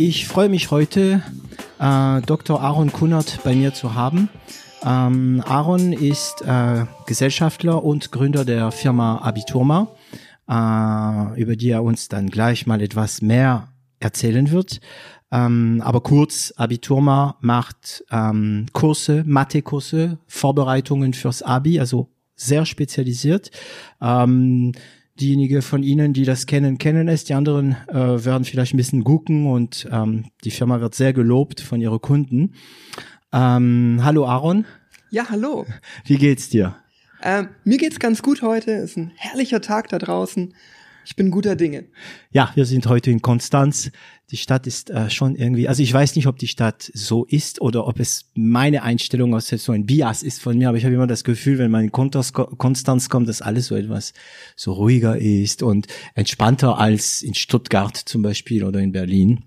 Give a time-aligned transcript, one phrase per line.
[0.00, 1.24] Ich freue mich heute,
[1.80, 2.60] äh, Dr.
[2.60, 4.28] Aaron Kunnert bei mir zu haben.
[4.86, 9.88] Ähm, Aaron ist äh, Gesellschaftler und Gründer der Firma Abiturma,
[10.48, 14.80] äh, über die er uns dann gleich mal etwas mehr erzählen wird.
[15.32, 23.50] Ähm, aber kurz, Abiturma macht ähm, Kurse, Mathe-Kurse, Vorbereitungen fürs Abi, also sehr spezialisiert.
[24.00, 24.74] Ähm,
[25.20, 27.24] diejenigen von Ihnen, die das kennen, kennen es.
[27.24, 31.60] Die anderen äh, werden vielleicht ein bisschen gucken und ähm, die Firma wird sehr gelobt
[31.60, 32.54] von ihren Kunden.
[33.32, 34.64] Ähm, hallo Aaron.
[35.10, 35.66] Ja, hallo.
[36.04, 36.76] Wie geht's dir?
[37.22, 38.72] Ähm, mir geht's ganz gut heute.
[38.72, 40.54] Es ist ein herrlicher Tag da draußen.
[41.08, 41.86] Ich bin guter Dinge.
[42.32, 43.90] Ja, wir sind heute in Konstanz.
[44.30, 47.62] Die Stadt ist äh, schon irgendwie, also ich weiß nicht, ob die Stadt so ist
[47.62, 50.94] oder ob es meine Einstellung aus so ein Bias ist von mir, aber ich habe
[50.94, 54.12] immer das Gefühl, wenn man in Konstanz kommt, dass alles so etwas
[54.54, 59.44] so ruhiger ist und entspannter als in Stuttgart zum Beispiel oder in Berlin.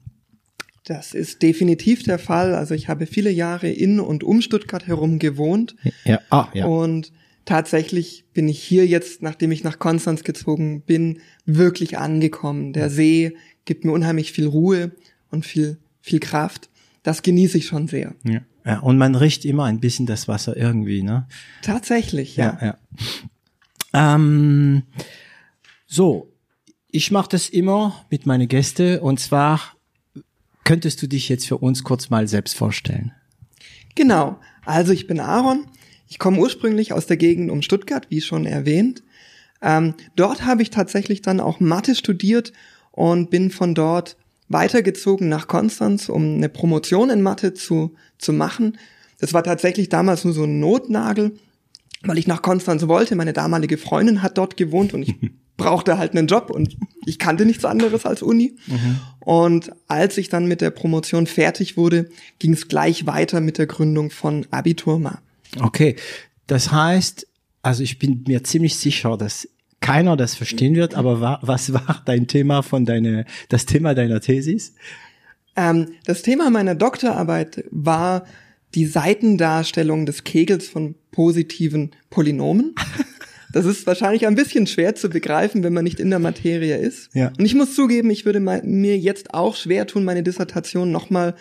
[0.85, 2.55] Das ist definitiv der Fall.
[2.55, 5.75] Also ich habe viele Jahre in und um Stuttgart herum gewohnt.
[6.05, 6.65] Ja, ah, ja.
[6.65, 7.11] Und
[7.45, 12.73] tatsächlich bin ich hier jetzt, nachdem ich nach Konstanz gezogen bin, wirklich angekommen.
[12.73, 14.91] Der See gibt mir unheimlich viel Ruhe
[15.29, 16.69] und viel, viel Kraft.
[17.03, 18.15] Das genieße ich schon sehr.
[18.23, 18.41] Ja.
[18.65, 21.27] ja und man riecht immer ein bisschen das Wasser irgendwie, ne?
[21.61, 22.57] Tatsächlich, ja.
[22.61, 22.67] ja,
[23.93, 24.15] ja.
[24.15, 24.83] Ähm,
[25.87, 26.31] so,
[26.89, 29.59] ich mache das immer mit meinen Gästen und zwar
[30.63, 33.11] könntest du dich jetzt für uns kurz mal selbst vorstellen?
[33.95, 34.39] Genau.
[34.65, 35.65] Also ich bin Aaron.
[36.11, 39.01] Ich komme ursprünglich aus der Gegend um Stuttgart, wie schon erwähnt.
[39.61, 42.51] Ähm, dort habe ich tatsächlich dann auch Mathe studiert
[42.91, 44.17] und bin von dort
[44.49, 48.77] weitergezogen nach Konstanz, um eine Promotion in Mathe zu, zu machen.
[49.19, 51.31] Das war tatsächlich damals nur so ein Notnagel,
[52.01, 53.15] weil ich nach Konstanz wollte.
[53.15, 55.15] Meine damalige Freundin hat dort gewohnt und ich
[55.55, 58.57] brauchte halt einen Job und ich kannte nichts anderes als Uni.
[58.67, 58.99] Mhm.
[59.21, 63.67] Und als ich dann mit der Promotion fertig wurde, ging es gleich weiter mit der
[63.67, 65.21] Gründung von Abiturma.
[65.59, 65.95] Okay,
[66.47, 67.27] das heißt,
[67.61, 69.47] also ich bin mir ziemlich sicher, dass
[69.79, 74.21] keiner das verstehen wird, aber wa was war dein Thema von deiner, das Thema deiner
[74.21, 74.73] Thesis?
[75.55, 78.25] Ähm, das Thema meiner Doktorarbeit war
[78.75, 82.75] die Seitendarstellung des Kegels von positiven Polynomen.
[83.53, 87.13] Das ist wahrscheinlich ein bisschen schwer zu begreifen, wenn man nicht in der Materie ist.
[87.13, 87.33] Ja.
[87.37, 91.35] Und ich muss zugeben, ich würde mir jetzt auch schwer tun, meine Dissertation nochmal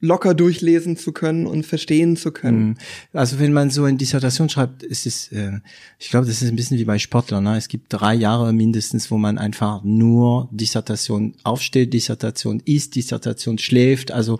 [0.00, 2.68] locker durchlesen zu können und verstehen zu können.
[2.68, 2.76] Mhm.
[3.12, 5.60] Also wenn man so eine Dissertation schreibt, ist es, äh,
[5.98, 7.44] ich glaube, das ist ein bisschen wie bei Sportlern.
[7.44, 7.56] Ne?
[7.56, 14.10] Es gibt drei Jahre mindestens, wo man einfach nur Dissertation aufsteht, Dissertation isst, Dissertation schläft.
[14.10, 14.38] Also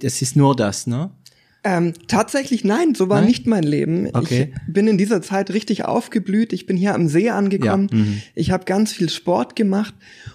[0.00, 1.10] das ist nur das, ne?
[1.68, 3.26] Ähm, tatsächlich nein, so war nein?
[3.26, 4.08] nicht mein Leben.
[4.12, 4.52] Okay.
[4.68, 6.52] Ich bin in dieser Zeit richtig aufgeblüht.
[6.52, 7.88] Ich bin hier am See angekommen.
[7.90, 7.98] Ja.
[7.98, 8.22] Mhm.
[8.36, 9.92] Ich habe ganz viel Sport gemacht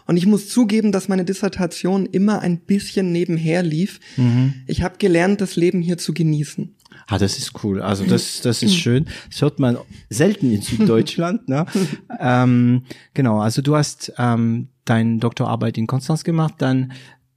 [0.07, 4.01] und ich muss zugeben, dass meine Dissertation immer ein bisschen nebenher lief.
[4.17, 4.55] Mhm.
[4.67, 6.75] Ich habe gelernt, das Leben hier zu genießen.
[7.07, 7.81] Ah, das ist cool.
[7.81, 9.05] Also das, das ist schön.
[9.29, 9.77] Das hört man
[10.09, 11.47] selten in Süddeutschland.
[11.47, 11.65] ne?
[12.19, 13.39] ähm, genau.
[13.39, 16.91] Also du hast ähm, deine Doktorarbeit in Konstanz gemacht, dann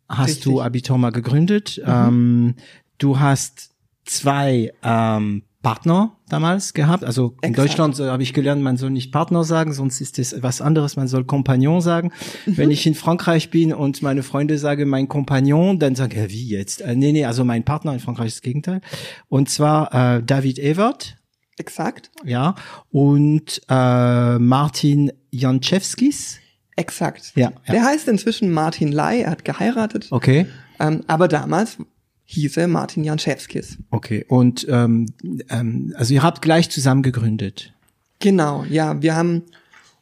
[0.09, 0.45] hast Richtig.
[0.45, 1.81] du Abiturma gegründet.
[1.85, 1.93] Mhm.
[1.93, 2.55] Ähm,
[2.99, 3.74] du hast
[4.05, 7.05] zwei ähm, Partner damals gehabt.
[7.05, 7.71] Also in Exakt.
[7.71, 10.95] Deutschland äh, habe ich gelernt, man soll nicht Partner sagen, sonst ist es was anderes,
[10.97, 12.13] man soll Kompagnon sagen.
[12.47, 12.57] Mhm.
[12.57, 16.49] Wenn ich in Frankreich bin und meine Freunde sagen, mein Kompagnon, dann sagen, ja, wie
[16.49, 16.83] jetzt?
[16.83, 18.81] Äh, nee, nee, also mein Partner in Frankreich ist das Gegenteil.
[19.29, 21.17] Und zwar äh, David Evert.
[21.57, 22.11] Exakt.
[22.25, 22.55] Ja.
[22.91, 26.41] Und äh, Martin Janczewskis.
[26.77, 27.33] Exakt.
[27.37, 27.73] Ja, ja.
[27.73, 30.09] Der heißt inzwischen Martin Lai, er hat geheiratet.
[30.11, 30.47] Okay.
[30.81, 31.79] Ähm, aber damals
[32.25, 33.79] hieße Martin Janczewskis.
[33.91, 35.07] Okay, und ähm,
[35.51, 37.73] ähm, also ihr habt gleich zusammen gegründet.
[38.19, 39.43] Genau, ja, wir haben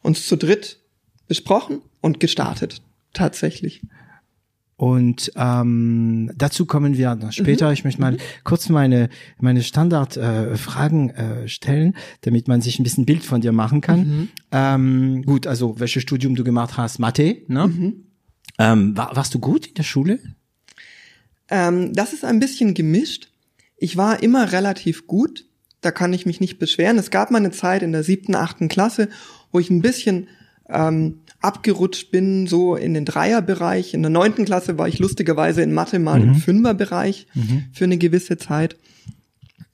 [0.01, 0.79] uns zu dritt
[1.27, 2.81] besprochen und gestartet,
[3.13, 3.81] tatsächlich.
[4.75, 7.67] Und ähm, dazu kommen wir später.
[7.67, 7.73] Mhm.
[7.73, 9.09] Ich möchte mal kurz meine
[9.39, 13.99] meine Standardfragen äh, äh, stellen, damit man sich ein bisschen Bild von dir machen kann.
[13.99, 14.29] Mhm.
[14.51, 16.99] Ähm, gut, also welches Studium du gemacht hast?
[16.99, 17.67] Mathe, ne?
[17.67, 17.93] Mhm.
[18.59, 20.19] Ähm, war, warst du gut in der Schule?
[21.49, 23.29] Ähm, das ist ein bisschen gemischt.
[23.77, 25.45] Ich war immer relativ gut.
[25.81, 26.97] Da kann ich mich nicht beschweren.
[26.97, 29.09] Es gab mal eine Zeit in der siebten, achten Klasse,
[29.51, 30.27] wo ich ein bisschen
[30.69, 33.93] ähm, abgerutscht bin, so in den Dreierbereich.
[33.93, 36.29] In der neunten Klasse war ich lustigerweise in Mathe mal Mhm.
[36.29, 37.27] im Fünferbereich
[37.73, 38.77] für eine gewisse Zeit.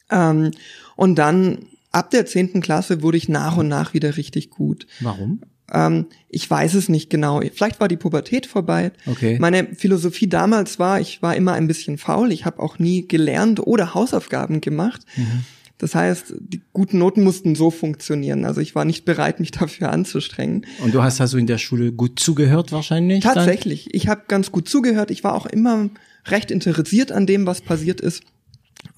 [0.10, 0.50] Ähm,
[0.96, 4.88] und dann ab der zehnten Klasse wurde ich nach und nach wieder richtig gut.
[5.02, 5.42] Warum?
[5.72, 7.42] Ähm, ich weiß es nicht genau.
[7.54, 8.92] Vielleicht war die Pubertät vorbei.
[9.06, 9.38] Okay.
[9.40, 12.32] Meine Philosophie damals war, ich war immer ein bisschen faul.
[12.32, 15.02] Ich habe auch nie gelernt oder Hausaufgaben gemacht.
[15.16, 15.46] Mhm.
[15.80, 18.44] Das heißt, die guten Noten mussten so funktionieren.
[18.44, 20.66] Also ich war nicht bereit, mich dafür anzustrengen.
[20.80, 23.24] Und du hast also in der Schule gut zugehört wahrscheinlich?
[23.24, 23.36] dann?
[23.36, 23.94] Tatsächlich.
[23.94, 25.10] Ich habe ganz gut zugehört.
[25.10, 25.90] Ich war auch immer
[26.26, 28.24] recht interessiert an dem, was passiert ist.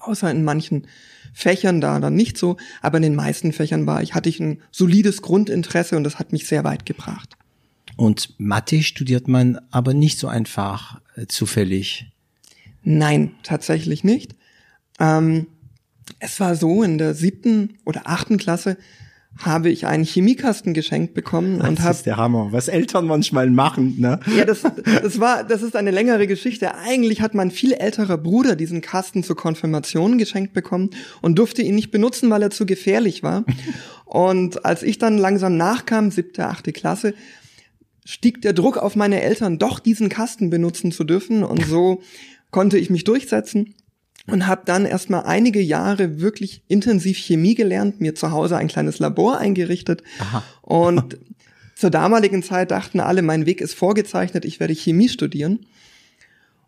[0.00, 0.88] Außer in manchen
[1.32, 2.56] Fächern da dann nicht so.
[2.80, 6.32] Aber in den meisten Fächern war ich, hatte ich ein solides Grundinteresse und das hat
[6.32, 7.36] mich sehr weit gebracht.
[7.96, 12.10] Und Mathe studiert man aber nicht so einfach äh, zufällig.
[12.82, 14.34] Nein, tatsächlich nicht.
[14.98, 15.46] Ähm,
[16.18, 18.76] es war so, in der siebten oder achten Klasse
[19.38, 24.20] habe ich einen Chemiekasten geschenkt bekommen und habe der Hammer, was Eltern manchmal machen, ne?
[24.36, 26.74] Ja, das, das war, das ist eine längere Geschichte.
[26.74, 30.90] Eigentlich hat mein viel älterer Bruder diesen Kasten zur Konfirmation geschenkt bekommen
[31.22, 33.44] und durfte ihn nicht benutzen, weil er zu gefährlich war.
[34.04, 37.14] Und als ich dann langsam nachkam, siebte, achte Klasse,
[38.04, 41.42] stieg der Druck auf meine Eltern, doch diesen Kasten benutzen zu dürfen.
[41.42, 42.02] Und so
[42.50, 43.74] konnte ich mich durchsetzen
[44.26, 48.98] und habe dann erstmal einige Jahre wirklich intensiv Chemie gelernt, mir zu Hause ein kleines
[48.98, 50.44] Labor eingerichtet Aha.
[50.62, 51.18] und
[51.74, 55.66] zur damaligen Zeit dachten alle, mein Weg ist vorgezeichnet, ich werde Chemie studieren.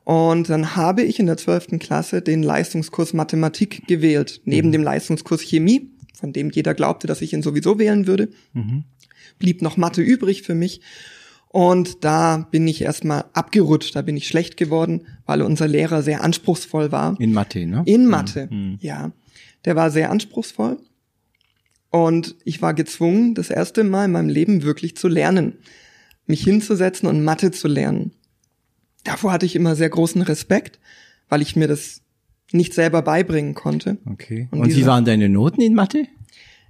[0.03, 1.79] Und dann habe ich in der 12.
[1.79, 7.33] Klasse den Leistungskurs Mathematik gewählt, neben dem Leistungskurs Chemie, von dem jeder glaubte, dass ich
[7.33, 8.29] ihn sowieso wählen würde.
[9.39, 10.81] Blieb noch Mathe übrig für mich.
[11.55, 16.25] Und da bin ich erstmal abgerutscht, da bin ich schlecht geworden, weil unser Lehrer sehr
[16.25, 17.15] anspruchsvoll war.
[17.21, 17.85] In Mathe, ne?
[17.87, 18.49] In Mathe,
[18.81, 19.13] ja.
[19.65, 20.79] Der war sehr anspruchsvoll.
[21.91, 25.59] Und ich war gezwungen, das erste Mal in meinem Leben wirklich zu lernen.
[26.27, 28.11] Mich hinzusetzen und Mathe zu lernen.
[29.05, 30.81] Davor hatte ich immer sehr großen Respekt,
[31.29, 32.03] weil ich mir das
[32.51, 33.99] nicht selber beibringen konnte.
[34.11, 34.49] Okay.
[34.51, 36.09] Und Und, wie waren deine Noten in Mathe?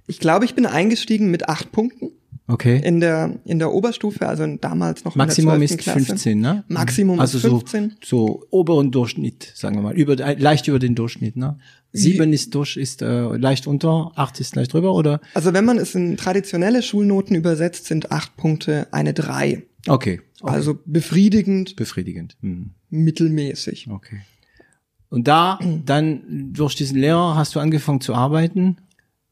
[0.05, 2.11] Ich glaube, ich bin eingestiegen mit acht Punkten
[2.47, 2.79] Okay.
[2.83, 5.83] in der, in der Oberstufe, also damals noch Maximum in der ist 12.
[5.83, 6.05] Klasse.
[6.05, 6.63] 15, ne?
[6.67, 7.95] Maximum also ist 15.
[8.03, 11.57] So, so oberen Durchschnitt, sagen wir mal, über, leicht über den Durchschnitt, ne?
[11.91, 15.21] Sieben ist durch, ist äh, leicht unter, acht ist leicht drüber, oder?
[15.33, 19.63] Also wenn man es in traditionelle Schulnoten übersetzt, sind acht Punkte eine drei.
[19.87, 20.21] Okay.
[20.41, 20.53] okay.
[20.53, 22.35] Also befriedigend, befriedigend.
[22.41, 22.71] Hm.
[22.89, 23.87] mittelmäßig.
[23.89, 24.21] Okay.
[25.09, 28.77] Und da, dann durch diesen Lehrer hast du angefangen zu arbeiten.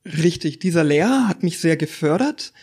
[0.05, 2.53] Richtig, dieser Lehrer hat mich sehr gefördert.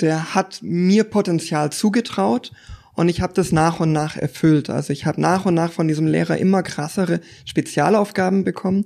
[0.00, 2.52] Der hat mir Potenzial zugetraut
[2.94, 4.70] und ich habe das nach und nach erfüllt.
[4.70, 8.84] Also ich habe nach und nach von diesem Lehrer immer krassere Spezialaufgaben bekommen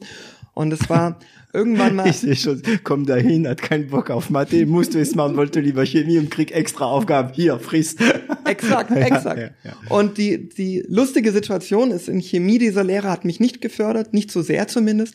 [0.54, 1.18] und es war
[1.52, 5.36] irgendwann mal sehe schon, komm dahin, hat keinen Bock auf Mathe, musst du es machen,
[5.36, 7.32] wollte lieber Chemie und krieg extra Aufgaben.
[7.32, 8.00] Hier, frisst.
[8.44, 9.38] Exakt, exakt.
[9.38, 9.76] ja, ja.
[9.88, 14.30] Und die, die lustige Situation ist, in Chemie, dieser Lehrer hat mich nicht gefördert, nicht
[14.30, 15.14] so sehr zumindest,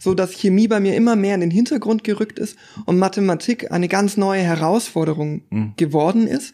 [0.00, 2.56] so dass Chemie bei mir immer mehr in den Hintergrund gerückt ist
[2.86, 5.74] und Mathematik eine ganz neue Herausforderung Mhm.
[5.76, 6.52] geworden ist,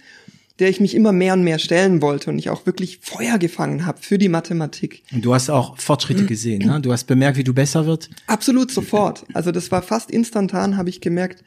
[0.58, 3.87] der ich mich immer mehr und mehr stellen wollte und ich auch wirklich Feuer gefangen
[3.87, 5.02] habe für die Mathematik.
[5.12, 6.81] Und du hast auch Fortschritte gesehen, ne?
[6.81, 8.08] Du hast bemerkt, wie du besser wird.
[8.26, 9.25] Absolut sofort.
[9.34, 11.44] Also das war fast instantan, habe ich gemerkt,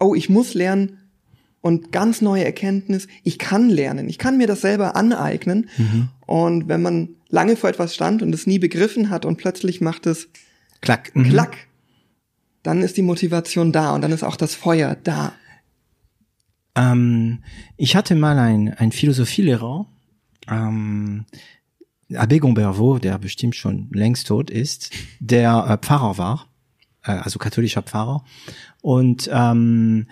[0.00, 0.98] oh, ich muss lernen
[1.60, 5.68] und ganz neue Erkenntnis, ich kann lernen, ich kann mir das selber aneignen.
[6.26, 10.06] Und wenn man lange vor etwas stand und es nie begriffen hat und plötzlich macht
[10.06, 10.28] es
[10.84, 11.14] Klack.
[11.14, 11.24] Mhm.
[11.24, 11.56] klack,
[12.62, 15.32] dann ist die Motivation da und dann ist auch das Feuer da.
[16.74, 17.42] Ähm,
[17.76, 19.86] ich hatte mal ein, ein Philosophielehrer,
[20.48, 21.24] ähm,
[22.10, 26.48] Abbé Gombervaux, der bestimmt schon längst tot ist, der äh, Pfarrer war,
[27.02, 28.24] äh, also katholischer Pfarrer.
[28.82, 30.06] Und ähm,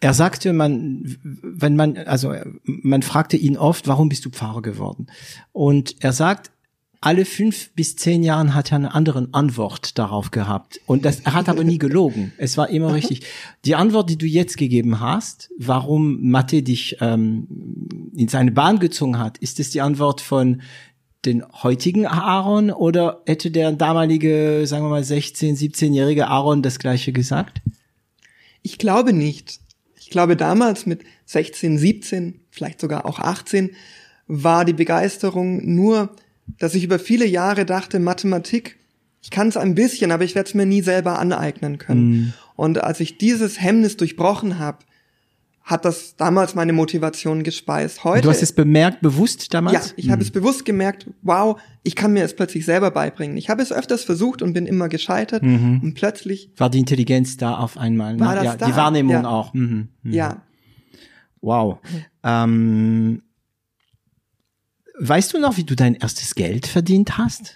[0.00, 5.06] er sagte, man, wenn man, also man fragte ihn oft, warum bist du Pfarrer geworden?
[5.52, 6.52] Und er sagt,
[7.00, 10.80] alle fünf bis zehn Jahren hat er eine andere Antwort darauf gehabt.
[10.86, 12.32] Und das, er hat aber nie gelogen.
[12.38, 13.22] Es war immer richtig.
[13.64, 17.46] Die Antwort, die du jetzt gegeben hast, warum Mathe dich ähm,
[18.14, 20.62] in seine Bahn gezogen hat, ist es die Antwort von
[21.24, 27.12] den heutigen Aaron oder hätte der damalige, sagen wir mal, 16-, 17-jährige Aaron das gleiche
[27.12, 27.60] gesagt?
[28.62, 29.60] Ich glaube nicht.
[29.98, 33.72] Ich glaube, damals mit 16, 17, vielleicht sogar auch 18,
[34.28, 36.14] war die Begeisterung nur,
[36.58, 38.76] dass ich über viele Jahre dachte, Mathematik,
[39.22, 42.34] ich kann es ein bisschen, aber ich werde es mir nie selber aneignen können.
[42.54, 44.78] Und als ich dieses Hemmnis durchbrochen habe,
[45.62, 48.04] hat das damals meine Motivation gespeist.
[48.04, 49.88] Heute Du hast es bemerkt, bewusst damals?
[49.88, 53.36] ja, ich habe es bewusst gemerkt, wow, ich kann mir es plötzlich selber beibringen.
[53.36, 57.56] Ich habe es öfters versucht und bin immer gescheitert und plötzlich, War die Intelligenz da
[57.56, 58.18] auf einmal?
[58.20, 58.34] War ne?
[58.36, 58.66] das ja, da?
[58.66, 59.28] Die Wahrnehmung Ja.
[59.28, 59.54] auch.
[59.54, 59.88] Mhm.
[60.04, 60.12] Mhm.
[60.12, 60.42] ja,
[61.40, 61.78] Wow.
[62.22, 63.22] Ähm,
[64.98, 67.54] weißt du noch, wie du dein erstes Geld verdient hast?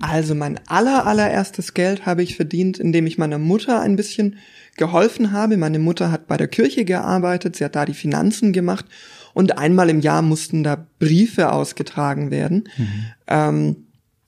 [0.00, 4.36] Also mein aller allererstes Geld habe ich verdient, indem ich meiner Mutter ein bisschen
[4.76, 5.56] geholfen habe.
[5.56, 8.86] Meine Mutter hat bei der Kirche gearbeitet, sie hat da die Finanzen gemacht
[9.34, 12.68] und einmal im Jahr mussten da Briefe ausgetragen werden.
[12.76, 13.04] Mhm.
[13.28, 13.76] Ähm,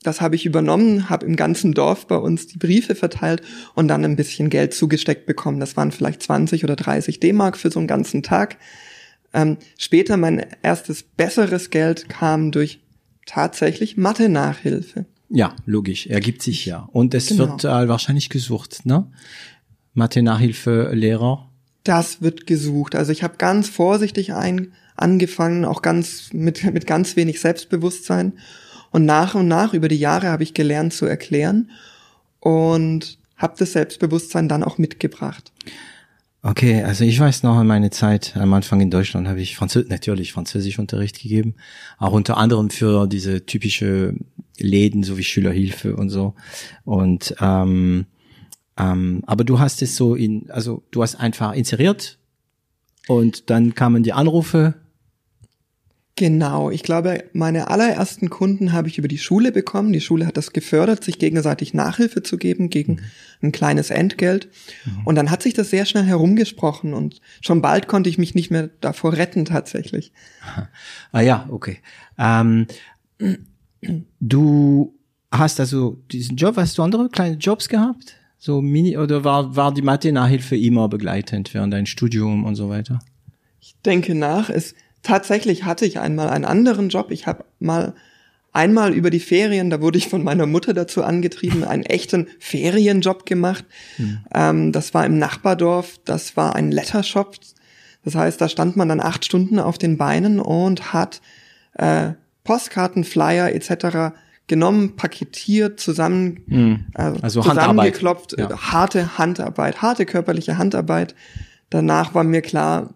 [0.05, 3.41] das habe ich übernommen, habe im ganzen Dorf bei uns die Briefe verteilt
[3.75, 5.61] und dann ein bisschen Geld zugesteckt bekommen.
[5.61, 8.59] Das waren vielleicht 20 oder 30 D-Mark für so einen ganzen Tag.
[9.35, 12.81] Ähm, später mein erstes besseres Geld kam durch
[13.27, 15.07] tatsächlich Mathe-Nachhilfe.
[15.29, 16.89] Ja, logisch, ergibt sich ja.
[16.93, 17.49] Und es genau.
[17.49, 19.11] wird äh, wahrscheinlich gesucht, ne?
[19.95, 21.51] Mathe-Nachhilfe-Lehrer.
[21.83, 22.95] Das wird gesucht.
[22.95, 28.35] Also ich habe ganz vorsichtig ein, angefangen, auch ganz mit, mit ganz wenig Selbstbewusstsein
[28.91, 31.71] und nach und nach über die Jahre habe ich gelernt zu erklären
[32.39, 35.53] und habe das Selbstbewusstsein dann auch mitgebracht.
[36.47, 39.89] Okay, also ich weiß noch in meiner Zeit am Anfang in Deutschland habe ich Französisch,
[39.89, 41.55] natürlich Französischunterricht gegeben,
[41.97, 44.15] auch unter anderem für diese typische
[44.59, 46.35] Läden so wie Schülerhilfe und so.
[46.85, 48.05] Und ähm,
[48.77, 52.19] ähm, aber du hast es so in, also du hast einfach inseriert
[53.09, 54.75] und dann kamen die Anrufe
[56.17, 59.93] Genau, ich glaube, meine allerersten Kunden habe ich über die Schule bekommen.
[59.93, 63.01] Die Schule hat das gefördert, sich gegenseitig Nachhilfe zu geben gegen mhm.
[63.43, 64.49] ein kleines Entgelt.
[64.85, 65.07] Mhm.
[65.07, 68.53] Und dann hat sich das sehr schnell herumgesprochen und schon bald konnte ich mich nicht
[68.53, 70.13] mehr davor retten tatsächlich.
[71.13, 71.79] Ah ja, okay.
[72.19, 72.67] Ähm,
[74.21, 74.95] du
[75.31, 78.17] hast also diesen Job, hast du andere kleine Jobs gehabt?
[78.39, 82.69] So mini oder war war die Mathe Nachhilfe immer begleitend während dein Studium und so
[82.69, 82.99] weiter?
[83.61, 87.13] Ich denke nach, es tatsächlich hatte ich einmal einen anderen Job.
[87.13, 87.95] Ich habe mal
[88.53, 93.27] einmal über die Ferien, da wurde ich von meiner Mutter dazu angetrieben, einen echten Ferienjob
[93.27, 93.65] gemacht.
[93.99, 94.19] Mhm.
[94.33, 97.37] Ähm, das war im Nachbardorf, das war ein Lettershop.
[98.05, 101.21] Das heißt, da stand man dann acht Stunden auf den Beinen und hat
[101.75, 102.13] äh,
[102.45, 104.15] Postkarten, Flyer etc.
[104.47, 106.85] genommen, paketiert, zusammen, mhm.
[106.95, 108.61] also zusammengeklopft, Handarbeit.
[108.61, 108.73] Ja.
[108.73, 111.15] harte Handarbeit, harte körperliche Handarbeit.
[111.71, 112.91] Danach war mir klar,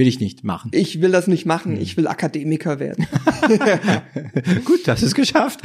[0.00, 0.70] Will ich nicht machen.
[0.72, 1.82] Ich will das nicht machen, hm.
[1.82, 3.06] ich will Akademiker werden.
[4.64, 5.60] Gut, das ist geschafft.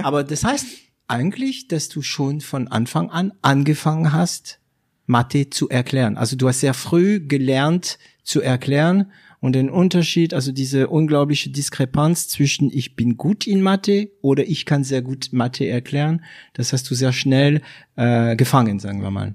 [0.00, 0.64] Aber das heißt
[1.08, 4.60] eigentlich, dass du schon von Anfang an angefangen hast,
[5.06, 6.16] Mathe zu erklären.
[6.16, 9.10] Also du hast sehr früh gelernt zu erklären
[9.40, 14.66] und den Unterschied, also diese unglaubliche Diskrepanz zwischen ich bin gut in Mathe oder ich
[14.66, 17.60] kann sehr gut Mathe erklären, das hast du sehr schnell
[17.96, 19.34] äh, gefangen, sagen wir mal.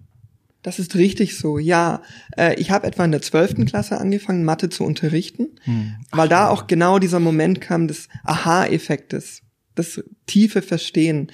[0.64, 2.02] Das ist richtig so, ja.
[2.38, 5.96] Äh, ich habe etwa in der zwölften Klasse angefangen, Mathe zu unterrichten, hm.
[6.12, 9.42] weil da auch genau dieser Moment kam des Aha-Effektes,
[9.76, 11.32] das tiefe Verstehen.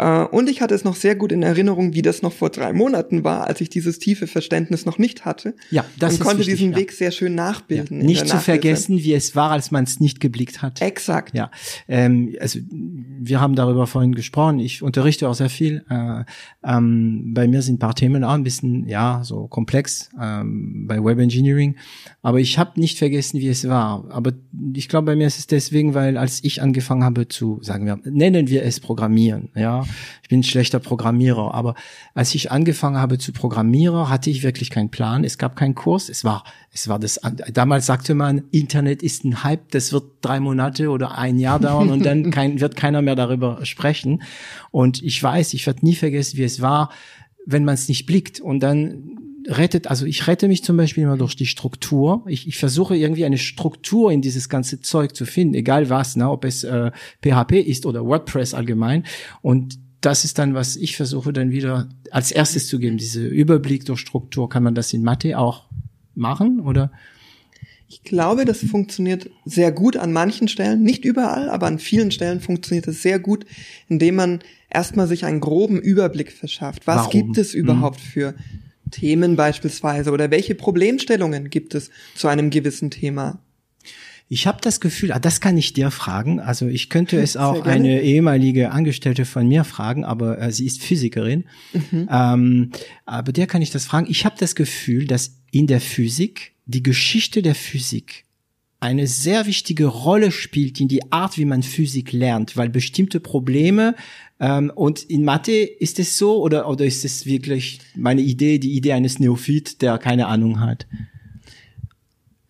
[0.00, 2.72] Äh, und ich hatte es noch sehr gut in Erinnerung, wie das noch vor drei
[2.72, 5.54] Monaten war, als ich dieses tiefe Verständnis noch nicht hatte.
[5.70, 6.78] Ja, das und ist konnte wichtig, diesen ja.
[6.78, 8.00] Weg sehr schön nachbilden.
[8.00, 10.80] Ja, nicht zu vergessen, wie es war, als man es nicht geblickt hat.
[10.80, 11.34] Exakt.
[11.34, 11.50] Ja,
[11.86, 14.58] ähm, also wir haben darüber vorhin gesprochen.
[14.58, 15.84] Ich unterrichte auch sehr viel.
[15.90, 16.24] Äh,
[16.64, 21.04] ähm, bei mir sind ein paar Themen auch ein bisschen ja so komplex ähm, bei
[21.04, 21.76] Web Engineering,
[22.22, 24.04] aber ich habe nicht vergessen, wie es war.
[24.10, 24.32] Aber
[24.74, 27.98] ich glaube, bei mir ist es deswegen, weil als ich angefangen habe zu, sagen wir,
[28.04, 29.84] nennen wir es Programmieren, ja,
[30.22, 31.74] ich bin ein schlechter Programmierer, aber
[32.14, 35.24] als ich angefangen habe zu programmieren, hatte ich wirklich keinen Plan.
[35.24, 36.08] Es gab keinen Kurs.
[36.08, 37.20] Es war, es war das,
[37.52, 41.90] damals sagte man, Internet ist ein Hype, das wird drei Monate oder ein Jahr dauern
[41.90, 44.22] und dann kein, wird keiner mehr darüber sprechen.
[44.70, 46.90] Und ich weiß, ich werde nie vergessen, wie es war,
[47.46, 51.16] wenn man es nicht blickt und dann rettet, also ich rette mich zum Beispiel immer
[51.16, 52.24] durch die Struktur.
[52.26, 56.30] Ich, ich versuche irgendwie eine Struktur in dieses ganze Zeug zu finden, egal was, ne,
[56.30, 56.90] ob es äh,
[57.22, 59.04] PHP ist oder WordPress allgemein.
[59.42, 62.96] Und das ist dann, was ich versuche dann wieder als erstes zu geben.
[62.96, 64.48] Diese Überblick durch Struktur.
[64.48, 65.66] Kann man das in Mathe auch
[66.14, 66.90] machen oder?
[67.88, 72.40] Ich glaube, das funktioniert sehr gut an manchen Stellen, nicht überall, aber an vielen Stellen
[72.40, 73.44] funktioniert es sehr gut,
[73.88, 74.38] indem man
[74.70, 76.86] erstmal sich einen groben Überblick verschafft.
[76.86, 77.10] Was Warum?
[77.10, 78.06] gibt es überhaupt hm.
[78.06, 78.34] für
[78.90, 83.40] Themen beispielsweise oder welche Problemstellungen gibt es zu einem gewissen Thema?
[84.32, 86.38] Ich habe das Gefühl, ah, das kann ich dir fragen.
[86.38, 90.82] Also ich könnte es auch eine ehemalige Angestellte von mir fragen, aber äh, sie ist
[90.82, 91.44] Physikerin.
[91.72, 92.08] Mhm.
[92.08, 92.70] Ähm,
[93.06, 94.06] aber der kann ich das fragen.
[94.08, 98.24] Ich habe das Gefühl, dass in der Physik die Geschichte der Physik
[98.78, 103.96] eine sehr wichtige Rolle spielt in die Art, wie man Physik lernt, weil bestimmte Probleme
[104.40, 108.72] ähm, und in Mathe ist es so oder oder ist es wirklich meine Idee, die
[108.72, 110.86] Idee eines Neophyt, der keine Ahnung hat?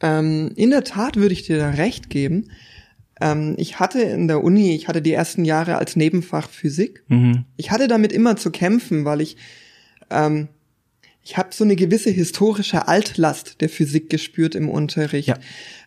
[0.00, 2.50] Ähm, in der Tat würde ich dir da recht geben.
[3.20, 7.02] Ähm, ich hatte in der Uni, ich hatte die ersten Jahre als Nebenfach Physik.
[7.08, 7.44] Mhm.
[7.56, 9.36] Ich hatte damit immer zu kämpfen, weil ich,
[10.10, 10.48] ähm,
[11.22, 15.28] ich habe so eine gewisse historische Altlast der Physik gespürt im Unterricht.
[15.28, 15.38] Ja.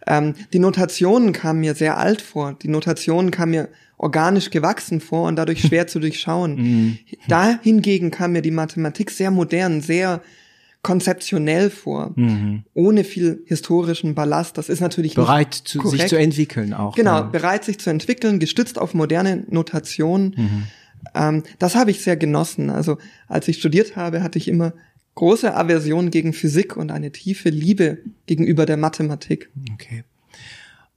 [0.05, 2.57] Ähm, die Notationen kamen mir sehr alt vor.
[2.61, 3.69] Die Notationen kamen mir
[4.03, 6.55] organisch gewachsen vor und dadurch schwer zu durchschauen.
[6.55, 6.97] Mhm.
[7.27, 10.21] Da hingegen kam mir die Mathematik sehr modern, sehr
[10.81, 12.63] konzeptionell vor, Mhm.
[12.73, 14.57] ohne viel historischen Ballast.
[14.57, 16.95] Das ist natürlich Bereit zu, sich zu entwickeln auch.
[16.95, 17.21] Genau, Ja.
[17.21, 20.35] bereit sich zu entwickeln, gestützt auf moderne Notationen.
[20.37, 20.63] Mhm.
[21.15, 22.69] Ähm, das habe ich sehr genossen.
[22.69, 24.73] Also als ich studiert habe, hatte ich immer
[25.15, 29.49] große Aversion gegen Physik und eine tiefe Liebe gegenüber der Mathematik.
[29.73, 30.03] Okay.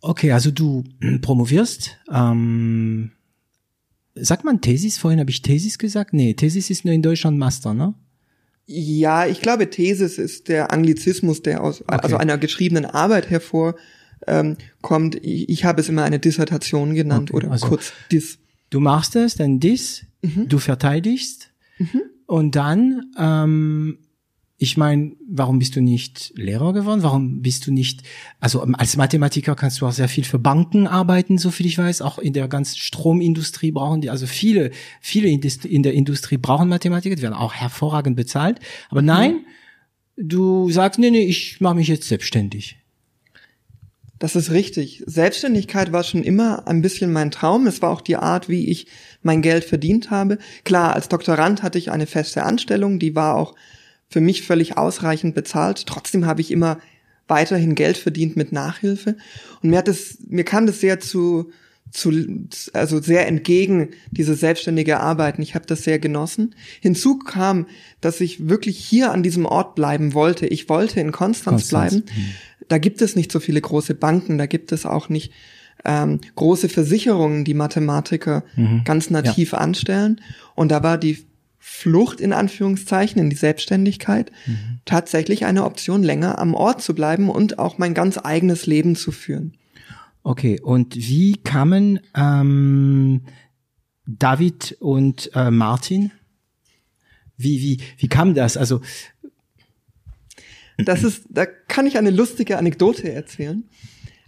[0.08, 0.84] Okay, also du
[1.22, 1.96] promovierst.
[2.12, 3.10] Ähm,
[4.14, 4.98] sagt man Thesis?
[4.98, 6.12] Vorhin habe ich Thesis gesagt.
[6.12, 7.94] Nee, Thesis ist nur in Deutschland Master, ne?
[8.66, 13.76] Ja, ich glaube, Thesis ist der Anglizismus, der aus also einer geschriebenen Arbeit hervor
[14.26, 15.14] ähm, kommt.
[15.24, 18.38] Ich, ich habe es immer eine Dissertation genannt Okay, oder also- kurz Dis.
[18.70, 20.48] Du machst es, dann dies, Mhm.
[20.48, 21.52] du verteidigst
[22.26, 23.98] und dann, ähm,
[24.58, 27.02] ich meine, warum bist du nicht Lehrer geworden?
[27.02, 28.02] Warum bist du nicht,
[28.40, 31.76] also ähm, als Mathematiker kannst du auch sehr viel für Banken arbeiten, so viel ich
[31.76, 34.70] weiß, auch in der ganzen Stromindustrie brauchen die, also viele,
[35.00, 38.60] viele in der Industrie brauchen Mathematiker, die werden auch hervorragend bezahlt.
[38.88, 39.06] Aber Mhm.
[39.06, 39.36] nein,
[40.16, 42.78] du sagst, nee, nee, ich mache mich jetzt selbstständig.
[44.18, 45.02] Das ist richtig.
[45.06, 47.66] Selbstständigkeit war schon immer ein bisschen mein Traum.
[47.66, 48.86] Es war auch die Art, wie ich
[49.22, 50.38] mein Geld verdient habe.
[50.64, 53.54] Klar, als Doktorand hatte ich eine feste Anstellung, die war auch
[54.08, 55.86] für mich völlig ausreichend bezahlt.
[55.86, 56.78] Trotzdem habe ich immer
[57.28, 59.16] weiterhin Geld verdient mit Nachhilfe.
[59.62, 61.50] Und mir hat es, mir kam das sehr zu,
[61.90, 62.12] zu,
[62.72, 65.42] also sehr entgegen, diese selbstständige Arbeiten.
[65.42, 66.54] Ich habe das sehr genossen.
[66.80, 67.66] Hinzu kam,
[68.00, 70.46] dass ich wirklich hier an diesem Ort bleiben wollte.
[70.46, 72.04] Ich wollte in Konstanz, Konstanz, bleiben.
[72.68, 75.32] Da gibt es nicht so viele große Banken, da gibt es auch nicht
[75.84, 78.44] ähm, große Versicherungen, die Mathematiker
[78.84, 80.20] ganz nativ anstellen.
[80.54, 81.26] Und da war die
[81.68, 84.30] Flucht in Anführungszeichen in die Selbstständigkeit
[84.84, 89.10] tatsächlich eine Option, länger am Ort zu bleiben und auch mein ganz eigenes Leben zu
[89.10, 89.56] führen.
[90.22, 93.22] Okay, und wie kamen ähm,
[94.06, 96.12] David und äh, Martin?
[97.36, 98.56] Wie, wie, wie kam das?
[98.56, 98.80] Also,
[100.78, 103.64] Das ist, da kann ich eine lustige Anekdote erzählen.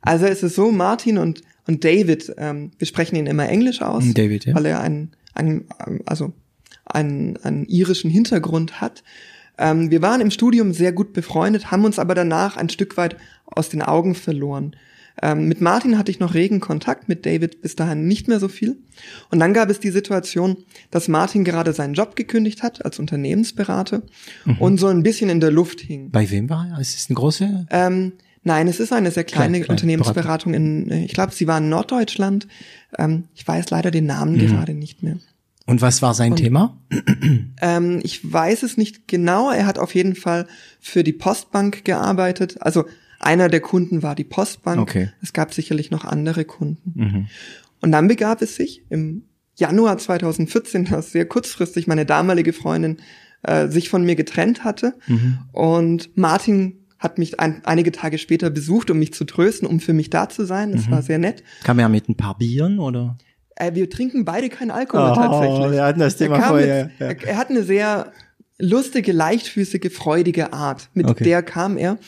[0.01, 4.05] Also es ist so, Martin und, und David, ähm, wir sprechen ihn immer Englisch aus,
[4.12, 4.57] David, ja.
[4.57, 5.66] weil er einen ähm,
[6.05, 6.33] also
[6.88, 9.03] einen, einen irischen Hintergrund hat.
[9.59, 13.16] Ähm, wir waren im Studium sehr gut befreundet, haben uns aber danach ein Stück weit
[13.46, 14.77] aus den Augen verloren.
[15.20, 18.46] Ähm, mit Martin hatte ich noch regen Kontakt, mit David bis dahin nicht mehr so
[18.46, 18.77] viel.
[19.33, 20.59] Und dann gab es die Situation,
[20.92, 24.03] dass Martin gerade seinen Job gekündigt hat als Unternehmensberater
[24.61, 26.11] und so ein bisschen in der Luft hing.
[26.12, 26.81] bei wem war er?
[26.81, 27.66] Ist es eine große?
[27.70, 28.12] Ähm,
[28.44, 31.59] nein, es ist eine sehr kleine Klein, klein, Unternehmensberatung in, äh, ich glaube, sie war
[31.59, 32.46] in Norddeutschland.
[32.96, 34.46] Ähm, ich weiß leider den Namen Mhm.
[34.46, 35.16] gerade nicht mehr.
[35.68, 36.78] Und was war sein Thema?
[37.61, 39.50] Ähm, ich weiß es nicht genau.
[39.50, 40.46] Er hat auf jeden Fall
[40.81, 42.57] für die Postbank gearbeitet.
[42.61, 42.87] Also
[43.20, 44.81] einer der Kunden war die Postbank.
[44.81, 45.04] Okay.
[45.07, 45.11] Mhm.
[45.20, 47.28] Es gab sicherlich noch andere Kunden.
[47.83, 49.24] Und dann begab es sich im
[49.57, 52.96] Januar 2014, dass sehr kurzfristig meine damalige Freundin
[53.42, 54.94] äh, sich von mir getrennt hatte.
[55.07, 55.38] Mhm.
[55.52, 59.92] Und Martin hat mich ein, einige Tage später besucht, um mich zu trösten, um für
[59.92, 60.70] mich da zu sein.
[60.70, 60.76] Mhm.
[60.76, 61.42] Das war sehr nett.
[61.62, 63.18] Kam er mit ein paar Bieren oder?
[63.59, 65.73] Äh, wir trinken beide keinen Alkohol Oh, tatsächlich.
[65.73, 67.07] wir hatten das Thema er vorher, Mit, ja.
[67.09, 68.12] Er, er hat eine sehr
[68.59, 70.88] lustige, leichtfüßige, freudige Art.
[70.94, 71.25] Mit Okay.
[71.25, 71.29] Mhm.
[71.29, 71.99] der kam er.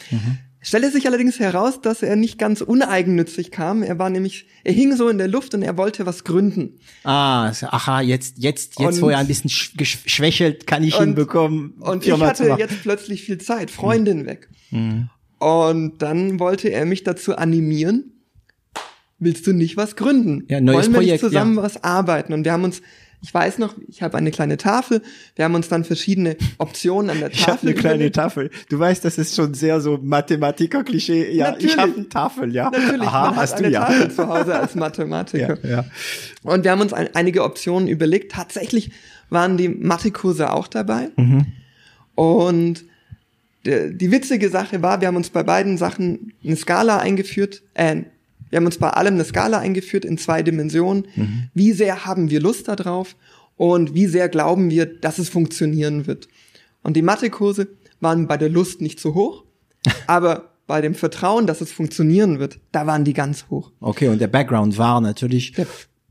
[0.62, 3.82] Stellte sich allerdings heraus, dass er nicht ganz uneigennützig kam.
[3.82, 6.74] Er war nämlich, er hing so in der Luft und er wollte was gründen.
[7.02, 11.14] Ah, aha, jetzt, jetzt, jetzt, Und- wo er ein bisschen sch- geschwächelt, kann ich ihn
[11.14, 11.74] bekommen.
[11.80, 14.48] Und ich hatte jetzt plötzlich viel Zeit, Freundin weg.
[14.70, 15.08] Mhm.
[15.38, 18.19] Und dann wollte er mich dazu animieren,
[19.20, 20.44] willst du nicht was gründen?
[20.48, 21.62] Ja, neues Wollen wir Projekt, nicht zusammen ja.
[21.62, 22.32] was arbeiten?
[22.32, 22.82] Und wir haben uns,
[23.22, 25.02] ich weiß noch, ich habe eine kleine Tafel,
[25.36, 28.16] wir haben uns dann verschiedene Optionen an der Tafel Ich habe eine kleine überlegt.
[28.16, 28.50] Tafel.
[28.70, 31.32] Du weißt, das ist schon sehr so Mathematiker-Klischee.
[31.32, 31.74] Ja, Natürlich.
[31.74, 32.70] ich habe eine Tafel, ja.
[32.70, 33.84] Natürlich, Aha, hast du ja.
[33.84, 35.58] Tafel zu Hause als Mathematiker.
[35.62, 35.84] ja, ja.
[36.42, 38.32] Und wir haben uns ein, einige Optionen überlegt.
[38.32, 38.90] Tatsächlich
[39.28, 41.10] waren die Mathekurse auch dabei.
[41.16, 41.46] Mhm.
[42.14, 42.84] Und
[43.66, 47.62] die, die witzige Sache war, wir haben uns bei beiden Sachen eine Skala eingeführt.
[47.74, 48.02] Äh,
[48.50, 51.06] wir haben uns bei allem eine Skala eingeführt in zwei Dimensionen.
[51.14, 51.48] Mhm.
[51.54, 53.16] Wie sehr haben wir Lust darauf
[53.56, 56.28] und wie sehr glauben wir, dass es funktionieren wird.
[56.82, 57.68] Und die Mathekurse
[58.00, 59.44] waren bei der Lust nicht so hoch,
[60.06, 63.72] aber bei dem Vertrauen, dass es funktionieren wird, da waren die ganz hoch.
[63.80, 65.52] Okay, und der Background war natürlich,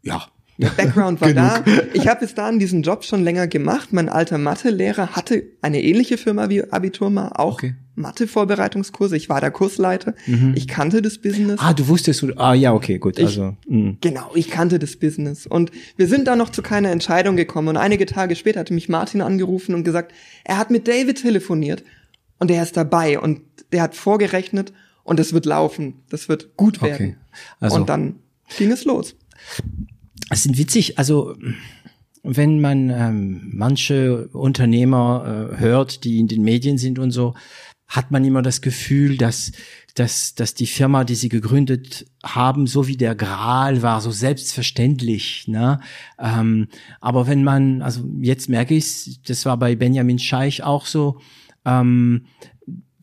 [0.03, 0.27] ja.
[0.57, 1.63] Der Background war da.
[1.93, 3.93] Ich habe bis dahin diesen Job schon länger gemacht.
[3.93, 7.75] Mein alter Mathelehrer hatte eine ähnliche Firma wie Abiturma, auch Okay.
[7.99, 9.15] Mathe-Vorbereitungskurse.
[9.15, 10.15] Ich war der Kursleiter.
[10.55, 11.59] Ich kannte das Business.
[11.61, 13.19] Ah, du wusstest, du- ah ja, okay, gut.
[13.19, 13.97] Also, mh.
[14.01, 15.45] Genau, ich kannte das Business.
[15.45, 17.67] Und wir sind da noch zu keiner Entscheidung gekommen.
[17.69, 21.83] Und einige Tage später hatte mich Martin angerufen und gesagt, er hat mit David telefoniert
[22.39, 25.95] und der ist dabei und der hat vorgerechnet und das wird laufen.
[26.09, 26.93] Das wird gut werden.
[26.93, 27.15] Okay.
[27.59, 28.15] Also- und dann
[28.57, 29.15] ging es los.
[30.31, 31.35] Es sind witzig, also
[32.23, 37.33] wenn man ähm, manche Unternehmer äh, hört, die in den Medien sind und so,
[37.89, 39.51] hat man immer das Gefühl, dass,
[39.95, 45.47] dass, dass die Firma, die sie gegründet haben, so wie der Gral war, so selbstverständlich.
[45.47, 45.79] Ne?
[46.19, 46.67] Ähm,
[47.01, 51.19] aber wenn man, also jetzt merke ich das war bei Benjamin Scheich auch so,
[51.65, 52.25] ähm,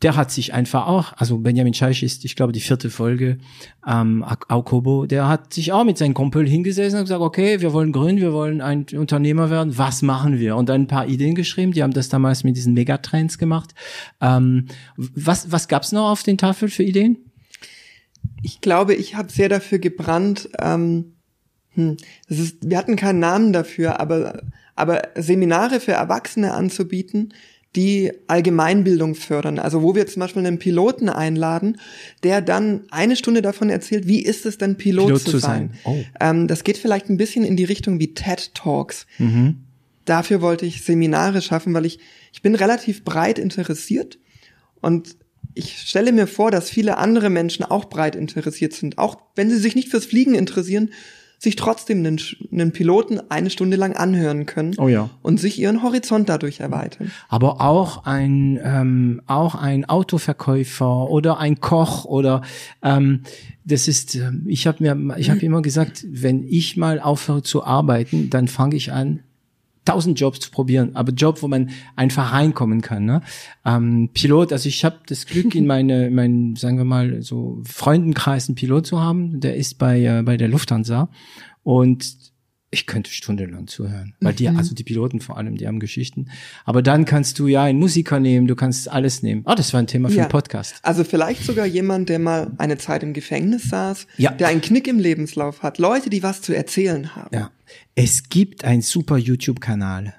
[0.03, 3.39] der hat sich einfach auch, also Benjamin Scheich ist, ich glaube, die vierte Folge,
[3.87, 7.91] ähm, Aukobo, der hat sich auch mit seinem Kumpel hingesessen und gesagt, okay, wir wollen
[7.91, 10.55] gründen, wir wollen ein Unternehmer werden, was machen wir?
[10.55, 13.73] Und dann ein paar Ideen geschrieben, die haben das damals mit diesen Megatrends gemacht.
[14.21, 17.17] Ähm, was was gab's noch auf den Tafeln für Ideen?
[18.43, 20.49] Ich glaube, ich habe sehr dafür gebrannt.
[20.59, 21.13] Ähm,
[21.71, 21.97] hm,
[22.29, 24.41] das ist, wir hatten keinen Namen dafür, aber,
[24.75, 27.33] aber Seminare für Erwachsene anzubieten,
[27.77, 29.59] die Allgemeinbildung fördern.
[29.59, 31.77] Also wo wir zum Beispiel einen Piloten einladen,
[32.23, 35.69] der dann eine Stunde davon erzählt, wie ist es denn Pilot, Pilot zu, zu sein.
[35.83, 35.93] sein.
[35.93, 36.03] Oh.
[36.19, 39.05] Ähm, das geht vielleicht ein bisschen in die Richtung wie TED Talks.
[40.05, 41.99] Dafür wollte ich Seminare schaffen, weil ich,
[42.33, 44.17] ich bin relativ breit interessiert
[44.81, 45.15] und
[45.53, 48.97] ich stelle mir vor, dass viele andere Menschen auch breit interessiert sind.
[48.97, 50.91] Auch wenn sie sich nicht fürs Fliegen interessieren,
[51.39, 52.19] sich trotzdem einen,
[52.51, 55.09] einen Piloten eine Stunde lang anhören können Oh ja.
[55.21, 57.11] und sich ihren Horizont dadurch erweitern.
[57.29, 62.41] aber auch ein ähm, auch ein Autoverkäufer oder ein Koch oder
[62.83, 63.21] ähm,
[63.65, 67.63] das ist ähm, ich habe mir ich habe immer gesagt wenn ich mal aufhöre zu
[67.63, 69.19] arbeiten dann fange ich an
[69.87, 73.05] tausend Jobs zu probieren, aber Job, wo man einfach reinkommen kann.
[73.05, 73.21] Ne?
[73.65, 78.49] Ähm, Pilot, also ich habe das Glück in meine, mein, sagen wir mal, so Freundenkreis
[78.49, 79.39] einen Pilot zu haben.
[79.39, 81.09] Der ist bei äh, bei der Lufthansa
[81.63, 82.15] und
[82.69, 86.29] ich könnte stundenlang zuhören, weil die, also die Piloten vor allem, die haben Geschichten.
[86.65, 89.41] Aber dann kannst du ja einen Musiker nehmen, du kannst alles nehmen.
[89.45, 90.23] Ah, das war ein Thema für Ja.
[90.23, 90.75] einen Podcast.
[90.83, 94.31] Also vielleicht sogar jemand, der mal eine Zeit im Gefängnis saß, Ja.
[94.31, 97.33] der einen Knick im Lebenslauf hat, Leute, die was zu erzählen haben.
[97.33, 97.51] Ja,
[97.95, 100.13] es gibt einen super YouTube-Kanal.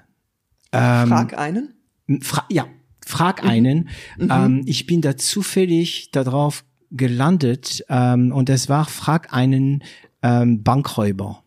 [0.71, 1.73] Ähm, Frag einen.
[2.21, 2.65] Fra ja,
[3.05, 3.89] frag einen.
[4.19, 9.83] Ähm, ich bin da zufällig darauf gelandet ähm, und es war frag einen
[10.23, 11.43] ähm, Bankräuber.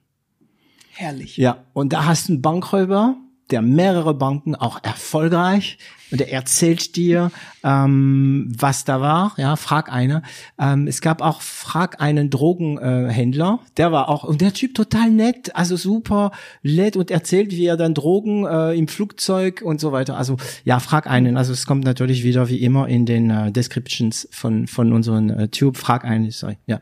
[0.95, 1.37] Herrlich.
[1.37, 3.17] Ja, und da hast du einen Bankräuber,
[3.51, 5.79] der mehrere Banken auch erfolgreich
[6.11, 7.31] und der erzählt dir,
[7.63, 9.35] ähm, was da war.
[9.37, 10.23] Ja, frag einer.
[10.59, 15.11] Ähm, es gab auch frag einen Drogenhändler, äh, der war auch und der Typ total
[15.11, 19.93] nett, also super nett und erzählt, wie er dann Drogen äh, im Flugzeug und so
[19.93, 20.17] weiter.
[20.17, 21.37] Also ja, frag einen.
[21.37, 25.49] Also es kommt natürlich wieder wie immer in den äh, Descriptions von von unseren äh,
[25.49, 25.77] Tube.
[25.77, 26.59] Frag einen, sorry.
[26.67, 26.81] Ja,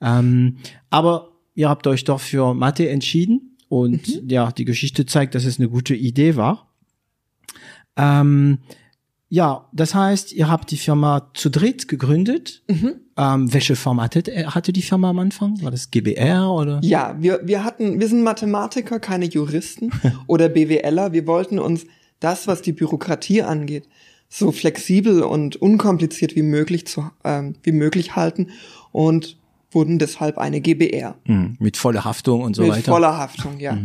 [0.00, 0.58] ähm,
[0.90, 5.58] aber ihr habt euch doch für Mathe entschieden und ja, die Geschichte zeigt, dass es
[5.58, 6.72] eine gute Idee war.
[7.96, 8.58] Ähm,
[9.28, 12.62] ja, das heißt, ihr habt die Firma zu dritt gegründet.
[13.18, 14.22] Ähm, welche Form hatte,
[14.54, 15.60] hatte die Firma am Anfang?
[15.62, 16.80] War das GBR oder?
[16.84, 19.90] Ja, wir, wir hatten, wir sind Mathematiker, keine Juristen
[20.28, 21.12] oder BWLer.
[21.12, 21.86] Wir wollten uns
[22.20, 23.88] das, was die Bürokratie angeht,
[24.28, 28.50] so flexibel und unkompliziert wie möglich zu, ähm, wie möglich halten
[28.92, 29.38] und
[29.76, 31.16] wurden deshalb eine GBR.
[31.26, 32.92] Hm, mit voller Haftung und so mit weiter.
[32.92, 33.78] voller Haftung, ja.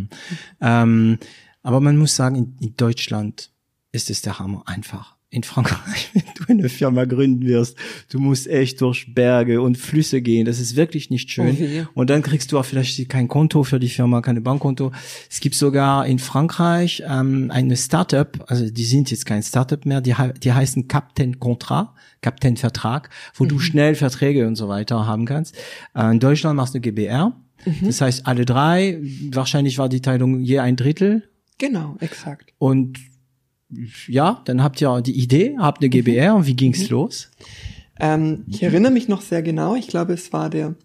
[0.62, 1.17] Ähm,
[1.63, 3.51] aber man muss sagen, in, in Deutschland
[3.91, 5.17] ist es der Hammer einfach.
[5.33, 6.09] In Frankreich,
[6.47, 7.77] wenn du eine Firma gründen wirst,
[8.09, 10.45] du musst echt durch Berge und Flüsse gehen.
[10.45, 11.87] Das ist wirklich nicht schön.
[11.87, 14.91] Oh und dann kriegst du auch vielleicht kein Konto für die Firma, keine Bankkonto.
[15.29, 20.01] Es gibt sogar in Frankreich ähm, eine Startup, also die sind jetzt kein Startup mehr,
[20.01, 20.13] die,
[20.43, 25.55] die heißen Captain Contrat, Captain Vertrag, wo du schnell Verträge und so weiter haben kannst.
[25.95, 27.33] Äh, in Deutschland machst du GBR.
[27.83, 31.29] Das heißt, alle drei, wahrscheinlich war die Teilung je ein Drittel.
[31.57, 32.53] Genau, exakt.
[32.57, 32.97] Und
[34.07, 37.29] ja, dann habt ihr die Idee, habt eine GBR und wie ging's los?
[37.99, 40.75] Ähm, ich erinnere mich noch sehr genau, ich glaube, es war der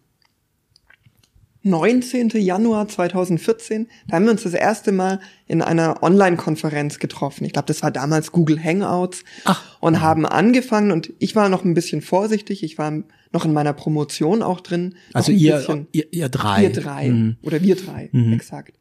[1.63, 2.29] 19.
[2.35, 3.89] Januar 2014.
[4.07, 5.19] Da haben wir uns das erste Mal
[5.49, 7.45] in einer Online-Konferenz getroffen.
[7.45, 9.25] Ich glaube, das war damals Google Hangouts.
[9.45, 9.65] Ach.
[9.81, 12.63] Und haben angefangen und ich war noch ein bisschen vorsichtig.
[12.63, 12.93] Ich war
[13.33, 14.95] noch in meiner Promotion auch drin.
[15.13, 16.63] Also ihr, bisschen- ihr, ihr drei.
[16.63, 17.09] wir drei.
[17.09, 17.37] Mhm.
[17.43, 18.79] Oder wir drei, exakt.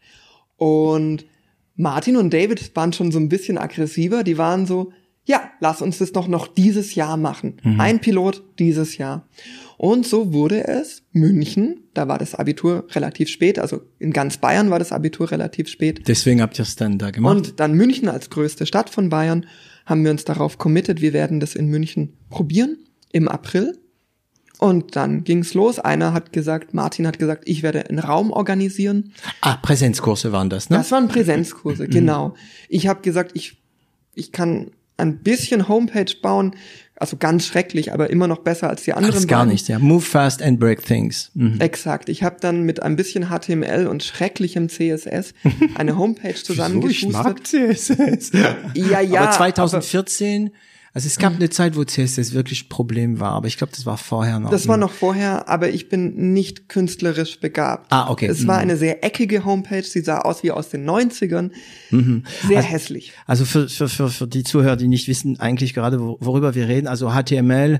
[0.58, 1.26] Und
[1.76, 4.24] Martin und David waren schon so ein bisschen aggressiver.
[4.24, 4.92] Die waren so,
[5.26, 7.58] ja, lass uns das doch noch dieses Jahr machen.
[7.80, 9.28] Ein Pilot dieses Jahr.
[9.78, 11.82] Und so wurde es München.
[11.94, 13.60] Da war das Abitur relativ spät.
[13.60, 16.08] Also in ganz Bayern war das Abitur relativ spät.
[16.08, 17.36] Deswegen habt ihr es dann da gemacht.
[17.36, 19.46] Und dann München als größte Stadt von Bayern
[19.86, 22.78] haben wir uns darauf committed, wir werden das in München probieren
[23.12, 23.78] im April.
[24.58, 25.80] Und dann ging's los.
[25.80, 29.14] Einer hat gesagt, Martin hat gesagt, ich werde einen Raum organisieren.
[29.42, 30.78] Ah, Präsenzkurse waren das, ne?
[30.78, 32.36] Das waren Präsenzkurse, genau.
[32.70, 33.58] Ich habe gesagt, ich,
[34.14, 36.56] ich kann ein bisschen Homepage bauen,
[36.98, 39.14] also ganz schrecklich, aber immer noch besser als die anderen.
[39.14, 39.80] Das ist gar nichts, ja.
[39.80, 41.32] Move fast and break things.
[41.34, 41.60] Mhm.
[41.60, 42.08] Exakt.
[42.08, 45.34] Ich habe dann mit ein bisschen HTML und schrecklichem CSS
[45.76, 46.40] eine Homepage Wieso?
[46.40, 47.24] Ich zusammengeschustert.
[47.26, 48.32] mag CSS.
[48.74, 49.22] Ja, ja.
[49.24, 50.52] Aber 2014,
[50.96, 53.86] also es gab eine Zeit, wo CSS wirklich ein Problem war, aber ich glaube, das
[53.86, 54.50] war vorher noch.
[54.50, 57.92] Das war noch vorher, aber ich bin nicht künstlerisch begabt.
[57.92, 58.26] Ah, okay.
[58.26, 58.62] Es war Mhm.
[58.62, 61.52] eine sehr eckige Homepage, sie sah aus wie aus den 90ern.
[61.92, 62.24] Mhm.
[62.48, 63.12] Sehr hässlich.
[63.28, 66.68] Also für, für, für, für die Zuhörer, die nicht wissen eigentlich gerade, wo- worüber wir
[66.68, 67.80] reden, also HTML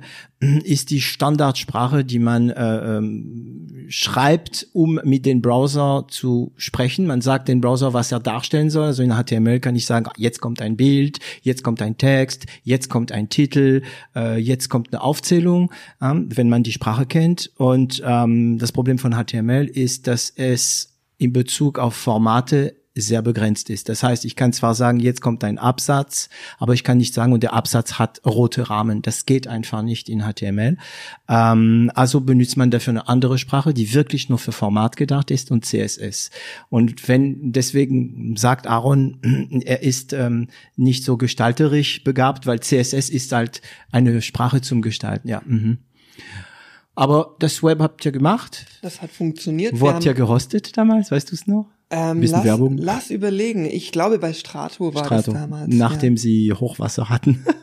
[0.64, 7.08] ist die Standardsprache, die man äh, ähm, schreibt, um mit dem Browser zu sprechen.
[7.08, 8.86] Man sagt den Browser, was er darstellen soll.
[8.86, 12.90] Also in HTML kann ich sagen, jetzt kommt ein Bild, jetzt kommt ein Text, jetzt
[12.90, 13.84] kommt ein Titel,
[14.16, 17.52] äh, jetzt kommt eine Aufzählung, ähm, wenn man die Sprache kennt.
[17.58, 23.70] Und ähm, das Problem von HTML ist, dass es in Bezug auf Formate sehr begrenzt
[23.70, 23.90] ist.
[23.90, 27.34] Das heißt, ich kann zwar sagen, jetzt kommt ein Absatz, aber ich kann nicht sagen,
[27.34, 29.02] und der Absatz hat rote Rahmen.
[29.02, 30.78] Das geht einfach nicht in HTML.
[31.28, 35.52] Ähm, also benutzt man dafür eine andere Sprache, die wirklich nur für Format gedacht ist
[35.52, 36.32] und CSS.
[36.70, 43.32] Und wenn deswegen sagt Aaron, er ist ähm, nicht so gestalterisch begabt, weil CSS ist
[43.34, 45.28] halt eine Sprache zum Gestalten.
[45.28, 45.42] Ja.
[45.46, 45.80] Mhm.
[46.96, 48.66] Aber das Web habt ihr gemacht.
[48.82, 49.80] Das hat funktioniert.
[49.82, 51.12] Wo habt ihr gehostet damals?
[51.12, 51.68] Weißt du es noch?
[51.90, 52.78] Ähm, bisschen lass, Werbung?
[52.78, 53.66] lass überlegen.
[53.66, 55.74] Ich glaube, bei Strato war Strato, das damals.
[55.74, 57.46] nachdem sie Hochwasser hatten.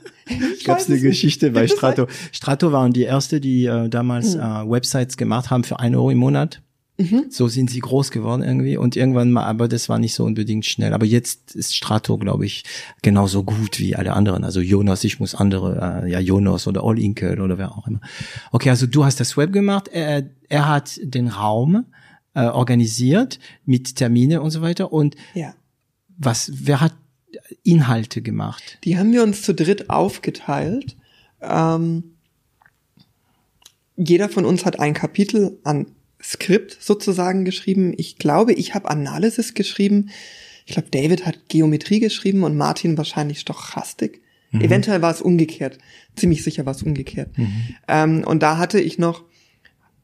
[0.57, 1.03] Ich Gab es eine nicht.
[1.03, 2.07] Geschichte bei Strato.
[2.31, 4.41] Strato waren die erste, die äh, damals Hm.
[4.41, 6.63] äh, Websites gemacht haben für ein Euro im Monat.
[6.97, 7.25] Mhm.
[7.29, 10.65] So sind sie groß geworden irgendwie und irgendwann mal, aber das war nicht so unbedingt
[10.65, 10.95] schnell.
[10.95, 12.63] Aber jetzt ist Strato, glaube ich,
[13.03, 14.45] genauso gut wie alle anderen.
[14.45, 18.01] Also Jonas, ich muss andere, äh, ja Jonas oder All Inkel oder wer auch immer.
[18.53, 19.89] Okay, also du hast das Web gemacht.
[19.89, 21.85] Er, er hat den Raum
[22.35, 24.93] äh, organisiert mit Termine und so weiter.
[24.93, 25.55] Und Ja.
[26.19, 26.95] was, wer hat
[27.63, 28.79] Inhalte gemacht?
[28.85, 30.97] Die haben wir uns zu dritt aufgeteilt.
[31.41, 32.05] Ähm,
[33.97, 35.87] jeder von uns hat ein Kapitel an
[36.23, 37.93] Skript sozusagen geschrieben.
[37.97, 40.11] Ich glaube, ich habe Analysis geschrieben.
[40.67, 44.21] Ich glaube, David hat Geometrie geschrieben und Martin wahrscheinlich Stochastik.
[44.53, 45.79] Eventuell war es umgekehrt.
[46.15, 47.31] Ziemlich sicher war es umgekehrt.
[47.89, 49.25] Ähm, und da hatte ich noch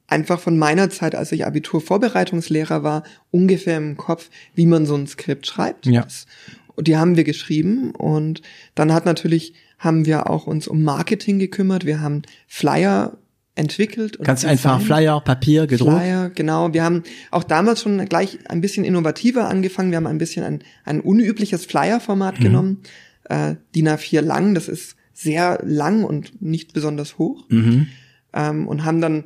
[0.09, 5.07] einfach von meiner Zeit, als ich Abiturvorbereitungslehrer war, ungefähr im Kopf, wie man so ein
[5.07, 5.87] Skript schreibt.
[5.87, 6.03] Ja.
[6.03, 6.27] Das,
[6.75, 8.42] und die haben wir geschrieben und
[8.75, 11.85] dann hat natürlich, haben wir auch uns um Marketing gekümmert.
[11.85, 13.18] Wir haben Flyer
[13.55, 14.16] entwickelt.
[14.16, 14.81] Und Ganz einfach.
[14.81, 15.97] Flyer, Papier, gedruckt.
[15.97, 16.73] Flyer, genau.
[16.73, 19.90] Wir haben auch damals schon gleich ein bisschen innovativer angefangen.
[19.90, 21.71] Wir haben ein bisschen ein, ein unübliches Mhm.
[21.71, 22.83] Flyer-Format genommen.
[23.25, 27.44] Äh, DIN A4 lang, das ist sehr lang und nicht besonders hoch.
[27.49, 27.88] Mhm.
[28.33, 29.25] Ähm, und haben dann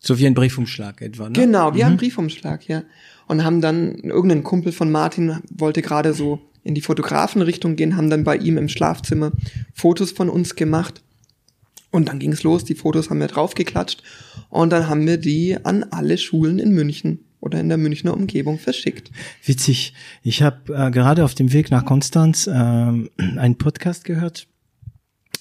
[0.00, 1.34] So wie ein Briefumschlag etwa, ne?
[1.34, 2.82] Genau, wir haben einen Briefumschlag, ja.
[3.26, 8.10] Und haben dann, irgendein Kumpel von Martin wollte gerade so in die Fotografenrichtung gehen, haben
[8.10, 9.30] dann bei ihm im Schlafzimmer
[9.74, 11.02] Fotos von uns gemacht.
[11.90, 14.02] Und dann ging's los, die Fotos haben wir draufgeklatscht
[14.48, 18.58] und dann haben wir die an alle Schulen in München oder in der Münchner Umgebung
[18.58, 19.10] verschickt.
[19.44, 19.92] Witzig.
[20.22, 24.46] Ich habe äh, gerade auf dem Weg nach Konstanz ähm, einen Podcast gehört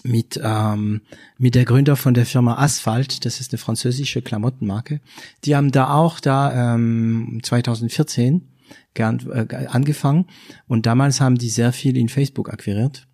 [0.04, 1.02] mit ähm,
[1.38, 3.26] mit der Gründer von der Firma Asphalt.
[3.26, 5.02] Das ist eine französische Klamottenmarke.
[5.46, 8.48] Die haben da auch da ähm, 2014
[8.94, 10.26] gern, äh, angefangen
[10.68, 13.08] und damals haben die sehr viel in Facebook akquiriert.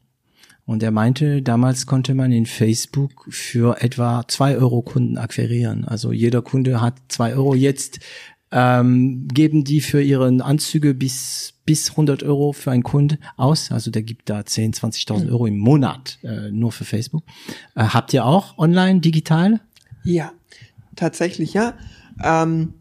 [0.65, 5.85] Und er meinte, damals konnte man in Facebook für etwa zwei Euro Kunden akquirieren.
[5.85, 7.53] Also jeder Kunde hat zwei Euro.
[7.53, 7.99] Jetzt
[8.51, 13.71] ähm, geben die für ihren Anzüge bis bis 100 Euro für einen Kunden aus.
[13.71, 17.23] Also der gibt da 10, 20.000 Euro im Monat äh, nur für Facebook.
[17.75, 19.59] Äh, habt ihr auch online, digital?
[20.03, 20.31] Ja,
[20.95, 21.73] tatsächlich, ja.
[22.23, 22.73] Ähm,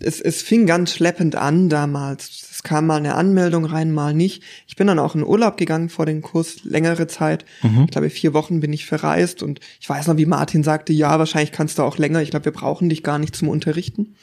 [0.00, 2.48] es, es fing ganz schleppend an damals.
[2.50, 4.42] Es kam mal eine Anmeldung rein, mal nicht.
[4.66, 7.44] Ich bin dann auch in Urlaub gegangen vor den Kurs, längere Zeit.
[7.84, 11.18] Ich glaube, vier Wochen bin ich verreist und ich weiß noch, wie Martin sagte, ja,
[11.18, 12.22] wahrscheinlich kannst du auch länger.
[12.22, 14.14] Ich glaube, wir brauchen dich gar nicht zum Unterrichten.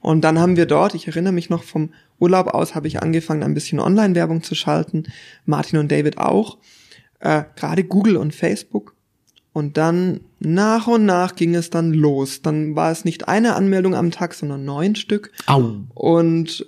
[0.00, 3.42] Und dann haben wir dort, ich erinnere mich noch vom Urlaub aus, habe ich angefangen,
[3.42, 5.04] ein bisschen Online-Werbung zu schalten.
[5.46, 6.58] Martin und David auch.
[7.20, 8.94] Äh, Gerade Google und Facebook.
[9.52, 12.42] Und dann nach und nach ging es dann los.
[12.42, 15.32] Dann war es nicht eine Anmeldung am Tag, sondern neun Stück.
[15.46, 15.80] Au.
[15.94, 16.66] Und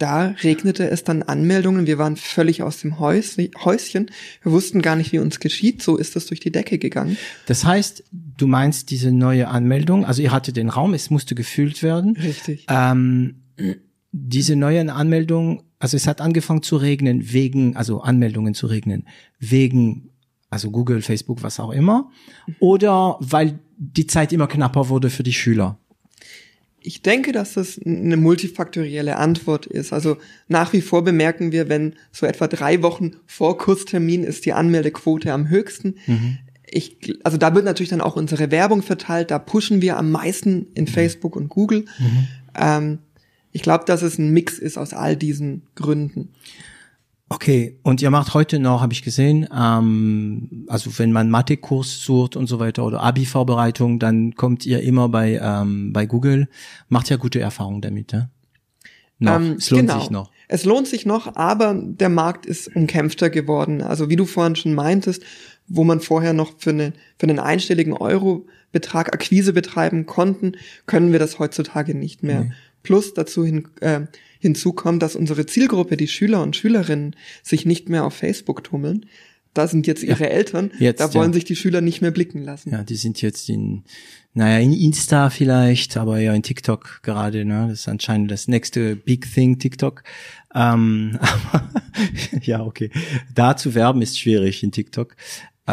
[0.00, 1.86] da regnete es dann Anmeldungen.
[1.86, 4.10] Wir waren völlig aus dem Häus Häuschen.
[4.42, 5.82] Wir wussten gar nicht, wie uns geschieht.
[5.82, 7.18] So ist es durch die Decke gegangen.
[7.44, 11.82] Das heißt, du meinst diese neue Anmeldung, also ihr hattet den Raum, es musste gefüllt
[11.82, 12.16] werden.
[12.16, 12.64] Richtig.
[12.70, 13.42] Ähm,
[14.12, 19.06] diese neue Anmeldung also es hat angefangen zu regnen wegen, also Anmeldungen zu regnen,
[19.40, 20.10] wegen,
[20.50, 22.10] also Google, Facebook, was auch immer,
[22.60, 25.78] oder weil die Zeit immer knapper wurde für die Schüler?
[26.82, 29.92] Ich denke, dass das eine multifaktorielle Antwort ist.
[29.92, 30.18] Also
[30.48, 35.32] nach wie vor bemerken wir, wenn so etwa drei Wochen vor Kurstermin ist die Anmeldequote
[35.32, 35.96] am höchsten.
[36.06, 36.38] Mhm.
[36.70, 39.30] Ich, also da wird natürlich dann auch unsere Werbung verteilt.
[39.30, 40.88] Da pushen wir am meisten in mhm.
[40.88, 41.84] Facebook und Google.
[41.98, 42.28] Mhm.
[42.54, 42.98] Ähm,
[43.52, 46.30] ich glaube, dass es ein Mix ist aus all diesen Gründen.
[47.32, 52.34] Okay, und ihr macht heute noch, habe ich gesehen, ähm, also wenn man Mathe-Kurs sucht
[52.34, 56.48] und so weiter oder Abi-Vorbereitung, dann kommt ihr immer bei ähm, bei Google.
[56.88, 58.30] Macht ja gute Erfahrungen damit, ne?
[59.20, 59.36] Noch.
[59.36, 60.00] Ähm, es lohnt genau.
[60.00, 60.30] sich noch.
[60.48, 63.82] Es lohnt sich noch, aber der Markt ist umkämpfter geworden.
[63.82, 65.22] Also wie du vorhin schon meintest,
[65.68, 67.92] wo man vorher noch für, eine, für einen einstelligen
[68.70, 70.52] Euro-Betrag Akquise betreiben konnten,
[70.86, 72.44] können wir das heutzutage nicht mehr.
[72.44, 72.52] Nee.
[72.82, 74.02] Plus dazu hin, äh,
[74.38, 79.06] hinzu kommt, dass unsere Zielgruppe, die Schüler und Schülerinnen, sich nicht mehr auf Facebook tummeln.
[79.52, 81.34] Da sind jetzt ihre ja, Eltern, jetzt, da wollen ja.
[81.34, 82.70] sich die Schüler nicht mehr blicken lassen.
[82.70, 83.82] Ja, die sind jetzt in,
[84.32, 87.66] naja, in Insta vielleicht, aber ja in TikTok gerade, ne?
[87.68, 90.04] Das ist anscheinend das nächste Big Thing, TikTok.
[90.54, 91.18] Ähm,
[92.42, 92.90] ja, okay.
[93.34, 95.16] Da zu werben ist schwierig in TikTok.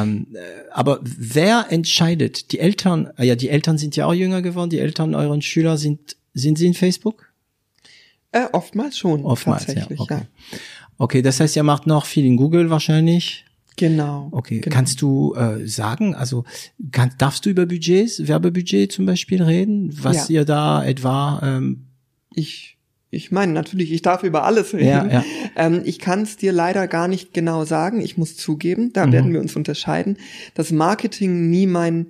[0.03, 0.37] Ähm, äh,
[0.71, 2.51] aber wer entscheidet?
[2.51, 6.17] Die Eltern, ja, die Eltern sind ja auch jünger geworden, die Eltern euren Schüler sind
[6.37, 7.31] sind Sie in Facebook?
[8.31, 9.25] Äh, oftmals schon.
[9.25, 9.87] Oftmals, ja.
[9.97, 10.13] Okay.
[10.13, 10.57] ja.
[10.97, 13.45] okay, das heißt, ihr macht noch viel in Google wahrscheinlich.
[13.75, 14.29] Genau.
[14.31, 14.73] Okay, genau.
[14.73, 16.45] kannst du äh, sagen, also
[16.91, 20.39] kann, darfst du über Budgets, Werbebudget zum Beispiel reden, was ja.
[20.41, 21.39] ihr da etwa?
[21.43, 21.85] Ähm,
[22.33, 22.76] ich
[23.17, 24.87] ich meine, natürlich, ich darf über alles reden.
[24.87, 25.25] Ja, ja.
[25.55, 27.99] Ähm, ich kann es dir leider gar nicht genau sagen.
[27.99, 29.11] Ich muss zugeben, da mhm.
[29.11, 30.17] werden wir uns unterscheiden,
[30.53, 32.07] dass Marketing nie mein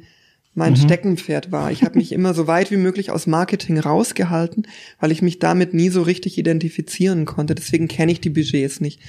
[0.53, 0.77] mein mhm.
[0.77, 1.71] Steckenpferd war.
[1.71, 4.67] Ich habe mich immer so weit wie möglich aus Marketing rausgehalten,
[4.99, 7.53] weil ich mich damit nie so richtig identifizieren konnte.
[7.53, 8.99] Deswegen kenne ich die Budgets nicht.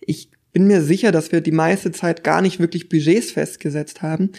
[0.00, 4.30] Ich bin mir sicher, dass wir die meiste Zeit gar nicht wirklich Budgets festgesetzt haben,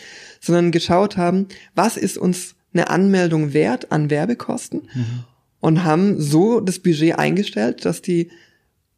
[0.41, 5.23] sondern geschaut haben, was ist uns eine Anmeldung wert an Werbekosten mhm.
[5.59, 8.29] Und haben so das Budget eingestellt, dass die,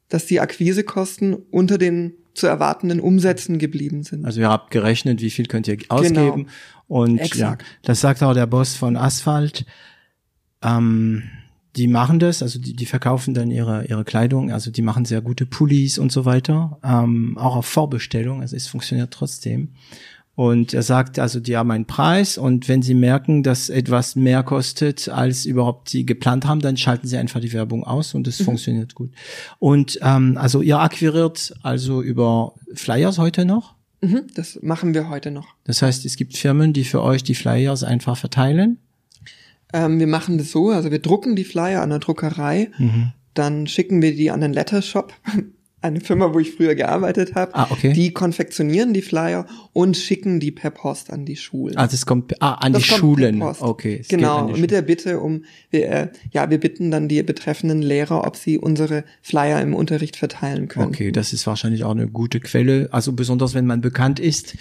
[0.10, 4.26] dass die Akquisekosten unter den zu erwartenden Umsätzen geblieben sind.
[4.26, 6.50] Also ihr habt gerechnet, wie viel könnt ihr ausgeben genau.
[6.88, 7.62] und Exakt.
[7.62, 9.66] ja, das sagt auch der Boss von Asphalt.
[10.62, 11.24] Ähm,
[11.76, 15.22] die machen das, also die, die verkaufen dann ihre ihre Kleidung, also die machen sehr
[15.22, 19.70] gute Pullis und so weiter, ähm, auch auf Vorbestellung, also es funktioniert trotzdem.
[20.36, 24.44] Und er sagt, also die haben einen Preis und wenn sie merken, dass etwas mehr
[24.44, 28.40] kostet, als überhaupt sie geplant haben, dann schalten sie einfach die Werbung aus und es
[28.40, 28.46] mhm.
[28.46, 29.12] funktioniert gut.
[29.60, 33.76] Und ähm, also ihr akquiriert also über Flyers heute noch?
[34.02, 35.48] Mhm, das machen wir heute noch.
[35.66, 38.80] Das heißt, es gibt Firmen, die für euch die Flyers einfach verteilen?
[39.74, 43.12] Ähm, wir machen das so, also wir drucken die Flyer an der Druckerei, mhm.
[43.34, 45.14] dann schicken wir die an den Lettershop
[45.82, 47.94] eine Firma, wo ich früher gearbeitet habe, ah, okay.
[47.94, 51.78] die konfektionieren die Flyer und schicken die per Post an die Schulen.
[51.78, 53.42] Ah, das kommt ah, an das die Schulen.
[53.42, 54.04] Okay.
[54.08, 58.36] Genau, mit der Bitte um, wir, äh, ja, wir bitten dann die betreffenden Lehrer, ob
[58.38, 60.88] sie unsere Flyer im Unterricht verteilen können.
[60.88, 64.56] Okay, das ist wahrscheinlich auch eine gute Quelle, also besonders wenn man bekannt ist.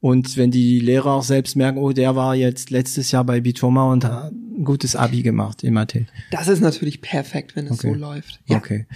[0.00, 3.92] Und wenn die Lehrer auch selbst merken, oh, der war jetzt letztes Jahr bei Bitoma
[3.92, 6.06] und hat ein gutes Abi gemacht im Mathe.
[6.30, 7.92] Das ist natürlich perfekt, wenn es okay.
[7.92, 8.40] so läuft.
[8.46, 8.56] Ja.
[8.56, 8.86] Okay.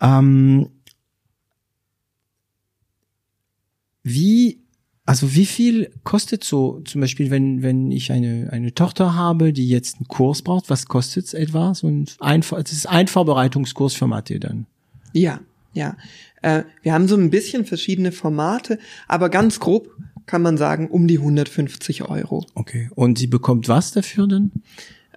[0.00, 0.70] Ähm,
[4.08, 4.60] wie,
[5.06, 9.68] also wie viel kostet so, zum Beispiel, wenn, wenn ich eine, eine Tochter habe, die
[9.68, 11.74] jetzt einen Kurs braucht, was kostet es etwa?
[11.74, 14.66] So ein, ein, das ist ein Vorbereitungskurs für Mathe dann.
[15.12, 15.40] Ja,
[15.72, 15.96] ja.
[16.42, 19.88] Äh, wir haben so ein bisschen verschiedene Formate, aber ganz grob
[20.26, 22.46] kann man sagen, um die 150 Euro.
[22.54, 22.90] Okay.
[22.94, 24.52] Und sie bekommt was dafür denn?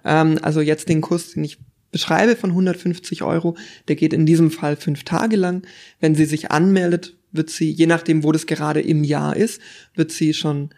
[0.04, 1.58] Ähm, also jetzt den Kurs, den ich
[1.92, 5.62] beschreibe von 150 Euro, der geht in diesem Fall fünf Tage lang.
[6.00, 9.60] Wenn sie sich anmeldet, wird sie, je nachdem, wo das gerade im Jahr ist,
[9.94, 10.70] wird sie schon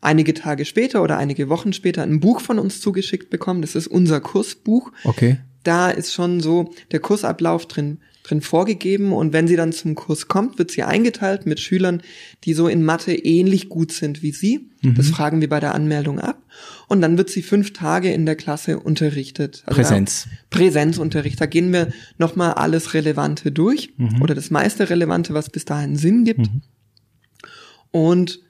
[0.00, 3.62] einige Tage später oder einige Wochen später ein Buch von uns zugeschickt bekommen.
[3.62, 4.92] Das ist unser Kursbuch.
[5.04, 5.40] Okay.
[5.64, 10.28] Da ist schon so der Kursablauf drin drin vorgegeben und wenn sie dann zum Kurs
[10.28, 12.02] kommt, wird sie eingeteilt mit Schülern,
[12.44, 14.70] die so in Mathe ähnlich gut sind wie sie.
[14.82, 14.94] Mhm.
[14.94, 16.42] Das fragen wir bei der Anmeldung ab.
[16.88, 19.62] Und dann wird sie fünf Tage in der Klasse unterrichtet.
[19.66, 20.28] Also Präsenz.
[20.50, 21.40] Präsenzunterricht.
[21.40, 24.22] Da gehen wir nochmal alles Relevante durch mhm.
[24.22, 26.40] oder das meiste Relevante, was bis dahin Sinn gibt.
[26.40, 26.62] Mhm.
[27.90, 28.40] Und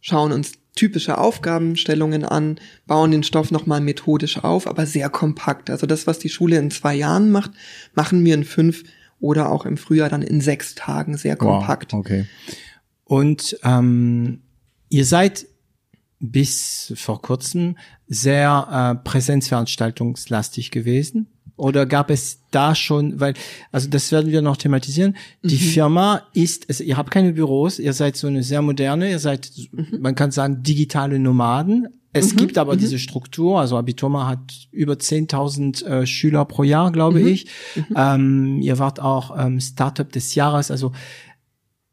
[0.00, 5.68] schauen uns typische Aufgabenstellungen an, bauen den Stoff nochmal methodisch auf, aber sehr kompakt.
[5.68, 7.50] Also das, was die Schule in zwei Jahren macht,
[7.94, 8.84] machen wir in fünf
[9.20, 11.92] oder auch im Frühjahr dann in sechs Tagen sehr kompakt.
[11.92, 12.26] Wow, okay.
[13.04, 14.40] Und ähm,
[14.88, 15.46] ihr seid
[16.20, 21.26] bis vor kurzem sehr äh, präsenzveranstaltungslastig gewesen.
[21.56, 23.34] Oder gab es da schon, weil,
[23.70, 25.16] also das werden wir noch thematisieren.
[25.42, 25.58] Die Mhm.
[25.60, 29.50] Firma ist, also ihr habt keine Büros, ihr seid so eine sehr moderne, ihr seid,
[29.72, 29.98] Mhm.
[30.00, 31.88] man kann sagen, digitale Nomaden.
[32.12, 36.92] Es gibt aber diese Struktur, also Abiturma hat über 10.000 äh, Schüler pro Jahr, Mhm.
[36.92, 37.46] glaube ich.
[37.94, 40.92] Ähm, ihr wart auch ähm, Startup des Jahres, also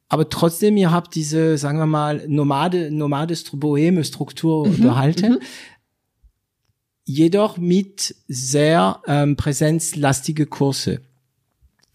[0.10, 4.82] aber trotzdem, ihr habt diese, sagen wir mal, nomade, nomade, boheme Struktur Mhm.
[4.82, 5.38] behalten.
[7.06, 11.02] Jedoch mit sehr ähm, präsenzlastige Kurse.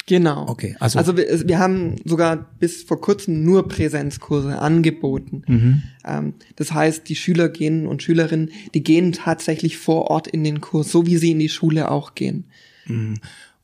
[0.07, 0.49] Genau.
[0.49, 5.43] Okay, also- also wir, wir haben sogar bis vor kurzem nur Präsenzkurse angeboten.
[5.47, 5.83] Mhm.
[6.05, 10.61] Ähm, das heißt, die Schüler gehen und Schülerinnen, die gehen tatsächlich vor Ort in den
[10.61, 12.45] Kurs, so wie sie in die Schule auch gehen.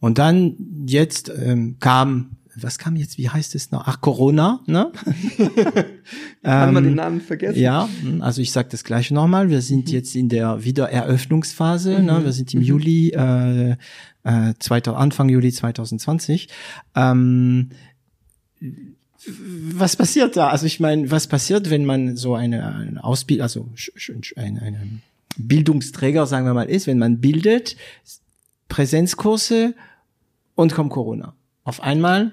[0.00, 0.54] Und dann
[0.86, 3.82] jetzt ähm, kam, was kam jetzt, wie heißt es noch?
[3.86, 4.92] Ach, Corona, ne?
[6.44, 7.58] Haben wir den Namen vergessen?
[7.58, 9.50] Ja, hm, also ich sage das gleiche nochmal.
[9.50, 12.00] Wir sind jetzt in der Wiedereröffnungsphase.
[12.00, 12.20] Ne?
[12.24, 13.76] Wir sind im Juli, äh,
[14.28, 16.48] äh, 2000, Anfang Juli 2020.
[16.94, 17.70] Ähm,
[19.72, 20.48] was passiert da?
[20.48, 23.68] Also ich meine, was passiert, wenn man so eine, eine Ausbildung, also
[24.36, 25.00] eine, eine
[25.36, 27.76] Bildungsträger, sagen wir mal, ist, wenn man bildet,
[28.68, 29.74] Präsenzkurse
[30.54, 31.34] und kommt Corona.
[31.64, 32.32] Auf einmal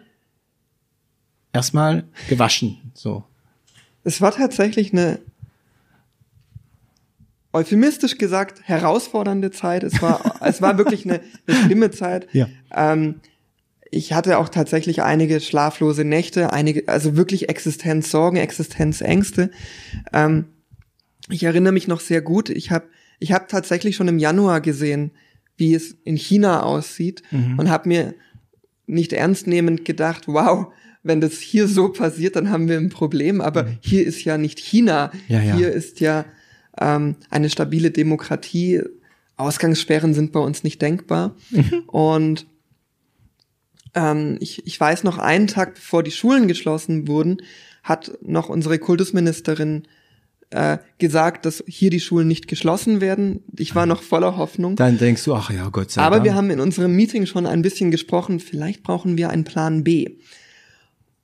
[1.54, 3.24] erstmal gewaschen, so.
[4.04, 5.20] Es war tatsächlich eine
[7.56, 9.84] euphemistisch gesagt herausfordernde Zeit.
[9.84, 12.28] Es war, es war wirklich eine, eine schlimme Zeit.
[12.34, 12.47] Ja.
[12.74, 13.16] Ähm,
[13.91, 19.51] ich hatte auch tatsächlich einige schlaflose Nächte, einige, also wirklich Existenzsorgen, Existenzängste.
[20.12, 20.45] Ähm,
[21.30, 22.49] ich erinnere mich noch sehr gut.
[22.49, 22.86] Ich habe
[23.20, 25.12] ich hab tatsächlich schon im Januar gesehen,
[25.56, 27.24] wie es in China aussieht
[27.58, 28.14] und habe mir
[28.88, 30.68] nicht ernstnehmend gedacht, wow,
[31.01, 33.39] wenn das hier so passiert, dann haben wir ein Problem.
[33.39, 35.12] Aber hier ist ja nicht China.
[35.30, 35.56] Ja, ja.
[35.56, 36.26] Hier ist ja
[36.80, 38.82] ähm, eine stabile Demokratie.
[39.38, 41.36] Ausgangssperren sind bei uns nicht denkbar.
[41.88, 42.45] Und
[43.93, 47.38] ähm, ich, ich weiß noch, einen Tag bevor die Schulen geschlossen wurden,
[47.84, 49.84] hat noch unsere Kultusministerin
[50.51, 53.43] äh, gesagt, dass hier die Schulen nicht geschlossen werden.
[53.57, 54.76] Ich war noch voller Hoffnung.
[54.76, 56.26] Dann denkst du, ach ja, Gott sei Aber Dank.
[56.26, 60.17] wir haben in unserem Meeting schon ein bisschen gesprochen, vielleicht brauchen wir einen Plan B.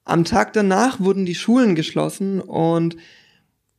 [0.03, 2.97] Am Tag danach wurden die Schulen geschlossen und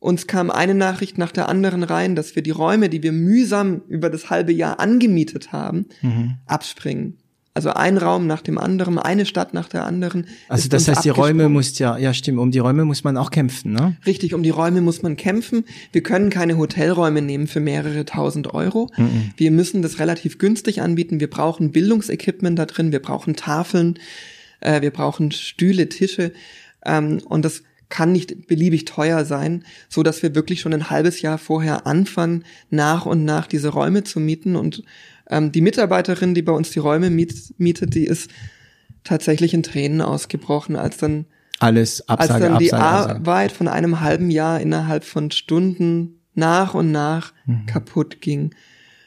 [0.03, 3.81] uns kam eine Nachricht nach der anderen rein, dass wir die Räume, die wir mühsam
[3.87, 6.35] über das halbe Jahr angemietet haben, Mhm.
[6.45, 7.17] abspringen.
[7.55, 10.25] Also ein Raum nach dem anderen, eine Stadt nach der anderen.
[10.49, 13.29] Also das heißt, die Räume muss ja, ja stimmt, um die Räume muss man auch
[13.29, 13.95] kämpfen, ne?
[14.07, 15.63] Richtig, um die Räume muss man kämpfen.
[15.91, 18.89] Wir können keine Hotelräume nehmen für mehrere tausend Euro.
[19.37, 21.19] Wir müssen das relativ günstig anbieten.
[21.19, 23.99] Wir brauchen Bildungsequipment da drin, wir brauchen Tafeln,
[24.59, 26.31] äh, wir brauchen Stühle, Tische
[26.85, 27.61] ähm, und das
[27.93, 32.43] kann nicht beliebig teuer sein, so dass wir wirklich schon ein halbes Jahr vorher anfangen,
[32.71, 34.83] nach und nach diese Räume zu mieten und
[35.29, 38.31] ähm, die Mitarbeiterin, die bei uns die Räume miet, mietet, die ist
[39.03, 41.25] tatsächlich in Tränen ausgebrochen, als dann
[41.59, 43.15] Alles als Absage, dann die Absage.
[43.17, 47.67] Arbeit von einem halben Jahr innerhalb von Stunden nach und nach Mhm.
[47.67, 48.55] kaputt ging.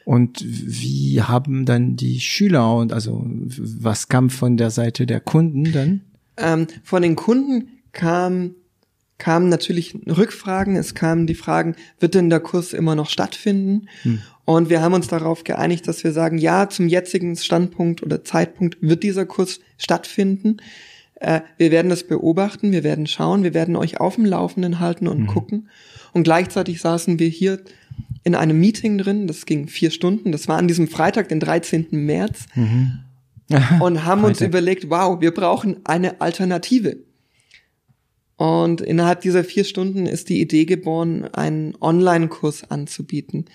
[0.05, 5.73] Und wie haben dann die Schüler und also was kam von der Seite der Kunden
[5.73, 6.03] dann?
[6.37, 8.55] Ähm, von den Kunden kam
[9.19, 10.77] kamen natürlich Rückfragen.
[10.77, 13.89] Es kamen die Fragen, wird denn der Kurs immer noch stattfinden?
[14.03, 14.23] Hm.
[14.45, 18.79] Und wir haben uns darauf geeinigt, dass wir sagen, ja, zum jetzigen Standpunkt oder Zeitpunkt
[18.81, 20.59] wird dieser Kurs stattfinden.
[21.17, 25.09] Äh, wir werden das beobachten, wir werden schauen, wir werden euch auf dem Laufenden halten
[25.09, 25.69] und gucken.
[26.13, 27.61] Und gleichzeitig saßen wir hier
[28.23, 31.89] in einem Meeting drin, das ging vier Stunden, das war an diesem Freitag, den 13.
[31.93, 32.47] März,
[33.81, 34.49] und haben uns Freitag.
[34.49, 36.97] überlegt, wow, wir brauchen eine Alternative.
[38.37, 43.47] Und innerhalb dieser vier Stunden ist die Idee geboren, einen Online-Kurs anzubieten.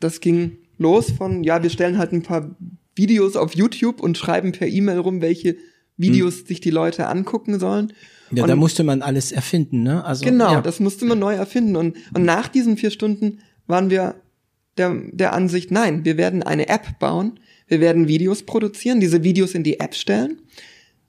[0.00, 2.56] Das ging los von, ja, wir stellen halt ein paar
[2.96, 5.56] Videos auf YouTube und schreiben per E-Mail rum, welche
[5.96, 7.92] Videos sich die Leute angucken sollen.
[8.32, 10.04] Ja, und da musste man alles erfinden, ne?
[10.04, 10.60] Also Genau, ja.
[10.60, 11.76] das musste man neu erfinden.
[11.76, 14.16] Und, und nach diesen vier Stunden waren wir
[14.78, 17.38] der, der Ansicht, nein, wir werden eine App bauen,
[17.68, 20.40] wir werden Videos produzieren, diese Videos in die App stellen.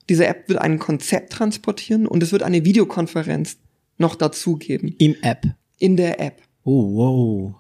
[0.10, 3.58] Diese App wird ein Konzept transportieren und es wird eine Videokonferenz
[3.98, 5.46] noch dazugeben im App.
[5.78, 6.42] in der App.
[6.64, 7.56] Oh, wow.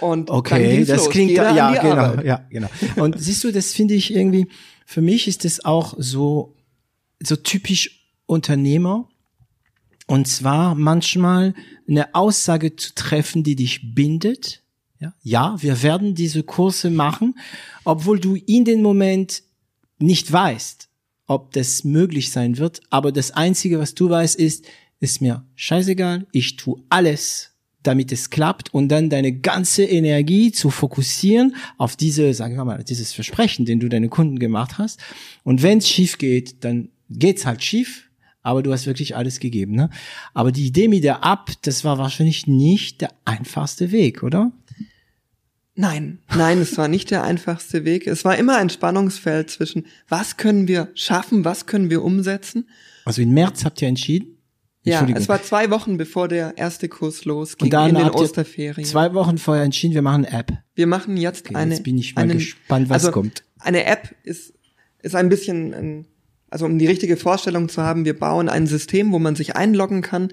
[0.00, 1.10] Und Okay, das los.
[1.10, 2.24] klingt Jeder ja genau, Arbeit.
[2.26, 2.68] ja genau.
[2.96, 4.48] Und siehst du, das finde ich irgendwie
[4.84, 6.54] für mich ist es auch so
[7.22, 9.08] so typisch Unternehmer
[10.08, 11.54] und zwar manchmal
[11.88, 14.62] eine Aussage zu treffen, die dich bindet.
[14.98, 17.36] Ja, ja, wir werden diese Kurse machen,
[17.84, 19.42] obwohl du in dem Moment
[19.98, 20.88] nicht weißt,
[21.26, 22.80] ob das möglich sein wird.
[22.90, 24.66] Aber das Einzige, was du weißt, ist,
[25.00, 26.26] ist mir scheißegal.
[26.32, 27.52] Ich tu alles,
[27.82, 32.84] damit es klappt und dann deine ganze Energie zu fokussieren auf diese, sagen wir mal,
[32.84, 35.00] dieses Versprechen, den du deinen Kunden gemacht hast.
[35.42, 38.08] Und wenn es schief geht, dann geht's halt schief,
[38.42, 39.74] aber du hast wirklich alles gegeben.
[39.74, 39.90] Ne?
[40.34, 44.52] Aber die Idee mit der App, das war wahrscheinlich nicht der einfachste Weg, oder?
[45.74, 48.06] Nein, nein, es war nicht der einfachste Weg.
[48.06, 52.68] Es war immer ein Spannungsfeld zwischen, was können wir schaffen, was können wir umsetzen.
[53.06, 54.36] Also im März habt ihr entschieden?
[54.84, 58.16] Ja, es war zwei Wochen bevor der erste Kurs losging Und dann in den habt
[58.16, 58.84] ihr Osterferien.
[58.84, 60.52] Zwei Wochen vorher entschieden, wir machen eine App.
[60.74, 61.74] Wir machen jetzt Okay, eine.
[61.74, 63.44] jetzt bin ich mal einen- gespannt, was also kommt.
[63.60, 64.52] Eine App ist
[65.04, 66.06] ist ein bisschen, ein,
[66.52, 70.02] also um die richtige Vorstellung zu haben, wir bauen ein System, wo man sich einloggen
[70.02, 70.28] kann.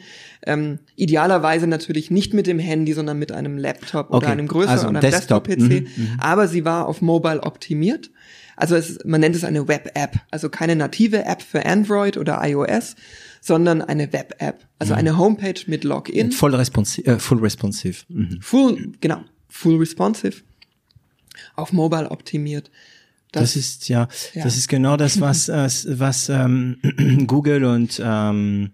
[0.46, 4.70] Ähm, idealerweise natürlich nicht mit dem Handy, sondern mit einem Laptop oder Okay, einem größeren
[4.70, 5.46] also oder einem Desktop.
[5.46, 5.98] Desktop-PC.
[5.98, 8.12] Mhm, Aber sie war auf Mobile optimiert.
[8.58, 12.98] Also es, man nennt es eine Web-App, also keine native App für Android oder iOS,
[13.40, 15.00] sondern eine Web-App, also Mhm.
[15.00, 16.34] eine Homepage mit Login.
[16.34, 18.04] Voll responsive, äh, full responsive.
[18.10, 18.40] Mhm.
[18.42, 20.42] Full, genau, full responsive,
[21.56, 22.70] auf mobile optimiert.
[23.32, 24.44] Das, ist ja, ja.
[24.44, 25.70] das ist genau das, was äh,
[26.00, 26.78] was ähm,
[27.28, 28.72] Google und ähm,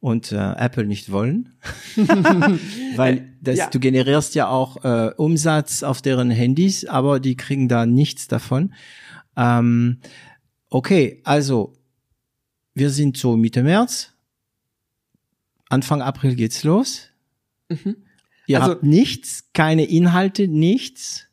[0.00, 1.54] und äh, Apple nicht wollen,
[2.96, 3.70] weil das, Ja.
[3.70, 8.74] du generierst ja auch äh, Umsatz auf deren Handys, aber die kriegen da nichts davon.
[9.36, 10.00] Ähm,
[10.68, 11.72] okay, also
[12.74, 14.12] wir sind so Mitte März,
[15.70, 17.08] Anfang April geht's los.
[18.46, 21.28] Ihr Also- habt nichts, keine Inhalte, nichts.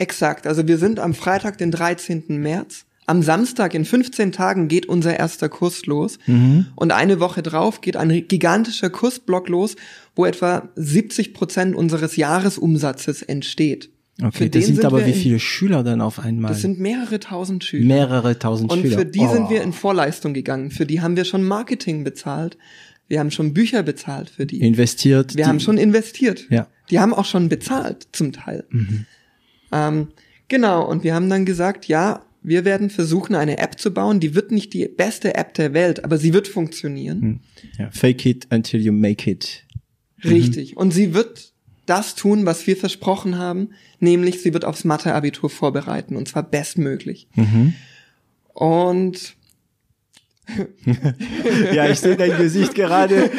[0.00, 2.24] Exakt, also wir sind am Freitag, den 13.
[2.40, 2.86] März.
[3.06, 6.18] Am Samstag in 15 Tagen geht unser erster Kurs los.
[6.26, 6.66] Mhm.
[6.76, 9.76] Und eine Woche drauf geht ein gigantischer Kursblock los,
[10.16, 13.90] wo etwa 70 Prozent unseres Jahresumsatzes entsteht.
[14.22, 16.50] Okay, Für das den sind aber wie in- viele Schüler dann auf einmal?
[16.52, 17.84] Das sind mehrere tausend Schüler.
[17.86, 18.98] mehrere tausend Und Schüler.
[18.98, 19.32] für die Oh.
[19.32, 20.70] sind wir in Vorleistung gegangen.
[20.70, 22.56] Für die haben wir schon Marketing bezahlt.
[23.08, 24.60] Wir haben schon Bücher bezahlt für die.
[24.60, 25.36] investiert.
[25.36, 26.46] Wir die, haben schon investiert.
[26.48, 26.68] Ja.
[26.90, 28.64] Die haben auch schon bezahlt, zum Teil.
[29.72, 30.08] Ähm,
[30.48, 34.18] genau, und wir haben dann gesagt, ja, wir werden versuchen, eine App zu bauen.
[34.20, 37.40] Die wird nicht die beste App der Welt, aber sie wird funktionieren.
[37.78, 39.64] ja, Fake it until you make it.
[40.24, 40.76] Richtig.
[40.76, 41.52] Und sie wird
[41.86, 47.28] das tun, was wir versprochen haben, nämlich sie wird aufs Mathe-Abitur vorbereiten, und zwar bestmöglich.
[48.52, 49.36] Und
[51.72, 53.30] Ja, ich sehe dein Gesicht gerade.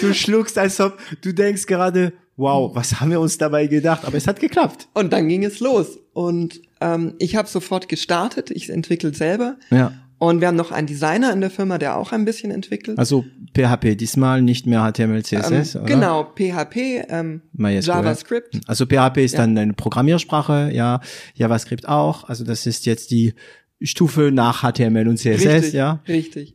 [0.00, 4.04] Du schluckst, als ob du denkst gerade, wow, was haben wir uns dabei gedacht?
[4.06, 4.88] Aber es hat geklappt.
[4.94, 5.98] Und dann ging es los.
[6.14, 8.50] Und ähm, ich habe sofort gestartet.
[8.50, 9.56] Ich entwickle selber.
[9.70, 9.92] Ja.
[10.18, 12.98] Und wir haben noch einen Designer in der Firma, der auch ein bisschen entwickelt.
[12.98, 13.24] Also
[13.56, 15.94] PHP diesmal nicht mehr HTML, CSS, ähm, oder?
[15.94, 17.42] genau, PHP, ähm.
[17.56, 18.60] JavaScript.
[18.66, 21.00] Also PHP ist dann eine Programmiersprache, ja,
[21.34, 22.24] JavaScript auch.
[22.28, 23.34] Also das ist jetzt die
[23.80, 26.02] Stufe nach HTML und CSS, Richtig, ja.
[26.08, 26.54] richtig.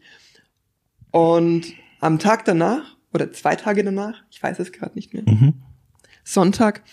[1.12, 1.64] Und
[2.02, 5.54] am Tag danach, oder zwei Tage danach, ich weiß es gerade nicht mehr, Mhm.
[6.24, 6.84] Sonntag,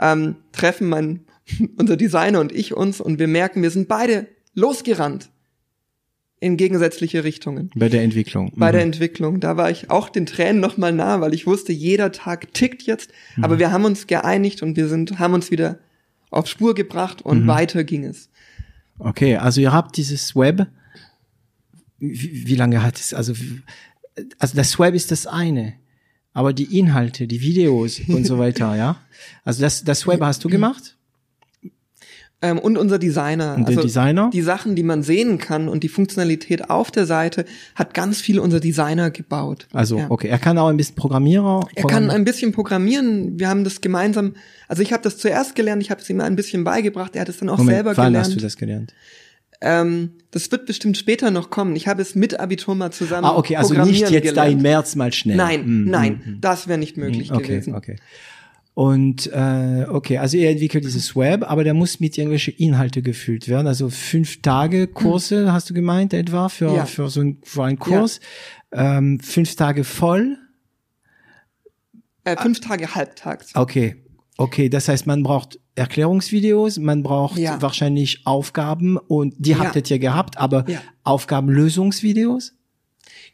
[0.00, 1.20] ähm, treffen mein,
[1.76, 5.30] unser Designer und ich uns und wir merken, wir sind beide losgerannt
[6.40, 7.70] in gegensätzliche Richtungen.
[7.74, 8.52] Bei der Entwicklung.
[8.54, 8.72] bei Mhm.
[8.72, 9.40] der Entwicklung.
[9.40, 12.82] Da war ich auch den Tränen noch mal nah, weil ich wusste, jeder Tag tickt
[12.84, 13.10] jetzt.
[13.36, 13.44] Mhm.
[13.44, 15.80] Aber wir haben uns geeinigt und wir sind, haben uns wieder
[16.30, 17.46] auf Spur gebracht und Mhm.
[17.48, 18.28] weiter ging es.
[19.00, 20.68] Okay, also ihr habt dieses Web.
[21.98, 23.12] Wie, wie lange hat es?
[23.14, 23.32] Also,
[24.38, 25.74] also das Web ist das eine,
[26.38, 28.96] aber die Inhalte, die Videos und so weiter, ja.
[29.44, 30.94] Also das, das Web hast du gemacht
[32.40, 33.56] Ähm, und unser Designer.
[33.56, 34.30] und der Designer.
[34.32, 38.38] Die Sachen, die man sehen kann und die Funktionalität auf der Seite, hat ganz viel
[38.38, 39.66] unser Designer gebaut.
[39.72, 40.06] Also Ja.
[40.10, 41.66] okay, er kann auch ein bisschen Programmierer.
[41.74, 43.40] Er kann ein bisschen programmieren.
[43.40, 44.34] Wir haben das gemeinsam,
[44.68, 47.28] also ich habe das zuerst gelernt, ich habe es ihm ein bisschen beigebracht, er hat
[47.28, 48.26] es dann auch Moment, selber wann gelernt.
[48.28, 48.94] hast du das gelernt?
[49.60, 51.74] Ähm, das wird bestimmt später noch kommen.
[51.74, 54.94] Ich habe es mit Abitur mal zusammen Ah, okay, also nicht jetzt da im März
[54.94, 55.36] mal schnell.
[55.36, 56.40] Nein, Mm, nein, mm, mm.
[56.40, 57.74] das wäre nicht möglich Okay, gewesen.
[57.74, 57.96] okay.
[58.74, 63.48] Und äh, okay, also ihr entwickelt dieses Web, aber der muss mit irgendwelche Inhalte gefüllt
[63.48, 63.66] werden.
[63.66, 66.84] Also fünf Tage Kurse, hast du gemeint etwa für Ja.
[66.86, 68.20] für so ein, für einen Kurs.
[68.70, 70.36] Ähm, fünf Tage voll.
[72.22, 73.54] Äh, fünf Tage halbtags.
[73.56, 73.96] Okay,
[74.36, 74.68] okay.
[74.68, 77.60] Das heißt, man braucht Erklärungsvideos, man braucht Ja.
[77.62, 79.58] wahrscheinlich Aufgaben und die Ja.
[79.60, 80.80] habt ihr ja gehabt, aber Ja.
[81.04, 82.54] Aufgabenlösungsvideos.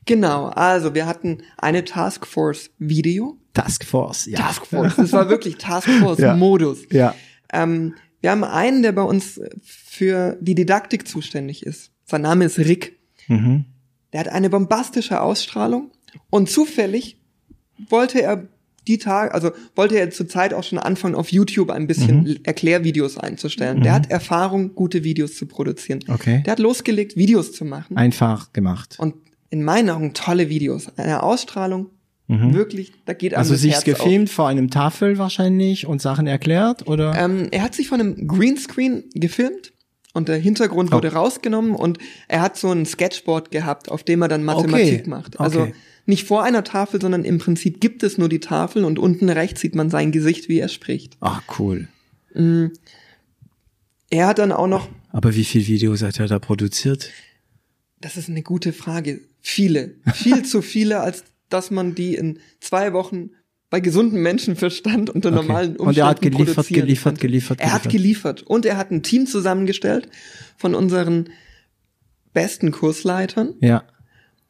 [0.06, 3.38] Genau, also wir hatten eine Taskforce Video.
[3.54, 4.38] Taskforce, ja.
[4.38, 6.80] Taskforce, das war wirklich Taskforce-Modus.
[6.90, 7.14] Ja.
[7.52, 11.90] Ähm, wir haben einen, der bei uns für die Didaktik zuständig ist.
[12.04, 12.98] Sein Name ist Rick.
[13.28, 13.64] Mhm.
[14.12, 15.90] Der hat eine bombastische Ausstrahlung
[16.30, 17.18] und zufällig
[17.88, 18.46] wollte er
[18.88, 22.36] die Tag, also wollte er zur Zeit auch schon anfangen, auf YouTube ein bisschen Mhm.
[22.44, 23.82] Erklärvideos einzustellen.
[23.82, 26.00] Der hat Erfahrung, gute Videos zu produzieren.
[26.08, 26.42] Okay.
[26.44, 27.96] Der hat losgelegt, Videos zu machen.
[27.96, 28.96] Einfach gemacht.
[28.98, 29.14] Und
[29.50, 30.88] in meinen Augen tolle Videos.
[30.96, 31.90] Eine Ausstrahlung
[32.26, 33.50] Wirklich, da geht einem Mhm.
[33.52, 37.10] Also sich Herz gefilmt vor einem Tafel wahrscheinlich und Sachen erklärt oder?
[37.10, 37.16] auf.
[37.18, 39.72] Ähm, er hat sich von einem Greenscreen gefilmt
[40.14, 40.96] und der Hintergrund Oh.
[40.96, 45.02] wurde rausgenommen und er hat so ein Sketchboard gehabt, auf dem er dann Mathematik Okay,
[45.06, 45.38] macht.
[45.38, 45.74] Also okay.
[46.06, 49.60] Nicht vor einer Tafel, sondern im Prinzip gibt es nur die Tafel und unten rechts
[49.60, 51.16] sieht man sein Gesicht, wie er spricht.
[51.20, 51.88] Ach cool.
[54.10, 57.10] Er hat dann auch noch Aber wie viel Videos hat er da produziert?
[58.00, 59.20] Das ist eine gute Frage.
[59.40, 59.94] Viele.
[60.12, 63.30] Viel zu viele, als dass man die in zwei Wochen
[63.70, 65.36] bei gesundem Menschenverstand unter Okay.
[65.36, 67.20] normalen Umständen Und er hat geliefert, geliefert, konnte.
[67.26, 67.92] geliefert, Er hat geliefert.
[67.92, 68.42] geliefert.
[68.42, 70.08] Und er hat ein Team zusammengestellt
[70.56, 71.30] von unseren
[72.32, 73.84] besten Kursleitern, Ja.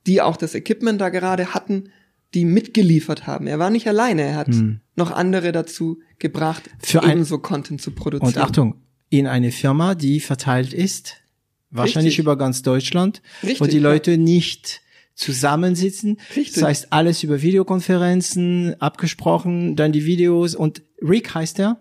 [0.06, 1.90] Die auch das Equipment da gerade hatten,
[2.34, 3.46] die mitgeliefert haben.
[3.46, 4.48] Er war nicht alleine, er hat
[4.96, 6.78] noch andere dazu gebracht, Hm.
[6.80, 8.34] Für ebenso Content zu produzieren.
[8.34, 8.74] Und Achtung,
[9.10, 11.16] in eine Firma, die verteilt ist,
[11.70, 12.24] wahrscheinlich Richtig.
[12.24, 13.82] über ganz Deutschland, Richtig, wo die ja.
[13.82, 14.80] Leute nicht
[15.14, 16.18] zusammensitzen.
[16.34, 16.54] Richtig.
[16.54, 21.80] Das heißt, alles über Videokonferenzen, abgesprochen, dann die Videos und Rick heißt er.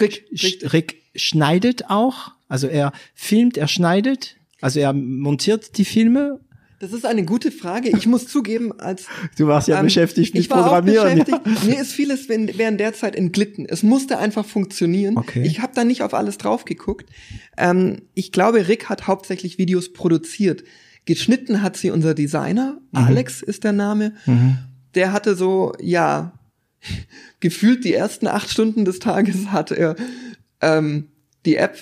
[0.00, 0.72] Rick, richtig.
[0.72, 6.40] Rick schneidet auch, also er filmt, er schneidet, also er montiert die Filme.
[6.78, 7.88] Das ist eine gute Frage.
[7.88, 9.06] Ich muss zugeben, als
[9.38, 11.22] Du warst ja Ähm, beschäftigt mit ich war Programmieren.
[11.22, 11.64] Auch beschäftigt.
[11.64, 13.66] Mir ist vieles während der Zeit entglitten.
[13.66, 15.16] Es musste einfach funktionieren.
[15.16, 15.42] Okay.
[15.46, 17.08] Ich habe da nicht auf alles drauf geguckt.
[17.56, 20.64] Ähm, ich glaube, Rick hat hauptsächlich Videos produziert.
[21.06, 22.78] Geschnitten hat sie unser Designer.
[22.92, 22.98] Mhm.
[22.98, 24.12] Alex ist der Name.
[24.94, 26.38] Der hatte so, ja,
[27.40, 29.96] gefühlt die ersten acht Stunden des Tages hat er
[30.60, 31.08] ähm,
[31.46, 31.78] die App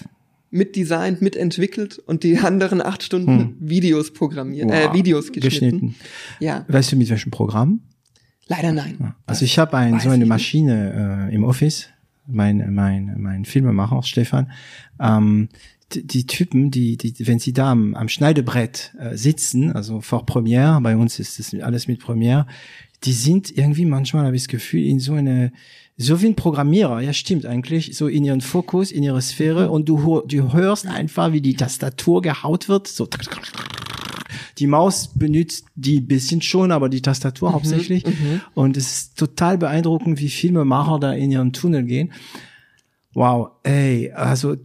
[0.55, 4.89] mitdesignt, mitentwickelt und die anderen acht Stunden Videos programmiert, äh, Hm.
[4.89, 4.95] Wow.
[4.95, 5.51] Videos geschnitten.
[5.51, 5.95] Geschnitten.
[6.41, 7.81] Ja, Weißt du mit welchem Programm?
[8.47, 9.15] leider nein.
[9.27, 10.27] Also ich habe ein, weiß so eine.
[10.27, 11.89] Maschine äh, im Office,
[12.27, 14.51] mein, mein, mein Filmemacher, Stefan.
[15.01, 15.49] Ähm,
[15.93, 20.27] die, die Typen, die, die, wenn sie da am, am Schneidebrett äh, sitzen, also vor
[20.27, 22.47] Premiere, bei uns ist das alles mit Premiere,
[23.05, 25.53] die sind irgendwie manchmal, habe ich das Gefühl, in so eine,
[25.97, 29.89] so wie ein Programmierer, ja stimmt eigentlich, so in ihren Fokus, in ihre Sphäre und
[29.89, 33.09] du, du hörst einfach, wie die Tastatur gehaut wird, so
[34.59, 38.05] die Maus benutzt die bisschen schon, aber die Tastatur hauptsächlich.
[38.55, 42.13] Und es ist total beeindruckend, wie Filmemacher da in ihren Tunnel gehen.
[43.15, 44.57] Wow, ey, also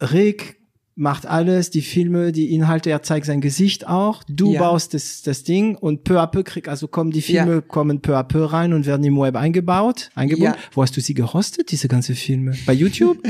[0.00, 0.55] Rick
[0.98, 4.22] macht alles, die Filme, die Inhalte, er zeigt sein Gesicht auch.
[4.28, 4.60] Du Ja.
[4.60, 7.60] baust das, das Ding und peu à peu krieg, also kommen die Filme, Ja.
[7.60, 10.54] kommen peu à peu rein und werden im Web eingebaut, eingebunden.
[10.54, 10.70] Ja.
[10.72, 12.54] Wo hast du sie gehostet, diese ganze Filme?
[12.64, 13.18] Bei YouTube?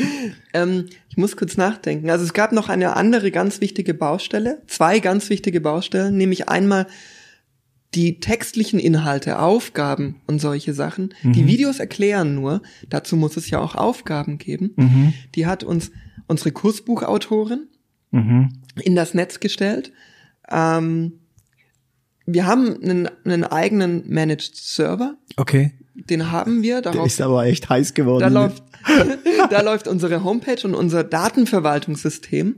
[0.54, 2.08] Ähm, ich muss kurz nachdenken.
[2.08, 6.86] Also es gab noch eine andere ganz wichtige Baustelle, zwei ganz wichtige Baustellen, nämlich einmal
[7.94, 11.12] die textlichen Inhalte, Aufgaben und solche Sachen.
[11.24, 15.12] Die Videos erklären nur, dazu muss es ja auch Aufgaben geben.
[15.34, 15.90] Die hat uns
[16.26, 17.68] unsere Kursbuchautorin
[18.10, 18.48] mhm.
[18.82, 19.92] in das Netz gestellt.
[20.50, 21.20] Ähm,
[22.26, 25.72] wir haben einen, einen eigenen Managed Server, Okay.
[25.94, 26.82] den haben wir.
[26.82, 28.20] Der Darauf ist aber echt heiß geworden.
[28.20, 28.62] da läuft,
[29.50, 32.56] da läuft unsere Homepage und unser Datenverwaltungssystem,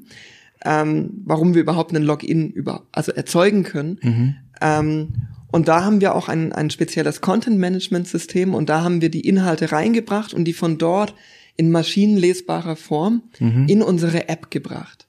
[0.64, 4.36] ähm, warum wir überhaupt einen Login über, also erzeugen können.
[4.60, 5.08] Ähm,
[5.50, 9.72] und da haben wir auch ein, ein spezielles Content-Management-System und da haben wir die Inhalte
[9.72, 11.14] reingebracht und die von dort
[11.58, 13.24] in maschinenlesbarer Form
[13.66, 15.08] in unsere App gebracht.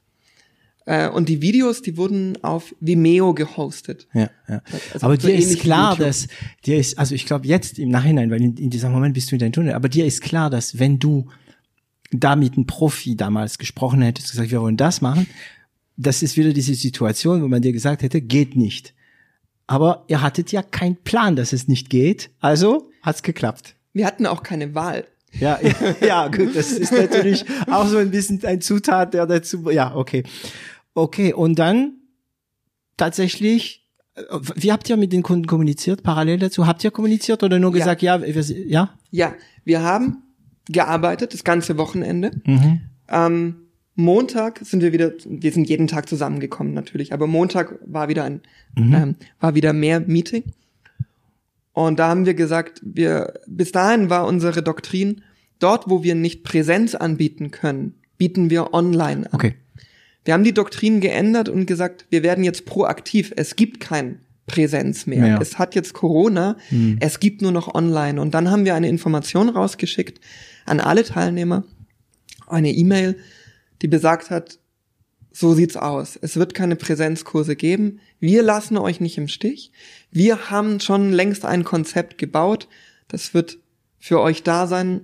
[0.89, 4.07] Äh, und die Videos, die wurden auf Vimeo gehostet.
[4.11, 4.61] Ja, ja.
[4.91, 6.07] Also aber so dir ist klar, YouTube.
[6.07, 6.27] dass
[6.65, 9.35] dir ist, also ich glaube jetzt im Nachhinein, weil in, in diesem Moment bist du
[9.35, 11.27] in deinem Tunnel, aber dir ist klar, dass wenn du
[12.11, 15.27] da mit einem Profi damals gesprochen hättest, gesagt, wir wollen das machen,
[15.95, 18.95] das ist wieder diese Situation, wo man dir gesagt hätte, geht nicht.
[19.67, 23.75] Aber ihr hattet ja keinen Plan, dass es nicht geht, also hat's geklappt.
[23.93, 25.05] Wir hatten auch keine Wahl.
[25.39, 29.69] Ja, ja, ja, gut, das ist natürlich auch so ein bisschen ein Zutat, der dazu,
[29.69, 30.23] ja, okay.
[30.93, 31.93] Okay, und dann
[32.97, 34.21] tatsächlich, äh,
[34.55, 36.67] wie habt ihr mit den Kunden kommuniziert, parallel dazu?
[36.67, 37.77] Habt ihr kommuniziert oder nur Ja.
[37.79, 38.93] gesagt, ja, wir, ja?
[39.11, 39.33] Ja,
[39.65, 40.23] wir haben
[40.67, 42.31] gearbeitet, das ganze Wochenende.
[42.45, 42.81] Mhm.
[43.07, 43.55] Ähm,
[43.95, 48.41] Montag sind wir wieder, wir sind jeden Tag zusammengekommen natürlich, aber Montag war wieder ein,
[48.77, 50.43] ähm, war wieder mehr Meeting.
[51.73, 55.21] Und da haben wir gesagt, wir, bis dahin war unsere Doktrin,
[55.59, 59.33] dort wo wir nicht Präsenz anbieten können, bieten wir online an.
[59.33, 59.55] Okay.
[60.25, 63.33] Wir haben die Doktrin geändert und gesagt, wir werden jetzt proaktiv.
[63.35, 65.21] Es gibt kein Präsenz mehr.
[65.21, 65.41] Mehr.
[65.41, 66.57] Es hat jetzt Corona.
[66.99, 68.19] Es gibt nur noch online.
[68.21, 70.19] Und dann haben wir eine Information rausgeschickt
[70.65, 71.63] an alle Teilnehmer.
[72.47, 73.17] Eine E-Mail,
[73.81, 74.59] die besagt hat,
[75.31, 76.19] so sieht's aus.
[76.21, 77.99] Es wird keine Präsenzkurse geben.
[78.19, 79.71] Wir lassen euch nicht im Stich.
[80.11, 82.67] Wir haben schon längst ein Konzept gebaut.
[83.07, 83.57] Das wird
[83.99, 85.01] für euch da sein.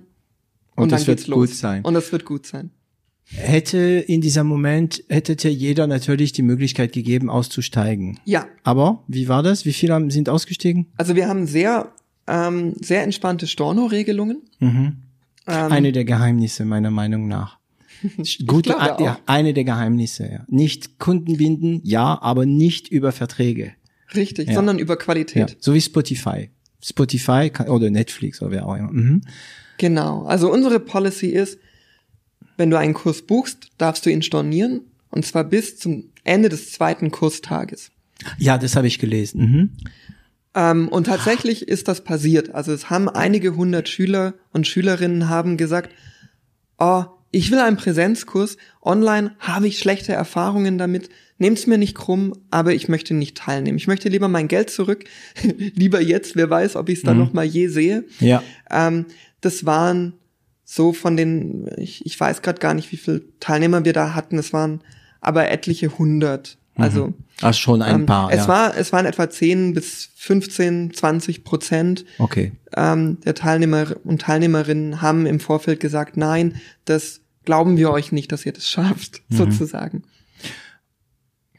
[0.74, 1.48] Und, Und dann es wird geht's los.
[1.48, 1.84] gut sein.
[1.84, 2.70] Und es wird gut sein.
[3.28, 8.20] Hätte in diesem Moment, hätte jeder natürlich die Möglichkeit gegeben, auszusteigen.
[8.24, 9.64] Ja, Aber wie war das?
[9.64, 10.86] Wie viele haben, sind ausgestiegen?
[10.96, 11.92] Also wir haben sehr
[12.26, 14.42] ähm, sehr entspannte Storno-Regelungen.
[14.58, 14.96] Mhm.
[15.46, 17.58] Ähm, eine der Geheimnisse meiner Meinung nach.
[18.46, 19.00] Gute, auch.
[19.00, 20.28] ja, eine der Geheimnisse.
[20.30, 20.44] Ja.
[20.48, 23.72] Nicht Kunden binden, ja, aber nicht über Verträge.
[24.14, 24.54] Richtig, Ja.
[24.54, 24.98] sondern über Ja.
[25.00, 25.56] Qualität.
[25.60, 26.50] So wie Spotify.
[26.82, 28.92] Spotify kann, oder Netflix oder wer auch immer.
[28.92, 29.22] Mhm.
[29.78, 30.24] Genau.
[30.24, 31.58] Also unsere Policy ist,
[32.56, 36.72] wenn du einen Kurs buchst, darfst du ihn stornieren und zwar bis zum Ende des
[36.72, 37.90] zweiten Kurstages.
[38.38, 39.40] Ja, das habe ich gelesen.
[39.40, 39.70] Mhm.
[40.54, 42.54] Ähm, und tatsächlich ist das passiert.
[42.54, 45.94] Also es haben einige hundert Schüler und Schülerinnen haben gesagt,
[46.78, 48.56] oh, ich will einen Präsenzkurs.
[48.80, 51.10] Online habe ich schlechte Erfahrungen damit.
[51.38, 53.76] Nehmt's mir nicht krumm, aber ich möchte nicht teilnehmen.
[53.76, 55.04] Ich möchte lieber mein Geld zurück.
[55.74, 58.04] lieber jetzt, wer weiß, ob ich es dann noch mal je sehe.
[58.20, 58.42] Ja.
[58.70, 59.04] Ähm,
[59.42, 60.14] das waren
[60.64, 64.38] so von den, ich, ich weiß gerade gar nicht, wie viele Teilnehmer wir da hatten.
[64.38, 64.80] Es waren
[65.20, 66.56] aber etliche hundert.
[66.78, 68.30] Also Ach, schon ein ähm, paar.
[68.30, 68.48] es ja.
[68.48, 72.52] war es waren etwa 10 bis 15, 20 Prozent okay.
[72.76, 78.30] ähm, der Teilnehmer und Teilnehmerinnen haben im Vorfeld gesagt, nein, das glauben wir euch nicht,
[78.30, 79.36] dass ihr das schafft, Mhm.
[79.36, 80.02] sozusagen.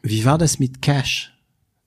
[0.10, 1.34] Wie war das mit Cash?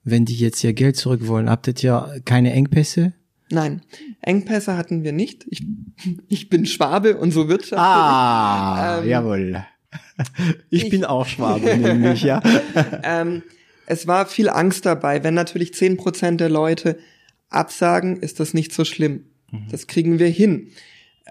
[0.05, 3.13] Wenn die jetzt ihr Geld zurück wollen, habt ihr ja keine Engpässe?
[3.51, 3.83] Nein,
[4.23, 5.45] Engpässe hatten wir nicht.
[5.51, 5.63] Ich,
[6.29, 7.79] ich bin Schwabe und so wirtschaftlich.
[7.81, 9.65] Ah, Ähm, jawohl.
[10.71, 12.41] Ich, ich- bin auch Schwabe, nämlich, ja.
[13.03, 13.43] Ähm,
[13.87, 15.25] es war viel Angst dabei.
[15.25, 16.99] Wenn natürlich 10% der Leute
[17.49, 19.25] absagen, ist das nicht so schlimm.
[19.71, 20.69] Das kriegen wir hin.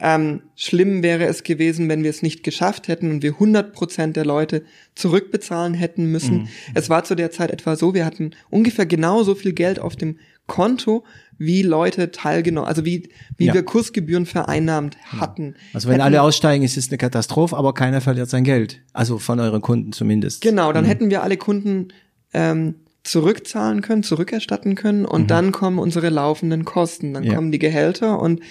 [0.01, 4.25] Ähm, schlimm wäre es gewesen, wenn wir es nicht geschafft hätten und wir 100% der
[4.25, 4.63] Leute
[4.95, 6.47] zurückbezahlen hätten müssen.
[6.73, 10.17] Es war zu der Zeit etwa so, wir hatten ungefähr genauso viel Geld auf dem
[10.47, 11.03] Konto,
[11.37, 13.53] wie Leute teilgenommen, also wie, wie Ja.
[13.53, 15.55] wir Kursgebühren vereinnahmt hatten.
[15.73, 18.81] Also wenn Hätten- alle aussteigen, ist es eine Katastrophe, aber keiner verliert sein Geld.
[18.93, 20.41] Also von euren Kunden zumindest.
[20.41, 21.89] Genau, dann hätten wir alle Kunden
[22.33, 27.35] ähm, zurückzahlen können, zurückerstatten können und dann kommen unsere laufenden Kosten, dann Ja.
[27.35, 28.41] kommen die Gehälter und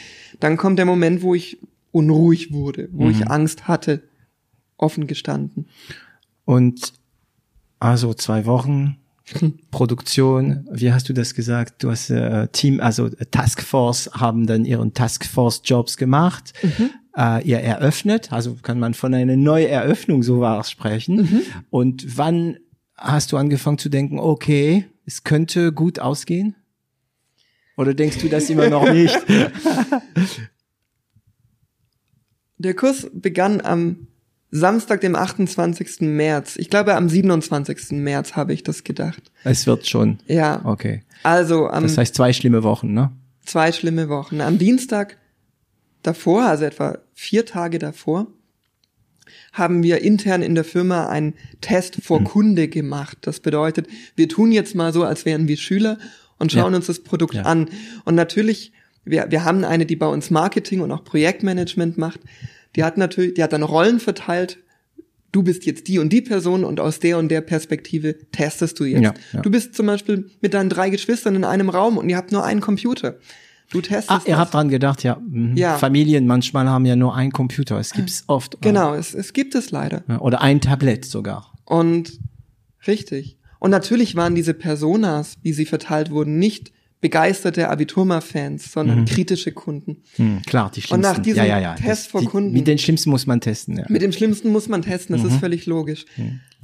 [0.41, 1.59] dann kommt der Moment, wo ich
[1.91, 4.03] unruhig wurde, wo ich Angst hatte,
[4.77, 5.67] offen gestanden.
[6.45, 6.93] Und
[7.81, 8.97] also zwei Wochen
[9.71, 11.83] Produktion, wie hast du das gesagt?
[11.83, 16.53] Du hast äh, Team, also äh, Taskforce haben dann ihren Taskforce-Jobs gemacht,
[17.17, 21.43] äh, ihr eröffnet, also kann man von einer Neueröffnung sowas sprechen.
[21.71, 22.59] Und wann
[22.97, 26.55] hast du angefangen zu denken, okay, es könnte gut ausgehen?
[27.79, 29.17] Oder denkst du das immer noch nicht?
[32.59, 34.09] Der Kurs begann am
[34.51, 36.01] Samstag, dem 28.
[36.01, 36.57] März.
[36.57, 37.93] Ich glaube, am 27.
[37.93, 39.31] März habe ich das gedacht.
[39.45, 40.19] es wird schon.
[40.27, 40.61] Ja.
[40.65, 41.03] Okay.
[41.23, 43.13] Also am Das heißt zwei schlimme Wochen, ne?
[43.45, 44.41] zwei schlimme Wochen.
[44.41, 45.17] Am Dienstag
[46.03, 48.27] davor, also etwa vier Tage davor,
[49.53, 52.03] haben wir intern in der Firma einen Test Hm.
[52.03, 53.19] vor Kunde gemacht.
[53.21, 55.99] Das bedeutet, wir tun jetzt mal so, als wären wir Schüler
[56.39, 56.77] und schauen Ja.
[56.77, 57.43] uns das Produkt Ja.
[57.43, 57.69] an.
[58.05, 58.73] Und natürlich,
[59.05, 62.21] wir, wir haben eine, die bei uns Marketing und auch Projektmanagement macht.
[62.77, 64.59] Die hat natürlich, die hat dann Rollen verteilt.
[65.33, 68.85] Du bist jetzt die und die Person und aus der und der Perspektive testest du
[68.85, 69.03] jetzt.
[69.03, 69.41] Ja, ja.
[69.43, 72.45] Du bist zum Beispiel mit deinen drei Geschwistern in einem Raum und ihr habt nur
[72.45, 73.17] einen Computer.
[73.71, 74.39] Du testest Ah, ihr das.
[74.39, 75.17] habt dran gedacht, ja.
[75.21, 75.55] mhm.
[75.55, 75.77] Ja.
[75.77, 77.79] Familien manchmal haben ja nur einen Computer.
[77.79, 78.57] Es gibt's oft.
[78.63, 80.03] Genau, es, es gibt es leider.
[80.21, 81.53] Oder ein Tablet sogar.
[81.67, 82.19] Und
[82.87, 83.38] richtig.
[83.59, 89.99] Und natürlich waren diese Personas, wie sie verteilt wurden, nicht begeisterte Abiturma-Fans, sondern kritische Kunden.
[90.17, 91.01] Hm, klar, die schlimmsten.
[91.13, 91.75] nach diesem ja, ja, ja.
[91.75, 93.85] Test vor die, Kunden- Mit den schlimmsten muss man testen, ja.
[93.89, 96.07] Mit dem Schlimmsten muss man testen, das ist völlig logisch.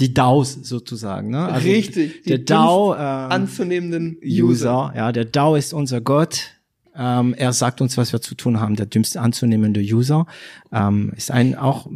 [0.00, 1.46] Die DAOs sozusagen, ne?
[1.46, 2.24] Also Richtig.
[2.24, 4.44] Der die DAO, ähm, anzunehmenden User.
[4.88, 6.50] User, ja, der DAO ist unser Gott.
[6.96, 8.76] Ähm, er sagt uns, was wir zu tun haben.
[8.76, 10.26] Der dümmste anzunehmende User
[10.72, 11.86] ähm, ist ein auch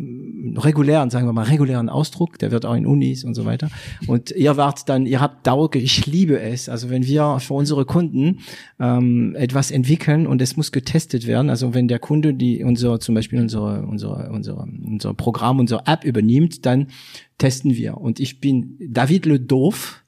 [0.56, 2.38] regulären, sagen wir mal regulären Ausdruck.
[2.38, 3.68] Der wird auch in Unis und so weiter.
[4.06, 6.68] Und ihr wart dann, ihr habt DAO, ich liebe es.
[6.68, 8.40] Also wenn wir für unsere Kunden
[8.80, 11.50] ähm, etwas entwickeln und es muss getestet werden.
[11.50, 16.04] Also wenn der Kunde die unser zum Beispiel unsere unsere unsere unser Programm, unsere App
[16.04, 16.88] übernimmt, dann
[17.38, 17.98] testen wir.
[17.98, 20.02] Und ich bin David Le Doof.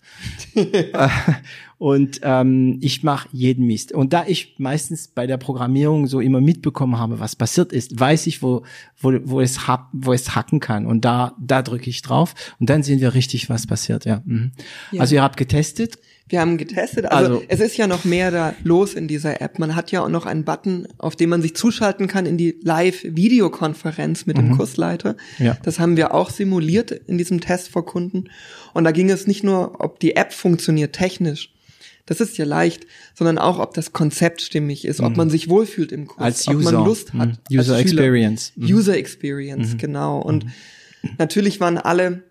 [1.81, 3.93] Und ähm, ich mache jeden Mist.
[3.93, 8.27] Und da ich meistens bei der Programmierung so immer mitbekommen habe, was passiert ist, weiß
[8.27, 8.65] ich, wo,
[9.01, 9.59] wo, wo, es,
[9.95, 10.85] wo es hacken kann.
[10.85, 14.05] Und da, da drücke ich drauf und dann sehen wir richtig, was passiert.
[14.05, 14.21] Ja.
[14.27, 14.53] Mhm.
[14.93, 15.01] Ja.
[15.01, 15.99] Also ihr habt getestet.
[16.29, 19.59] Wir haben getestet, also, Also- es ist ja noch mehr da los in dieser App.
[19.59, 22.57] Man hat ja auch noch einen Button, auf dem man sich zuschalten kann in die
[22.63, 25.17] Live-Videokonferenz mit dem Kursleiter.
[25.39, 25.57] Ja.
[25.63, 28.25] Das haben wir auch simuliert in diesem Test vor Kunden.
[28.75, 31.55] Und da ging es nicht nur, ob die App funktioniert technisch.
[32.11, 35.93] Das ist ja leicht, sondern auch, ob das Konzept stimmig ist, ob man sich wohlfühlt
[35.93, 36.25] im Kurs, Mhm.
[36.25, 36.73] Als ob User.
[36.73, 37.15] man Lust hat.
[37.15, 37.21] Mhm.
[37.57, 37.79] als User.
[37.79, 38.53] Experience.
[38.57, 38.67] Mhm.
[38.67, 40.19] User Experience, genau.
[40.21, 40.45] Und
[41.19, 42.25] natürlich waren alle,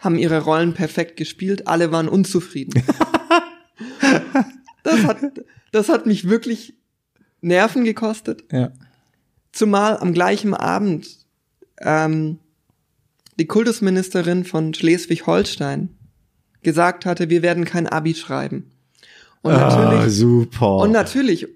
[0.00, 2.82] haben ihre Rollen perfekt gespielt, alle waren unzufrieden.
[4.82, 5.18] das hat,
[5.70, 6.74] das hat mich wirklich
[7.42, 8.42] Nerven gekostet.
[8.50, 8.72] Ja.
[9.52, 11.06] Zumal am gleichen Abend
[11.78, 12.40] ähm,
[13.38, 15.90] die Kultusministerin von Schleswig-Holstein
[16.62, 18.71] gesagt hatte, wir werden kein Abi schreiben.
[19.42, 20.76] Und natürlich, ah, super.
[20.78, 21.46] und natürlich,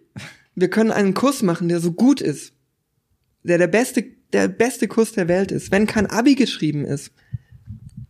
[0.54, 2.52] wir können einen Kurs machen, der so gut ist,
[3.44, 5.70] der der beste, der beste Kurs der Welt ist.
[5.70, 7.12] Wenn kein Abi geschrieben ist,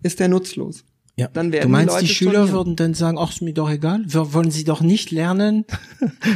[0.03, 0.85] ist der nutzlos.
[1.19, 1.29] Ja.
[1.33, 2.53] Dann werden du meinst, die, die, Leute Schüler stornieren.
[2.53, 5.65] würden dann sagen, ach, ist mir doch egal, wir wollen sie doch nicht lernen.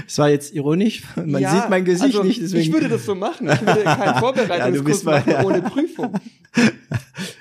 [0.06, 2.62] Das war jetzt ironisch, man Ja, sieht mein Gesicht also nicht, deswegen.
[2.62, 3.48] Ich würde das so machen.
[3.50, 5.44] Ich würde keinen Ja, Vorbereitungskurs mal- machen ja.
[5.44, 6.14] ohne Prüfung.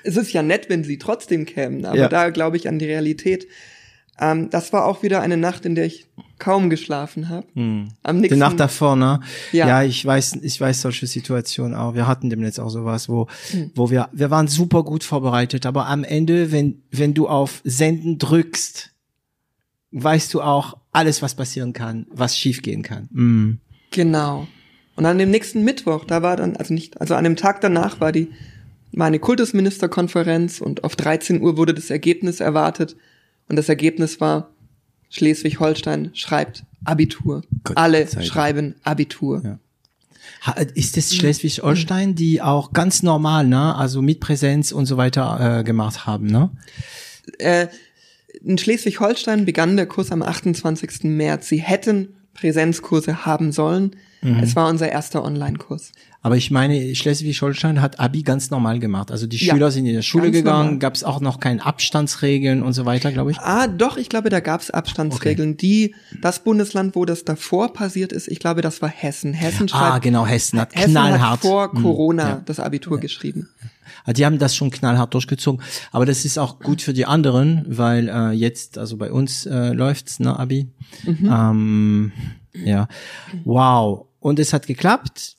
[0.04, 2.08] es ist ja nett, wenn sie trotzdem kämen, aber Ja.
[2.08, 3.46] da glaube ich an die Realität.
[4.20, 6.06] Ähm, das war auch wieder eine Nacht, in der ich
[6.38, 7.46] kaum geschlafen habe.
[7.54, 9.20] Am Die nächsten Nacht davor, ne?
[9.52, 9.68] Ja.
[9.68, 9.82] Ja.
[9.82, 11.94] ich weiß, ich weiß solche Situationen auch.
[11.94, 13.70] Wir hatten demnächst auch sowas, wo, Hm.
[13.74, 18.18] wo wir, wir waren super gut vorbereitet, aber am Ende, wenn, wenn du auf Senden
[18.18, 18.90] drückst,
[19.92, 23.08] weißt du auch alles, was passieren kann, was schiefgehen kann.
[23.12, 23.58] Mm.
[23.90, 24.46] Genau.
[24.96, 28.00] Und an dem nächsten Mittwoch, da war dann, also nicht, also an dem Tag danach
[28.00, 28.28] war die,
[28.92, 32.96] war eine Kultusministerkonferenz und auf 13 Uhr wurde das Ergebnis erwartet.
[33.50, 34.50] Und das Ergebnis war,
[35.08, 37.42] Schleswig-Holstein schreibt Abitur.
[37.64, 39.42] Gott Alle schreiben Abitur.
[39.44, 40.52] Ja.
[40.74, 45.64] Ist das Schleswig-Holstein, die auch ganz normal, ne, also mit Präsenz und so weiter äh,
[45.64, 46.50] gemacht haben, ne?
[47.38, 47.66] Äh,
[48.40, 51.02] in Schleswig-Holstein begann der Kurs am 28.
[51.02, 51.48] März.
[51.48, 53.96] Sie hätten Präsenzkurse haben sollen.
[54.42, 55.92] Es war unser erster Online-Kurs.
[56.22, 59.10] Aber ich meine, Schleswig-Holstein hat Abi ganz normal gemacht.
[59.10, 62.62] Also die Ja, Schüler sind in der Schule gegangen, gab es auch noch keine Abstandsregeln
[62.62, 63.38] und so weiter, glaube ich.
[63.38, 65.56] Ah, doch, ich glaube, da gab es Abstandsregeln.
[65.56, 69.32] Die, das Bundesland, wo das davor passiert ist, ich glaube, das war Hessen.
[69.32, 71.30] Hessen schreibt, Ah, genau, Hessen hat Hessen knallhart.
[71.32, 72.42] hat vor Hm, Corona ja.
[72.44, 73.48] das Abitur geschrieben.
[74.04, 75.62] Also Die haben das schon knallhart durchgezogen.
[75.90, 79.72] Aber das ist auch gut für die anderen, weil äh, jetzt, also bei uns äh,
[79.72, 80.68] läuft's, ne, Abi.
[81.04, 81.30] Mhm.
[81.32, 82.12] Ähm,
[82.52, 82.88] ja.
[83.44, 84.06] Wow.
[84.20, 85.36] Und es hat geklappt.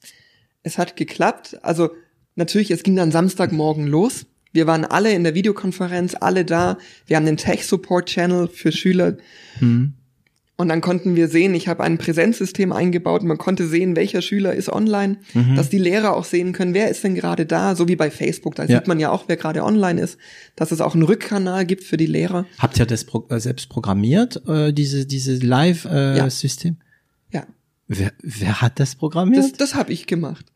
[0.63, 1.57] Es hat geklappt.
[1.63, 1.89] Also
[2.35, 4.25] natürlich, es ging dann Samstagmorgen los.
[4.53, 6.77] Wir waren alle in der Videokonferenz, alle da.
[7.07, 9.17] Wir haben den Tech Support Channel für Schüler.
[9.59, 9.93] Hm.
[10.57, 13.23] Und dann konnten wir sehen, ich habe ein Präsenzsystem eingebaut.
[13.23, 15.55] Man konnte sehen, welcher Schüler ist online, Mhm.
[15.55, 18.53] dass die Lehrer auch sehen können, wer ist denn gerade da, so wie bei Facebook.
[18.55, 18.77] Da Ja.
[18.77, 20.19] sieht man ja auch, wer gerade online ist,
[20.55, 22.45] dass es auch einen Rückkanal gibt für die Lehrer.
[22.59, 25.45] Habt ihr das pro äh, selbst programmiert, äh, diese, diese Ja.
[25.47, 26.77] Live-System?
[27.31, 27.47] Ja,
[27.87, 29.43] wer, wer hat das programmiert?
[29.43, 30.50] das, das habe ich gemacht.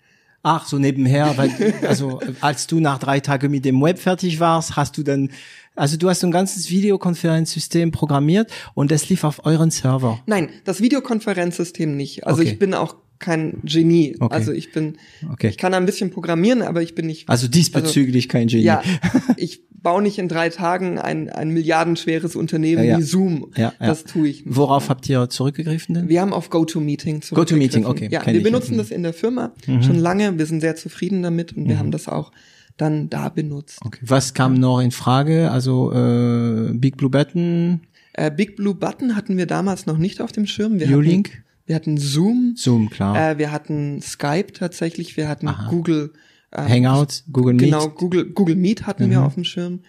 [0.47, 4.75] Ach, so nebenher, weil, also, als du nach drei Tagen mit dem Web fertig warst,
[4.75, 5.31] hast du dann,
[5.75, 10.19] also du hast so ein ganzes Videokonferenzsystem programmiert und das lief auf euren Server.
[10.27, 12.27] Nein, das Videokonferenzsystem nicht.
[12.27, 12.51] Also Okay.
[12.51, 14.16] ich bin auch kein Genie.
[14.20, 14.34] Okay.
[14.36, 14.97] Also ich bin,
[15.34, 15.47] Okay.
[15.49, 17.30] ich kann ein bisschen programmieren, aber ich bin nicht.
[17.30, 18.63] Also diesbezüglich kein Genie.
[18.63, 18.82] ja,
[19.38, 22.97] ich baue nicht in drei Tagen ein, ein milliardenschweres Unternehmen Ja, ja.
[22.97, 23.51] wie Zoom.
[23.55, 23.88] Ja, ja.
[23.88, 24.55] Das tue ich nicht.
[24.57, 26.09] Worauf habt ihr zurückgegriffen denn?
[26.09, 27.86] Wir haben auf GoToMeeting GoToMeeting, zurückgegriffen.
[27.86, 28.74] okay, Ja, wir benutzen.
[28.74, 28.78] Mhm.
[28.80, 30.38] das in der Firma schon lange.
[30.39, 32.32] Wir sind sehr zufrieden damit und wir haben das auch
[32.78, 33.80] dann da benutzt.
[33.86, 33.99] Okay.
[34.01, 35.51] Was kam noch in Frage?
[35.51, 37.82] Also äh, Big Blue Button,
[38.13, 40.80] Äh, Big Blue Button hatten wir damals noch nicht auf dem Schirm.
[40.80, 41.43] Wir Viewlink?
[41.66, 43.32] Wir hatten Zoom, Zoom, klar.
[43.32, 45.70] äh, wir hatten Skype tatsächlich, wir hatten Aha.
[45.70, 46.13] Google,
[46.51, 49.80] äh, Hangout, Google Meet, genau, Google, Google Meet hatten wir auf dem Schirm.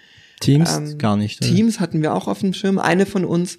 [0.40, 1.40] Teams, ähm, gar nicht.
[1.42, 1.50] oder?
[1.54, 2.78] Teams hatten wir auch auf dem Schirm.
[2.78, 3.58] Eine von uns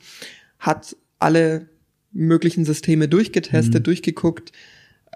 [0.60, 1.70] hat alle
[2.12, 3.84] möglichen Systeme durchgetestet, Mhm.
[3.84, 4.52] durchgeguckt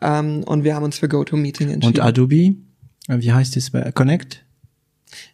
[0.01, 1.99] ähm, und wir haben uns für GoToMeeting entschieden.
[1.99, 2.55] Und Adobe,
[3.07, 3.71] Äh, wie heißt es?
[3.71, 4.43] bei Connect?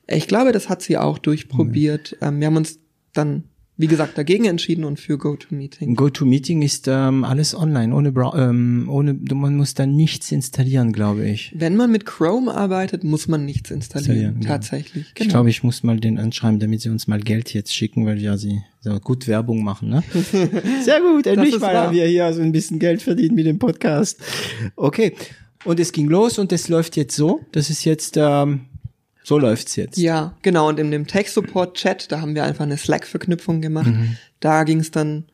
[0.07, 2.15] ich glaube, das hat sie auch durchprobiert.
[2.21, 2.27] Mhm.
[2.27, 2.79] Ähm, wir haben uns
[3.13, 3.43] dann,
[3.79, 5.95] wie gesagt, dagegen entschieden und für GoToMeeting.
[5.95, 11.53] GoToMeeting ist ähm, alles online, ohne, ähm, ohne, man muss da nichts installieren, glaube ich.
[11.55, 14.15] Wenn man mit Chrome arbeitet, muss man nichts installieren.
[14.15, 14.47] Installieren, ja.
[14.47, 15.13] Tatsächlich.
[15.13, 15.25] Genau.
[15.25, 18.19] Ich glaube, ich muss mal den anschreiben, damit sie uns mal Geld jetzt schicken, weil
[18.19, 20.03] ja sie so gut Werbung machen, ne?
[20.83, 21.83] Sehr gut, endlich mal wahr.
[21.85, 24.19] haben wir hier so ein bisschen Geld verdient mit dem Podcast.
[24.75, 25.13] Okay.
[25.65, 27.41] Und es ging los und es läuft jetzt so.
[27.51, 28.61] Das ist jetzt, ähm,
[29.27, 29.97] so läuft's jetzt.
[29.97, 30.69] Ja, genau.
[30.69, 33.87] Und in dem Tech-Support-Chat, da haben wir einfach eine Slack-Verknüpfung gemacht.
[33.87, 34.15] Mhm.
[34.39, 35.25] Da ging es dann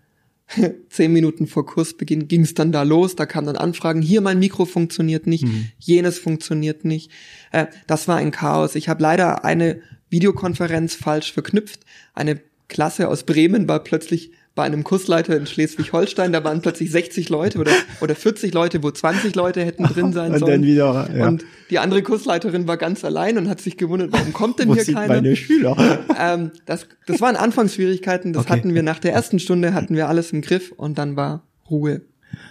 [0.89, 3.16] zehn Minuten vor Kursbeginn ging es dann da los.
[3.16, 5.68] Da kamen dann Anfragen, hier mein Mikro funktioniert nicht, Mhm.
[5.78, 7.12] jenes funktioniert nicht.
[7.52, 8.74] Äh, das war ein Chaos.
[8.74, 9.80] Ich habe leider eine
[10.10, 11.82] Videokonferenz falsch verknüpft.
[12.16, 17.30] Eine Klasse aus Bremen war plötzlich bei einem Kursleiter in Schleswig-Holstein, da waren plötzlich 60
[17.30, 20.62] Leute oder, oder 40 Leute, wo 20 Leute hätten drin sein Und sollen.
[20.62, 21.28] dann wieder, ja.
[21.28, 24.76] Und die andere Kursleiterin war ganz allein und hat sich gewundert, warum kommt denn Wo
[24.76, 25.16] hier sind keiner?
[25.16, 25.76] meine Schüler?
[26.20, 28.54] ähm, das, das waren Anfangsschwierigkeiten, das Okay.
[28.54, 32.01] hatten wir nach der ersten Stunde, hatten wir alles im Griff und dann war Ruhe.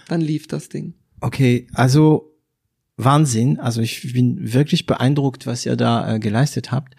[0.09, 0.95] Dann lief das Ding.
[1.21, 2.33] Okay, also
[2.97, 3.59] Wahnsinn.
[3.59, 6.95] Also ich bin wirklich beeindruckt, was ihr da äh, geleistet habt.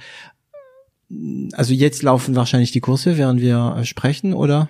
[1.52, 4.68] Also jetzt laufen wahrscheinlich die Kurse, während wir äh, sprechen, oder?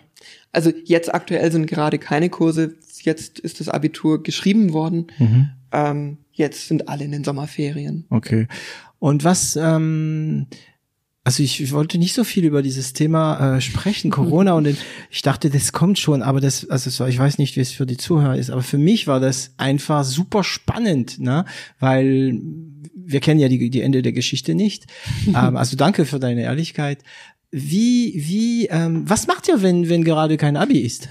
[0.52, 2.74] Also jetzt aktuell sind gerade keine Kurse.
[3.02, 5.08] Jetzt ist das Abitur geschrieben worden.
[5.18, 5.50] Mhm.
[5.72, 8.06] Ähm, jetzt sind alle in den Sommerferien.
[8.10, 8.46] Okay.
[8.98, 10.46] Und was, ähm,
[11.24, 14.68] also ich, wollte nicht so viel über dieses Thema äh, sprechen, Corona, und
[15.10, 17.96] ich dachte, das kommt schon, aber das, also ich weiß nicht, wie es für die
[17.96, 21.44] Zuhörer ist, aber für mich war das einfach super spannend, ne?
[21.80, 22.40] Weil
[23.06, 24.86] wir kennen ja die, die Ende der Geschichte nicht.
[25.26, 26.98] ähm, also danke für deine Ehrlichkeit.
[27.50, 31.08] Wie, wie, ähm, was macht ihr, wenn, wenn gerade kein Abi ist?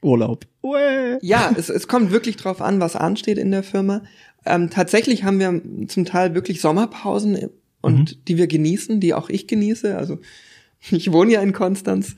[0.00, 0.46] Urlaub.
[0.62, 1.18] Uäh.
[1.22, 4.02] Ja, es, es kommt wirklich drauf an, was ansteht in der Firma.
[4.46, 7.50] Ähm, tatsächlich haben wir zum Teil wirklich Sommerpausen
[7.80, 8.24] und mhm.
[8.26, 9.96] die wir genießen, die auch ich genieße.
[9.96, 10.18] Also
[10.90, 12.16] ich wohne ja in Konstanz.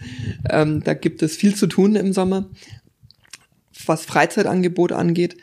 [0.48, 2.48] Ähm, da gibt es viel zu tun im Sommer,
[3.86, 5.36] was Freizeitangebot angeht.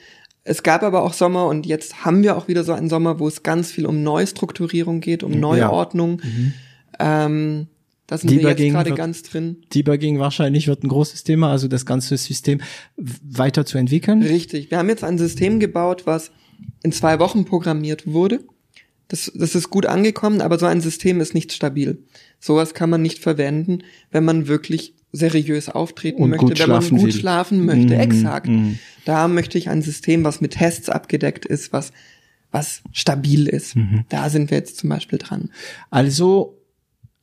[0.48, 3.28] Es gab aber auch Sommer und jetzt haben wir auch wieder so einen Sommer, wo
[3.28, 6.22] es ganz viel um Neustrukturierung geht, um Neuordnung.
[6.24, 6.30] Ja.
[6.30, 6.54] Mhm.
[7.00, 7.68] Ähm,
[8.08, 9.58] da sind Debugging wir jetzt gerade ganz drin.
[9.74, 12.62] Debugging wahrscheinlich wird ein großes Thema, also das ganze System
[12.96, 14.24] weiter zu entwickeln.
[14.24, 14.72] Richtig.
[14.72, 16.32] Wir haben jetzt ein System gebaut, was
[16.82, 18.40] in zwei Wochen programmiert wurde.
[19.10, 22.06] Das, das ist gut angekommen, aber so ein System ist nicht stabil.
[22.40, 23.80] Sowas kann man nicht verwenden,
[24.12, 27.12] wenn man wirklich seriös auftreten und möchte, wenn man gut will.
[27.12, 27.96] schlafen möchte.
[27.96, 28.48] Mm, Exakt.
[28.48, 28.74] Mm.
[29.06, 31.92] Da möchte ich ein System, was mit Tests abgedeckt ist, was,
[32.52, 33.76] was stabil ist.
[33.76, 34.06] Mhm.
[34.10, 35.50] Da sind wir jetzt zum Beispiel dran.
[35.90, 36.62] Also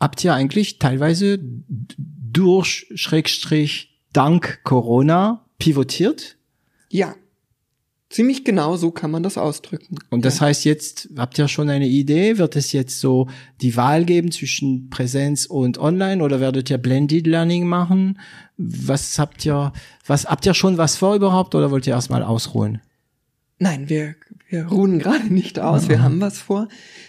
[0.01, 6.37] habt ihr eigentlich teilweise durch Schrägstrich dank Corona pivotiert?
[6.91, 7.15] Ja.
[8.15, 9.97] Ziemlich genau so kann man das ausdrücken.
[10.09, 10.43] Und das ja.
[10.43, 12.39] heißt jetzt, habt ihr schon eine Idee?
[12.39, 13.27] Wird es jetzt so
[13.61, 18.21] die Wahl geben zwischen Präsenz und Online oder werdet ihr Blended Learning machen?
[18.57, 19.73] Was habt ihr,
[20.07, 22.81] was, habt ihr schon was vor überhaupt oder wollt ihr erstmal ausruhen?
[23.59, 24.15] Nein, wir,
[24.49, 25.89] wir ruhen gerade nicht aus.
[25.89, 26.69] Wir haben was vor.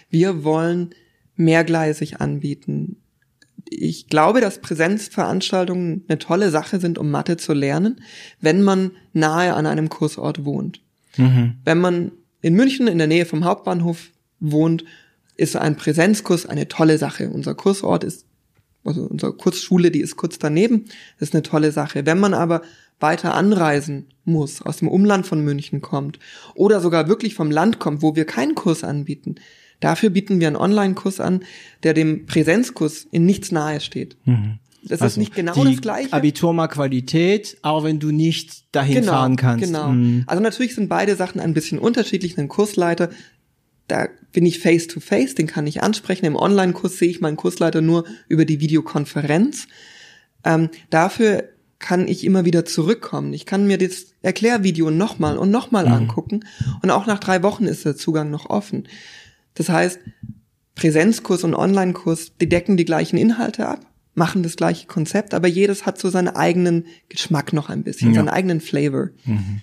[0.09, 0.95] Wir wollen
[1.35, 2.97] mehrgleisig anbieten.
[3.69, 8.01] Ich glaube, dass Präsenzveranstaltungen eine tolle Sache sind, um Mathe zu lernen,
[8.41, 10.81] wenn man nahe an einem Kursort wohnt.
[11.17, 11.55] Mhm.
[11.63, 12.11] Wenn man
[12.41, 14.83] in München in der Nähe vom Hauptbahnhof wohnt,
[15.37, 17.29] ist ein Präsenzkurs eine tolle Sache.
[17.29, 18.25] Unser Kursort ist,
[18.83, 20.85] also unsere Kursschule, die ist kurz daneben,
[21.19, 22.05] ist eine tolle Sache.
[22.05, 22.61] Wenn man aber
[22.99, 26.19] weiter anreisen muss, aus dem Umland von München kommt
[26.53, 29.35] oder sogar wirklich vom Land kommt, wo wir keinen Kurs anbieten,
[29.79, 31.43] dafür bieten wir einen Online-Kurs an,
[31.83, 34.17] der dem Präsenzkurs in nichts nahe steht.
[34.25, 34.59] Mhm.
[34.87, 36.13] Das also ist nicht genau das gleiche.
[36.13, 39.65] Abiturma Qualität, auch wenn du nicht dahin genau, fahren kannst.
[39.65, 39.89] Genau.
[39.89, 40.23] Mhm.
[40.27, 42.37] Also natürlich sind beide Sachen ein bisschen unterschiedlich.
[42.37, 43.09] Ein Kursleiter,
[43.87, 46.25] da bin ich face to face, den kann ich ansprechen.
[46.25, 49.67] Im Online-Kurs sehe ich meinen Kursleiter nur über die Videokonferenz.
[50.43, 53.33] Ähm, dafür kann ich immer wieder zurückkommen.
[53.33, 55.93] Ich kann mir das Erklärvideo nochmal und nochmal mhm.
[55.93, 56.45] angucken.
[56.83, 58.87] Und auch nach drei Wochen ist der Zugang noch offen.
[59.55, 59.99] Das heißt,
[60.75, 63.85] Präsenzkurs und Online-Kurs, die decken die gleichen Inhalte ab
[64.15, 68.15] machen das gleiche Konzept, aber jedes hat so seinen eigenen Geschmack noch ein bisschen, ja.
[68.15, 69.09] seinen eigenen Flavor.
[69.25, 69.61] Mhm.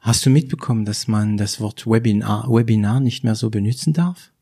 [0.00, 4.32] Hast du mitbekommen, dass man das Wort Webinar, Webinar nicht mehr so benutzen darf?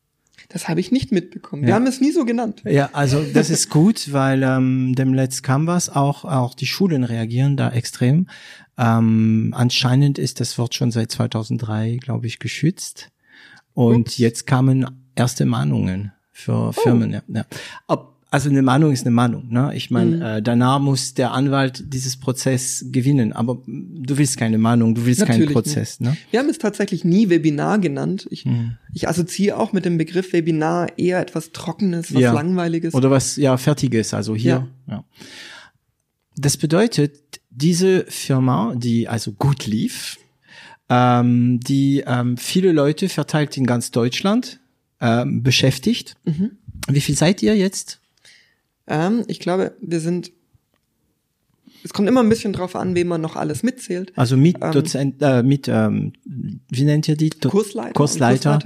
[0.49, 1.61] Das habe ich nicht mitbekommen.
[1.61, 1.75] Wir ja.
[1.75, 2.61] haben es nie so genannt.
[2.65, 7.55] Ja, also das ist gut, weil ähm, dem Let's Canvas auch auch die Schulen reagieren
[7.55, 8.27] da extrem.
[8.77, 13.11] Ähm, anscheinend ist das Wort schon seit 2003, glaube ich, geschützt.
[13.73, 14.17] Und Ups.
[14.17, 14.85] jetzt kamen
[15.15, 16.71] erste Mahnungen für oh.
[16.71, 17.11] Firmen.
[17.13, 17.21] Ja.
[17.27, 17.45] ja.
[17.87, 19.49] Ob also eine Mahnung ist eine Mahnung.
[19.49, 19.73] Ne?
[19.75, 20.21] Ich meine, mhm.
[20.21, 23.33] äh, danach muss der Anwalt dieses Prozess gewinnen.
[23.33, 25.99] Aber du willst keine Mahnung, du willst Natürlich keinen Prozess.
[25.99, 26.11] Nicht.
[26.11, 26.17] Ne?
[26.31, 28.27] Wir haben es tatsächlich nie Webinar genannt.
[28.31, 28.77] Ich, mhm.
[28.93, 32.31] ich assoziiere auch mit dem Begriff Webinar eher etwas Trockenes, was ja.
[32.31, 32.93] Langweiliges.
[32.93, 34.69] Oder was ja Fertiges, also hier.
[34.87, 34.93] Ja.
[34.93, 35.05] ja.
[36.37, 40.17] Das bedeutet, diese Firma, die also gut lief,
[40.87, 44.61] ähm, die ähm, viele Leute verteilt in ganz Deutschland
[45.01, 46.15] ähm, beschäftigt.
[46.23, 46.51] Mhm.
[46.87, 48.00] Wie viel seid ihr jetzt?
[48.91, 50.31] Ähm, ich glaube, wir sind
[51.83, 54.13] es kommt immer ein bisschen drauf an, wem man noch alles mitzählt.
[54.15, 57.31] Also mit ähm, Dozent, äh, mit, ähm, wie nennt ihr die?
[57.31, 57.93] Do Kursleiter.
[57.93, 58.59] Kursleiter.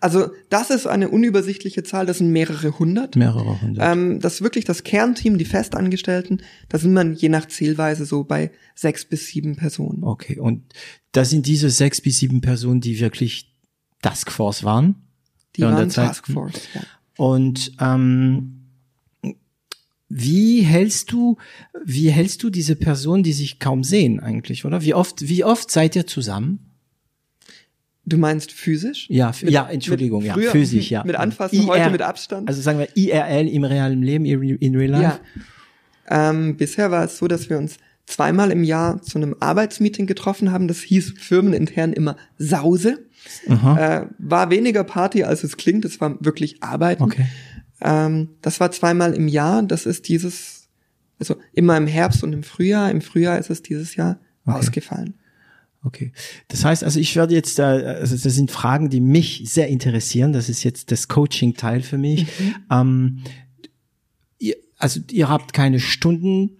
[0.00, 3.14] Also das ist eine unübersichtliche Zahl, das sind mehrere hundert.
[3.14, 3.92] Mehrere hundert.
[3.92, 8.24] Ähm, das ist wirklich das Kernteam, die Festangestellten, da sind man je nach Zählweise so
[8.24, 10.02] bei sechs bis sieben Personen.
[10.02, 10.62] Okay, und
[11.12, 13.54] das sind diese sechs bis sieben Personen, die wirklich
[14.02, 14.96] Taskforce waren?
[15.56, 16.80] Die waren Taskforce, ja.
[17.16, 18.59] Und ähm,
[20.10, 21.38] wie hältst du,
[21.84, 24.82] wie hältst du diese Personen, die sich kaum sehen eigentlich, oder?
[24.82, 26.66] Wie oft, wie oft seid ihr zusammen?
[28.04, 29.06] Du meinst physisch?
[29.08, 31.04] Ja, mit, ja, Entschuldigung, ja, physisch, ja.
[31.04, 32.48] Mit Anfassen, IR, heute mit Abstand.
[32.48, 35.20] Also sagen wir IRL im realen Leben, in real life.
[36.08, 36.30] Ja.
[36.30, 40.50] Ähm, bisher war es so, dass wir uns zweimal im Jahr zu einem Arbeitsmeeting getroffen
[40.50, 40.66] haben.
[40.66, 43.06] Das hieß firmenintern immer Sause.
[43.46, 45.84] Äh, war weniger Party, als es klingt.
[45.84, 47.04] Es war wirklich Arbeiten.
[47.04, 47.26] Okay.
[47.80, 49.62] Ähm, das war zweimal im Jahr.
[49.62, 50.68] Das ist dieses,
[51.18, 52.90] also immer im Herbst und im Frühjahr.
[52.90, 54.58] Im Frühjahr ist es dieses Jahr okay.
[54.58, 55.14] ausgefallen.
[55.82, 56.12] Okay.
[56.48, 60.32] Das heißt, also ich werde jetzt also das sind Fragen, die mich sehr interessieren.
[60.32, 62.26] Das ist jetzt das Coaching-Teil für mich.
[62.38, 62.54] Mhm.
[62.70, 63.18] Ähm,
[64.38, 66.50] ihr, also ihr habt keine Stunden.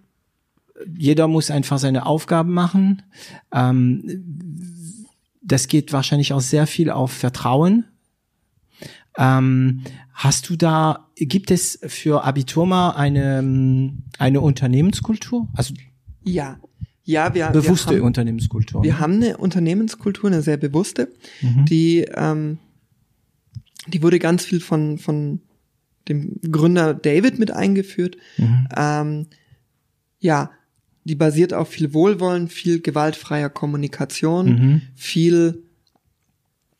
[0.96, 3.02] Jeder muss einfach seine Aufgaben machen.
[3.52, 4.24] Ähm,
[5.42, 7.84] das geht wahrscheinlich auch sehr viel auf Vertrauen.
[9.16, 9.82] Ähm,
[10.12, 15.48] hast du da, gibt es für Abiturma eine, eine Unternehmenskultur?
[15.54, 15.74] Also
[16.22, 16.58] ja,
[17.04, 18.82] ja, wir bewusste wir haben, Unternehmenskultur.
[18.82, 18.98] Wir ne?
[19.00, 21.08] haben eine Unternehmenskultur, eine sehr bewusste,
[21.40, 21.64] mhm.
[21.64, 22.58] die ähm,
[23.88, 25.40] die wurde ganz viel von von
[26.08, 28.16] dem Gründer David mit eingeführt.
[28.36, 28.68] Mhm.
[28.76, 29.26] Ähm,
[30.18, 30.50] ja,
[31.04, 34.82] die basiert auf viel Wohlwollen, viel gewaltfreier Kommunikation, mhm.
[34.94, 35.64] viel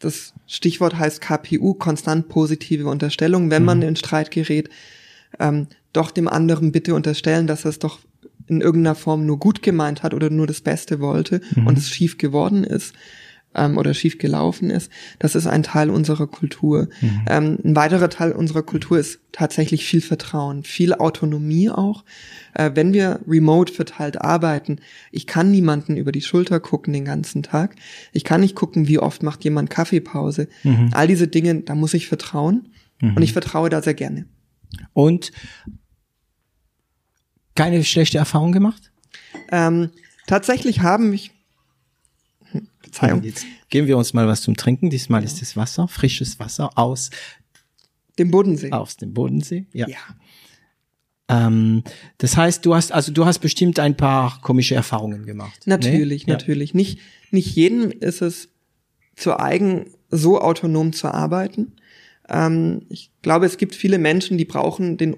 [0.01, 3.85] das Stichwort heißt KPU, konstant positive Unterstellung, wenn man mhm.
[3.85, 4.69] in Streit gerät,
[5.39, 8.01] ähm, doch dem anderen bitte unterstellen, dass er es doch
[8.49, 11.69] in irgendeiner Form nur gut gemeint hat oder nur das Beste wollte mhm.
[11.69, 12.95] und es schief geworden ist
[13.55, 16.89] ähm, oder schief gelaufen ist, das ist ein Teil unserer Kultur.
[17.01, 17.23] Mhm.
[17.29, 22.05] Ähm, ein weiterer Teil unserer Kultur ist tatsächlich viel Vertrauen, viel Autonomie auch.
[22.55, 24.79] Äh, wenn wir remote verteilt arbeiten,
[25.11, 27.77] ich kann niemanden über die Schulter gucken den ganzen Tag.
[28.13, 30.49] Ich kann nicht gucken, wie oft macht jemand Kaffeepause.
[30.63, 30.91] Mhm.
[30.93, 32.69] All diese Dinge, da muss ich vertrauen
[33.01, 33.17] mhm.
[33.17, 34.27] und ich vertraue da sehr gerne.
[34.93, 35.33] Und
[37.55, 38.91] keine schlechte Erfahrung gemacht?
[39.51, 39.91] Ähm,
[40.27, 41.33] tatsächlich haben mich
[42.91, 43.23] Verzeihung.
[43.23, 44.91] Jetzt geben wir uns mal was zum Trinken.
[44.91, 45.27] Diesmal ja.
[45.27, 47.11] ist es Wasser, frisches Wasser aus
[48.19, 48.73] dem Bodensee.
[48.73, 49.89] Aus dem Bodensee, ja.
[49.89, 49.97] ja.
[51.29, 51.85] Ähm,
[52.19, 55.63] das heißt, du hast also du hast bestimmt ein paar komische Erfahrungen gemacht.
[55.67, 56.33] Natürlich, nee?
[56.33, 56.71] natürlich.
[56.71, 56.77] Ja.
[56.77, 56.99] Nicht
[57.31, 58.49] nicht jedem ist es
[59.15, 61.73] zu eigen, so autonom zu arbeiten.
[62.29, 65.17] Ähm, ich glaube, es gibt viele Menschen, die brauchen den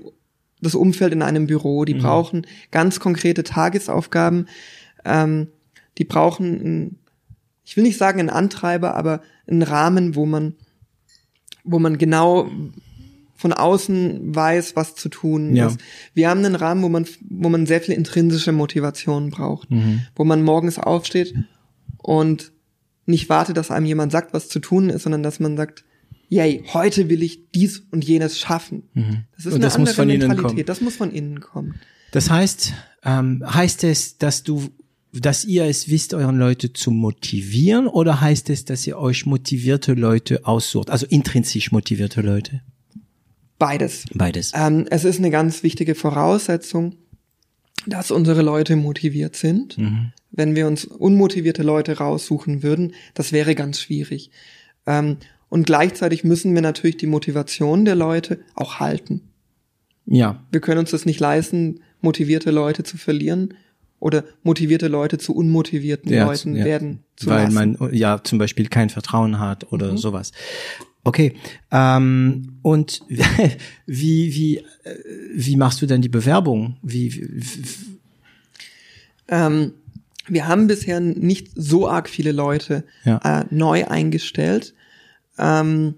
[0.63, 1.99] das Umfeld in einem Büro, die mhm.
[1.99, 4.47] brauchen ganz konkrete Tagesaufgaben,
[5.05, 5.49] ähm,
[5.99, 6.99] die brauchen, ein,
[7.65, 10.55] ich will nicht sagen einen Antreiber, aber einen Rahmen, wo man,
[11.65, 12.51] wo man genau
[13.37, 15.67] von außen weiß, was zu tun ja.
[15.67, 15.81] ist.
[16.15, 20.03] Wir haben einen Rahmen, wo man, wo man sehr viel intrinsische Motivation braucht, mhm.
[20.15, 21.35] wo man morgens aufsteht
[21.99, 22.53] und
[23.05, 25.85] nicht wartet, dass einem jemand sagt, was zu tun ist, sondern dass man sagt,
[26.29, 28.85] yay, heute will ich dies und jenes schaffen.
[28.95, 29.25] Mhm.
[29.35, 30.69] Das ist und eine das andere Mentalität.
[30.69, 31.75] Das muss von innen kommen.
[32.13, 32.73] Das heißt,
[33.05, 34.69] ähm, heißt es, dass du,
[35.13, 39.93] dass ihr es wisst, euren Leute zu motivieren, oder heißt es, dass ihr euch motivierte
[39.93, 42.63] Leute aussucht, also intrinsisch motivierte Leute?
[43.59, 44.07] Beides.
[44.15, 44.53] Beides.
[44.55, 46.97] Ähm, es ist eine ganz wichtige Voraussetzung,
[47.87, 49.77] dass unsere Leute motiviert sind.
[49.77, 50.13] Mhm.
[50.31, 54.31] Wenn wir uns unmotivierte Leute raussuchen würden, das wäre ganz schwierig.
[54.87, 55.19] Ähm,
[55.51, 59.29] und gleichzeitig müssen wir natürlich die Motivation der Leute auch halten.
[60.07, 60.43] Ja.
[60.51, 63.55] Wir können uns das nicht leisten, motivierte Leute zu verlieren
[64.03, 66.65] oder motivierte Leute zu unmotivierten ja, Leuten ja.
[66.65, 67.77] werden zu Weil lassen.
[67.79, 69.97] man ja zum Beispiel kein Vertrauen hat oder mhm.
[69.97, 70.33] sowas.
[71.05, 71.35] Okay.
[71.71, 73.03] Ähm, und
[73.87, 74.65] wie wie äh,
[75.35, 76.79] wie machst du denn die Bewerbung?
[76.83, 78.01] Wie, wie, wie
[79.29, 79.75] ähm,
[80.27, 83.41] wir haben bisher nicht so arg viele Leute ja.
[83.41, 84.75] äh, neu eingestellt.
[85.39, 85.95] Ähm,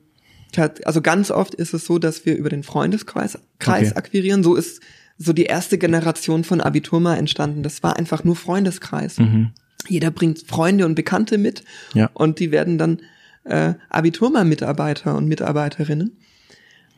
[0.84, 3.98] also ganz oft ist es so, dass wir über den Freundeskreis Kreis okay.
[3.98, 4.44] akquirieren.
[4.44, 4.80] So ist
[5.18, 7.62] so die erste Generation von Abiturma entstanden.
[7.62, 9.18] Das war einfach nur Freundeskreis.
[9.18, 9.52] Mhm.
[9.88, 11.62] Jeder bringt Freunde und Bekannte mit
[11.92, 12.10] ja.
[12.14, 13.00] und die werden dann
[13.44, 16.16] äh, Abiturma-Mitarbeiter und Mitarbeiterinnen.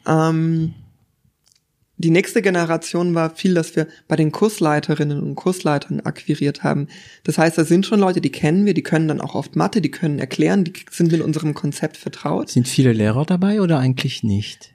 [0.07, 0.75] Ähm,
[1.99, 6.89] die nächste Generation war viel, dass wir bei den Kursleiterinnen und Kursleitern akquiriert haben.
[7.25, 9.81] Das heißt, da sind schon Leute, die kennen wir, die können dann auch oft Mathe,
[9.81, 12.51] die können erklären, die sind mit unserem Konzept vertraut.
[12.51, 14.75] Sind viele Lehrer dabei oder eigentlich nicht?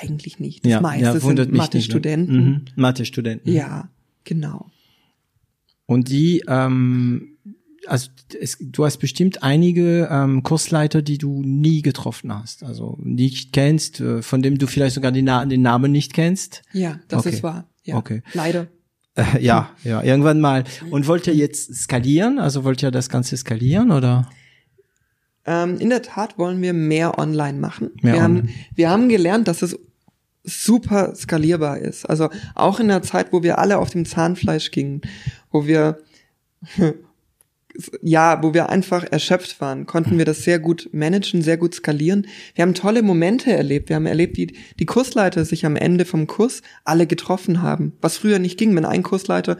[0.00, 0.64] Eigentlich nicht.
[0.64, 1.46] Das ja, meiste ja, sind ne?
[1.46, 2.36] Mathe-Studenten.
[2.36, 2.64] Mhm.
[2.74, 3.52] Mathe-Studenten.
[3.52, 3.90] Ja,
[4.24, 4.70] genau.
[5.86, 7.34] Und die ähm,
[7.86, 8.08] also
[8.40, 14.00] es, du hast bestimmt einige ähm, Kursleiter, die du nie getroffen hast, also nicht kennst,
[14.00, 16.62] äh, von dem du vielleicht sogar den, Na den Namen nicht kennst.
[16.72, 17.36] Ja, das okay.
[17.36, 17.68] ist wahr.
[17.84, 18.22] Ja, okay.
[18.32, 18.68] Leider.
[19.14, 20.64] Äh, ja, ja, irgendwann mal.
[20.90, 22.38] Und wollt ihr jetzt skalieren?
[22.38, 24.28] Also wollt ihr das Ganze skalieren oder?
[25.46, 27.90] Ähm, in der Tat wollen wir mehr online machen.
[28.02, 28.42] Mehr wir, online.
[28.42, 29.78] Haben, wir haben gelernt, dass es
[30.44, 32.04] super skalierbar ist.
[32.08, 35.02] Also auch in der Zeit, wo wir alle auf dem Zahnfleisch gingen,
[35.50, 35.98] wo wir
[38.02, 42.26] ja, wo wir einfach erschöpft waren, konnten wir das sehr gut managen, sehr gut skalieren.
[42.54, 43.88] Wir haben tolle Momente erlebt.
[43.88, 48.16] Wir haben erlebt, wie die Kursleiter sich am Ende vom Kurs alle getroffen haben, was
[48.16, 48.74] früher nicht ging.
[48.76, 49.58] Wenn ein Kursleiter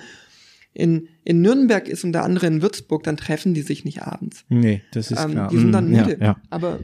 [0.75, 4.45] in, in Nürnberg ist und der andere in Würzburg, dann treffen die sich nicht abends.
[4.49, 5.49] Nee, das ist ähm, klar.
[5.49, 6.17] Die sind dann mhm, müde.
[6.21, 6.37] Ja, ja.
[6.51, 6.81] Aber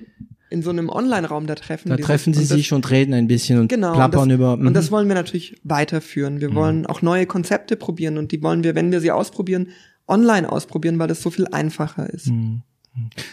[0.48, 1.90] in so einem Online-Raum da treffen.
[1.90, 4.52] Da treffen sie und sich und reden ein bisschen und genau, plappern und das, über.
[4.54, 4.94] Und das mhm.
[4.94, 6.40] wollen wir natürlich weiterführen.
[6.40, 9.68] Wir wollen auch neue Konzepte probieren und die wollen wir, wenn wir sie ausprobieren,
[10.08, 12.28] online ausprobieren, weil das so viel einfacher ist.
[12.28, 12.62] Mhm.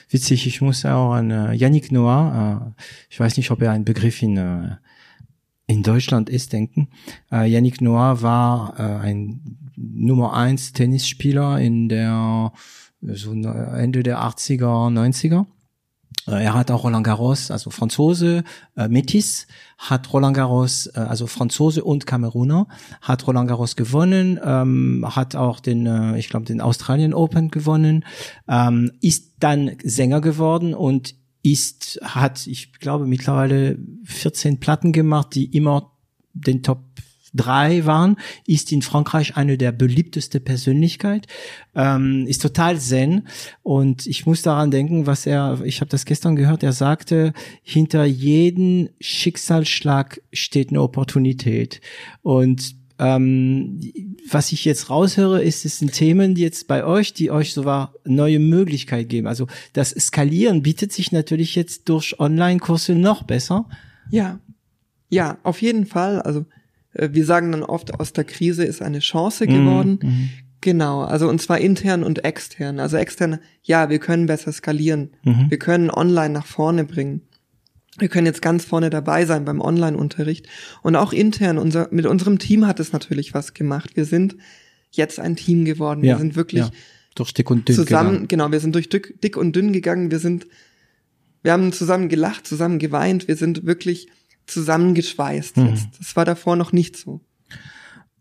[0.10, 3.86] Witzig, ich muss auch an äh, Yannick Noah, äh, ich weiß nicht, ob er ein
[3.86, 4.76] Begriff in, äh,
[5.66, 6.90] in Deutschland ist, denken.
[7.32, 12.52] Äh, Yannick Noah war äh, ein Nummer eins Tennisspieler in der
[13.02, 15.45] so Ende der 80er, 90er.
[16.28, 18.44] Äh, Er hat auch Roland Garros, also Franzose,
[18.76, 19.48] äh, Metis,
[19.78, 22.68] hat Roland Garros, äh, also Franzose und Kameruner,
[23.02, 28.04] hat Roland Garros gewonnen, ähm, hat auch den, äh, ich glaube, den Australian Open gewonnen,
[28.48, 35.45] ähm, ist dann Sänger geworden und ist, hat, ich glaube, mittlerweile 14 Platten gemacht, die
[35.45, 35.94] immer
[36.34, 36.86] den Top
[37.34, 41.28] drei waren, ist in Frankreich eine der beliebteste Persönlichkeit,
[41.76, 43.28] ähm, ist total zen
[43.64, 48.06] und ich muss daran denken, was er, ich habe das gestern gehört, er sagte, hinter
[48.06, 51.82] jedem Schicksalsschlag steht eine Opportunität
[52.22, 53.80] und ähm,
[54.30, 57.94] was ich jetzt raushöre, ist, es sind Themen, die jetzt bei euch, die euch sogar
[58.06, 59.28] neue Möglichkeit geben.
[59.28, 63.70] Also das Skalieren bietet sich natürlich jetzt durch Online-Kurse noch besser.
[64.10, 64.40] Ja,
[65.10, 66.22] ja, auf jeden Fall.
[66.22, 66.45] Also
[66.99, 69.99] wir sagen dann oft, aus der Krise ist eine Chance geworden.
[70.02, 70.30] Mhm.
[70.61, 72.80] Genau, also und zwar intern und extern.
[72.80, 75.11] Also extern, ja, wir können besser skalieren.
[75.24, 75.45] Mhm.
[75.49, 77.22] Wir können online nach vorne bringen.
[77.99, 80.48] Wir können jetzt ganz vorne dabei sein beim Online-Unterricht.
[80.84, 83.95] Und auch intern, unser, mit unserem Team hat es natürlich was gemacht.
[83.95, 84.36] Wir sind
[84.91, 86.03] jetzt ein Team geworden.
[86.03, 86.72] Ja, wir sind wirklich ja.
[87.15, 88.28] durch dick und dünn zusammen, gegangen.
[88.28, 90.11] genau, wir sind durch dick, dick und dünn gegangen.
[90.11, 90.48] Wir sind,
[91.41, 93.28] wir haben zusammen gelacht, zusammen geweint.
[93.28, 94.10] Wir sind wirklich
[94.48, 95.65] zusammengeschweißt Mhm.
[95.68, 95.88] jetzt.
[95.99, 97.22] Das war davor noch nicht so.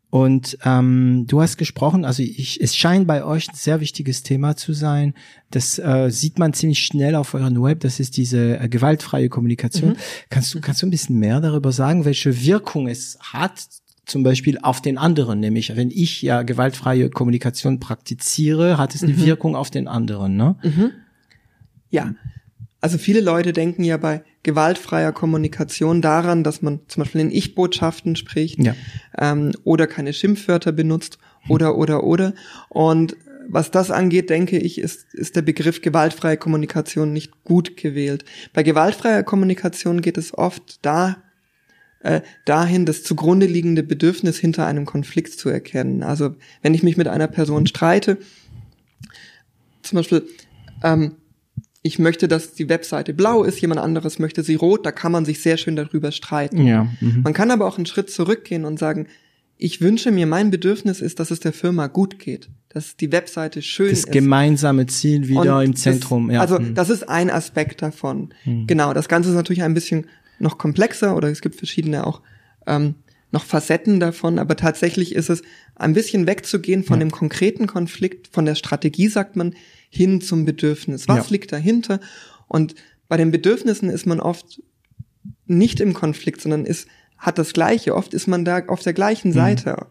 [0.09, 4.57] Und ähm, du hast gesprochen, also ich, es scheint bei euch ein sehr wichtiges Thema
[4.57, 5.15] zu sein.
[5.51, 7.81] Das äh, sieht man ziemlich schnell auf euren Web.
[7.81, 9.91] Das ist diese äh, gewaltfreie Kommunikation.
[9.91, 9.97] Mhm.
[10.31, 13.67] Kannst du kannst du ein bisschen mehr darüber sagen, welche Wirkung es hat?
[14.07, 19.13] Zum Beispiel auf den anderen, nämlich wenn ich ja gewaltfreie Kommunikation praktiziere, hat es eine
[19.15, 19.27] Mhm.
[19.27, 20.55] Wirkung auf den anderen, ne?
[21.91, 22.15] Ja.
[22.87, 28.15] Also viele Leute denken ja bei gewaltfreier Kommunikation daran, dass man zum Beispiel in Ich-Botschaften
[28.15, 28.77] spricht Ja.
[29.19, 31.19] ähm, oder keine Schimpfwörter benutzt
[31.49, 32.33] oder oder oder.
[32.69, 33.17] Und
[33.49, 38.25] was das angeht, denke ich, ist, ist der Begriff gewaltfreie Kommunikation nicht gut gewählt.
[38.53, 41.17] Bei gewaltfreier Kommunikation geht es oft da
[42.05, 46.05] äh, dahin, das zugrunde liegende Bedürfnis hinter einem Konflikt zu erkennen.
[46.05, 48.19] Also wenn ich mich mit einer Person streite,
[49.83, 50.29] zum Beispiel,
[50.85, 51.17] ähm,
[51.87, 55.25] ich möchte, dass die Webseite blau ist, jemand anderes möchte sie rot, da kann man
[55.25, 56.67] sich sehr schön darüber streiten.
[56.67, 56.85] Ja.
[57.01, 57.21] Mhm.
[57.23, 59.07] Man kann aber auch einen Schritt zurückgehen und sagen,
[59.59, 63.63] ich wünsche mir, mein Bedürfnis ist, dass es der Firma gut geht, dass die Webseite
[63.63, 64.13] schön Das ist.
[64.13, 66.29] gemeinsame Ziel wieder Und im Zentrum.
[66.29, 66.41] Das, ja.
[66.43, 66.75] Also Mhm.
[66.75, 68.35] das ist ein Aspekt davon.
[68.67, 70.07] Genau, das Ganze ist natürlich ein bisschen
[70.39, 72.21] noch komplexer oder es gibt verschiedene auch
[72.67, 72.97] ähm,
[73.33, 75.43] noch Facetten davon, aber tatsächlich ist es
[75.75, 79.55] ein bisschen wegzugehen von dem konkreten Konflikt, von der Strategie, sagt man,
[79.91, 81.09] hin zum Bedürfnis.
[81.09, 81.33] Was Ja.
[81.33, 82.01] liegt dahinter?
[82.49, 82.75] Und
[83.09, 84.61] bei den Bedürfnissen ist man oft
[85.47, 86.89] nicht im Konflikt, sondern ist,
[87.19, 87.95] hat das Gleiche.
[87.95, 88.97] Oft ist man da auf der Mhm.
[88.97, 89.87] gleichen Seite.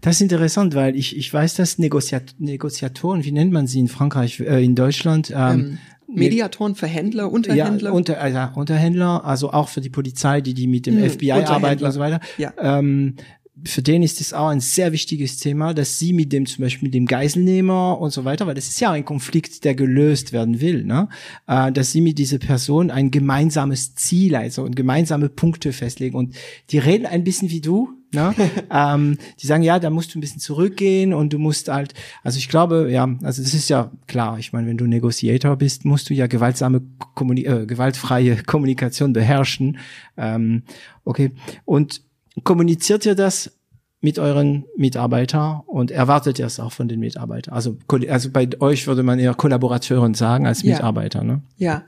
[0.00, 3.88] Das ist interessant, weil ich, ich weiß, dass Negoziat Negoziatoren, wie nennt man sie in
[3.88, 5.78] Frankreich, äh, in Deutschland, ähm, Ähm,
[6.14, 7.88] Mediatoren für Händler, Unterhändler.
[7.90, 11.32] Ja, unter, also Unterhändler, also auch für die Polizei, die die mit dem Hm, FBI
[11.32, 12.20] arbeiten und so weiter.
[12.36, 12.52] Ja.
[12.58, 13.14] Ähm,
[13.64, 16.86] für den ist es auch ein sehr wichtiges Thema, dass sie mit dem zum Beispiel
[16.86, 20.60] mit dem Geiselnehmer und so weiter, weil das ist ja ein Konflikt, der gelöst werden
[20.60, 21.08] will, ne?
[21.46, 26.34] Äh, dass sie mit dieser Person ein gemeinsames Ziel, also und gemeinsame Punkte festlegen und
[26.70, 28.34] die reden ein bisschen wie du, ne?
[28.70, 32.38] ähm, die sagen ja, da musst du ein bisschen zurückgehen und du musst halt, also
[32.38, 34.38] ich glaube, ja, also das ist ja klar.
[34.38, 36.82] Ich meine, wenn du Negotiator bist, musst du ja gewaltsame,
[37.14, 39.78] Kommuni äh, gewaltfreie Kommunikation beherrschen.
[40.16, 40.62] Ähm,
[41.04, 41.32] okay,
[41.64, 42.02] und
[42.44, 43.52] kommuniziert ihr das
[44.00, 47.54] mit euren Mitarbeitern und erwartet ihr es auch von den Mitarbeitern?
[47.54, 47.78] Also,
[48.08, 50.74] also bei euch würde man eher Kollaborateuren sagen als Ja.
[50.74, 51.42] Mitarbeiter, ne?
[51.56, 51.84] Ja,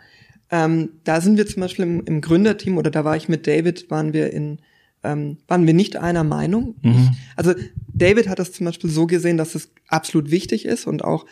[0.50, 3.90] ähm, da sind wir zum Beispiel im, im Gründerteam oder da war ich mit David,
[3.90, 4.60] waren wir in,
[5.02, 6.76] ähm, waren wir nicht einer Meinung.
[6.82, 7.10] Mhm.
[7.34, 7.54] Also
[7.92, 11.26] David hat das zum Beispiel so gesehen, dass es absolut wichtig ist und auch,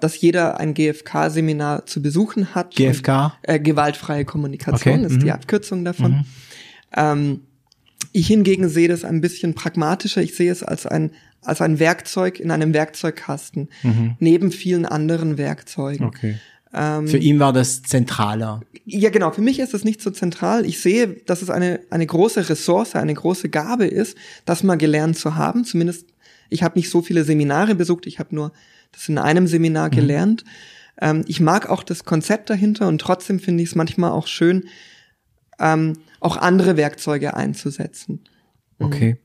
[0.00, 2.76] dass jeder ein GFK-Seminar zu besuchen hat.
[2.76, 3.08] GFK?
[3.24, 5.20] Und, äh, gewaltfreie Kommunikation Okay, ist mhm.
[5.20, 6.24] die Abkürzung davon.
[6.94, 7.40] Ähm,
[8.12, 10.22] ich hingegen sehe das ein bisschen pragmatischer.
[10.22, 11.12] Ich sehe es als ein,
[11.42, 13.68] als ein Werkzeug in einem Werkzeugkasten,
[14.18, 16.06] neben vielen anderen Werkzeugen.
[16.06, 16.08] Mhm.
[16.08, 16.38] Okay.
[16.72, 18.62] Ähm, Für ihn war das zentraler.
[18.84, 19.30] ja, genau.
[19.32, 20.64] Für mich ist es nicht so zentral.
[20.64, 25.18] Ich sehe, dass es eine, eine große Ressource, eine große Gabe ist, das mal gelernt
[25.18, 25.64] zu haben.
[25.64, 26.06] Zumindest,
[26.48, 28.06] ich habe nicht so viele Seminare besucht.
[28.06, 28.52] Ich habe nur
[28.92, 30.44] das in einem Seminar gelernt.
[31.00, 34.64] Ähm, ich mag auch das Konzept dahinter und trotzdem finde ich es manchmal auch schön,
[35.60, 38.20] ähm, auch andere Werkzeuge einzusetzen.
[38.78, 38.86] Mhm.
[38.86, 39.16] Okay.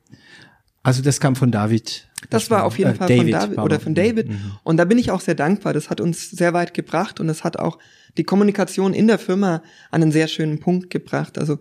[0.83, 2.07] Also das kam von David.
[2.29, 4.29] Das war auf jeden äh, Fall David, von David oder von David.
[4.29, 4.51] Mhm.
[4.63, 5.73] Und da bin ich auch sehr dankbar.
[5.73, 7.79] Das hat uns sehr weit gebracht und es hat auch
[8.17, 11.37] die Kommunikation in der Firma an einen sehr schönen Punkt gebracht.
[11.37, 11.59] Also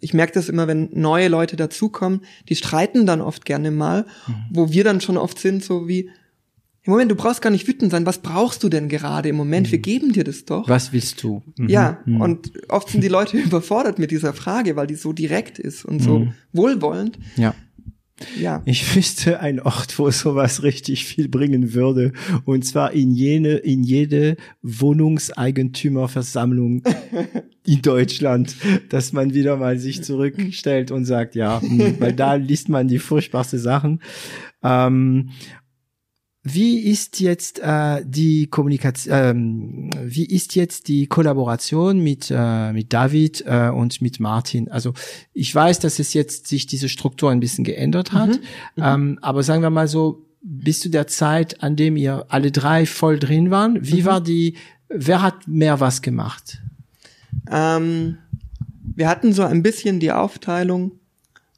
[0.00, 4.34] ich merke das immer, wenn neue Leute dazukommen, die streiten dann oft gerne mal, mhm.
[4.50, 6.10] wo wir dann schon oft sind, so wie,
[6.82, 8.06] im Moment, du brauchst gar nicht wütend sein.
[8.06, 9.66] Was brauchst du denn gerade im Moment?
[9.66, 9.72] Mhm.
[9.72, 10.68] Wir geben dir das doch.
[10.68, 11.42] Was willst du?
[11.58, 11.68] Mhm.
[11.68, 12.20] Ja, mhm.
[12.20, 16.00] und oft sind die Leute überfordert mit dieser Frage, weil die so direkt ist und
[16.00, 16.32] so mhm.
[16.52, 17.18] wohlwollend.
[17.36, 17.54] Ja.
[18.38, 18.62] Ja.
[18.66, 22.12] Ich wüsste ein Ort, wo sowas richtig viel bringen würde.
[22.44, 26.82] Und zwar in jene, in jede Wohnungseigentümerversammlung
[27.66, 28.54] in Deutschland,
[28.90, 32.98] dass man wieder mal sich zurückstellt und sagt, ja, hm, weil da liest man die
[32.98, 34.02] furchtbarste Sachen.
[34.62, 35.30] Ähm,
[36.42, 42.92] wie ist jetzt äh, die Kommunikation, ähm, wie ist jetzt die Kollaboration mit äh, mit
[42.94, 44.70] David äh, und mit Martin?
[44.70, 44.94] Also
[45.34, 48.36] ich weiß, dass es jetzt sich diese Struktur ein bisschen geändert hat, mhm.
[48.76, 48.82] Mhm.
[48.82, 52.86] Ähm, aber sagen wir mal so, bis zu der Zeit, an dem ihr alle drei
[52.86, 54.06] voll drin waren, wie mhm.
[54.06, 54.56] war die?
[54.88, 56.62] Wer hat mehr was gemacht?
[57.50, 58.16] Ähm,
[58.82, 60.92] wir hatten so ein bisschen die Aufteilung,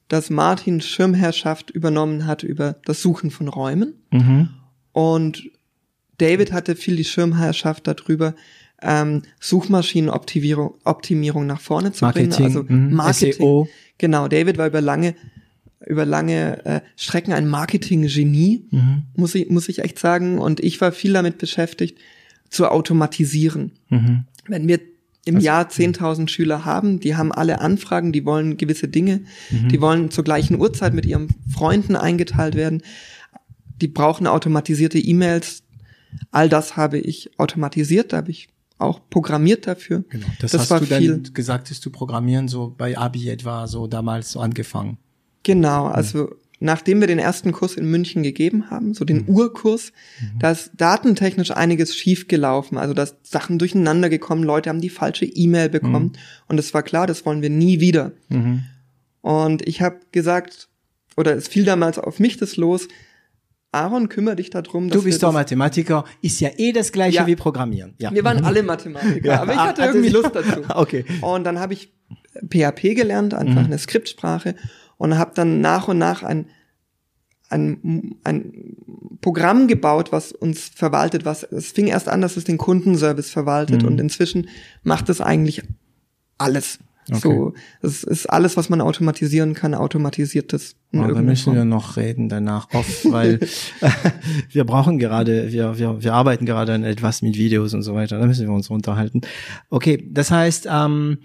[0.09, 3.95] dass Martin Schirmherrschaft übernommen hat über das Suchen von Räumen.
[4.11, 4.49] Mhm
[4.93, 5.51] und
[6.19, 8.35] David hatte viel die Schirmherrschaft darüber,
[8.81, 12.45] ähm, Suchmaschinenoptimierung Optimierung nach vorne zu Marketing, bringen.
[12.45, 12.95] Also mhm.
[12.95, 13.33] Marketing.
[13.33, 13.69] SEO.
[13.99, 15.15] Genau, David war über lange
[15.85, 19.03] über lange äh, Strecken ein Marketing-Genie, mhm.
[19.17, 20.39] muss ich muss ich echt sagen.
[20.39, 21.99] Und ich war viel damit beschäftigt,
[22.51, 23.73] zu automatisieren.
[23.89, 24.25] Mhm.
[24.47, 24.81] Wenn wir
[25.25, 29.69] im also, Jahr 10.000 Schüler haben, die haben alle Anfragen, die wollen gewisse Dinge, mhm.
[29.69, 32.83] die wollen zur gleichen Uhrzeit mit ihren Freunden eingeteilt werden
[33.83, 35.65] die brauchen automatisierte E-Mails.
[36.31, 38.49] All das habe ich automatisiert, da habe ich
[38.79, 40.05] auch programmiert dafür.
[40.09, 40.27] Genau.
[40.41, 41.19] Das, das hast war du viel.
[41.23, 44.99] dann gesagt, dass du programmieren so bei Abi etwa so damals so angefangen.
[45.43, 46.29] Genau, also mhm.
[46.61, 49.29] nachdem wir den ersten Kurs in München gegeben haben, so den mhm.
[49.29, 50.39] Urkurs, mhm.
[50.39, 55.69] da ist datentechnisch einiges schiefgelaufen, also da Sachen durcheinander gekommen, Leute haben die falsche E-Mail
[55.69, 56.49] bekommen mhm.
[56.49, 58.13] und es war klar, das wollen wir nie wieder.
[58.29, 58.65] Mhm.
[59.21, 60.69] Und ich habe gesagt,
[61.17, 62.89] oder es fiel damals auf mich das los,
[63.73, 67.27] Aaron, kümmere dich darum, dass Du bist doch Mathematiker, ist ja eh das gleiche ja.
[67.27, 67.95] wie Programmieren.
[67.99, 68.13] Ja.
[68.13, 69.41] Wir waren alle Mathematiker, ja.
[69.41, 70.61] aber ich hatte irgendwie Lust dazu.
[70.75, 71.07] okay.
[71.23, 71.91] Und dann habe ich
[72.51, 73.67] PHP gelernt, einfach mhm.
[73.67, 74.57] eine Skriptsprache
[74.99, 76.47] und habe dann nach und nach ein,
[77.49, 78.77] ein, ein
[79.23, 83.83] Programm gebaut, was uns verwaltet, was es fing erst an, dass es den Kundenservice verwaltet
[83.83, 83.89] mhm.
[83.89, 84.49] und inzwischen
[84.83, 85.63] macht es eigentlich
[86.37, 86.79] alles.
[87.11, 87.21] Okay.
[87.21, 90.77] So, es ist alles, was man automatisieren kann, automatisiert das.
[90.95, 93.41] Oh, da müssen wir noch reden danach oft, weil
[94.51, 98.19] wir brauchen gerade, wir, wir, wir arbeiten gerade an etwas mit Videos und so weiter.
[98.19, 99.23] Da müssen wir uns unterhalten.
[99.69, 101.19] Okay, das heißt, ähm,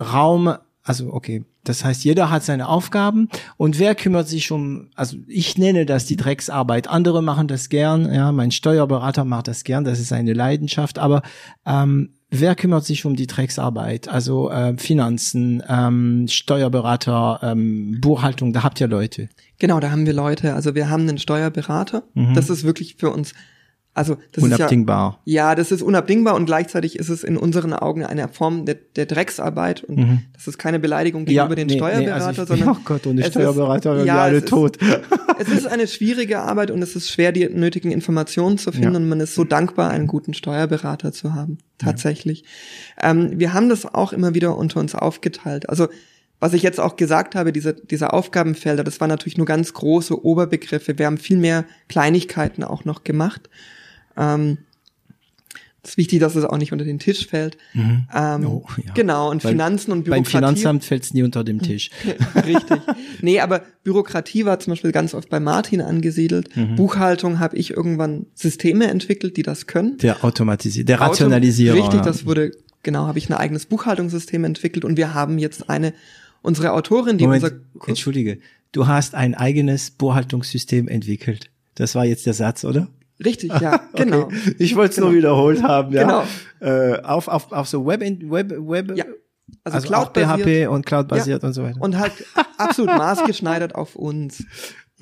[0.00, 5.16] Raum, also okay, das heißt, jeder hat seine Aufgaben und wer kümmert sich um, also
[5.28, 6.88] ich nenne das die Drecksarbeit.
[6.88, 11.22] Andere machen das gern, ja, mein Steuerberater macht das gern, das ist eine Leidenschaft, aber
[11.64, 14.08] ähm, Wer kümmert sich um die Drecksarbeit?
[14.08, 19.28] Also äh, Finanzen, ähm, Steuerberater, ähm, Buchhaltung, da habt ihr Leute.
[19.58, 20.54] Genau, da haben wir Leute.
[20.54, 22.04] Also wir haben einen Steuerberater.
[22.14, 22.32] Mhm.
[22.32, 23.34] Das ist wirklich für uns
[23.94, 25.20] also das unabdingbar.
[25.24, 28.64] Ist ja, ja, das ist unabdingbar und gleichzeitig ist es in unseren Augen eine Form
[28.64, 30.22] der, der Drecksarbeit und mhm.
[30.32, 33.22] das ist keine Beleidigung gegenüber ja, den nee, Steuerberater, nee, also sondern oh Gott, ohne
[33.22, 34.78] Steuerberater wären ja, alle es tot.
[34.78, 35.00] Ist,
[35.38, 38.96] es ist eine schwierige Arbeit und es ist schwer, die nötigen Informationen zu finden ja.
[38.96, 41.58] und man ist so dankbar, einen guten Steuerberater zu haben.
[41.76, 42.44] Tatsächlich.
[43.02, 45.68] Ähm, wir haben das auch immer wieder unter uns aufgeteilt.
[45.68, 45.88] Also
[46.40, 50.24] was ich jetzt auch gesagt habe, diese, diese Aufgabenfelder, das waren natürlich nur ganz große
[50.24, 50.98] Oberbegriffe.
[50.98, 53.48] Wir haben viel mehr Kleinigkeiten auch noch gemacht.
[54.16, 54.58] Ähm,
[55.84, 57.56] es ist wichtig, dass es auch nicht unter den Tisch fällt.
[57.74, 58.06] Mhm.
[58.14, 58.92] Ähm, oh, ja.
[58.94, 60.22] Genau, und Weil Finanzen und Bürokratie.
[60.22, 61.90] Beim Finanzamt fällt es nie unter dem Tisch.
[62.36, 62.80] Richtig.
[63.20, 66.56] Nee, aber Bürokratie war zum Beispiel ganz oft bei Martin angesiedelt.
[66.56, 66.76] Mhm.
[66.76, 69.98] Buchhaltung habe ich irgendwann Systeme entwickelt, die das können.
[69.98, 71.74] Der automatisiert, der Rationalisierer.
[71.74, 72.52] Richtig, das wurde,
[72.84, 75.94] genau, habe ich ein eigenes Buchhaltungssystem entwickelt und wir haben jetzt eine,
[76.42, 77.88] unsere Autorin, die Moment, unser...
[77.88, 78.38] Entschuldige,
[78.70, 81.50] du hast ein eigenes Buchhaltungssystem entwickelt.
[81.74, 82.86] Das war jetzt der Satz, oder?
[83.24, 84.22] Richtig, ja, genau.
[84.22, 84.54] Okay.
[84.58, 85.08] Ich wollte es genau.
[85.08, 86.02] nur wiederholt haben, ja.
[86.02, 86.24] Genau.
[86.60, 88.96] Äh, auf, auf, auf so Web, Web, Web.
[88.96, 89.04] Ja.
[89.64, 91.48] Also, also Cloud PHP und Cloud basiert ja.
[91.48, 91.80] und so weiter.
[91.80, 92.12] Und halt
[92.58, 94.44] absolut maßgeschneidert auf uns.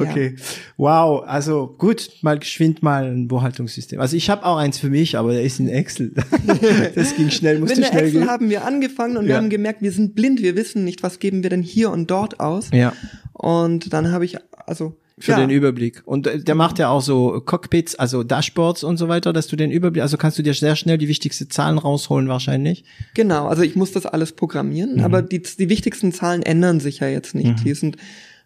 [0.01, 0.35] Okay.
[0.37, 0.45] Ja.
[0.77, 4.01] Wow, also gut, mal geschwind mal ein Buchhaltungssystem.
[4.01, 6.15] Also ich habe auch eins für mich, aber der ist in Excel.
[6.95, 8.31] das ging schnell, musste Mit schnell Excel gehen.
[8.31, 9.31] haben wir angefangen und ja.
[9.31, 12.11] wir haben gemerkt, wir sind blind, wir wissen nicht, was geben wir denn hier und
[12.11, 12.71] dort aus.
[12.73, 12.93] Ja.
[13.33, 15.39] Und dann habe ich also für Ja.
[15.39, 16.03] den Überblick.
[16.05, 19.57] Und äh, der macht ja auch so Cockpits, also Dashboards und so weiter, dass du
[19.57, 22.85] den Überblick, also kannst du dir sehr schnell die wichtigsten Zahlen rausholen wahrscheinlich.
[23.15, 25.05] Genau, also ich muss das alles programmieren, Mhm.
[25.05, 27.65] aber die, die wichtigsten Zahlen ändern sich ja jetzt nicht.
[27.65, 27.97] Die sind,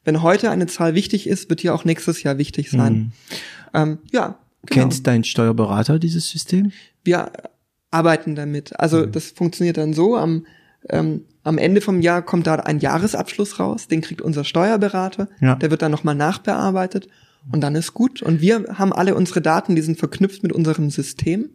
[0.04, 3.12] wenn heute eine Zahl wichtig ist, wird die auch nächstes Jahr wichtig sein.
[3.72, 4.88] Ähm, ja, genau.
[4.88, 6.72] Kennt dein Steuerberater dieses System?
[7.04, 7.30] wir
[7.90, 8.70] arbeiten damit.
[8.70, 8.76] Mhm.
[8.78, 10.46] Also das funktioniert dann so, am,
[10.90, 15.54] ähm, am Ende vom Jahr kommt da ein Jahresabschluss raus, den kriegt unser Steuerberater, Ja.
[15.54, 17.06] der wird dann nochmal nachbearbeitet
[17.52, 18.22] und dann ist gut.
[18.22, 21.50] Und wir haben alle unsere Daten, die sind verknüpft mit unserem System.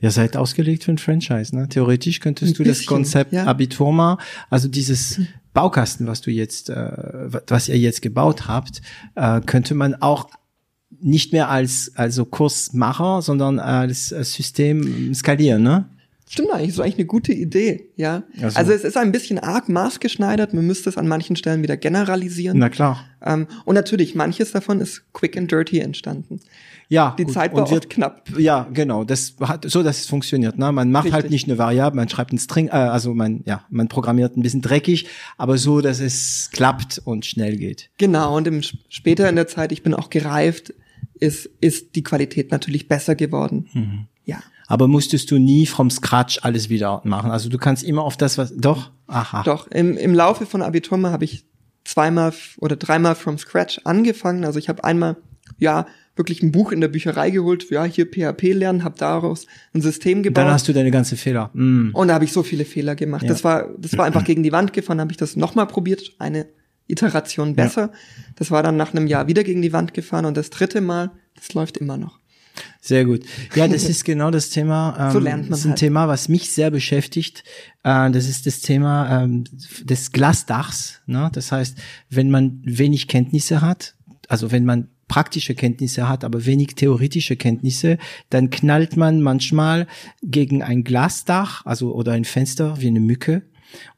[0.00, 1.68] Ihr seid ausgelegt für ein Franchise, ne?
[1.68, 3.44] Theoretisch könntest Ein du das bisschen, Konzept ja.
[3.44, 4.18] Abiturma,
[4.50, 5.20] also dieses
[5.52, 8.80] Baukasten, was du jetzt, äh, was ihr jetzt gebaut habt,
[9.14, 10.30] äh, könnte man auch
[11.00, 15.90] nicht mehr als also Kursmacher, sondern als äh, System skalieren, ne?
[16.26, 18.22] Stimmt eigentlich, ist eigentlich eine gute Idee, ja.
[18.40, 21.76] Also- Also, es ist ein bisschen arg maßgeschneidert, man müsste es an manchen Stellen wieder
[21.76, 22.58] generalisieren.
[22.58, 23.04] Na klar.
[23.22, 26.40] Ähm, und natürlich, manches davon ist quick and dirty entstanden.
[26.88, 27.32] Ja, Die gut.
[27.34, 28.28] Zeit war Und oft knapp.
[28.38, 29.04] Ja, genau.
[29.04, 30.58] Das hat so, dass es funktioniert.
[30.58, 30.70] Ne?
[30.72, 31.30] Man macht halt Richtig.
[31.30, 34.60] nicht eine Variable, man schreibt einen String, äh, also man, ja, man programmiert ein bisschen
[34.62, 35.06] dreckig,
[35.38, 37.90] aber so, dass es klappt und schnell geht.
[37.98, 40.74] Genau, und im, später in der Zeit, ich bin auch gereift,
[41.20, 43.68] ist, ist die Qualität natürlich besser geworden.
[43.72, 44.06] Mhm.
[44.26, 44.42] Ja.
[44.66, 47.30] Aber musstest du nie from scratch alles wieder machen?
[47.30, 48.90] Also du kannst immer auf das, was, doch?
[49.06, 49.42] Aha.
[49.42, 51.44] Doch, im, im Laufe von Abiturma habe ich
[51.84, 54.44] zweimal oder dreimal from scratch angefangen.
[54.44, 55.16] Also ich habe einmal,
[55.58, 55.86] ja,
[56.16, 60.22] wirklich ein Buch in der Bücherei geholt, ja, hier PHP lernen, habe daraus ein System
[60.22, 60.44] gebaut.
[60.44, 61.50] Dann hast du deine ganze Fehler.
[61.54, 61.90] Mm.
[61.92, 63.22] Und da habe ich so viele Fehler gemacht.
[63.22, 63.28] Ja.
[63.28, 66.46] Das war, das war einfach gegen die Wand gefahren, habe ich das nochmal probiert, eine
[66.86, 67.90] Iteration besser.
[68.36, 71.10] Das war dann nach einem Jahr wieder gegen die Wand gefahren und das dritte Mal,
[71.34, 72.20] das läuft immer noch.
[72.80, 73.22] Sehr gut.
[73.54, 74.94] Ja, das ist genau das Thema.
[75.04, 75.78] Ähm, So lernt man Das ist ein halt.
[75.78, 77.42] Thema, was mich sehr beschäftigt.
[77.82, 79.44] Äh, das ist das Thema ähm,
[79.82, 81.00] des Glasdachs.
[81.06, 81.30] Ne?
[81.32, 81.78] Das heißt,
[82.10, 83.94] wenn man wenig Kenntnisse hat,
[84.28, 87.98] also wenn man praktische Kenntnisse hat, aber wenig theoretische Kenntnisse,
[88.30, 89.86] dann knallt man manchmal
[90.22, 93.42] gegen ein Glasdach, also oder ein Fenster wie eine Mücke.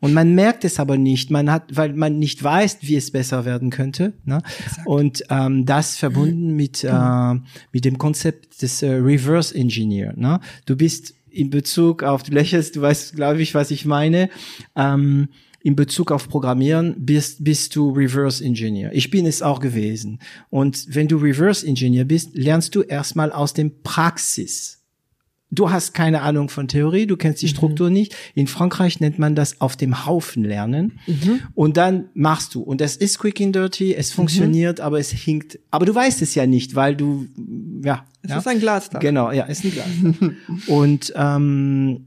[0.01, 3.45] Und man merkt es aber nicht, man hat, weil man nicht weiß, wie es besser
[3.45, 4.15] werden könnte.
[4.25, 4.43] Ne?
[4.85, 7.35] Und ähm, das verbunden mit äh,
[7.73, 10.15] mit dem Konzept des äh, Reverse Engineer.
[10.17, 10.41] Ne?
[10.67, 14.31] Du bist in Bezug auf, du lächelst, du weißt, glaube ich, was ich meine.
[14.75, 15.29] Ähm,
[15.67, 18.93] in Bezug auf Programmieren bist, bist du Reverse Engineer.
[18.93, 20.21] Ich bin es auch gewesen.
[20.49, 24.86] Und wenn du Reverse Engineer bist, lernst du erstmal aus dem Praxis.
[25.51, 28.17] Du hast keine Ahnung von Theorie, du kennst die Struktur nicht.
[28.35, 30.99] In Frankreich nennt man das auf dem Haufen lernen.
[31.55, 32.63] Und dann machst du.
[32.63, 35.61] Und das ist quick and dirty, es funktioniert, aber es hinkt.
[35.71, 37.27] Aber du weißt es ja nicht, weil du,
[37.85, 38.05] ja.
[38.23, 38.39] Es ja.
[38.39, 38.99] ist ein Glasdach.
[38.99, 39.87] Genau, ja, ist ein Glas.
[40.67, 42.07] und ähm,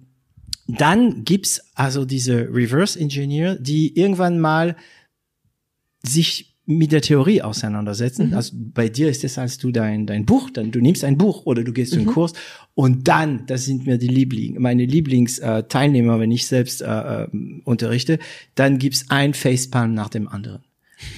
[0.68, 4.76] dann gibt's also diese Reverse Engineer, die irgendwann mal
[6.04, 8.36] sich mit der Theorie auseinandersetzen.
[8.36, 11.48] Also bei dir ist es, als du dein, dein Buch, dann du nimmst ein Buch
[11.48, 12.34] oder du gehst zu einem Kurs
[12.76, 17.24] und dann, das sind mir die Liebling, meine Lieblingsteilnehmer, äh, Teilnehmer, wenn ich selbst äh,
[17.24, 17.28] äh,
[17.64, 18.20] unterrichte,
[18.54, 20.62] dann gibt's ein Facepalm nach dem anderen.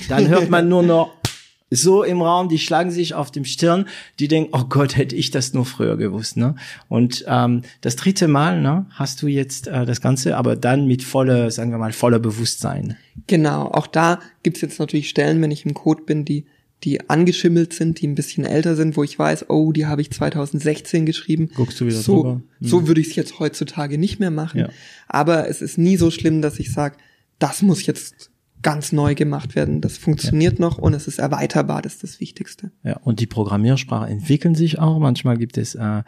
[0.07, 1.17] Dann hört man nur noch
[1.73, 3.87] so im Raum, die schlagen sich auf dem Stirn,
[4.19, 6.55] die denken, oh Gott, hätte ich das nur früher gewusst, ne?
[6.89, 11.01] Und ähm, das dritte Mal, ne, hast du jetzt äh, das Ganze, aber dann mit
[11.01, 12.97] voller, sagen wir mal, voller Bewusstsein.
[13.27, 16.45] Genau, auch da gibt's jetzt natürlich Stellen, wenn ich im Code bin, die,
[16.83, 20.11] die angeschimmelt sind, die ein bisschen älter sind, wo ich weiß, oh, die habe ich
[20.11, 21.51] 2016 geschrieben.
[21.55, 22.35] Guckst du wieder so, drüber?
[22.59, 22.67] Mhm.
[22.67, 24.59] So würde ich es jetzt heutzutage nicht mehr machen.
[24.59, 24.69] Ja.
[25.07, 26.97] Aber es ist nie so schlimm, dass ich sage,
[27.39, 28.30] das muss jetzt
[28.61, 29.81] ganz neu gemacht werden.
[29.81, 32.71] Das funktioniert noch und es ist erweiterbar, das ist das Wichtigste.
[32.83, 34.99] Ja, und die Programmiersprache entwickeln sich auch.
[34.99, 36.03] Manchmal gibt es äh, Genau.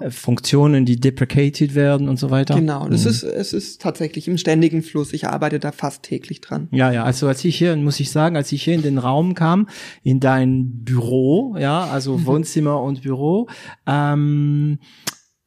[0.00, 2.54] äh, Funktionen, die deprecated werden und so weiter.
[2.54, 5.12] Genau, das ist, es ist tatsächlich im ständigen Fluss.
[5.12, 6.68] Ich arbeite da fast täglich dran.
[6.70, 9.34] Ja, ja, also als ich hier, muss ich sagen, als ich hier in den Raum
[9.34, 9.68] kam,
[10.02, 13.48] in dein Büro, ja, also Wohnzimmer und Büro,
[13.86, 14.78] ähm,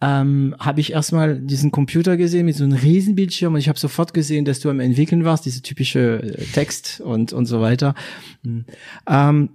[0.01, 3.79] ähm, habe ich erstmal diesen Computer gesehen mit so einem riesen Bildschirm und ich habe
[3.79, 7.95] sofort gesehen, dass du am entwickeln warst, diese typische äh, Text und und so weiter.
[8.43, 8.65] Hm.
[9.09, 9.49] Ähm,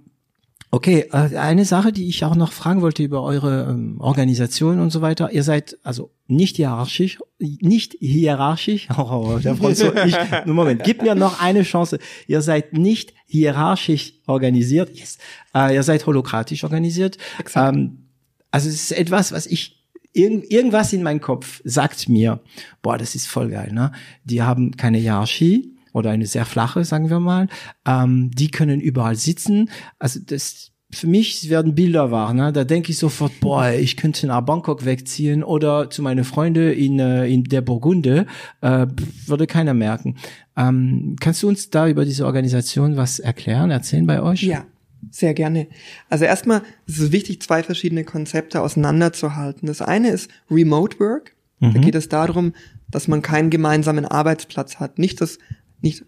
[0.73, 4.89] Okay, äh, eine Sache, die ich auch noch fragen wollte über eure ähm, Organisation und
[4.89, 5.31] so weiter.
[5.31, 8.87] Ihr seid also nicht hierarchisch, nicht hierarchisch.
[8.97, 9.93] Oh, der Franzose.
[10.07, 10.15] Ich,
[10.47, 11.99] nur Moment, gib mir noch eine Chance.
[12.25, 14.89] Ihr seid nicht hierarchisch organisiert.
[14.97, 15.19] Yes.
[15.53, 17.19] Äh, ihr seid holokratisch organisiert.
[17.37, 17.75] Exakt.
[17.75, 18.07] Ähm,
[18.49, 19.82] also es ist etwas, was ich
[20.13, 22.39] irgend, irgendwas in meinem Kopf sagt mir,
[22.81, 23.71] boah, das ist voll geil.
[23.73, 23.91] Ne?
[24.23, 27.47] Die haben keine Hierarchie oder eine sehr flache, sagen wir mal.
[27.85, 29.69] Ähm, die können überall sitzen.
[29.99, 32.33] Also das für mich werden Bilder wahr.
[32.33, 32.53] Ne?
[32.53, 36.99] Da denke ich sofort, boah, ich könnte nach Bangkok wegziehen oder zu meine Freunde in
[36.99, 38.27] äh, in der Burgunde.
[38.61, 38.87] Äh,
[39.25, 40.17] würde keiner merken.
[40.55, 44.43] Ähm, kannst du uns da über diese Organisation was erklären, erzählen bei euch?
[44.43, 44.65] Ja,
[45.13, 45.67] Sehr gerne.
[46.09, 49.67] Also erstmal ist es wichtig, zwei verschiedene Konzepte auseinanderzuhalten.
[49.67, 51.35] Das eine ist Remote Work.
[51.59, 51.73] Mhm.
[51.75, 52.53] Da geht es darum,
[52.89, 54.97] dass man keinen gemeinsamen Arbeitsplatz hat.
[54.97, 55.37] Nicht das,
[55.81, 56.03] nicht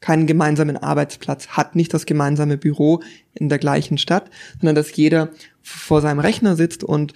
[0.00, 3.00] keinen gemeinsamen Arbeitsplatz hat, nicht das gemeinsame Büro
[3.32, 4.28] in der gleichen Stadt,
[4.58, 5.30] sondern dass jeder
[5.62, 7.14] vor seinem Rechner sitzt und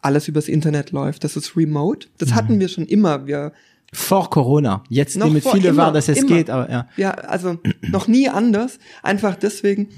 [0.00, 1.24] alles übers Internet läuft.
[1.24, 2.08] Das ist remote.
[2.16, 2.34] Das mhm.
[2.36, 3.26] hatten wir schon immer.
[3.26, 3.52] Wir
[3.92, 4.82] vor Corona.
[4.88, 6.28] Jetzt nehmen viele wahr, dass es immer.
[6.28, 6.88] geht, aber ja.
[6.96, 8.78] Ja, also noch nie anders.
[9.02, 9.88] Einfach deswegen.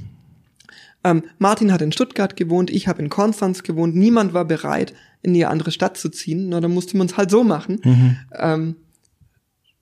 [1.04, 3.96] Ähm, Martin hat in Stuttgart gewohnt, ich habe in Konstanz gewohnt.
[3.96, 6.48] Niemand war bereit, in die andere Stadt zu ziehen.
[6.48, 7.80] Na, dann musste man es halt so machen.
[7.84, 8.16] Mhm.
[8.38, 8.76] Ähm,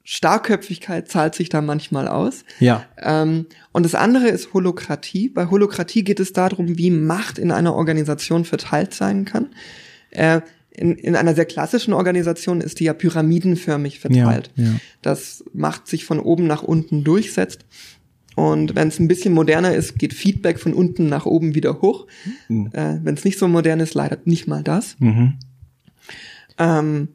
[0.02, 2.44] Starkköpfigkeit zahlt sich da manchmal aus.
[2.58, 2.84] Ja.
[2.98, 5.28] Ähm, und das andere ist Holokratie.
[5.28, 9.50] Bei Holokratie geht es darum, wie Macht in einer Organisation verteilt sein kann.
[10.10, 10.40] Äh,
[10.70, 14.50] in, in einer sehr klassischen Organisation ist die ja pyramidenförmig verteilt.
[14.56, 14.70] Ja, ja.
[15.02, 17.64] Das Macht sich von oben nach unten durchsetzt.
[18.40, 22.06] Und wenn es ein bisschen moderner ist, geht Feedback von unten nach oben wieder hoch.
[22.48, 22.70] Mhm.
[22.72, 24.96] Äh, wenn es nicht so modern ist, leider nicht mal das.
[24.98, 25.34] Mhm.
[26.56, 27.08] Ähm,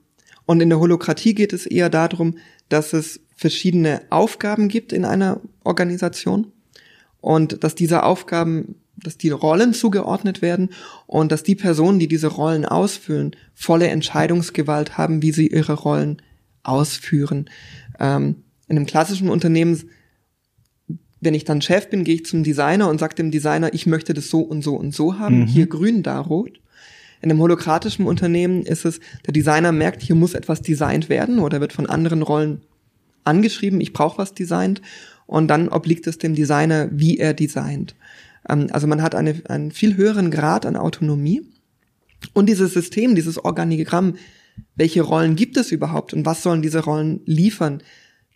[0.45, 2.37] und in der Holokratie geht es eher darum,
[2.69, 6.51] dass es verschiedene Aufgaben gibt in einer Organisation
[7.21, 10.69] und dass diese Aufgaben, dass die Rollen zugeordnet werden
[11.07, 16.21] und dass die Personen, die diese Rollen ausfüllen, volle Entscheidungsgewalt haben, wie sie ihre Rollen
[16.61, 17.49] ausführen.
[17.99, 19.89] Ähm, in einem klassischen Unternehmen,
[21.25, 24.13] wenn ich dann Chef bin, gehe ich zum Designer und sage dem Designer, ich möchte
[24.13, 25.47] das so und so und so haben, mhm.
[25.47, 26.61] hier grün, da rot.
[27.21, 31.59] In einem holokratischen Unternehmen ist es, der Designer merkt, hier muss etwas designt werden oder
[31.59, 32.61] wird von anderen Rollen
[33.23, 34.81] angeschrieben, ich brauche was designt
[35.25, 37.95] und dann obliegt es dem Designer, wie er designt.
[38.47, 41.41] Ähm, also man hat eine, einen viel höheren Grad an Autonomie
[42.33, 44.15] und dieses System, dieses Organigramm,
[44.75, 47.81] welche Rollen gibt es überhaupt und was sollen diese Rollen liefern,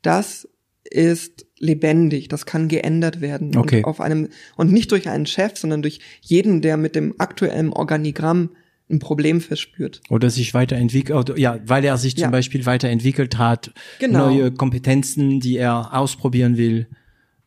[0.01, 0.47] das
[0.83, 3.77] ist lebendig, das kann geändert werden okay.
[3.77, 7.71] und auf einem und nicht durch einen Chef, sondern durch jeden, der mit dem aktuellen
[7.71, 8.49] Organigramm
[8.89, 10.01] ein Problem verspürt.
[10.09, 12.29] Oder sich weiterentwickelt, ja, weil er sich zum ja.
[12.29, 14.29] Beispiel weiterentwickelt hat, genau.
[14.29, 16.87] neue Kompetenzen, die er ausprobieren will.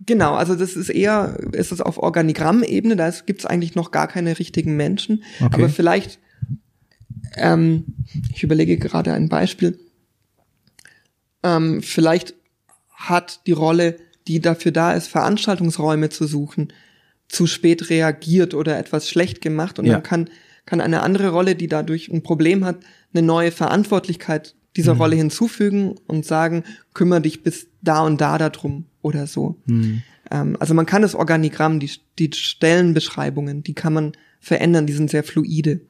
[0.04, 4.08] Genau, also das ist eher, ist es auf Organigrammebene, da gibt es eigentlich noch gar
[4.08, 5.22] keine richtigen Menschen.
[5.40, 5.54] Okay.
[5.54, 6.18] Aber vielleicht,
[7.36, 7.84] ähm,
[8.34, 9.78] ich überlege gerade ein Beispiel,
[11.44, 12.34] ähm, vielleicht
[13.08, 13.96] hat die Rolle,
[14.26, 16.72] die dafür da ist, Veranstaltungsräume zu suchen,
[17.28, 19.94] zu spät reagiert oder etwas schlecht gemacht und ja.
[19.94, 20.30] dann kann
[20.66, 22.76] kann eine andere Rolle, die dadurch ein Problem hat,
[23.12, 25.00] eine neue Verantwortlichkeit dieser mhm.
[25.00, 26.64] Rolle hinzufügen und sagen,
[26.94, 29.56] kümmere dich bis da und da darum oder so.
[29.66, 30.02] Mhm.
[30.30, 35.10] Ähm, also man kann das Organigramm, die, die Stellenbeschreibungen, die kann man verändern, die sind
[35.10, 35.80] sehr fluide.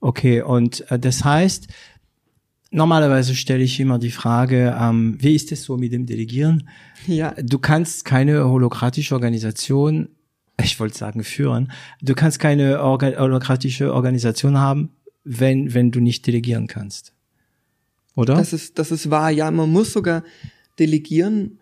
[0.00, 1.68] Okay, und äh, das heißt,
[2.70, 6.68] normalerweise stelle ich immer die Frage, ähm, wie ist es so mit dem Delegieren?
[7.06, 7.34] Ja.
[7.42, 10.08] Du kannst keine holokratische Organisation
[10.64, 11.72] ich wollte sagen führen.
[12.00, 14.90] Du kannst keine orga holokratische Organisation haben,
[15.24, 17.12] wenn, wenn du nicht delegieren kannst.
[18.14, 18.34] Oder?
[18.34, 19.50] Das ist, das ist wahr, ja.
[19.50, 20.22] Man muss sogar
[20.78, 21.58] delegieren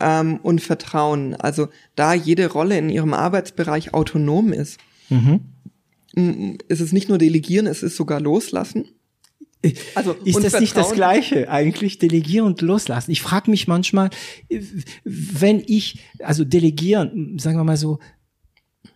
[0.00, 1.34] ähm, und vertrauen.
[1.36, 4.78] Also da jede Rolle in ihrem Arbeitsbereich autonom ist,
[5.08, 6.58] mhm.
[6.68, 8.86] ist es nicht nur delegieren, es ist sogar loslassen.
[9.94, 13.10] Also, ist das nicht das Gleiche eigentlich, delegieren und loslassen?
[13.12, 14.10] Ich frage mich manchmal,
[15.04, 17.98] wenn ich, also delegieren, sagen wir mal so,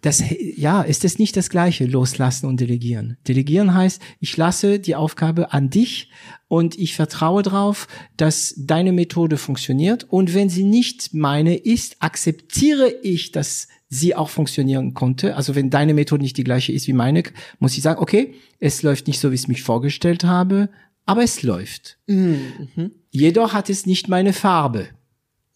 [0.01, 0.23] das,
[0.57, 3.17] ja, ist es nicht das Gleiche, loslassen und delegieren.
[3.27, 6.11] Delegieren heißt, ich lasse die Aufgabe an dich
[6.49, 10.05] und ich vertraue darauf, dass deine Methode funktioniert.
[10.05, 15.37] Und wenn sie nicht meine ist, akzeptiere ich, dass sie auch funktionieren konnte.
[15.37, 17.23] Also wenn deine Methode nicht die gleiche ist wie meine,
[17.59, 20.69] muss ich sagen, okay, es läuft nicht so, wie ich es mich vorgestellt habe,
[21.05, 21.99] aber es läuft.
[22.07, 22.91] Mhm.
[23.11, 24.89] Jedoch hat es nicht meine Farbe.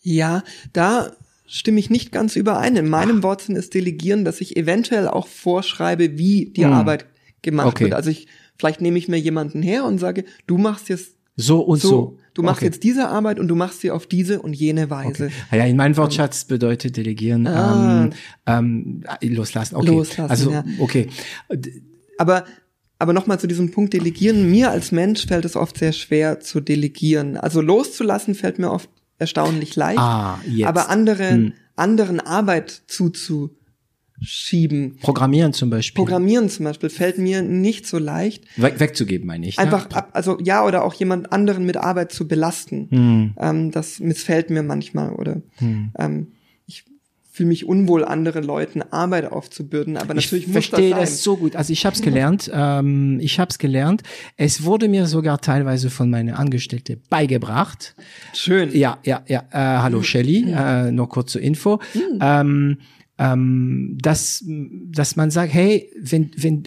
[0.03, 0.43] Ja,
[0.73, 1.13] da
[1.47, 2.77] stimme ich nicht ganz überein.
[2.77, 3.23] In meinem Ach.
[3.25, 6.73] Wortsinn ist Delegieren, dass ich eventuell auch vorschreibe, wie die hm.
[6.73, 7.07] Arbeit
[7.43, 7.85] gemacht okay.
[7.85, 7.95] wird.
[7.95, 11.81] Also ich, vielleicht nehme ich mir jemanden her und sage, du machst jetzt so und
[11.81, 11.89] so.
[11.89, 12.19] so.
[12.35, 12.67] Du machst okay.
[12.67, 15.27] jetzt diese Arbeit und du machst sie auf diese und jene Weise.
[15.27, 15.59] Okay.
[15.59, 18.09] Ja, in meinem Wortschatz bedeutet delegieren ah.
[18.47, 19.77] ähm, ähm, loslassen.
[19.77, 19.89] Okay.
[19.89, 20.65] Loslassen, also ja.
[20.79, 21.09] okay.
[22.19, 22.45] Aber
[23.01, 24.51] aber nochmal zu diesem Punkt delegieren.
[24.51, 27.39] Mir als Mensch fällt es oft sehr schwer zu delegieren.
[27.39, 29.99] Also loszulassen fällt mir oft erstaunlich leicht.
[29.99, 30.69] Ah, jetzt.
[30.69, 31.53] Aber andere, hm.
[31.77, 32.83] anderen Arbeit
[34.21, 34.97] zuzuschieben.
[35.01, 36.03] Programmieren zum Beispiel.
[36.05, 38.45] Programmieren zum Beispiel fällt mir nicht so leicht.
[38.57, 39.59] We wegzugeben, meine ich.
[39.59, 39.97] Einfach, ja.
[39.97, 42.89] ab, also ja, oder auch jemand anderen mit Arbeit zu belasten.
[42.91, 43.35] Hm.
[43.39, 45.91] Ähm, das missfällt mir manchmal oder hm.
[45.99, 46.29] ähm,
[47.33, 51.01] fühle mich unwohl, anderen Leuten Arbeit aufzubürden, aber natürlich ich muss verstehe das, sein.
[51.01, 51.57] das so gut.
[51.57, 52.51] Also ich habe es gelernt.
[52.61, 54.03] Ähm, ich habe es gelernt.
[54.37, 57.95] Es wurde mir sogar teilweise von meiner Angestellte beigebracht.
[58.35, 58.77] Schön.
[58.77, 59.45] Ja, ja, ja.
[59.51, 61.79] Äh, hallo Shelly, äh, noch kurz zur Info.
[61.95, 62.19] Mhm.
[62.21, 62.79] Ähm,
[63.21, 66.65] ähm, dass, dass man sagt, hey, wenn, wenn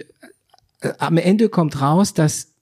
[0.82, 2.54] äh, am Ende kommt raus, dass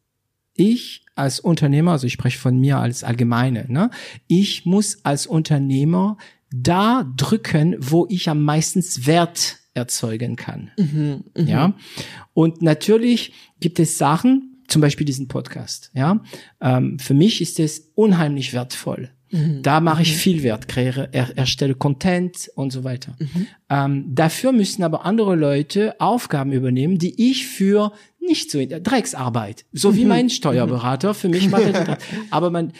[0.56, 3.92] ich als Unternehmer, also ich spreche von mir als Allgemeine, ne,
[4.28, 6.18] ich muss als Unternehmer
[6.54, 10.72] da drücken, wo ich am meisten Wert erzeugen kann.
[10.78, 11.50] Mhm, mh.
[11.50, 11.74] Ja.
[12.34, 15.92] Und natürlich gibt es Sachen, zum Beispiel diesen Podcast.
[15.94, 16.24] Ja,
[16.62, 19.10] ähm, für mich ist es unheimlich wertvoll.
[19.32, 19.62] Mhm.
[19.64, 20.18] Da mache ich mhm.
[20.18, 23.16] viel Wert, kreiere, er, erstelle Content und so weiter.
[23.20, 23.48] Mhm.
[23.70, 28.80] Ähm, dafür müssen aber andere Leute Aufgaben übernehmen, die ich für nicht so in der
[28.80, 30.10] Drecksarbeit, so wie mhm.
[30.10, 31.64] mein Steuerberater für mich macht.
[32.30, 32.72] aber man,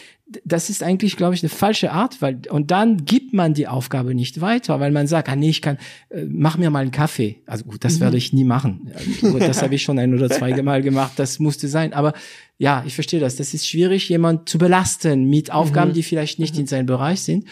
[0.44, 4.14] das ist eigentlich, glaube ich, eine falsche Art, weil und dann gibt man die Aufgabe
[4.14, 5.78] nicht weiter, weil man sagt, ah nee, ich kann,
[6.10, 7.42] äh, mach mir mal einen Kaffee.
[7.46, 8.00] Also gut, das mhm.
[8.00, 8.92] werde ich nie machen.
[8.94, 11.92] Also, gut, das habe ich schon ein oder zwei Mal gemacht, das musste sein.
[11.92, 12.12] Aber
[12.58, 13.36] ja, ich verstehe das.
[13.36, 15.94] Das ist schwierig, jemand zu belasten mit Aufgaben, mhm.
[15.94, 17.46] die vielleicht nicht in seinem Bereich sind.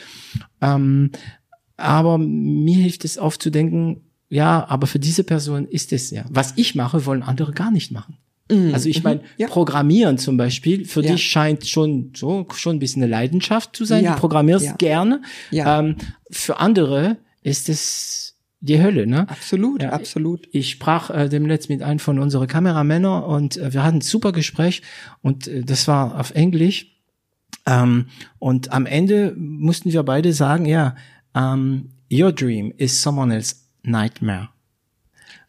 [0.61, 1.11] Ähm,
[1.77, 6.25] aber mir hilft es oft zu denken, ja, aber für diese Person ist es ja.
[6.31, 8.17] Was ich mache, wollen andere gar nicht machen.
[8.51, 8.73] Mhm.
[8.73, 9.49] Also ich meine, ja.
[9.49, 11.13] Programmieren zum Beispiel, für ja.
[11.13, 14.05] dich scheint schon so schon ein bisschen eine Leidenschaft zu sein.
[14.05, 14.15] Ja.
[14.15, 15.23] Du programmierst gerne.
[15.53, 15.97] Ähm,
[16.31, 19.29] für andere ist es die Hölle, ne?
[19.29, 20.49] Absolut, ja, absolut.
[20.53, 24.33] Ich sprach äh, demnächst mit einem von unseren Kameramänner und äh, wir hatten ein super
[24.33, 24.83] Gespräch
[25.23, 26.87] und äh, das war auf Englisch.
[27.67, 28.07] Ähm,
[28.39, 30.95] und am Ende mussten wir beide sagen, ja,
[31.33, 34.49] um, ähm, your dream is someone else's nightmare.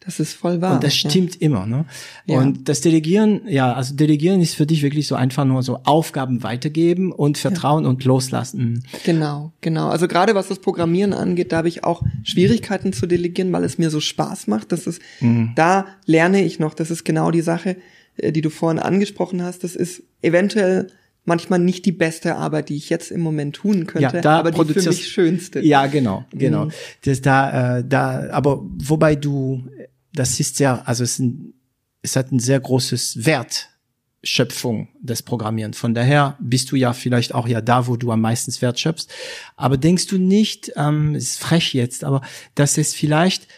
[0.04, 0.74] Das ist voll wahr.
[0.74, 1.42] Und das stimmt ja.
[1.42, 1.84] immer, ne?
[2.26, 2.38] Ja.
[2.38, 6.42] Und das Delegieren, ja, also Delegieren ist für dich wirklich so einfach nur so Aufgaben
[6.42, 7.90] weitergeben und Vertrauen ja.
[7.90, 8.84] und loslassen.
[9.04, 9.88] Genau, genau.
[9.88, 13.78] Also gerade was das Programmieren angeht, da habe ich auch Schwierigkeiten zu delegieren, weil es
[13.78, 14.72] mir so Spaß macht.
[14.72, 15.52] Das ist, mhm.
[15.54, 16.74] da lerne ich noch.
[16.74, 17.76] Das ist genau die Sache,
[18.16, 19.62] äh, die du vorhin angesprochen hast.
[19.62, 20.88] Das ist eventuell
[21.24, 24.50] manchmal nicht die beste Arbeit, die ich jetzt im Moment tun könnte, ja, da aber
[24.50, 25.60] die für mich schönste.
[25.60, 26.66] Ja, genau, genau.
[26.66, 26.72] Mhm.
[27.04, 29.68] Das da, äh, da, aber wobei du
[30.12, 31.54] das ist ja, also es, ein,
[32.02, 35.74] es hat ein sehr großes Wertschöpfung des Programmieren.
[35.74, 39.10] Von daher bist du ja vielleicht auch ja da, wo du am meisten Wert schöpfst.
[39.56, 42.22] Aber denkst du nicht, ähm, ist frech jetzt, aber
[42.54, 43.48] dass es vielleicht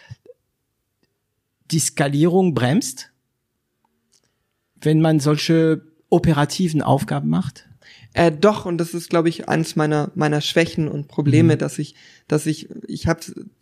[1.71, 3.11] die Skalierung bremst,
[4.81, 5.83] wenn man solche
[6.15, 7.67] operativen Aufgaben macht?
[8.13, 11.59] Äh, doch, und das ist, glaube ich, eines meiner meiner Schwächen und Probleme, mhm.
[11.59, 11.97] dass ich,
[12.29, 13.21] dass ich, ich habe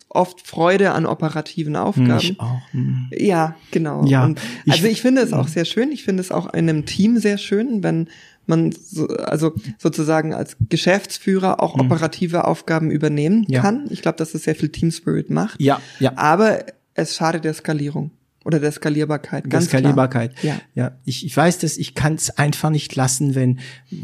[0.09, 2.19] oft Freude an operativen Aufgaben.
[2.19, 2.61] Ich auch.
[2.71, 3.09] Mhm.
[3.17, 4.05] Ja, genau.
[4.05, 5.91] Ja, und also ich, ich finde es auch sehr schön.
[5.91, 8.07] Ich finde es auch in einem Team sehr schön, wenn
[8.45, 11.81] man so, also sozusagen als Geschäftsführer auch mhm.
[11.81, 13.61] operative Aufgaben übernehmen ja.
[13.61, 13.87] kann.
[13.89, 15.59] Ich glaube, dass es sehr viel Team Spirit macht.
[15.59, 16.13] Ja, ja.
[16.15, 16.63] Aber
[16.93, 18.11] es schadet der Skalierung.
[18.45, 19.49] Oder der Skalierbarkeit.
[19.49, 20.35] Ganz der Skalierbarkeit.
[20.35, 20.59] Klar.
[20.75, 20.83] Ja.
[20.83, 20.91] ja.
[21.05, 23.59] Ich, ich weiß das, ich kann es einfach nicht lassen, wenn,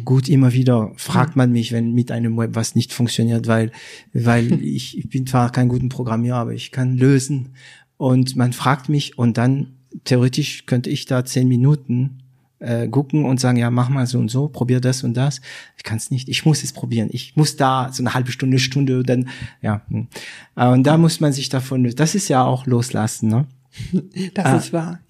[0.06, 3.72] gut, immer wieder fragt man mich, wenn mit einem Web was nicht funktioniert, weil,
[4.14, 7.50] weil ich, ich bin zwar kein guter Programmierer, aber ich kann lösen.
[7.98, 9.74] Und man fragt mich und dann
[10.06, 12.20] theoretisch könnte ich da zehn Minuten
[12.60, 15.42] äh, gucken und sagen, ja, mach mal so und so, probier das und das.
[15.78, 17.10] Ich kann es nicht, ich muss es probieren.
[17.12, 19.30] Ich muss da so eine halbe Stunde, Stunde, dann,
[19.62, 19.82] ja.
[19.90, 20.08] Hm.
[20.56, 23.48] Äh, und da muss man sich davon, das ist ja auch loslassen, ne?
[24.34, 25.00] Das ah, ist wahr.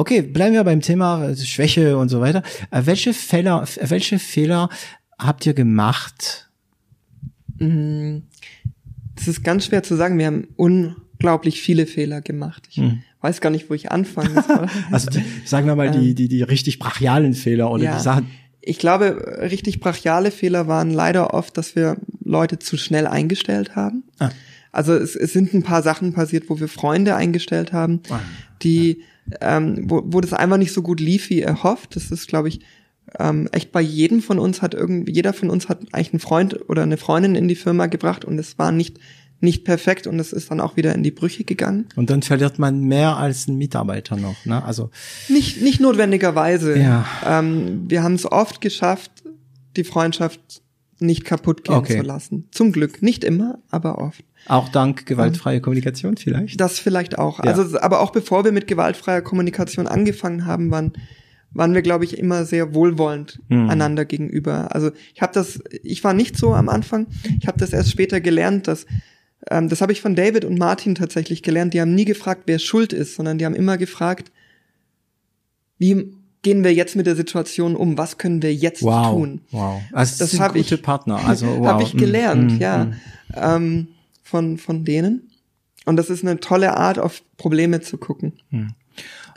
[0.00, 2.42] Okay, bleiben wir beim Thema äh, Schwäche und so weiter.
[2.70, 4.70] Äh, welche Fehler, welche Fehler
[5.18, 6.48] habt ihr gemacht?
[7.58, 8.20] Mm,
[9.14, 10.16] das ist ganz schwer zu sagen.
[10.16, 12.66] Wir haben unglaublich viele Fehler gemacht.
[12.70, 13.02] Ich hm.
[13.20, 14.68] weiß gar nicht, wo ich anfangen soll.
[14.90, 16.14] also die, sagen wir mal die, ähm.
[16.14, 17.96] die, die richtig brachialen Fehler oder ja.
[17.96, 18.30] die Sachen.
[18.62, 24.04] Ich glaube, richtig brachiale Fehler waren leider oft, dass wir Leute zu schnell eingestellt haben.
[24.18, 24.30] Ah.
[24.72, 28.20] Also es, es sind ein paar Sachen passiert, wo wir Freunde eingestellt haben, ah,
[28.62, 29.02] die,
[29.40, 31.96] ähm, wo, wo das einfach nicht so gut lief, wie erhofft.
[31.96, 32.60] Das ist, glaube ich,
[33.18, 36.68] ähm, echt bei jedem von uns hat irgendwie, jeder von uns hat eigentlich einen Freund
[36.68, 38.98] oder eine Freundin in die Firma gebracht und es war nicht
[39.42, 41.86] nicht perfekt und es ist dann auch wieder in die Brüche gegangen.
[41.96, 44.62] Und dann verliert man mehr als ein Mitarbeiter noch, ne?
[44.62, 44.90] Also
[45.28, 46.78] nicht nicht notwendigerweise.
[46.78, 47.06] Ja.
[47.26, 49.10] Ähm, wir haben es oft geschafft,
[49.76, 50.62] die Freundschaft
[50.98, 51.96] nicht kaputt gehen okay.
[51.96, 52.48] zu lassen.
[52.50, 54.22] Zum Glück, nicht immer, aber oft.
[54.46, 56.60] Auch dank gewaltfreier Kommunikation vielleicht?
[56.60, 57.38] Das vielleicht auch.
[57.44, 57.52] Ja.
[57.52, 60.92] Also, aber auch bevor wir mit gewaltfreier Kommunikation angefangen haben, waren,
[61.52, 63.68] waren wir, glaube ich, immer sehr wohlwollend mhm.
[63.70, 64.74] einander gegenüber.
[64.74, 67.06] Also ich habe das, ich war nicht so am Anfang.
[67.40, 68.86] Ich habe das erst später gelernt, dass
[69.48, 71.74] ähm, das habe ich von David und Martin tatsächlich gelernt.
[71.74, 74.30] Die haben nie gefragt, wer schuld ist, sondern die haben immer gefragt,
[75.78, 76.12] wie
[76.42, 77.96] gehen wir jetzt mit der Situation um?
[77.96, 79.40] Was können wir jetzt wow, tun?
[79.50, 81.24] Wow, also das, das habe ich Partner.
[81.26, 81.66] Also wow.
[81.68, 82.84] habe ich gelernt, mm, ja.
[82.84, 82.94] Mm.
[83.34, 83.88] Ähm,
[84.30, 85.30] von, von denen.
[85.84, 88.34] Und das ist eine tolle Art, auf Probleme zu gucken.
[88.50, 88.74] Hm.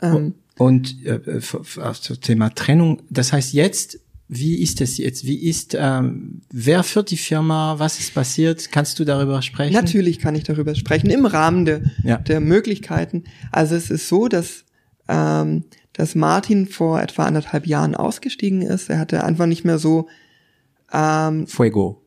[0.02, 5.26] Ähm, und äh, zum Thema Trennung, das heißt jetzt wie ist es jetzt?
[5.26, 7.78] Wie ist, ähm, wer führt die Firma?
[7.78, 8.72] Was ist passiert?
[8.72, 9.74] Kannst du darüber sprechen?
[9.74, 12.16] Natürlich kann ich darüber sprechen, im Rahmen der, Ja.
[12.16, 13.24] der Möglichkeiten.
[13.52, 14.64] Also es ist so, dass,
[15.08, 18.88] ähm, dass Martin vor etwa anderthalb Jahren ausgestiegen ist.
[18.88, 20.08] Er hatte einfach nicht mehr so,
[20.92, 22.00] ähm, Fuego.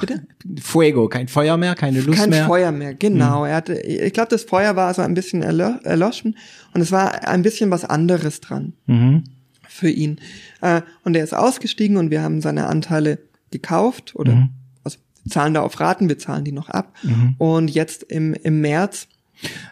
[0.00, 0.26] Bitte?
[0.60, 2.46] Fuego, kein Feuer mehr, keine Lust Kein mehr.
[2.46, 3.44] Feuer mehr, genau.
[3.44, 6.36] Er hatte, ich glaube, das Feuer war so ein bisschen erlo erloschen
[6.74, 9.24] und es war ein bisschen was anderes dran Mhm.
[9.68, 10.20] für ihn.
[10.60, 13.18] Äh, und er ist ausgestiegen und wir haben seine Anteile
[13.50, 14.50] gekauft oder Mhm.
[14.82, 14.98] also
[15.28, 16.92] zahlen da auf Raten, wir zahlen die noch ab.
[17.38, 19.06] Und jetzt im, im März,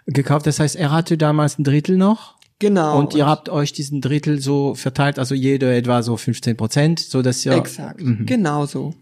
[0.06, 2.36] Gekauft, das heißt, er hatte damals ein Drittel noch.
[2.58, 2.98] genau.
[2.98, 7.22] Und ihr habt euch diesen Drittel so verteilt, also jeder etwa so 15 Prozent, so
[7.22, 8.94] dass ihr Exakt, genau so.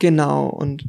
[0.00, 0.48] Genau.
[0.48, 0.86] Und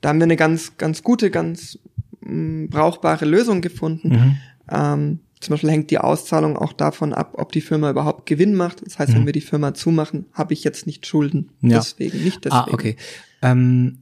[0.00, 1.78] da haben wir eine ganz, ganz gute, ganz
[2.22, 4.08] mh, brauchbare Lösung gefunden.
[4.08, 4.36] Mhm.
[4.70, 8.86] Ähm, zum Beispiel hängt die Auszahlung auch davon ab, ob die Firma überhaupt Gewinn macht.
[8.86, 11.50] Das heißt, wenn wir die Firma zumachen, habe ich jetzt nicht Schulden.
[11.60, 11.70] Mhm.
[11.70, 11.78] Ja.
[11.78, 12.70] Deswegen, nicht deswegen.
[12.70, 12.96] Ah, okay.
[13.42, 13.98] Ähm,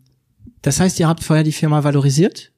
[0.60, 2.52] das heißt, ihr habt vorher die Firma valorisiert?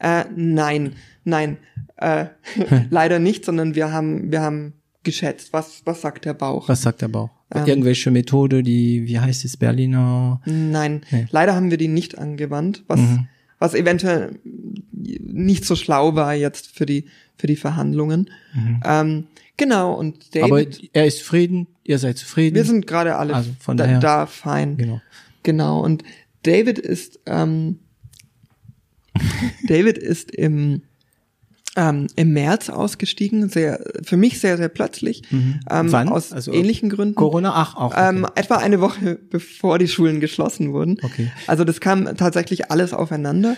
[0.00, 1.58] Äh, nein, nein,
[1.96, 2.26] äh,
[2.90, 4.74] leider nicht, sondern wir haben, wir haben
[5.04, 5.52] geschätzt.
[5.52, 6.68] Was, was sagt der Bauch?
[6.68, 7.30] Was sagt der Bauch?
[7.54, 7.66] Ähm.
[7.66, 10.40] Irgendwelche Methode, die, wie heißt es, Berliner?
[10.46, 11.26] Nein, Nee.
[11.30, 13.28] leider haben wir die nicht angewandt, was, Mhm.
[13.60, 14.38] was eventuell
[14.92, 17.04] nicht so schlau war jetzt für die,
[17.36, 18.30] für die Verhandlungen.
[18.84, 20.52] Ähm, genau, und David, Mhm.
[20.52, 22.56] Aber er ist zufrieden, ihr seid zufrieden.
[22.56, 24.76] wir sind gerade alle Also von da, daher- da fein.
[24.76, 25.00] Genau.
[25.44, 26.02] Genau, und
[26.42, 27.78] David ist, ähm,
[29.68, 30.82] David ist im,
[31.76, 36.08] ähm, im März ausgestiegen, sehr, für mich sehr, sehr plötzlich, ähm, Wann?
[36.08, 37.14] aus Also ähnlichen Gründen.
[37.14, 37.92] Corona, ach, auch.
[37.92, 38.08] Okay.
[38.08, 40.96] Ähm, etwa eine Woche bevor die Schulen geschlossen wurden.
[41.02, 41.30] Okay.
[41.46, 43.56] Also das kam tatsächlich alles aufeinander.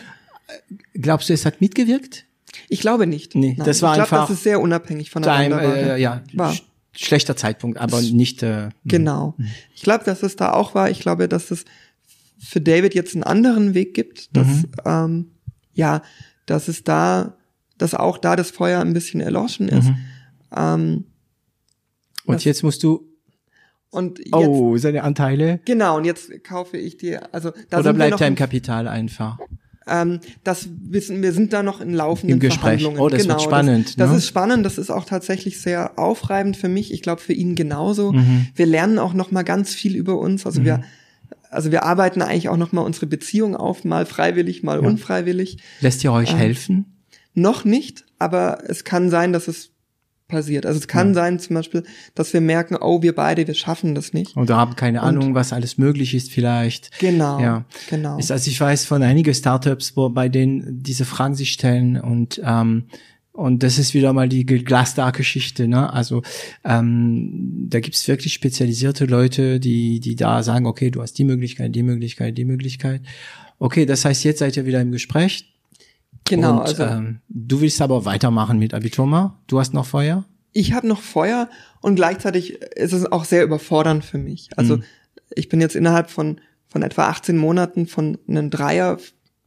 [0.94, 2.24] Glaubst du, es hat mitgewirkt?
[2.68, 3.34] Ich glaube nicht.
[3.34, 5.56] Nee, das war ich glaube, einfach das ist sehr unabhängig voneinander.
[5.58, 5.76] war.
[5.76, 6.52] äh, ja, War.
[6.52, 6.62] sch
[6.92, 9.36] schlechter Zeitpunkt, aber nicht, äh, Genau.
[9.74, 10.90] Ich glaube, dass es da auch war.
[10.90, 11.64] Ich glaube, dass es
[12.40, 14.64] für David jetzt einen anderen Weg gibt, dass Mhm.
[14.84, 15.30] ähm,
[15.74, 16.02] ja,
[16.46, 17.36] dass es da,
[17.78, 19.88] dass auch da das Feuer ein bisschen erloschen ist.
[19.88, 19.96] Mhm.
[20.56, 21.04] Ähm,
[22.24, 23.06] und jetzt musst du,
[23.90, 27.84] und jetzt, oh, seine Anteile, genau, und jetzt kaufe ich dir, also da oder sind
[27.84, 29.38] wir bleibt noch er im Kapital einfach?
[29.86, 32.60] Ähm, das wissen wir sind da noch in laufenden Im Gespräch.
[32.60, 33.00] Verhandlungen.
[33.00, 34.16] Oh, das wird genau, spannend, Das, das ne?
[34.18, 34.66] ist spannend.
[34.66, 36.92] Das ist auch tatsächlich sehr aufreibend für mich.
[36.92, 38.12] Ich glaube für ihn genauso.
[38.12, 38.48] Mhm.
[38.54, 40.44] Wir lernen auch noch mal ganz viel über uns.
[40.44, 40.82] Also wir,
[41.50, 45.56] also wir arbeiten eigentlich auch noch mal unsere Beziehung auf, mal freiwillig, mal unfreiwillig.
[45.80, 46.16] Lässt ihr Ähm.
[46.16, 46.97] euch helfen?
[47.38, 49.70] Noch nicht, aber es kann sein, dass es
[50.28, 50.66] passiert.
[50.66, 51.84] Also es kann sein zum Beispiel,
[52.14, 54.36] dass wir merken, oh, wir beide, wir schaffen das nicht.
[54.36, 56.98] Oder haben keine Ahnung, was alles möglich ist vielleicht?
[57.00, 57.40] Genau.
[57.40, 57.64] Ja.
[57.88, 58.18] Genau.
[58.18, 62.40] Ist, also ich weiß von einigen Startups, wo bei denen diese Fragen sich stellen und
[62.44, 62.84] ähm,
[63.32, 65.92] und das ist wieder mal die Glasdar-Geschichte, ne?
[65.92, 66.22] Also
[66.64, 71.72] ähm, da gibt's wirklich spezialisierte Leute, die die da sagen, okay, du hast die Möglichkeit,
[71.76, 73.00] die Möglichkeit, die Möglichkeit.
[73.60, 75.57] Okay, das heißt, jetzt seid ihr wieder im Gespräch.
[76.28, 76.54] Genau.
[76.60, 79.38] Und, also ähm, du willst aber weitermachen mit Abiturma.
[79.46, 80.24] Du hast noch Feuer.
[80.52, 81.48] ich habe noch Feuer
[81.80, 84.48] und gleichzeitig ist es auch sehr überfordernd für mich.
[84.56, 84.82] Also Mhm.
[85.36, 86.40] ich bin jetzt innerhalb von
[86.70, 88.98] von etwa 18 Monaten von einem Dreier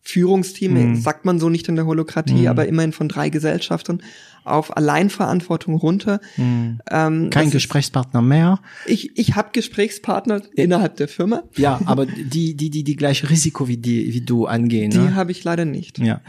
[0.03, 0.95] Führungsteam, Mhm.
[0.95, 4.01] sagt man so nicht in der Holokratie, aber immerhin von drei Gesellschaftern
[4.43, 6.19] auf Alleinverantwortung runter.
[6.39, 8.59] Ähm, Kein Gesprächspartner mehr.
[8.87, 13.67] Ich, ich habe Gesprächspartner innerhalb der Firma, Ja, aber die, die, die, die gleiche Risiko
[13.67, 14.89] wie die, wie du angehen.
[14.89, 15.13] die ne?
[15.13, 15.99] habe ich leider nicht.
[15.99, 16.21] Ja.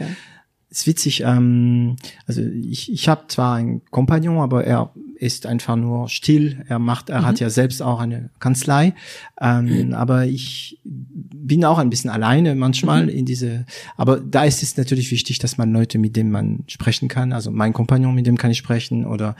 [0.79, 6.09] Ist witzig, ähm, also ich, ich habe zwar einen Kompagnon, aber er ist einfach nur
[6.09, 6.65] still.
[6.67, 8.93] Er macht, er hat ja selbst auch eine Kanzlei,
[9.39, 13.65] ähm, aber ich bin auch ein bisschen alleine manchmal in diese.
[13.95, 17.31] Aber da ist es natürlich wichtig, dass man Leute, mit denen man sprechen kann.
[17.31, 19.35] Also mein Kompagnon, mit dem kann ich sprechen oder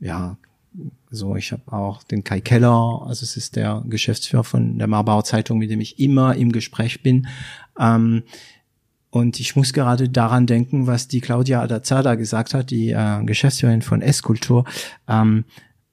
[0.00, 0.36] ja.
[1.10, 5.22] So, ich habe auch den Kai Keller, also es ist der Geschäftsführer von der Marbauer
[5.22, 7.28] Zeitung, mit dem ich immer im Gespräch bin.
[7.78, 8.24] Ähm,
[9.14, 13.80] und ich muss gerade daran denken, was die Claudia Adazada gesagt hat, die äh, Geschäftsführerin
[13.80, 14.64] von S-Kultur.
[15.06, 15.44] Ähm,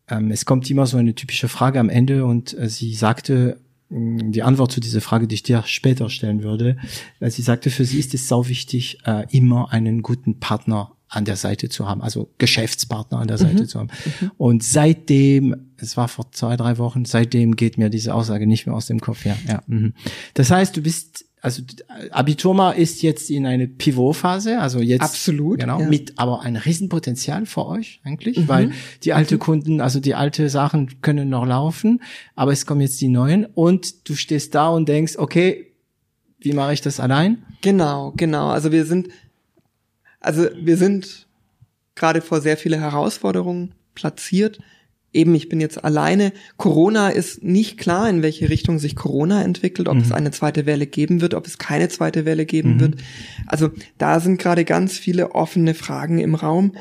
[0.07, 4.31] ähm, es kommt immer so eine typische Frage am Ende und äh, sie sagte, mh,
[4.31, 6.77] die Antwort zu dieser Frage, die ich dir später stellen würde,
[7.19, 11.23] äh, sie sagte, für sie ist es sau wichtig, äh, immer einen guten Partner an
[11.23, 13.89] der Seite zu haben, also Geschäftspartner an der Seite zu haben.
[14.37, 18.75] Und seitdem, es war vor zwei, drei Wochen, seitdem geht mir diese Aussage nicht mehr
[18.75, 19.25] aus dem Kopf.
[19.25, 19.61] Ja, ja.
[19.67, 19.93] Mhm.
[20.33, 21.63] Das heißt, du bist also
[22.11, 25.87] Abiturma ist jetzt in eine Pivotphase, also jetzt Absolut, genau ja.
[25.87, 28.71] mit aber ein Riesenpotenzial für euch eigentlich, weil
[29.03, 32.01] die alte Kunden, also die alte Sachen können noch laufen,
[32.35, 35.73] aber es kommen jetzt die neuen und du stehst da und denkst, okay,
[36.39, 37.43] wie mache ich das allein?
[37.61, 38.49] Genau, genau.
[38.49, 39.09] Also wir sind,
[40.19, 41.27] also wir sind
[41.95, 44.59] gerade vor sehr viele Herausforderungen platziert.
[45.13, 46.31] Eben, ich bin jetzt alleine.
[46.57, 50.01] Corona ist nicht klar, in welche Richtung sich Corona entwickelt, ob mhm.
[50.01, 52.79] es eine zweite Welle geben wird, ob es keine zweite Welle geben mhm.
[52.79, 52.95] wird.
[53.47, 56.73] Also da sind gerade ganz viele offene Fragen im Raum,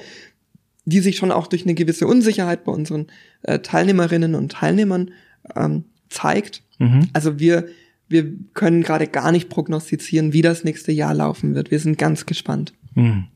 [0.85, 3.09] die sich schon auch durch eine gewisse Unsicherheit bei unseren
[3.43, 5.11] äh, Teilnehmerinnen und Teilnehmern
[5.55, 6.63] ähm, zeigt.
[6.79, 7.09] Mhm.
[7.13, 7.69] Also wir
[8.11, 11.71] wir können gerade gar nicht prognostizieren, wie das nächste Jahr laufen wird.
[11.71, 12.75] Wir sind ganz gespannt.
[12.97, 13.29] Mhm.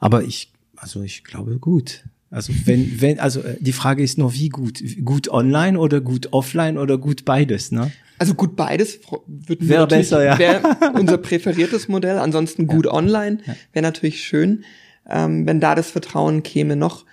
[0.00, 2.04] Aber ich, also ich glaube gut.
[2.32, 4.82] Also wenn, wenn, also äh, die Frage ist nur, wie gut?
[5.04, 7.92] Gut online oder gut offline oder gut beides, ne?
[8.18, 10.38] Also gut beides wäre besser, ja.
[10.38, 10.62] Wäre
[10.94, 12.18] unser präferiertes Modell.
[12.18, 12.92] Ansonsten gut ja.
[12.94, 13.38] online
[13.72, 14.64] wäre natürlich schön,
[15.10, 16.74] ähm, wenn da das Vertrauen käme.
[16.74, 17.04] Noch,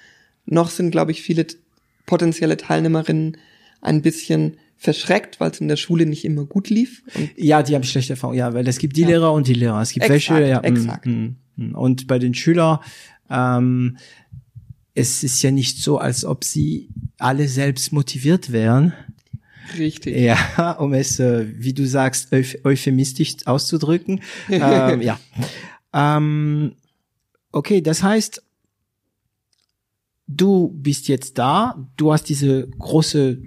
[0.46, 1.46] noch sind, glaube ich, viele
[2.06, 3.38] potenzielle Teilnehmerinnen
[3.82, 7.04] ein bisschen verschreckt, weil es in der Schule nicht immer gut lief.
[7.14, 9.10] Und ja, die haben schlechte Erfahrungen, ja, weil es gibt die ja.
[9.10, 9.82] Lehrer und die Lehrer.
[9.82, 10.62] Es gibt exakt, welche, ja.
[10.62, 11.06] Mm, exakt.
[11.06, 11.76] Mm, mm.
[11.76, 12.80] Und bei den Schülern,
[13.30, 13.98] ähm,
[15.00, 18.94] es ist ja nicht so, als ob sie alle selbst motiviert wären.
[19.78, 20.18] Richtig.
[20.18, 24.22] Ja, um es, äh, wie du sagst, euph euphemistisch auszudrücken.
[24.50, 25.20] ähm, ja.
[25.94, 26.76] Ähm,
[27.52, 28.44] okay, das heißt,
[30.28, 33.42] du bist jetzt da, du hast diese große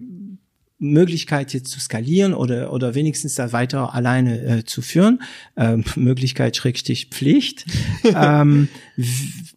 [0.82, 5.22] Möglichkeit jetzt zu skalieren oder oder wenigstens da weiter alleine äh, zu führen.
[5.56, 7.64] Ähm, Möglichkeit Schrägstich Pflicht.
[8.04, 8.68] ähm,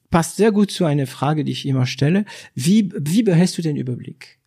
[0.10, 2.26] passt sehr gut zu einer Frage, die ich immer stelle.
[2.54, 4.40] Wie wie behältst du den Überblick?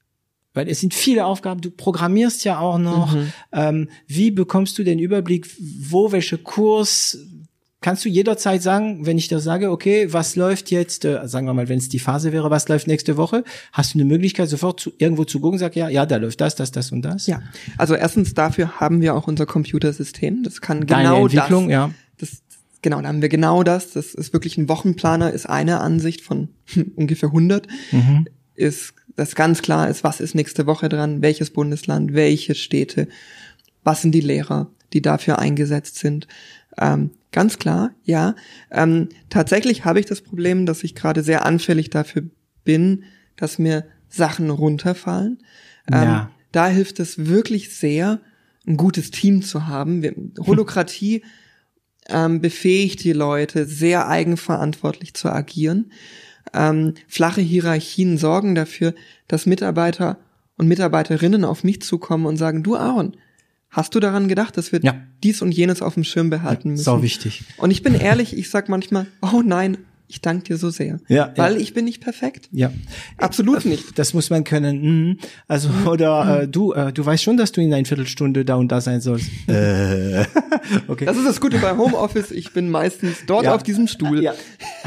[0.55, 3.15] Weil es sind viele Aufgaben, du programmierst ja auch noch.
[3.15, 3.33] Mhm.
[3.53, 7.19] Ähm, wie bekommst du den Überblick, wo welche Kurs,
[7.81, 11.55] kannst du jederzeit sagen, wenn ich dir sage, okay, was läuft jetzt, äh, sagen wir
[11.55, 14.81] mal, wenn es die Phase wäre, was läuft nächste Woche, hast du eine Möglichkeit, sofort
[14.81, 17.27] zu, irgendwo zu gucken, sag ja, ja, da läuft das, das, das und das.
[17.27, 17.43] Ja,
[17.77, 21.91] also erstens dafür haben wir auch unser Computersystem, das kann Deine genau Entwicklung, das, ja.
[22.19, 22.43] Das,
[22.83, 26.49] genau, da haben wir genau das, das ist wirklich ein Wochenplaner, ist eine Ansicht von
[26.97, 28.27] ungefähr 100, mhm.
[28.55, 33.09] ist das ganz klar ist, was ist nächste Woche dran, welches Bundesland, welche Städte,
[33.83, 36.29] was sind die Lehrer, die dafür eingesetzt sind.
[36.81, 38.35] Ähm, Ganz klar, ja.
[38.71, 42.25] Ähm, tatsächlich habe ich das Problem, dass ich gerade sehr anfällig dafür
[42.65, 43.05] bin,
[43.37, 45.39] dass mir Sachen runterfallen.
[45.93, 46.31] Ähm, ja.
[46.53, 48.21] Da hilft es wirklich sehr,
[48.67, 50.03] ein gutes Team zu haben.
[50.03, 51.23] Wir, Holokratie
[52.09, 55.93] ähm, befähigt die Leute, sehr eigenverantwortlich zu agieren.
[56.55, 58.95] Ähm, flache Hierarchien sorgen dafür,
[59.27, 60.19] dass Mitarbeiter
[60.57, 63.17] und Mitarbeiterinnen auf mich zukommen und sagen, du Aaron,
[63.71, 64.95] Hast du daran gedacht, dass wir ja.
[65.23, 66.85] dies und jenes auf dem Schirm behalten müssen?
[66.85, 67.45] Sau wichtig.
[67.59, 69.79] Und ich bin ehrlich, ich sag manchmal, oh nein,
[70.09, 71.01] ich danke dir so sehr.
[71.09, 71.61] Ja, weil ja.
[71.61, 72.49] ich bin nicht perfekt.
[72.51, 72.73] Ja.
[73.19, 73.99] Absolut nicht.
[73.99, 74.81] Das muss man können.
[74.81, 75.19] Mhm.
[75.47, 75.87] Also, mhm.
[75.87, 78.81] oder äh, du, äh, du weißt schon, dass du in einer Viertelstunde da und da
[78.81, 79.29] sein sollst.
[79.49, 80.25] äh.
[80.89, 81.05] okay.
[81.05, 82.31] Das ist das Gute beim Homeoffice.
[82.31, 83.55] Ich bin meistens dort ja.
[83.55, 84.23] auf diesem Stuhl.
[84.23, 84.35] Ja.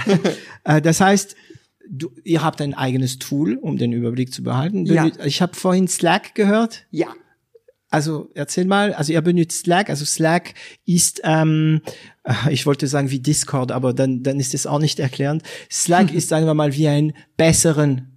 [0.64, 1.36] äh, das heißt,
[1.88, 4.88] du, ihr habt ein eigenes Tool, um den Überblick zu behalten.
[4.88, 5.08] Ja.
[5.24, 6.86] Ich habe vorhin Slack gehört.
[6.90, 7.08] Ja.
[7.92, 10.54] Also erzähl mal, also ihr benutzt Slack, also Slack
[10.86, 11.82] ist, ähm,
[12.24, 15.44] äh, ich wollte sagen wie Discord, aber dann, dann ist es auch nicht erklärend.
[15.70, 18.08] Slack ist, sagen wir mal, wie ein besseren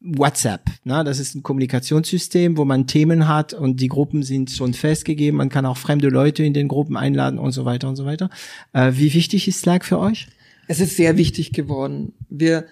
[0.00, 0.62] WhatsApp.
[0.84, 1.04] Ne?
[1.04, 5.36] Das ist ein Kommunikationssystem, wo man Themen hat und die Gruppen sind schon festgegeben.
[5.36, 8.30] Man kann auch fremde Leute in den Gruppen einladen und so weiter und so weiter.
[8.72, 10.28] Äh, wie wichtig ist Slack für euch?
[10.68, 12.12] Es ist sehr wichtig geworden.
[12.30, 12.66] Wir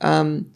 [0.00, 0.52] ähm,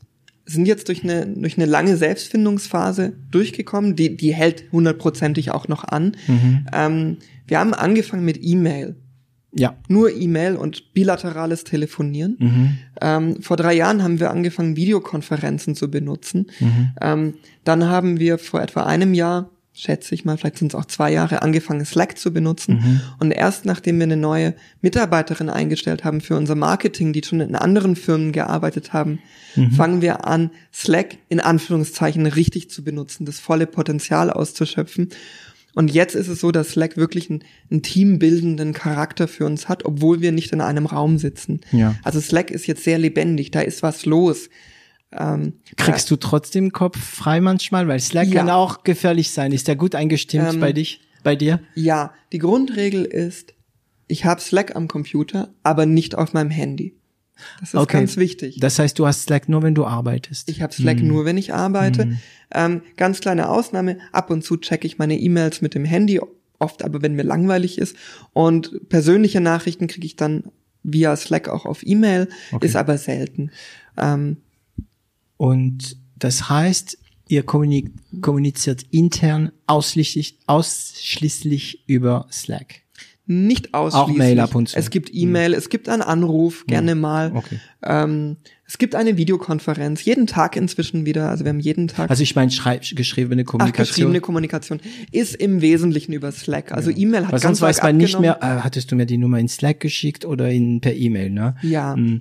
[0.52, 5.84] sind jetzt durch eine, durch eine lange Selbstfindungsphase durchgekommen, die, die hält hundertprozentig auch noch
[5.84, 6.16] an.
[6.26, 6.66] Mhm.
[6.72, 7.16] Ähm,
[7.46, 8.96] wir haben angefangen mit E-Mail.
[9.54, 9.76] Ja.
[9.88, 12.36] Nur E-Mail und bilaterales Telefonieren.
[12.38, 12.78] Mhm.
[13.02, 16.46] Ähm, vor drei Jahren haben wir angefangen, Videokonferenzen zu benutzen.
[16.58, 16.90] Mhm.
[17.00, 17.34] Ähm,
[17.64, 19.50] dann haben wir vor etwa einem Jahr
[19.82, 22.76] schätze ich mal, vielleicht sind es auch zwei Jahre, angefangen, Slack zu benutzen.
[22.76, 23.00] Mhm.
[23.18, 27.56] Und erst nachdem wir eine neue Mitarbeiterin eingestellt haben für unser Marketing, die schon in
[27.56, 29.18] anderen Firmen gearbeitet haben,
[29.56, 29.72] mhm.
[29.72, 35.08] fangen wir an, Slack in Anführungszeichen richtig zu benutzen, das volle Potenzial auszuschöpfen.
[35.74, 39.84] Und jetzt ist es so, dass Slack wirklich einen, einen teambildenden Charakter für uns hat,
[39.84, 41.60] obwohl wir nicht in einem Raum sitzen.
[41.72, 41.96] Ja.
[42.04, 44.48] Also Slack ist jetzt sehr lebendig, da ist was los.
[45.12, 47.88] Ähm, Kriegst du trotzdem Kopf frei manchmal?
[47.88, 48.40] Weil Slack ja.
[48.40, 49.52] kann auch gefährlich sein.
[49.52, 51.60] Ist der gut eingestimmt ähm, bei dich, bei dir?
[51.74, 53.54] Ja, die Grundregel ist,
[54.08, 56.94] ich habe Slack am Computer, aber nicht auf meinem Handy.
[57.60, 57.98] Das ist okay.
[57.98, 58.58] ganz wichtig.
[58.60, 60.48] Das heißt, du hast Slack nur, wenn du arbeitest.
[60.48, 61.08] Ich habe Slack hm.
[61.08, 62.04] nur, wenn ich arbeite.
[62.04, 62.18] Hm.
[62.54, 66.20] Ähm, ganz kleine Ausnahme, ab und zu checke ich meine E-Mails mit dem Handy,
[66.58, 67.96] oft aber, wenn mir langweilig ist.
[68.32, 70.44] Und persönliche Nachrichten kriege ich dann
[70.82, 72.66] via Slack auch auf E-Mail, okay.
[72.66, 73.50] ist aber selten.
[73.96, 74.38] Ähm,
[75.42, 82.82] und das heißt, ihr kommuniziert intern ausschließlich, ausschließlich über Slack.
[83.26, 84.14] nicht ausschließlich.
[84.14, 84.76] Auch Mail ab und zu.
[84.76, 87.32] Es gibt E-Mail, es gibt einen Anruf, gerne mal.
[87.34, 87.58] Okay.
[87.82, 88.36] Ähm,
[88.68, 91.28] es gibt eine Videokonferenz, jeden Tag inzwischen wieder.
[91.28, 92.08] Also wir haben jeden Tag.
[92.08, 92.52] Also ich meine
[92.94, 93.94] geschriebene Ach, Kommunikation.
[93.94, 96.70] geschriebene Kommunikation ist im Wesentlichen über Slack.
[96.70, 99.18] Also E-Mail hat Weil ganz sonst weiß man nicht mehr, äh, hattest du mir die
[99.18, 101.56] Nummer in Slack geschickt oder in per E-Mail, ne?
[101.62, 101.96] Ja.
[101.96, 102.20] Mm.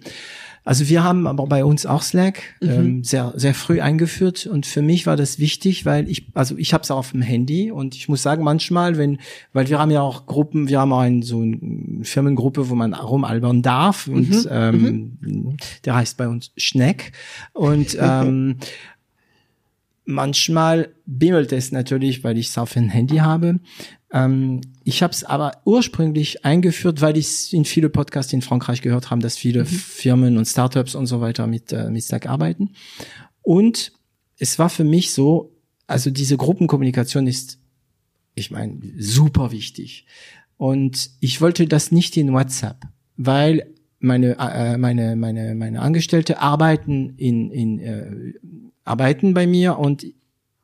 [0.64, 2.70] Also wir haben aber bei uns auch Slack Mhm.
[2.70, 6.74] ähm, sehr sehr früh eingeführt und für mich war das wichtig, weil ich also ich
[6.74, 9.18] habe es auf dem Handy und ich muss sagen manchmal, wenn
[9.54, 12.94] weil wir haben ja auch Gruppen, wir haben auch ein, so eine Firmengruppe, wo man
[12.94, 14.48] rumalbern darf und Mhm.
[14.52, 17.12] ähm, der heißt bei uns Schneck
[17.54, 18.58] und ähm,
[20.06, 23.60] manchmal bimmelt es natürlich, weil ich es auf dem Handy habe.
[24.14, 29.10] Ähm, ich habe es aber ursprünglich eingeführt, weil ich in viele Podcasts in Frankreich gehört
[29.10, 32.72] habe, dass viele Firmen und Startups und so weiter mit, äh, mit Slack arbeiten.
[33.42, 33.94] Und
[34.38, 35.56] es war für mich so,
[35.88, 37.60] also diese Gruppenkommunikation ist,
[38.36, 40.06] ich meine, super wichtig.
[40.58, 42.78] Und ich wollte das nicht in WhatsApp,
[43.18, 43.68] weil
[44.00, 48.34] meine äh, meine meine meine Angestellte arbeiten in in äh,
[48.84, 50.06] arbeiten bei mir und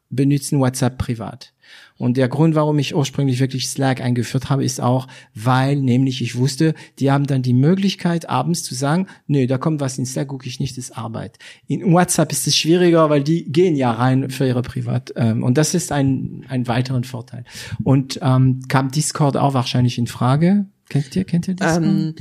[0.10, 1.53] benutzen WhatsApp privat.
[1.98, 6.36] Und der Grund, warum ich ursprünglich wirklich Slack eingeführt habe, ist auch, weil nämlich ich
[6.36, 10.28] wusste, die haben dann die Möglichkeit, abends zu sagen, nö, da kommt was in Slack,
[10.28, 11.38] gucke ich nicht, das ist Arbeit.
[11.68, 15.14] In WhatsApp ist es schwieriger, weil die gehen ja rein für ihre Privat.
[15.15, 17.44] Ähm, und das ist ein, ein weiteren Vorteil.
[17.84, 20.65] Und ähm, kam Discord auch wahrscheinlich in Frage?
[20.90, 21.84] Kennt ihr, kennt ihr Discord?
[21.84, 22.15] Ähm,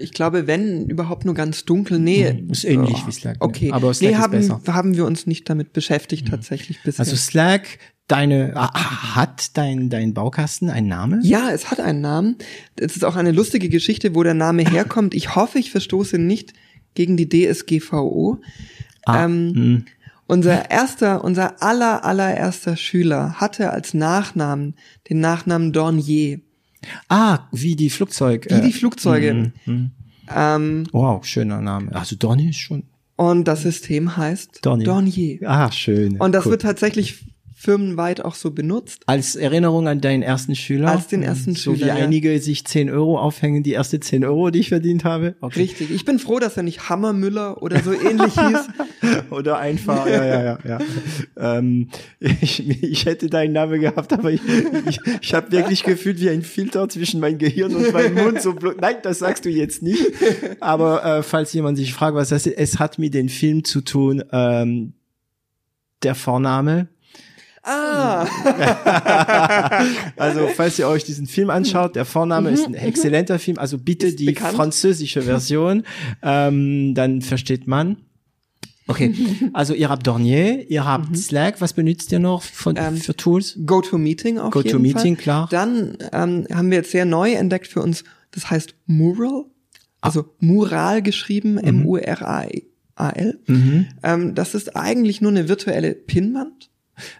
[0.00, 1.98] ich glaube, wenn überhaupt nur ganz dunkel.
[1.98, 3.42] Nee, Mhm, ist ähnlich Oh, wie Slack, ne?
[3.42, 4.60] Okay, Aber Slack nee, haben, besser.
[4.66, 7.00] Haben wir uns nicht damit beschäftigt tatsächlich bisher.
[7.00, 11.20] Also Slack, deine, hat dein, dein Baukasten einen Namen?
[11.22, 12.36] ja, es hat einen Namen.
[12.76, 15.14] Es ist auch eine lustige Geschichte, wo der Name herkommt.
[15.14, 16.52] Ich hoffe, ich verstoße nicht
[16.94, 18.40] gegen die DSGVO.
[19.04, 19.84] Ah, ähm, hm.
[20.26, 24.74] Unser erster, unser aller, allererster Schüler hatte als Nachnamen
[25.08, 26.40] den Nachnamen Dornier.
[27.08, 28.46] ah, wie die Flugzeug.
[28.50, 29.30] Wie die Flugzeuge.
[29.30, 29.90] hm, hm.
[30.34, 31.94] Ähm, Wow, schöner Name.
[31.94, 32.82] Also Donny ist schon.
[33.16, 34.84] und das System heißt Dornier.
[34.84, 35.38] Dornier.
[35.46, 36.18] Ah, schön.
[36.20, 36.52] Und das Cool.
[36.52, 37.24] wird tatsächlich
[37.58, 39.02] firmenweit auch so benutzt.
[39.06, 40.92] als Erinnerung an deinen ersten Schüler.
[40.92, 41.94] Als den ersten so Schüler, wie ja.
[41.96, 45.34] einige sich 10 Euro aufhängen, die erste 10 Euro, die ich verdient habe.
[45.40, 45.62] Okay.
[45.62, 45.90] Richtig.
[45.90, 48.68] Ich bin froh, dass er nicht Hammermüller oder so ähnlich hieß.
[49.30, 50.78] Oder einfach, ja, ja, ja, ja.
[51.36, 54.40] ähm, ich, ich hätte deinen Namen gehabt, aber ich,
[54.88, 58.40] ich, ich habe wirklich gefühlt wie ein Filter zwischen meinem Gehirn und meinem Mund.
[58.40, 60.02] So Nein, das sagst du jetzt nicht.
[60.60, 63.80] Aber äh, falls jemand sich fragt, was das ist, es hat mit dem Film zu
[63.82, 64.94] tun, ähm,
[66.02, 66.88] der Vorname.
[67.68, 68.26] Ah,
[70.16, 73.58] Also, falls ihr euch diesen Film anschaut, der Vorname ist ein exzellenter Film.
[73.58, 74.56] Also bitte Mhm, Ist die bekannt.
[74.56, 75.82] französische Version,
[76.22, 77.96] ähm, dann versteht man.
[78.90, 79.12] Okay,
[79.52, 81.60] also ihr habt Dornier, ihr habt Slack.
[81.60, 82.80] Was benutzt ihr noch von, Mhm.
[82.80, 83.58] Ähm, für Tools?
[83.66, 85.22] GoToMeeting auf jeden GoToMeeting, Fall.
[85.22, 85.48] klar.
[85.50, 89.44] Dann ähm, haben wir jetzt sehr neu entdeckt für uns, das heißt Mural,
[90.00, 91.64] also Mural geschrieben, Mhm.
[91.64, 93.38] M-U-R-A-L.
[94.02, 96.70] Ähm, das ist eigentlich nur eine virtuelle Pinnwand,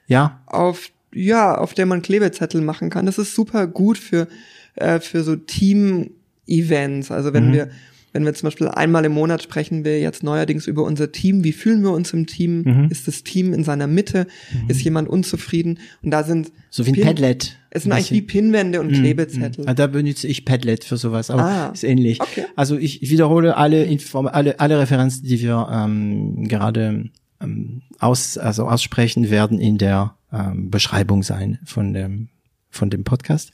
[0.06, 3.06] Ja, auf ja, auf der man Klebezettel machen kann.
[3.06, 4.28] Das ist super gut für
[4.74, 7.10] äh, für so Team-Events.
[7.10, 7.34] Also Mhm.
[7.34, 7.68] wenn wir
[8.14, 11.52] wenn wir zum Beispiel einmal im Monat sprechen wir jetzt neuerdings über unser Team, wie
[11.52, 12.62] fühlen wir uns im Team?
[12.62, 12.88] Mhm.
[12.90, 14.26] Ist das Team in seiner Mitte?
[14.66, 15.78] Ist jemand unzufrieden?
[16.02, 17.58] Und da sind so wie ein Pin- Padlet.
[17.70, 19.68] Es sind eigentlich wie Pinwände und Klebezettel.
[19.68, 22.18] Ah, Da benutze ich Padlet für sowas, aber Ah, ist ähnlich.
[22.20, 22.46] okay.
[22.56, 27.10] Also ich wiederhole alle Inform alle, alle Referenzen, die wir ähm, gerade
[27.42, 32.28] ähm, aus, also aussprechen werden in der ähm, Beschreibung sein von dem
[32.70, 33.50] von dem Podcast.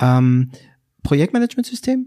[0.00, 0.50] Ähm,
[1.02, 2.06] Projektmanagementsystem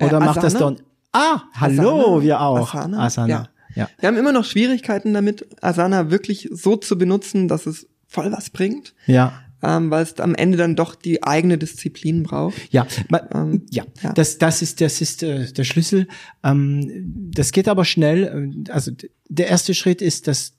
[0.00, 0.76] oder Äh, macht das dann?
[1.12, 2.22] Ah, hallo, Asana?
[2.22, 2.74] wir auch.
[2.74, 2.98] Asana?
[3.04, 3.28] Asana.
[3.28, 3.48] Ja.
[3.74, 3.88] ja.
[3.98, 8.50] Wir haben immer noch Schwierigkeiten damit, Asana wirklich so zu benutzen, dass es voll was
[8.50, 9.32] bringt, ja.
[9.62, 12.56] ähm, weil es am Ende dann doch die eigene Disziplin braucht.
[12.72, 12.86] Ja,
[13.32, 14.12] Ähm, ja, ja.
[14.12, 16.06] das das ist das ist äh, der Schlüssel.
[16.44, 18.62] Ähm, das geht aber schnell.
[18.66, 18.92] Äh, Also
[19.28, 20.52] der erste Schritt ist, dass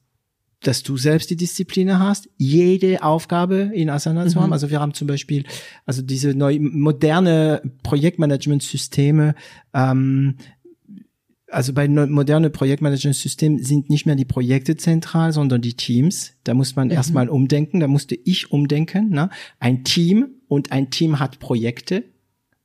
[0.61, 4.29] dass du selbst die Disziplin hast, jede Aufgabe in Asana Mhm.
[4.29, 4.53] zu haben.
[4.53, 5.43] Also wir haben zum Beispiel
[5.85, 9.35] also diese neu moderne Projektmanagement-Systeme.
[9.73, 10.35] Ähm,
[11.49, 16.33] also bei neu- moderne Projektmanagement-Systemen sind nicht mehr die Projekte zentral, sondern die Teams.
[16.43, 17.79] Da muss man erstmal umdenken.
[17.79, 19.09] Da musste ich umdenken.
[19.09, 19.29] Ne?
[19.59, 22.03] Ein Team und ein Team hat Projekte.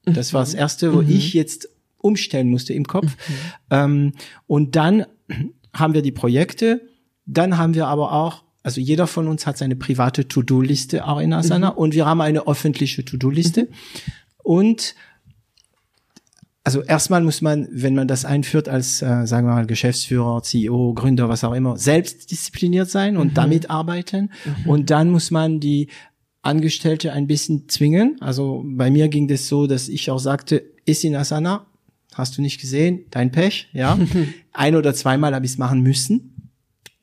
[0.05, 3.17] Das war das erste, wo ich jetzt umstellen musste im Kopf.
[3.71, 4.13] Ähm,
[4.49, 5.05] und dann
[5.73, 6.89] haben wir die Projekte.
[7.27, 11.33] Dann haben wir aber auch, also jeder von uns hat seine private To-Do-Liste auch in
[11.33, 13.69] Asana und wir haben eine öffentliche To-Do-Liste.
[14.43, 14.95] Und
[16.65, 20.95] also erstmal muss man, wenn man das einführt als, äh, sagen wir mal, Geschäftsführer, CEO,
[20.95, 24.31] Gründer, was auch immer, selbst diszipliniert sein und damit arbeiten.
[24.65, 25.89] Und dann muss man die
[26.43, 28.17] Angestellte ein bisschen zwingen.
[28.21, 31.67] Also bei mir ging das so, dass ich auch sagte, ist in Asana,
[32.15, 33.99] hast du nicht gesehen, dein Pech, ja.
[34.53, 36.32] ein oder zweimal habe ich es machen müssen.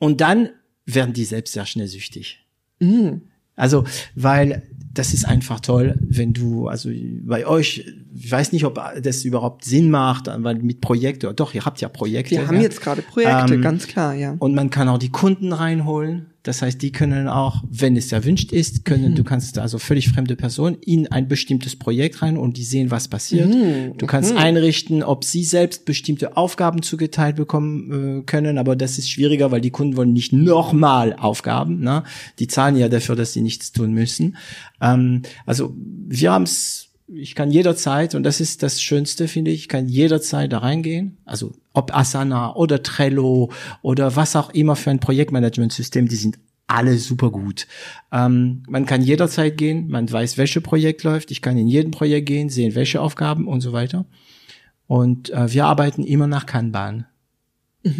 [0.00, 0.48] Und dann
[0.86, 2.44] werden die selbst sehr schnell süchtig.
[2.80, 3.22] Mhm.
[3.54, 4.62] Also, weil
[4.92, 6.90] das ist einfach toll, wenn du, also
[7.22, 11.64] bei euch, ich weiß nicht, ob das überhaupt Sinn macht, weil mit Projekte, doch, ihr
[11.64, 12.36] habt ja Projekte.
[12.36, 12.62] Wir haben ja.
[12.62, 14.34] jetzt gerade Projekte, Ähm, ganz klar, ja.
[14.38, 16.29] Und man kann auch die Kunden reinholen.
[16.42, 20.36] Das heißt, die können auch, wenn es erwünscht ist, können, du kannst also völlig fremde
[20.36, 23.52] Personen in ein bestimmtes Projekt rein und die sehen, was passiert.
[23.98, 29.10] Du kannst einrichten, ob sie selbst bestimmte Aufgaben zugeteilt bekommen äh, können, aber das ist
[29.10, 31.80] schwieriger, weil die Kunden wollen nicht nochmal Aufgaben.
[31.80, 32.04] Ne?
[32.38, 34.36] Die zahlen ja dafür, dass sie nichts tun müssen.
[34.80, 39.62] Ähm, also wir haben es ich kann jederzeit, und das ist das Schönste, finde ich,
[39.62, 41.18] ich kann jederzeit da reingehen.
[41.24, 43.50] Also ob Asana oder Trello
[43.82, 47.66] oder was auch immer für ein Projektmanagementsystem, die sind alle super gut.
[48.12, 52.26] Ähm, man kann jederzeit gehen, man weiß, welche Projekt läuft, ich kann in jedem Projekt
[52.26, 54.06] gehen, sehen, welche Aufgaben und so weiter.
[54.86, 57.06] Und äh, wir arbeiten immer nach Kanban.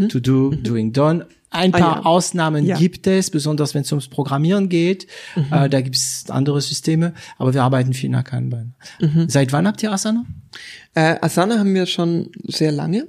[0.08, 1.26] To do, doing done.
[1.52, 2.04] Ein Ah, paar ja.
[2.04, 2.76] Ausnahmen Ja.
[2.78, 5.06] gibt es, besonders wenn es ums Programmieren geht.
[5.50, 8.74] Äh, da gibt es andere Systeme, aber wir arbeiten viel nach Kanban.
[9.26, 10.24] Seit wann habt ihr Asana?
[10.94, 13.08] Äh, Asana haben wir schon sehr lange,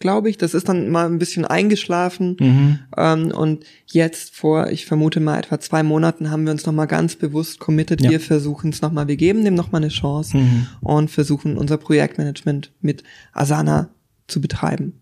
[0.00, 0.38] glaube ich.
[0.38, 2.36] Das ist dann mal ein bisschen eingeschlafen.
[2.40, 2.78] Mhm.
[2.96, 7.16] Ähm, und jetzt vor, ich vermute mal etwa zwei Monaten, haben wir uns nochmal ganz
[7.16, 8.00] bewusst committed.
[8.00, 8.08] Ja.
[8.08, 8.12] Mhm.
[8.12, 10.38] Wir versuchen es nochmal, wir geben dem nochmal eine Chance
[10.80, 13.02] und versuchen unser Projektmanagement mit
[13.34, 13.90] Asana
[14.28, 14.94] zu betreiben.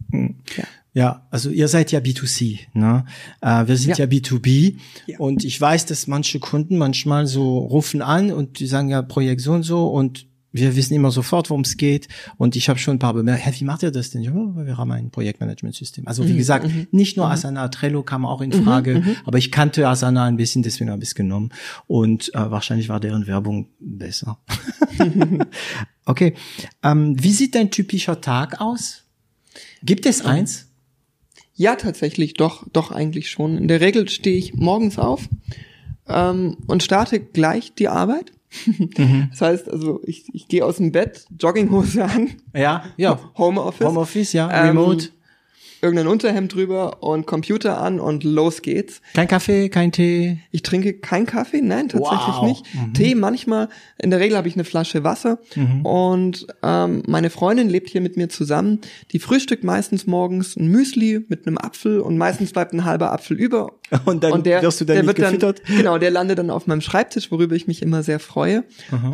[0.56, 0.64] Ja.
[0.92, 3.04] Ja, also ihr seid ja B2C, ne?
[3.40, 4.10] Äh, wir sind ja, Ja.
[4.10, 4.76] B2B
[5.06, 5.18] Ja.
[5.18, 9.40] und ich weiß, dass manche Kunden manchmal so rufen an und die sagen ja Projekt
[9.40, 12.08] so und so und wir wissen immer sofort, worum es geht.
[12.36, 14.22] Und ich habe schon ein paar bemerkt, hey, wie macht ihr das denn?
[14.22, 16.08] Ja, wir haben ein Projektmanagementsystem.
[16.08, 20.24] Also wie gesagt, nicht nur Asana, Trello kam auch in Frage, aber ich kannte Asana
[20.24, 21.50] ein bisschen, deswegen habe ich es genommen.
[21.86, 24.40] Und äh, wahrscheinlich war deren Werbung besser.
[26.04, 26.34] okay.
[26.82, 29.04] Ähm, wie sieht dein typischer Tag aus?
[29.84, 30.66] Gibt es eins?
[31.60, 33.58] Ja, tatsächlich, doch, doch eigentlich schon.
[33.58, 35.28] In der Regel stehe ich morgens auf
[36.08, 38.32] ähm, und starte gleich die Arbeit.
[39.30, 43.20] Das heißt, also ich, ich gehe aus dem Bett, Jogginghose an, Ja, ja.
[43.36, 45.10] Homeoffice, Homeoffice, ja, Ähm, Remote.
[45.82, 49.00] Irgendein Unterhemd drüber und Computer an und los geht's.
[49.14, 50.38] Kein Kaffee, kein Tee.
[50.50, 52.42] Ich trinke keinen Kaffee, nein, tatsächlich Wow.
[52.48, 52.64] nicht.
[52.94, 55.38] Tee manchmal, in der Regel habe ich eine Flasche Wasser
[55.82, 58.80] und ähm, meine Freundin lebt hier mit mir zusammen.
[59.12, 63.36] Die frühstückt meistens morgens ein Müsli mit einem Apfel und meistens bleibt ein halber Apfel
[63.38, 63.72] über.
[64.04, 65.62] Und dann wirst du dann der nicht wird dann, gefüttert?
[65.76, 68.62] Genau, der landet dann auf meinem Schreibtisch, worüber ich mich immer sehr freue.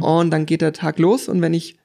[0.03, 1.77] Und dann geht der Tag los und wenn ich,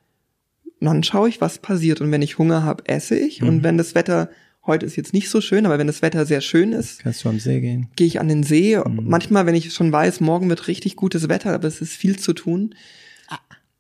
[0.82, 2.02] dann schaue ich, was passiert.
[2.02, 3.42] Und wenn ich Hunger habe, esse ich.
[3.42, 3.48] Mhm.
[3.48, 4.30] Und wenn das Wetter,
[4.66, 7.30] heute ist jetzt nicht so schön, aber wenn das Wetter sehr schön ist, Kannst du
[7.30, 7.90] am See gehen?
[7.96, 8.78] gehe ich an den See.
[8.78, 9.02] Mhm.
[9.08, 12.34] Manchmal, wenn ich schon weiß, morgen wird richtig gutes Wetter, aber es ist viel zu
[12.34, 12.76] tun,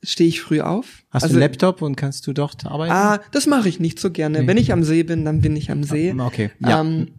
[0.03, 1.03] stehe ich früh auf.
[1.11, 2.91] Hast du einen Laptop und kannst du dort arbeiten?
[2.91, 4.47] Ah, das mache ich nicht so gerne.
[4.47, 6.13] Wenn ich am See bin, dann bin ich am See.
[6.17, 6.81] Ah, okay, ja.
[6.81, 7.09] Ähm,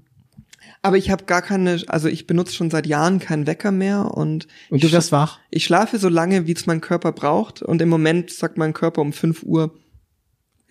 [0.84, 4.48] aber ich habe gar keine, also ich benutze schon seit Jahren keinen Wecker mehr und,
[4.68, 5.38] und du wirst wach?
[5.50, 9.00] ich schlafe so lange, wie es mein Körper braucht und im Moment sagt mein Körper
[9.00, 9.72] um 5 Uhr,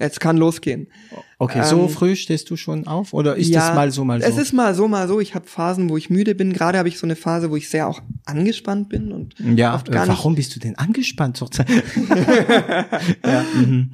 [0.01, 0.87] jetzt kann losgehen.
[1.39, 3.13] Okay, so Ähm, früh stehst du schon auf?
[3.13, 4.27] Oder ist das mal so, mal so?
[4.27, 5.19] Es ist mal so, mal so.
[5.19, 6.53] Ich habe Phasen, wo ich müde bin.
[6.53, 9.89] Gerade habe ich so eine Phase, wo ich sehr auch angespannt bin und ja, oft
[9.89, 11.67] äh, gar warum bist du denn angespannt zurzeit?
[13.25, 13.89] ja, mhm.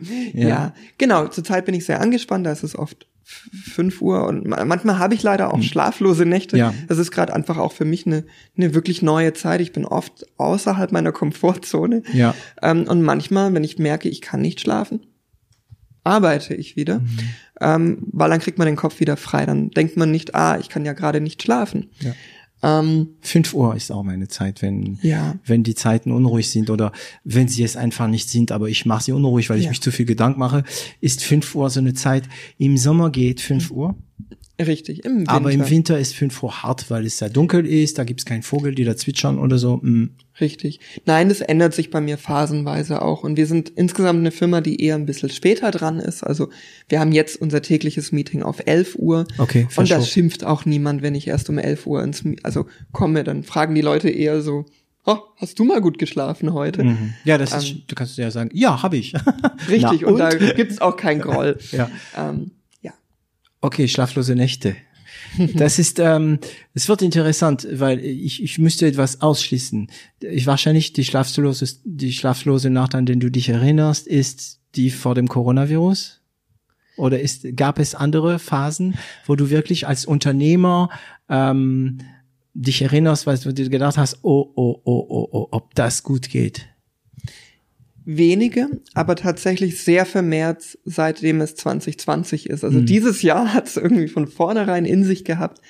[0.00, 0.34] nicht.
[0.34, 0.72] Ja.
[0.98, 1.28] genau.
[1.28, 2.46] Zurzeit bin ich sehr angespannt.
[2.46, 6.24] Da ist es oft f- 5 Uhr und ma- manchmal habe ich leider auch schlaflose
[6.26, 6.56] Nächte.
[6.56, 6.60] Mhm.
[6.60, 6.74] Ja.
[6.88, 8.24] Das ist gerade einfach auch für mich eine,
[8.56, 9.60] eine wirklich neue Zeit.
[9.60, 12.02] Ich bin oft außerhalb meiner Komfortzone.
[12.12, 12.34] ja.
[12.62, 15.00] Ähm, und manchmal, wenn ich merke, ich kann nicht schlafen,
[16.08, 17.18] arbeite ich wieder, Mhm.
[17.60, 19.46] ähm, weil dann kriegt man den Kopf wieder frei.
[19.46, 21.90] Dann denkt man nicht, ah, ich kann ja gerade nicht schlafen.
[22.00, 22.12] Ja.
[22.60, 25.36] Ähm, 5 Uhr ist auch meine Zeit, wenn, Ja.
[25.46, 26.90] wenn die Zeiten unruhig sind oder
[27.22, 29.70] wenn sie es einfach nicht sind, aber ich mache sie unruhig, weil ich Ja.
[29.70, 30.64] mich zu viel Gedanken mache,
[31.00, 32.24] ist 5 Uhr so eine Zeit.
[32.58, 33.94] Im Sommer geht 5 Uhr,
[34.60, 35.30] richtig, im Winter.
[35.32, 38.42] aber im Winter ist 5 Uhr hart, weil es sehr dunkel ist, da gibt's keinen
[38.42, 39.76] Vogel, die da zwitschern oder so.
[39.76, 40.10] Mm.
[40.40, 40.80] Richtig.
[41.04, 43.24] Nein, das ändert sich bei mir phasenweise auch.
[43.24, 46.22] Und wir sind insgesamt eine Firma, die eher ein bisschen später dran ist.
[46.22, 46.48] Also
[46.88, 49.26] wir haben jetzt unser tägliches Meeting auf 11 Uhr.
[49.38, 53.24] Okay, Und das schimpft auch niemand, wenn ich erst um 11 Uhr ins, also komme.
[53.24, 54.64] Dann fragen die Leute eher so,
[55.04, 56.84] oh, hast du mal gut geschlafen heute?
[56.84, 57.14] Mhm.
[57.24, 59.14] Ja, das ist, du kannst ja sagen, ja, habe ich.
[59.68, 60.02] Richtig.
[60.02, 60.18] Na, und?
[60.18, 61.58] da gibt's auch kein Groll.
[61.72, 61.90] Ja.
[62.16, 62.52] Ähm,
[62.82, 62.92] ja.
[63.60, 64.76] Okay, schlaflose Nächte.
[65.54, 66.38] Das ist, ähm,
[66.74, 69.90] es wird interessant, weil ich, ich müsste etwas ausschließen.
[70.20, 75.14] Ich, wahrscheinlich die schlaflose, die schlaflose Nacht, an den du dich erinnerst, ist die vor
[75.14, 76.20] dem Coronavirus?
[76.96, 80.90] Oder ist, gab es andere Phasen, wo du wirklich als Unternehmer
[81.28, 81.98] ähm,
[82.54, 86.28] dich erinnerst, weil du dir gedacht hast, oh, oh, oh, oh, oh, ob das gut
[86.28, 86.66] geht?
[88.10, 92.64] Wenige, aber tatsächlich sehr vermehrt, seitdem es 2020 ist.
[92.64, 92.86] Also mhm.
[92.86, 95.60] dieses Jahr hat es irgendwie von vornherein in sich gehabt.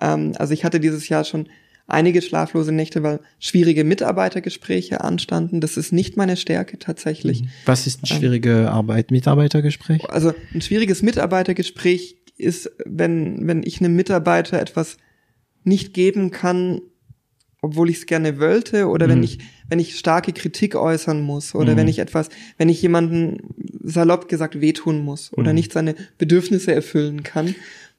[0.00, 1.48] Ähm, also ich hatte dieses Jahr schon
[1.88, 5.60] einige schlaflose Nächte, weil schwierige Mitarbeitergespräche anstanden.
[5.60, 7.42] Das ist nicht meine Stärke tatsächlich.
[7.42, 7.48] Mhm.
[7.66, 10.08] Was ist eine schwierige ähm, Arbeit, Mitarbeitergespräch?
[10.08, 14.98] Also ein schwieriges Mitarbeitergespräch ist, wenn, wenn ich einem Mitarbeiter etwas
[15.64, 16.80] nicht geben kann,
[17.62, 19.10] obwohl ich es gerne wollte, oder mhm.
[19.10, 21.76] wenn ich, wenn ich starke Kritik äußern muss, oder mhm.
[21.78, 22.28] wenn ich etwas,
[22.58, 23.38] wenn ich jemanden
[23.82, 25.54] salopp gesagt wehtun muss oder mhm.
[25.54, 27.54] nicht seine Bedürfnisse erfüllen kann,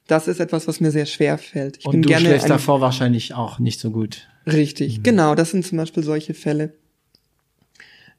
[0.06, 1.78] das ist etwas, was mir sehr schwer fällt.
[1.78, 4.28] Ich Und bin du gerne schläfst davor wahrscheinlich auch nicht so gut.
[4.46, 5.02] Richtig, mhm.
[5.02, 6.74] genau, das sind zum Beispiel solche Fälle.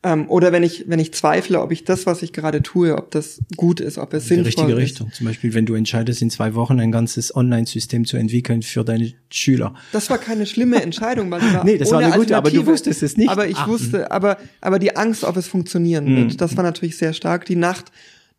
[0.05, 3.09] Ähm, oder wenn ich, wenn ich zweifle, ob ich das, was ich gerade tue, ob
[3.09, 4.57] das gut ist, ob es sinnvoll ist.
[4.57, 5.11] Die richtige Richtung.
[5.11, 9.13] Zum Beispiel, wenn du entscheidest, in zwei Wochen ein ganzes Online-System zu entwickeln für deine
[9.31, 9.73] Schüler.
[9.93, 13.01] Das war keine schlimme Entscheidung, weil war Nee, das war eine gute, aber du wusstest
[13.01, 13.31] es nicht.
[13.31, 13.67] Aber ich Ach.
[13.67, 16.17] wusste, aber, aber die Angst, ob es funktionieren mhm.
[16.17, 17.47] wird, das war natürlich sehr stark.
[17.47, 17.91] Die Nacht,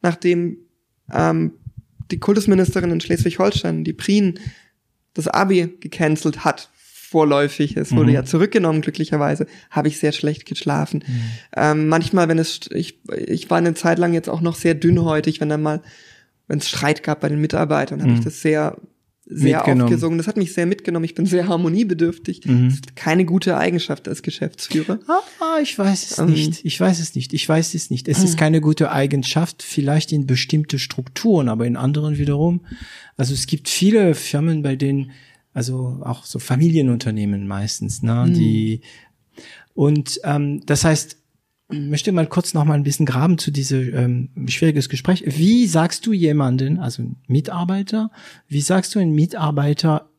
[0.03, 0.59] nachdem
[1.13, 1.55] ähm,
[2.13, 4.39] die Kultusministerin in Schleswig-Holstein, die Prien,
[5.15, 6.71] das Abi gecancelt hat
[7.17, 7.79] vorläufig.
[7.79, 8.15] Es wurde mhm.
[8.17, 11.03] ja zurückgenommen, glücklicherweise, habe ich sehr schlecht geschlafen.
[11.07, 11.23] Mhm.
[11.57, 15.41] Ähm, manchmal, wenn es, ich, ich war eine Zeit lang jetzt auch noch sehr dünnhäutig,
[15.41, 15.81] wenn dann mal,
[16.47, 18.19] wenn es Streit gab bei den Mitarbeitern, habe mhm.
[18.19, 18.77] ich das sehr,
[19.25, 20.19] sehr aufgesungen.
[20.19, 21.07] Das hat mich sehr mitgenommen.
[21.07, 22.45] Ich bin sehr harmoniebedürftig.
[22.45, 22.67] Mhm.
[22.67, 24.99] Das ist keine gute Eigenschaft als Geschäftsführer.
[25.09, 26.67] Ah, ich weiß es ähm, nicht.
[26.67, 27.33] Ich weiß es nicht.
[27.33, 28.09] Ich weiß es nicht.
[28.09, 32.61] Es ist keine gute Eigenschaft, vielleicht in bestimmte Strukturen, aber in anderen wiederum.
[33.17, 35.13] Also es gibt viele Firmen, bei denen
[35.57, 38.35] also auch so Familienunternehmen meistens, ne, mhm.
[38.35, 38.83] die
[39.73, 41.17] und ähm, das heißt,
[41.71, 43.95] ich möchte mal kurz noch mal ein bisschen graben zu diesem
[44.37, 45.25] ähm, schwieriges Gespräch.
[45.27, 48.11] Wie sagst du jemanden, also Mitarbeiter,
[48.47, 50.11] wie sagst du einen Mitarbeiter,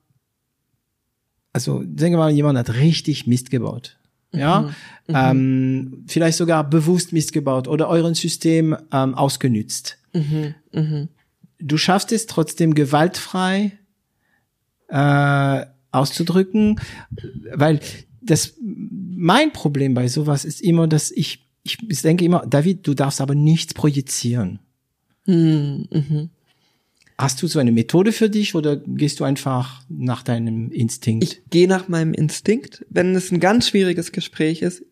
[1.54, 3.98] also denke mal, jemand hat richtig Mist gebaut.
[4.34, 4.68] Ja, mhm.
[5.08, 5.16] mhm.
[5.16, 10.00] Ähm, vielleicht sogar bewusst Mist gebaut oder euren System ähm, ausgenützt.
[10.14, 10.56] Mhm.
[10.74, 11.10] Mhm.
[11.60, 13.78] Du schaffst es trotzdem gewaltfrei
[14.88, 16.80] äh, auszudrücken,
[17.54, 17.80] weil
[18.22, 23.20] das mein Problem bei sowas ist immer, dass ich ich, denke immer, David, du darfst
[23.20, 24.60] aber nichts projizieren.
[25.26, 25.88] Mhm.
[25.92, 26.30] mhm.
[27.20, 31.24] Hast du so eine Methode für dich oder gehst du einfach nach deinem Instinkt?
[31.24, 32.86] Ich gehe nach meinem Instinkt.
[32.92, 34.84] Wenn es ein ganz schwieriges Gespräch ist,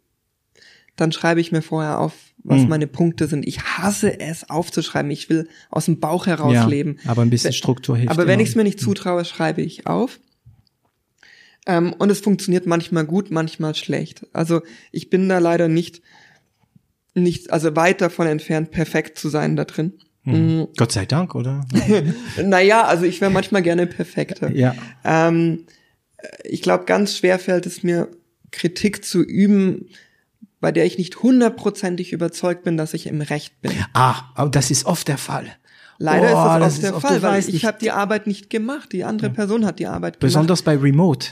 [0.96, 2.16] dann schreibe ich mir vorher auf,
[2.46, 2.70] was hm.
[2.70, 3.48] meine Punkte sind.
[3.48, 5.10] Ich hasse es aufzuschreiben.
[5.10, 6.98] Ich will aus dem Bauch heraus ja, leben.
[7.08, 8.12] Aber ein bisschen Struktur hilft.
[8.12, 10.20] Aber wenn ich es mir nicht zutraue, schreibe ich auf.
[11.66, 14.28] Ähm, und es funktioniert manchmal gut, manchmal schlecht.
[14.32, 14.62] Also
[14.92, 16.04] ich bin da leider nicht,
[17.16, 19.94] nicht, also weit davon entfernt, perfekt zu sein da drin.
[20.22, 20.58] Hm.
[20.58, 20.68] Mhm.
[20.78, 21.66] Gott sei Dank, oder?
[22.44, 24.52] naja, also ich wäre manchmal gerne perfekter.
[24.52, 24.76] Ja.
[25.04, 25.66] Ähm,
[26.44, 28.10] ich glaube, ganz schwer fällt es mir,
[28.52, 29.90] Kritik zu üben,
[30.66, 33.72] bei der ich nicht hundertprozentig überzeugt bin, dass ich im Recht bin.
[33.94, 35.46] Ah, aber das ist oft der Fall.
[36.00, 38.92] Leider oh, ist das oft der Fall, weil ich habe die Arbeit nicht gemacht.
[38.92, 39.34] Die andere ja.
[39.34, 40.22] Person hat die Arbeit gemacht.
[40.22, 41.28] Besonders bei Remote.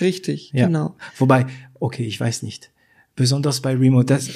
[0.00, 0.66] Richtig, ja.
[0.66, 0.94] genau.
[1.18, 1.46] Wobei,
[1.80, 2.70] okay, ich weiß nicht.
[3.16, 4.30] Besonders bei Remote, das,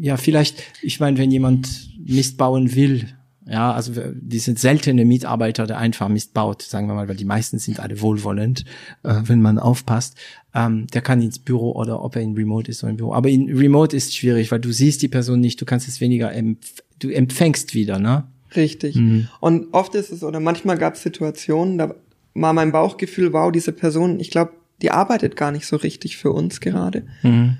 [0.00, 1.68] ja, vielleicht, ich meine, wenn jemand
[2.04, 3.06] Mist bauen will,
[3.46, 7.58] ja, also diese seltene Mitarbeiter, der einfach Mist baut, sagen wir mal, weil die meisten
[7.58, 8.64] sind alle wohlwollend,
[9.02, 10.16] äh, wenn man aufpasst.
[10.54, 13.14] Ähm, der kann ins Büro oder ob er in Remote ist oder im Büro.
[13.14, 16.32] Aber in Remote ist schwierig, weil du siehst die Person nicht, du kannst es weniger,
[16.32, 18.24] empf du empfängst wieder, ne?
[18.54, 18.94] Richtig.
[18.94, 19.28] Mhm.
[19.40, 21.94] Und oft ist es, oder manchmal gab es Situationen, da
[22.34, 24.52] war mein Bauchgefühl, wow, diese Person, ich glaube,
[24.82, 27.04] die arbeitet gar nicht so richtig für uns gerade.
[27.22, 27.58] Mhm.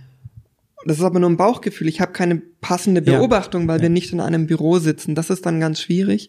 [0.86, 1.88] Das ist aber nur ein Bauchgefühl.
[1.88, 3.68] Ich habe keine passende Beobachtung, ja.
[3.68, 3.82] weil ja.
[3.82, 5.14] wir nicht in einem Büro sitzen.
[5.14, 6.28] Das ist dann ganz schwierig.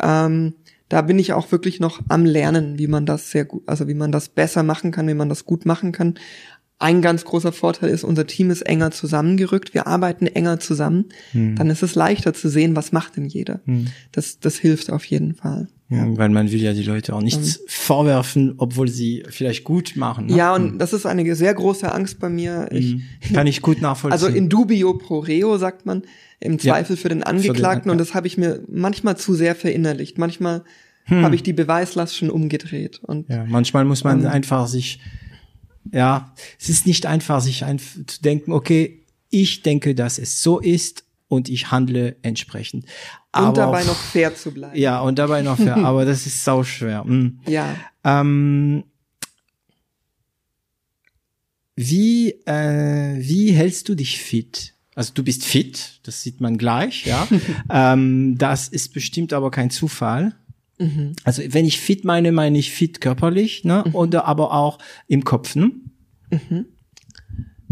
[0.00, 0.54] Ähm,
[0.88, 3.94] da bin ich auch wirklich noch am Lernen, wie man das sehr gut, also wie
[3.94, 6.14] man das besser machen kann, wie man das gut machen kann.
[6.78, 11.06] Ein ganz großer Vorteil ist, unser Team ist enger zusammengerückt, wir arbeiten enger zusammen.
[11.32, 11.56] Hm.
[11.56, 13.60] Dann ist es leichter zu sehen, was macht denn jeder.
[13.64, 13.86] Hm.
[14.12, 15.68] Das, das hilft auf jeden Fall.
[15.88, 19.94] Ja, weil man will ja die Leute auch nichts um, vorwerfen, obwohl sie vielleicht gut
[19.94, 20.26] machen.
[20.26, 20.36] Ne?
[20.36, 20.78] Ja, und hm.
[20.78, 22.68] das ist eine sehr große Angst bei mir.
[22.72, 23.02] Ich, hm.
[23.32, 24.12] Kann ich gut nachvollziehen.
[24.12, 26.02] Also in dubio pro reo sagt man,
[26.40, 27.54] im Zweifel ja, für den Angeklagten.
[27.56, 27.92] Für den, ja.
[27.92, 30.18] Und das habe ich mir manchmal zu sehr verinnerlicht.
[30.18, 30.64] Manchmal
[31.04, 31.22] hm.
[31.22, 32.98] habe ich die Beweislast schon umgedreht.
[33.04, 34.98] Und, ja, manchmal muss man ähm, einfach sich,
[35.92, 40.58] ja, es ist nicht einfach, sich ein, zu denken, okay, ich denke, dass es so
[40.58, 42.86] ist und ich handle entsprechend.
[43.32, 44.76] Aber und dabei noch fair zu bleiben.
[44.78, 47.04] Ja, und dabei noch fair, aber das ist sau schwer.
[47.04, 47.40] Mhm.
[47.46, 47.74] Ja.
[48.04, 48.84] Ähm,
[51.74, 54.74] wie, äh, wie hältst du dich fit?
[54.94, 57.28] Also du bist fit, das sieht man gleich, ja.
[57.70, 60.34] ähm, das ist bestimmt aber kein Zufall.
[61.24, 63.84] Also wenn ich fit meine, meine ich fit körperlich, ne?
[63.94, 65.70] Oder aber auch im Kopf, ne?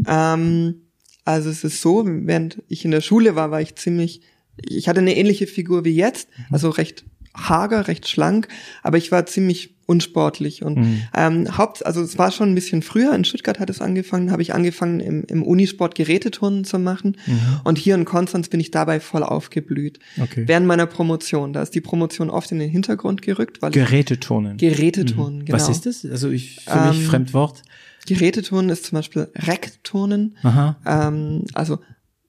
[0.07, 0.84] Ähm,
[1.25, 4.21] also es ist so, während ich in der Schule war, war ich ziemlich,
[4.57, 7.05] ich hatte eine ähnliche Figur wie jetzt, also recht
[7.37, 8.47] hager, recht schlank,
[8.83, 13.15] aber ich war ziemlich unsportlich und ähm, Haupt, also es war schon ein bisschen früher.
[13.15, 17.17] In Stuttgart hat es angefangen, habe ich angefangen im, im Unisport Geräteturnen zu machen
[17.65, 19.99] und hier in Konstanz bin ich dabei voll aufgeblüht.
[20.19, 20.45] Okay.
[20.47, 24.57] Während meiner Promotion, da ist die Promotion oft in den Hintergrund gerückt, weil Geräteturnen.
[24.57, 25.59] Geräteturnen, genau.
[25.59, 26.07] Was ist das?
[26.07, 27.63] Also ich für mich Ähm, Fremdwort.
[28.07, 30.37] Geräteturnen ist zum Beispiel Reckturnen.
[30.43, 30.77] Aha.
[30.87, 31.79] Ähm, also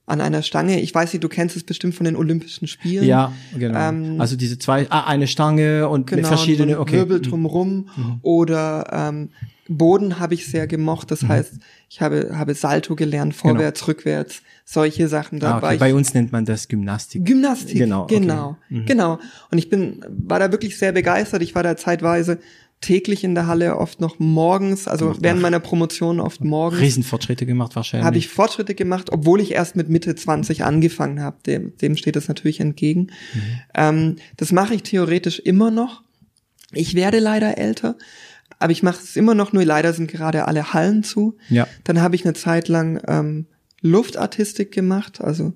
[0.07, 0.79] an einer Stange.
[0.81, 3.05] Ich weiß nicht, du kennst es bestimmt von den Olympischen Spielen.
[3.05, 3.79] Ja, genau.
[3.79, 6.97] ähm, also diese zwei, ah, eine Stange und Genau, verschiedene, ein okay.
[6.97, 7.23] Wirbel Mhm.
[7.23, 7.89] drumrum.
[8.21, 9.29] Oder ähm,
[9.67, 11.07] Boden habe ich sehr gemocht.
[11.07, 11.09] Mhm.
[11.09, 11.53] Das heißt,
[11.89, 15.39] ich habe, habe Salto gelernt, vorwärts, rückwärts, solche Sachen.
[15.39, 15.67] Da Ah, Genau.
[15.69, 15.77] okay.
[15.79, 17.25] Bei uns nennt man das Gymnastik.
[17.25, 17.77] Gymnastik.
[17.77, 18.19] Genau, okay.
[18.19, 18.57] Genau.
[18.69, 18.85] Mhm.
[18.85, 19.19] Genau.
[19.49, 21.41] Und ich bin, war da wirklich sehr begeistert.
[21.41, 22.37] Ich war da zeitweise
[22.81, 26.81] täglich in der Halle, oft noch morgens, also während meiner Promotion oft morgens.
[26.81, 28.05] Riesenfortschritte gemacht wahrscheinlich.
[28.05, 31.37] habe ich Fortschritte gemacht, obwohl ich erst mit Mitte 20 angefangen habe.
[31.45, 33.11] Dem, dem steht das natürlich entgegen.
[33.33, 33.41] Mhm.
[33.73, 36.03] Ähm, das mache ich theoretisch immer noch.
[36.71, 37.95] Ich werde leider älter,
[38.59, 41.37] aber ich mache es immer noch, nur leider sind gerade alle Hallen zu.
[41.49, 41.67] Ja.
[41.83, 43.47] Dann habe ich eine Zeit lang ähm,
[43.81, 45.53] Luftartistik gemacht, also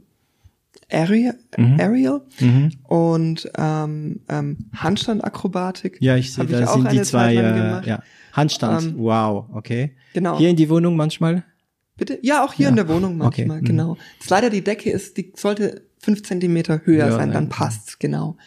[0.91, 2.71] Aerial, Aerial Mhm.
[2.83, 5.97] und ähm, ähm, Handstandakrobatik.
[6.01, 7.85] Ja, ich sehe, da auch sind die zwei, äh, gemacht.
[7.85, 8.01] ja.
[8.33, 8.83] Handstand.
[8.83, 9.95] Ähm, wow, okay.
[10.13, 10.37] Genau.
[10.37, 11.43] Hier in die Wohnung manchmal?
[11.97, 12.17] Bitte?
[12.21, 12.69] Ja, auch hier Ja.
[12.69, 13.65] in der Wohnung Okay, manchmal, mhm.
[13.65, 13.97] genau.
[14.19, 17.49] Das leider die Decke ist, die sollte fünf Zentimeter höher Ja, sein, dann mhm.
[17.49, 18.37] passt's, genau.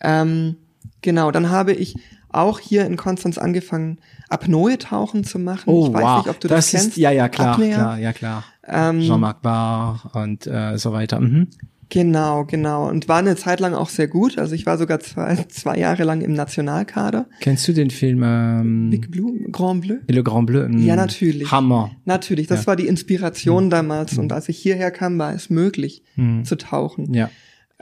[0.00, 0.56] Ähm,
[1.02, 1.96] genau, dann habe ich
[2.28, 3.98] auch hier in Konstanz angefangen,
[4.28, 5.64] Apnoe-Tauchen zu machen.
[5.66, 6.18] Oh, ich weiß wow.
[6.18, 6.88] nicht, ob du das, das kennst.
[6.90, 7.74] ist, ja, ja, klar, Apnea.
[7.76, 8.44] klar, ja, klar.
[8.66, 11.18] Ähm, Jean-Marc Barr und äh, so weiter.
[11.20, 11.48] Mhm.
[11.90, 12.88] Genau, genau.
[12.88, 14.38] Und war eine Zeit lang auch sehr gut.
[14.38, 17.26] Also ich war sogar zwei, zwei Jahre lang im Nationalkader.
[17.40, 19.96] Kennst du den Film ähm, Big Blue, Grand Bleu?
[20.08, 20.68] Le Grand Bleu?
[20.68, 20.78] Mhm.
[20.84, 21.50] Ja, natürlich.
[21.50, 21.90] Hammer.
[22.04, 24.16] Natürlich, das war die Inspiration damals.
[24.18, 26.02] Und als ich hierher kam, war es möglich
[26.44, 27.12] zu tauchen.
[27.12, 27.28] Ja.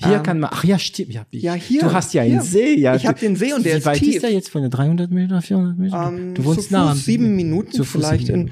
[0.01, 1.13] Hier Ähm, kann man, ach ja, stimmt.
[1.13, 2.35] Ja, Ja, hier, Du hast ja hier.
[2.35, 2.95] einen See, ja.
[2.95, 4.15] Ich du- hab den See und der Wie ist weit tief.
[4.15, 6.07] ist der jetzt von den 300 Meter, 400 Meter?
[6.15, 6.93] Ähm, du wohnst zu nah.
[6.93, 8.49] Fuß sieben Minuten Zu Fuß vielleicht sieben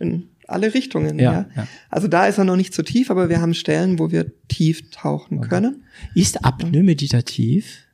[0.00, 1.18] in, in alle Richtungen.
[1.18, 1.68] Ja, Ja, ja.
[1.90, 4.90] Also da ist er noch nicht so tief, aber wir haben Stellen, wo wir tief
[4.90, 5.84] tauchen können.
[6.14, 7.84] Ist Apnoe meditativ?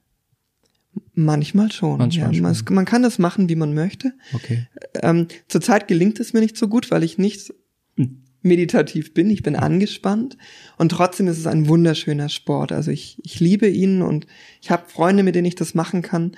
[1.14, 1.98] Manchmal schon.
[1.98, 2.34] Manchmal ja.
[2.34, 2.42] schon.
[2.42, 4.12] Man, man kann das machen, wie man möchte.
[4.32, 4.66] Okay.
[5.02, 7.52] Ähm, zurzeit gelingt es mir nicht so gut, weil ich nicht
[7.96, 8.22] Hm.
[8.42, 9.30] meditativ bin.
[9.30, 10.36] Ich bin angespannt
[10.76, 12.72] und trotzdem ist es ein wunderschöner Sport.
[12.72, 14.26] Also ich, ich liebe ihn und
[14.60, 16.36] ich habe Freunde, mit denen ich das machen kann.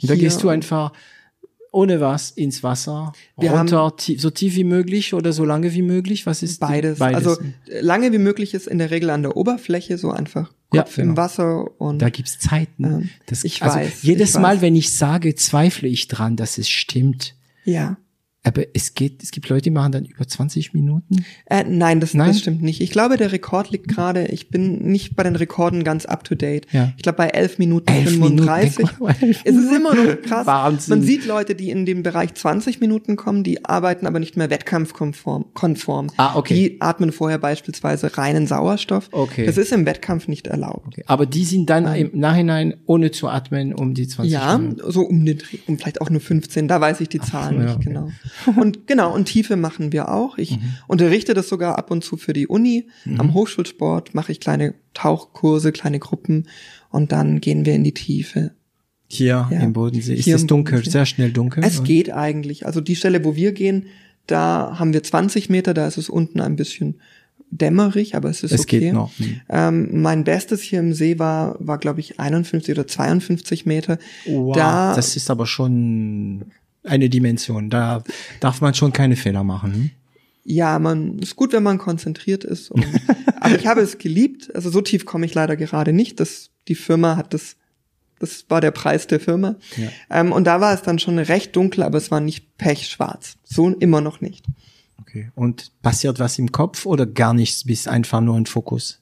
[0.00, 0.92] Und da gehst du einfach
[1.72, 5.82] ohne was ins Wasser, Wir runter, tief, so tief wie möglich oder so lange wie
[5.82, 6.26] möglich?
[6.26, 6.98] Was ist Beides.
[6.98, 7.26] beides?
[7.26, 10.82] Also äh, lange wie möglich ist in der Regel an der Oberfläche, so einfach Ja,
[10.82, 11.10] Kopf genau.
[11.10, 12.84] im Wasser und Da gibt's Zeiten.
[12.84, 14.60] Ähm, das, ich also weiß, Jedes ich Mal, weiß.
[14.62, 17.34] wenn ich sage, zweifle ich dran, dass es stimmt.
[17.64, 17.96] ja.
[18.48, 21.24] Aber es geht, es gibt Leute, die machen dann über 20 Minuten.
[21.46, 22.28] Äh, nein, das, Nein?
[22.28, 22.80] das stimmt nicht.
[22.80, 26.34] Ich glaube, der Rekord liegt gerade, ich bin nicht bei den Rekorden ganz up to
[26.34, 26.66] date.
[26.72, 26.92] Ja.
[26.96, 28.78] Ich glaube bei 11 Minuten Elf 35.
[28.78, 30.46] Minuten, mal, es ist immer noch krass.
[30.46, 30.98] Wahnsinn.
[30.98, 34.48] Man sieht Leute, die in dem Bereich 20 Minuten kommen, die arbeiten aber nicht mehr
[34.48, 35.46] wettkampfkonform.
[35.52, 36.08] Konform.
[36.16, 36.54] Ah, okay.
[36.54, 39.08] Die atmen vorher beispielsweise reinen Sauerstoff.
[39.12, 39.44] Okay.
[39.44, 40.86] Das ist im Wettkampf nicht erlaubt.
[40.86, 41.04] Okay.
[41.06, 44.90] Aber die sind dann im Nachhinein ohne zu atmen um die 20 Ja, Minuten.
[44.90, 47.64] so um den Dreh, um vielleicht auch nur 15, da weiß ich die Zahlen ja,
[47.64, 47.88] nicht okay.
[47.88, 48.10] genau.
[48.56, 50.38] Und genau, und Tiefe machen wir auch.
[50.38, 50.62] Ich Mhm.
[50.86, 52.86] unterrichte das sogar ab und zu für die Uni.
[53.18, 56.48] Am Hochschulsport mache ich kleine Tauchkurse, kleine Gruppen
[56.90, 58.52] und dann gehen wir in die Tiefe.
[59.08, 59.60] Hier Ja.
[59.60, 61.64] im Bodensee ist Hier es dunkel, sehr schnell dunkel.
[61.64, 62.66] Es Und- geht eigentlich.
[62.66, 63.86] Also die Stelle, wo wir gehen,
[64.26, 67.00] da haben wir 20 Meter, da ist es unten ein bisschen
[67.50, 68.80] dämmerig, aber es ist Es okay.
[68.80, 69.10] geht noch.
[69.18, 69.40] Hm.
[69.48, 73.98] Ähm, mein Bestes hier im See war, war glaube ich 51 oder 52 Meter.
[74.26, 76.42] Wow, da, das ist aber schon
[76.88, 77.70] eine Dimension.
[77.70, 78.02] Da
[78.40, 79.74] darf man schon keine Fehler machen.
[79.74, 79.90] hm?
[80.50, 82.70] Ja, man ist gut, wenn man konzentriert ist.
[82.70, 82.86] Und,
[83.40, 84.54] aber ich habe es geliebt.
[84.54, 86.20] Also so tief komme ich leider gerade nicht.
[86.20, 87.56] Das, die Firma hat das,
[88.18, 89.56] das war der Preis der Firma.
[89.76, 89.88] Ja.
[90.10, 93.36] Ähm, und da war es dann schon recht dunkel, aber es war nicht pechschwarz.
[93.44, 94.46] So immer noch nicht.
[95.02, 95.30] Okay.
[95.34, 99.00] Und passiert was im Kopf oder gar nichts, bist einfach nur ein Fokus?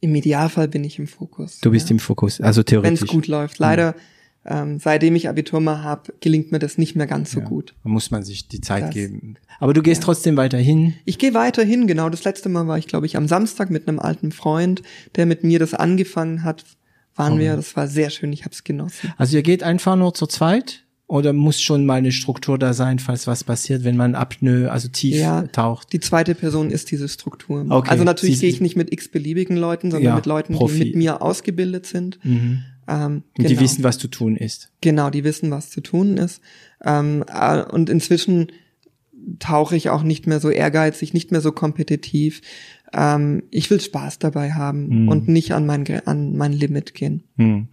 [0.00, 1.60] Im Idealfall bin ich im Fokus.
[1.60, 1.94] Du bist ja.
[1.94, 3.02] im Fokus, also Wenn theoretisch.
[3.02, 3.58] es gut läuft.
[3.58, 3.94] Leider,
[4.48, 7.46] ähm, seitdem ich Abitur mal habe, gelingt mir das nicht mehr ganz so Ja.
[7.46, 7.74] gut.
[7.82, 9.36] Da muss man sich die Zeit Das- geben.
[9.58, 10.94] Aber du gehst trotzdem weiterhin.
[11.04, 12.10] Ich gehe weiterhin, genau.
[12.10, 14.82] Das letzte Mal war ich, glaube ich, am Samstag mit einem alten Freund,
[15.16, 16.64] der mit mir das angefangen hat.
[17.14, 17.38] Waren Oh.
[17.38, 19.12] wir, das war sehr schön, ich habe es genossen.
[19.16, 20.82] Also ihr geht einfach nur zu zweit?
[21.08, 24.88] Oder muss schon mal eine Struktur da sein, falls was passiert, wenn man Apnoe, also
[24.88, 25.42] tief Ja.
[25.46, 25.92] taucht?
[25.92, 27.64] Die zweite Person ist diese Struktur.
[27.68, 27.90] Okay.
[27.90, 30.80] Also natürlich gehe ich nicht mit x-beliebigen Leuten, sondern Ja, mit Leuten, Profi.
[30.80, 32.18] die mit mir ausgebildet sind.
[32.24, 32.64] Mhm.
[32.88, 33.60] Ähm, Und die genau.
[33.62, 34.70] wissen, was zu tun ist.
[34.80, 36.40] Genau, die wissen, was zu tun ist.
[36.84, 38.52] Ähm, äh, und inzwischen
[39.40, 42.42] tauche ich auch nicht mehr so ehrgeizig, nicht mehr so kompetitiv.
[42.92, 45.08] Ähm, ich will Spaß dabei haben Mhm.
[45.08, 47.24] und nicht an mein, an mein Limit gehen.
[47.36, 47.68] Hm.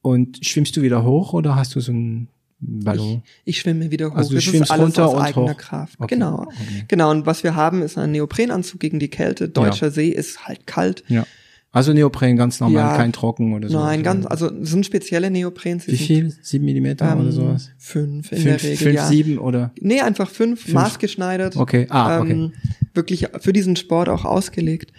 [0.00, 2.28] Und schwimmst du wieder hoch oder hast du so einen
[2.60, 3.22] Ballon?
[3.44, 4.14] Ich schwimme wieder hoch.
[4.16, 5.56] Also du das schwimmst ist alles runter aus und eigener hoch.
[5.56, 5.94] Kraft.
[5.98, 6.42] Okay, Genau.
[6.42, 6.84] okay.
[6.88, 7.10] Genau.
[7.10, 9.48] Und was wir haben, ist ein Neoprenanzug gegen die Kälte.
[9.48, 11.02] Deutscher See ist halt kalt.
[11.08, 11.26] ja.
[11.74, 12.96] Also Neopren ganz normal, Ja.
[12.96, 13.78] kein Trocken oder so.
[13.78, 15.86] Nein, ganz, also es sind spezielle Neoprens.
[15.86, 16.36] die Wie viel?
[16.42, 17.70] Sieben Millimeter Ähm, oder sowas?
[17.78, 19.06] Fünf in Fünf, der Regel, fünf ja.
[19.06, 19.72] sieben oder?
[19.80, 21.56] Nee, einfach fünf, maßgeschneidert.
[21.56, 22.32] Okay, ah, okay.
[22.32, 22.52] Ähm,
[22.92, 24.92] wirklich für diesen Sport auch ausgelegt.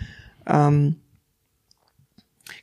[0.47, 0.95] Ähm,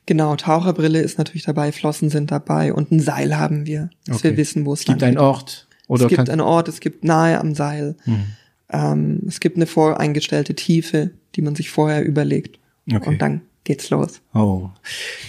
[0.05, 4.31] genau, Taucherbrille ist natürlich dabei, Flossen sind dabei und ein Seil haben wir, dass Okay.
[4.31, 5.17] wir wissen, wo es Es gibt einen.
[5.19, 5.67] Ort.
[5.87, 7.95] Oder es gibt einen Ort, es gibt nahe am Seil.
[8.05, 8.23] Mhm.
[8.71, 12.59] Ähm, es gibt eine voreingestellte Tiefe, die man sich vorher überlegt.
[12.91, 13.07] Okay.
[13.09, 14.21] Und dann geht's los.
[14.33, 14.69] Oh.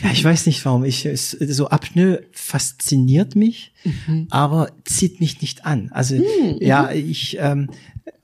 [0.03, 0.85] Ja, ich weiß nicht warum.
[0.85, 4.27] Ich, es, so Apnoe fasziniert mich, Mhm.
[4.31, 5.91] aber zieht mich nicht an.
[5.93, 6.17] Also,
[6.61, 7.69] ja, ich, ähm,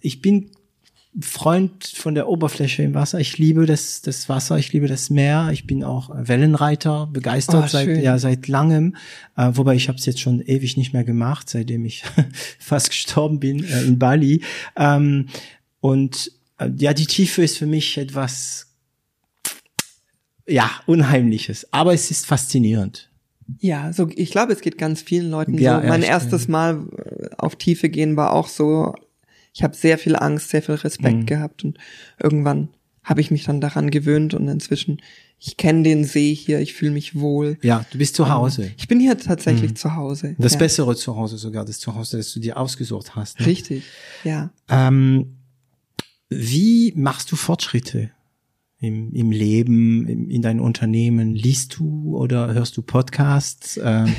[0.00, 0.50] ich bin
[1.20, 3.18] Freund von der Oberfläche im Wasser.
[3.18, 5.50] Ich liebe das, das Wasser, ich liebe das Meer.
[5.52, 8.94] Ich bin auch Wellenreiter, begeistert Oh, seit, ja, seit langem.
[9.36, 12.04] Äh, wobei ich habe es jetzt schon ewig nicht mehr gemacht, seitdem ich
[12.58, 14.42] fast gestorben bin äh, in Bali.
[14.76, 15.26] Ähm,
[15.80, 18.67] und äh, ja, die Tiefe ist für mich etwas
[20.48, 21.66] ja, Unheimliches.
[21.72, 23.10] Aber es ist faszinierend.
[23.60, 25.82] Ja, so ich glaube, es geht ganz vielen Leuten Ja, so.
[25.84, 26.12] ja, Mein stimmt.
[26.12, 28.94] erstes Mal äh, auf Tiefe gehen war auch so.
[29.54, 31.26] Ich habe sehr viel Angst, sehr viel Respekt Mhm.
[31.26, 31.78] gehabt und
[32.22, 32.68] irgendwann
[33.02, 35.00] habe ich mich dann daran gewöhnt und inzwischen
[35.40, 37.58] ich kenne den See hier, ich fühle mich wohl.
[37.62, 38.72] Ja, du bist zu Hause.
[38.76, 40.34] Ich bin hier tatsächlich zu Hause.
[40.38, 40.58] Das ja.
[40.58, 43.38] bessere Zuhause sogar, das Zuhause, das du dir ausgesucht hast.
[43.40, 43.46] Ne?
[43.46, 43.84] Richtig.
[44.24, 44.50] Ja.
[44.68, 45.36] Ähm,
[46.28, 48.10] wie machst du Fortschritte
[48.80, 51.34] im, im Leben, im, in deinem Unternehmen?
[51.34, 53.78] Liest du oder hörst du Podcasts?
[53.82, 54.14] Ähm,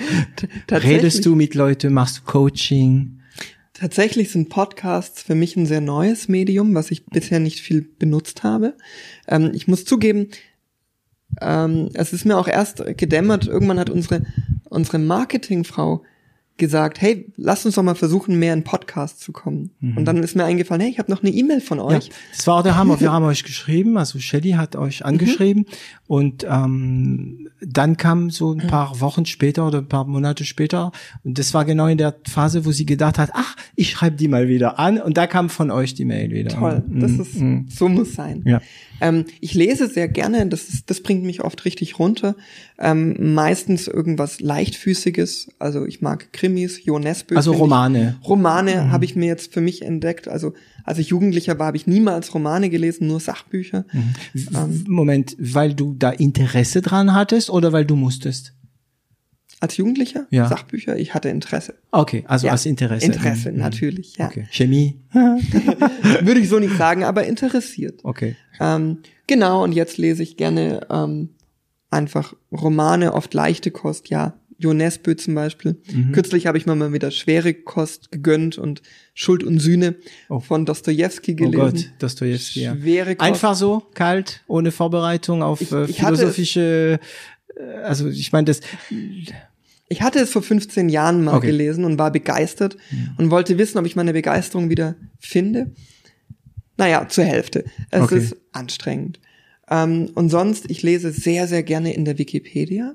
[0.70, 1.92] redest du mit Leuten?
[1.92, 3.18] Machst du Coaching?
[3.74, 8.44] Tatsächlich sind Podcasts für mich ein sehr neues Medium, was ich bisher nicht viel benutzt
[8.44, 8.76] habe.
[9.26, 10.28] Ähm, ich muss zugeben,
[11.40, 14.24] ähm, es ist mir auch erst gedämmert, irgendwann hat unsere,
[14.64, 16.04] unsere Marketingfrau
[16.58, 19.70] gesagt, hey, lass uns doch mal versuchen, mehr in Podcast zu kommen.
[19.80, 21.90] Und dann ist mir eingefallen, hey, ich habe noch eine E-Mail von Mhm.
[21.90, 22.10] Ja, euch.
[22.36, 23.00] das war der Hammer.
[23.00, 25.66] Wir haben euch geschrieben, also Shelly hat euch angeschrieben
[26.12, 30.92] und ähm, dann kam so ein paar Wochen später oder ein paar Monate später
[31.24, 34.28] und das war genau in der Phase, wo sie gedacht hat, ach, ich schreibe die
[34.28, 36.50] mal wieder an und da kam von euch die Mail wieder.
[36.50, 37.20] Toll, das Mhm.
[37.20, 37.66] ist, Mhm.
[37.70, 38.42] so muss sein.
[38.44, 38.60] Ja.
[39.00, 42.36] Ähm, ich lese sehr gerne, das, ist, das bringt mich oft richtig runter.
[42.78, 46.96] Ähm, meistens irgendwas leichtfüßiges, also ich mag Krimis, Jo.
[46.96, 48.16] Also find ich- Romane.
[48.24, 50.28] Romane habe ich mir jetzt für mich entdeckt.
[50.28, 50.52] Also
[50.84, 53.84] als ich Jugendlicher war, habe ich niemals Romane gelesen, nur Sachbücher.
[54.34, 58.52] W- Moment, weil du da Interesse dran hattest oder weil du musstest?
[59.60, 60.48] Als Jugendlicher Ja.
[60.48, 61.74] Sachbücher, ich hatte Interesse.
[61.92, 63.06] Okay, also Ja, als Interesse.
[63.06, 63.58] Interesse, Mhm.
[63.58, 64.26] natürlich, ja.
[64.26, 64.46] Okay.
[64.50, 64.98] Chemie.
[65.12, 68.00] Würde ich so nicht sagen, aber interessiert.
[68.02, 68.34] Okay.
[68.58, 68.98] Ähm,
[69.28, 71.28] genau, und jetzt lese ich gerne ähm,
[71.90, 74.34] einfach Romane, oft leichte Kost, ja.
[74.62, 75.76] Jo Nesbø zum Beispiel.
[75.92, 76.12] Mhm.
[76.12, 78.80] Kürzlich habe ich mir mal wieder schwere Kost gegönnt und
[79.14, 79.96] Schuld und Sühne
[80.28, 80.40] Oh.
[80.40, 81.58] von Dostojewski Oh gelesen.
[81.58, 82.62] Gott, Dostoevsky.
[82.62, 82.76] Ja.
[82.76, 83.28] Schwere Kost.
[83.28, 87.00] Einfach so, kalt, ohne Vorbereitung auf Ich- äh, ich hatte philosophische,
[87.56, 88.60] äh, also ich meine das,
[89.88, 91.48] Ich hatte es vor 15 Jahren mal Okay.
[91.48, 92.78] gelesen und war begeistert
[93.18, 95.72] und wollte wissen, ob ich meine Begeisterung wieder finde.
[96.78, 97.64] Naja, zur Hälfte.
[97.90, 98.18] Es Okay.
[98.18, 99.20] ist anstrengend.
[99.70, 102.94] Ähm, und sonst, ich lese sehr, sehr gerne in der Wikipedia.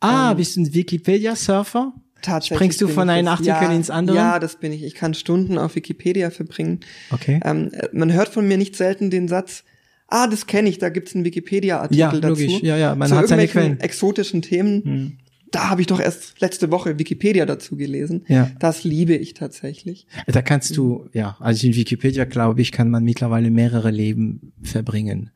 [0.00, 1.92] Ah, bist du ein Wikipedia-Surfer?
[2.20, 3.28] Tatsächlich Springst du von einem.
[3.28, 4.16] Artikel ja, ins andere?
[4.16, 4.82] Ja, das bin ich.
[4.82, 6.80] Ich kann Stunden auf Wikipedia verbringen.
[7.10, 7.40] Okay.
[7.44, 9.62] Ähm, äh, man hört von mir nicht selten den Satz,
[10.08, 12.28] ah, das kenne ich, da gibt's einen Wikipedia-Artikel Ja, dazu.
[12.28, 12.62] logisch.
[12.62, 13.80] Ja, ja, man Zu hat seine irgendwelchen Quellen.
[13.80, 14.84] exotischen Themen.
[14.84, 15.18] Hm.
[15.50, 18.24] Da habe ich doch erst letzte Woche Wikipedia dazu gelesen.
[18.28, 18.50] Ja.
[18.58, 20.06] Das liebe ich tatsächlich.
[20.26, 25.30] Da kannst du, ja, also in Wikipedia, glaube ich, kann man mittlerweile mehrere Leben verbringen.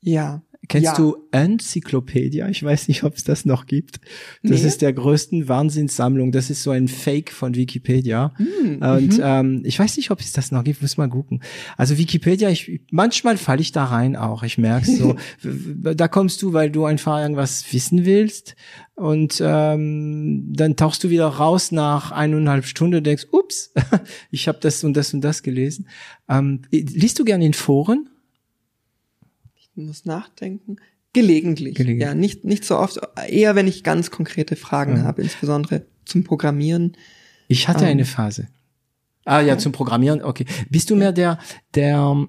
[0.00, 0.42] Ja.
[0.70, 0.94] Kennst ja.
[0.94, 2.48] du Enzyklopädia?
[2.48, 3.98] Ich weiß nicht, ob es das noch gibt.
[4.44, 4.68] Das Nee.
[4.68, 6.30] ist der größten Wahnsinnssammlung.
[6.30, 8.32] Das ist so ein Fake von Wikipedia.
[8.36, 9.20] Hm, Und mhm.
[9.20, 10.80] ähm, ich weiß nicht, ob es das noch gibt.
[10.80, 11.42] Muss mal gucken.
[11.76, 14.44] Also Wikipedia, ich, manchmal falle ich da rein auch.
[14.44, 15.16] Ich merke so.
[15.94, 18.54] da kommst du, weil du einfach irgendwas wissen willst.
[18.94, 23.72] Und ähm, dann tauchst du wieder raus nach eineinhalb Stunden und denkst, ups,
[24.30, 25.88] ich habe das und das und das gelesen.
[26.28, 28.08] Ähm, liest du gerne in Foren?
[29.74, 30.76] Muss nachdenken.
[31.12, 31.74] Gelegentlich.
[31.74, 32.06] Gelegentlich.
[32.06, 33.00] Ja, nicht, nicht so oft.
[33.28, 35.02] Eher, wenn ich ganz konkrete Fragen Ja.
[35.04, 36.96] habe, insbesondere zum Programmieren.
[37.48, 37.90] Ich hatte Ähm.
[37.90, 38.48] eine Phase.
[39.24, 40.46] Ah ja, zum Programmieren, okay.
[40.70, 41.38] Bist du mehr der,
[41.74, 42.28] der ähm,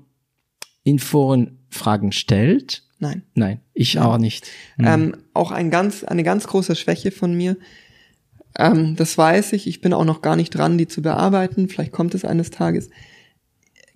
[0.84, 3.24] in Foren Fragen stellt Nein.
[3.34, 4.46] Nein, ich auch nicht.
[4.78, 4.86] Mhm.
[4.86, 7.58] Ähm, auch ein ganz, eine ganz große Schwäche von mir.
[8.56, 9.66] Ähm, das weiß ich.
[9.66, 11.68] Ich bin auch noch gar nicht dran, die zu bearbeiten.
[11.68, 12.92] Vielleicht kommt es eines Tages.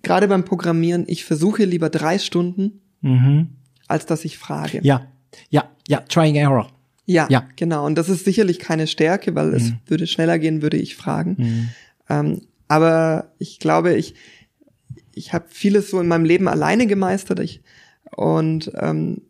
[0.02, 3.48] Gerade beim Programmieren, ich versuche lieber drei Stunden, mhm.
[3.88, 4.80] als dass ich frage.
[4.82, 5.06] Ja,
[5.50, 6.70] ja, ja, trying error.
[7.06, 7.86] Ja, ja, genau.
[7.86, 9.54] Und das ist sicherlich keine Stärke, weil mhm.
[9.54, 11.36] es würde schneller gehen, würde ich fragen.
[11.38, 11.68] Mhm.
[12.08, 14.14] Ähm, aber ich glaube, ich,
[15.14, 17.38] ich habe vieles so in meinem Leben alleine gemeistert.
[17.40, 17.62] Ich,
[18.16, 19.22] und ähm,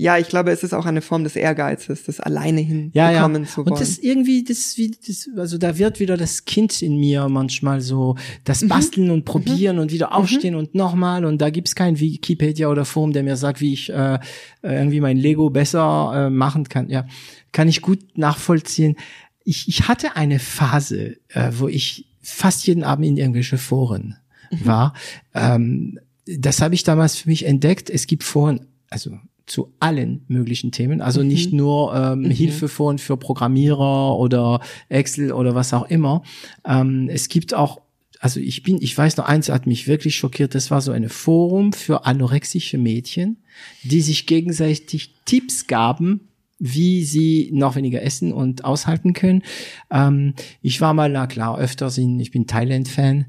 [0.00, 3.44] ja, ich glaube, es ist auch eine Form des Ehrgeizes, das alleine hinbekommen ja, ja.
[3.44, 3.72] zu wollen.
[3.72, 7.82] Und das irgendwie, das wie, das, also da wird wieder das Kind in mir manchmal
[7.82, 8.68] so, das mhm.
[8.68, 9.82] Basteln und Probieren mhm.
[9.82, 10.60] und wieder aufstehen mhm.
[10.60, 14.18] und nochmal und da gibt's kein Wikipedia oder Forum, der mir sagt, wie ich äh,
[14.62, 16.88] irgendwie mein Lego besser äh, machen kann.
[16.88, 17.06] Ja,
[17.52, 18.96] kann ich gut nachvollziehen.
[19.44, 24.16] Ich, ich hatte eine Phase, äh, wo ich fast jeden Abend in irgendwelche Foren
[24.50, 24.66] mhm.
[24.66, 24.94] war.
[25.34, 27.90] Ähm, das habe ich damals für mich entdeckt.
[27.90, 29.18] Es gibt Foren, also
[29.50, 31.00] zu allen möglichen Themen.
[31.00, 31.28] Also mhm.
[31.28, 32.30] nicht nur ähm, mhm.
[32.30, 36.22] Hilfeforen für Programmierer oder Excel oder was auch immer.
[36.64, 37.80] Ähm, es gibt auch
[38.22, 40.54] also ich bin, ich weiß noch eins hat mich wirklich schockiert.
[40.54, 43.38] Das war so eine Forum für anorexische Mädchen,
[43.82, 46.28] die sich gegenseitig Tipps gaben,
[46.58, 49.42] wie sie noch weniger essen und aushalten können.
[49.90, 53.24] Ähm, ich war mal, na klar, öfters in, ich bin Thailand-Fan,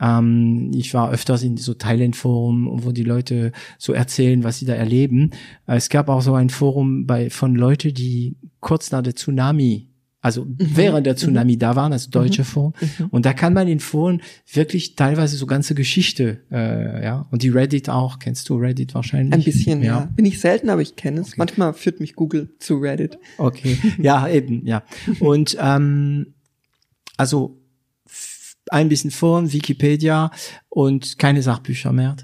[0.00, 4.74] ähm, ich war öfters in so Thailand-Forum, wo die Leute so erzählen, was sie da
[4.74, 5.30] erleben.
[5.66, 9.88] Äh, es gab auch so ein Forum bei, von Leute, die kurz nach der Tsunami
[10.24, 10.56] also mhm.
[10.58, 11.58] während der Tsunami mhm.
[11.58, 12.46] da waren, also deutsche mhm.
[12.46, 12.72] Foren.
[12.80, 13.06] Mhm.
[13.10, 17.50] Und da kann man in Foren wirklich teilweise so ganze Geschichte, äh, ja, und die
[17.50, 18.18] Reddit auch.
[18.18, 19.34] Kennst du Reddit wahrscheinlich?
[19.34, 19.98] Ein bisschen, ja.
[19.98, 20.12] ja.
[20.16, 21.28] Bin ich selten, aber ich kenne es.
[21.28, 21.34] Okay.
[21.36, 23.18] Manchmal führt mich Google zu Reddit.
[23.36, 24.82] Okay, ja, eben, ja.
[25.20, 26.32] Und ähm,
[27.18, 27.60] also
[28.70, 30.30] ein bisschen Foren, Wikipedia
[30.68, 32.16] und keine Sachbücher mehr?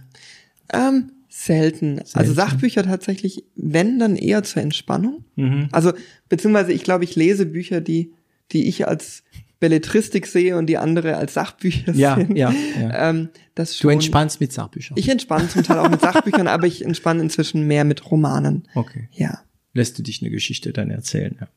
[0.73, 1.97] Ähm, selten.
[1.97, 2.19] selten.
[2.19, 5.25] Also Sachbücher tatsächlich, wenn dann eher zur Entspannung.
[5.37, 5.69] Mhm.
[5.73, 5.93] Also
[6.29, 8.13] beziehungsweise ich glaube, ich lese Bücher, die
[8.53, 9.23] die ich als
[9.59, 12.35] Belletristik sehe und die andere als Sachbücher ja, sehen.
[12.35, 13.11] Ja, ja.
[13.11, 14.97] Ähm, das schon, du entspannst mit Sachbüchern.
[14.97, 18.67] Ich entspanne zum Teil auch mit Sachbüchern, aber ich entspanne inzwischen mehr mit Romanen.
[18.75, 19.09] Okay.
[19.13, 19.43] Ja.
[19.73, 21.37] Lässt du dich eine Geschichte dann erzählen.
[21.41, 21.49] Ja.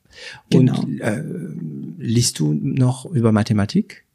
[0.50, 0.82] Genau.
[0.82, 1.24] Und äh,
[1.98, 4.06] liest du noch über Mathematik?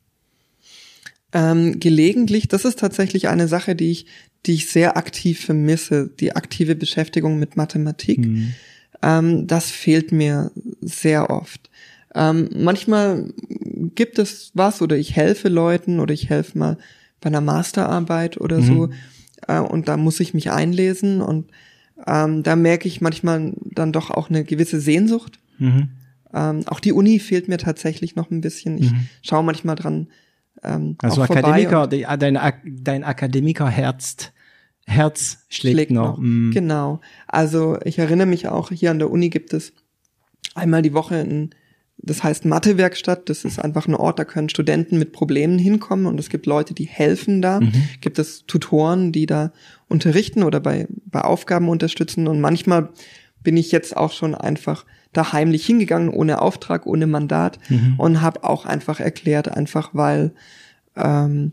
[1.33, 4.07] Ähm, gelegentlich, das ist tatsächlich eine Sache, die ich,
[4.47, 8.21] die ich sehr aktiv vermisse, die aktive Beschäftigung mit Mathematik.
[8.21, 8.55] Mhm.
[9.03, 10.51] Ähm, das fehlt mir
[10.81, 11.71] sehr oft.
[12.15, 13.33] Ähm, manchmal
[13.95, 16.79] gibt es was oder ich helfe Leuten oder ich helfe mal
[17.21, 18.67] bei einer Masterarbeit oder mhm.
[18.67, 18.91] so
[19.47, 21.51] äh, und da muss ich mich einlesen und
[22.07, 25.39] ähm, da merke ich manchmal dann doch auch eine gewisse Sehnsucht.
[25.59, 25.91] Mhm.
[26.33, 28.79] Ähm, auch die Uni fehlt mir tatsächlich noch ein bisschen.
[28.79, 29.09] Ich mhm.
[29.23, 30.09] schaue manchmal dran,
[30.63, 34.33] ähm, also Akademiker, die, ah, dein, dein Akademikerherz
[34.89, 36.17] Herz schlägt, schlägt noch.
[36.17, 36.19] noch.
[36.19, 36.51] Mm.
[36.51, 37.01] Genau.
[37.27, 39.75] Also ich erinnere mich auch, hier an der Uni gibt es
[40.55, 41.51] einmal die Woche ein,
[41.99, 43.29] das heißt Mathewerkstatt.
[43.29, 46.73] Das ist einfach ein Ort, da können Studenten mit Problemen hinkommen und es gibt Leute,
[46.73, 47.61] die helfen da.
[47.61, 47.73] Mhm.
[48.01, 49.53] Gibt es Tutoren, die da
[49.89, 52.89] unterrichten oder bei, bei Aufgaben unterstützen und manchmal
[53.43, 57.95] bin ich jetzt auch schon einfach da heimlich hingegangen, ohne Auftrag, ohne Mandat mhm.
[57.99, 60.33] und habe auch einfach erklärt, einfach weil
[60.97, 61.53] ähm,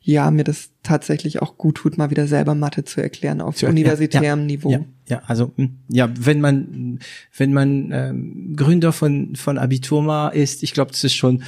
[0.00, 3.66] ja mir das tatsächlich auch gut tut, mal wieder selber Mathe zu erklären auf zu
[3.66, 4.70] universitärem ja, Niveau.
[4.70, 7.00] Ja, ja, also hm, ja, wenn man
[7.36, 11.42] wenn man ähm, Gründer von von Abiturma ist, ich glaube, das ist schon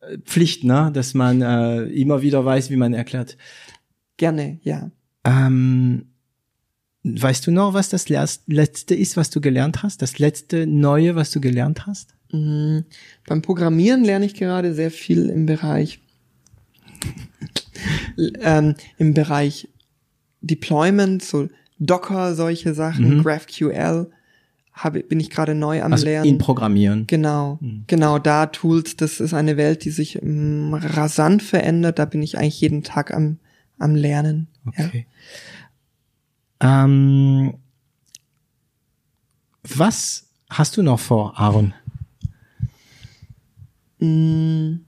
[0.00, 3.36] äh, Pflicht, ne, dass man äh, immer wieder weiß, wie man erklärt.
[4.16, 4.90] Gerne, ja.
[5.24, 6.09] Ähm,
[7.02, 10.02] Weißt du noch, was das letzte ist, was du gelernt hast?
[10.02, 12.14] Das letzte Neue, was du gelernt hast?
[12.30, 12.84] Mhm.
[13.26, 16.00] Beim Programmieren lerne ich gerade sehr viel im Bereich
[18.40, 19.68] ähm, im Bereich
[20.42, 21.48] Deployment, so
[21.78, 23.22] Docker, solche Sachen, mhm.
[23.22, 24.10] GraphQL
[24.72, 26.28] habe, bin ich gerade neu am also Lernen.
[26.28, 27.06] In Programmieren.
[27.06, 27.84] Genau, mhm.
[27.86, 28.96] genau da Tools.
[28.96, 31.98] Das ist eine Welt, die sich ähm, rasant verändert.
[31.98, 33.38] Da bin ich eigentlich jeden Tag am
[33.80, 34.46] am Lernen.
[34.66, 35.06] Okay.
[35.08, 35.49] Ja.
[36.60, 37.54] Ähm,
[39.62, 41.74] was hast du noch vor, Aaron?
[43.98, 44.80] Mm,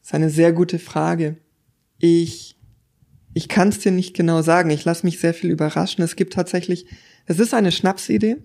[0.00, 1.36] das ist eine sehr gute Frage.
[1.98, 2.56] Ich,
[3.34, 4.70] ich kann es dir nicht genau sagen.
[4.70, 6.02] Ich lasse mich sehr viel überraschen.
[6.02, 6.86] Es gibt tatsächlich,
[7.26, 8.36] es ist eine Schnapsidee.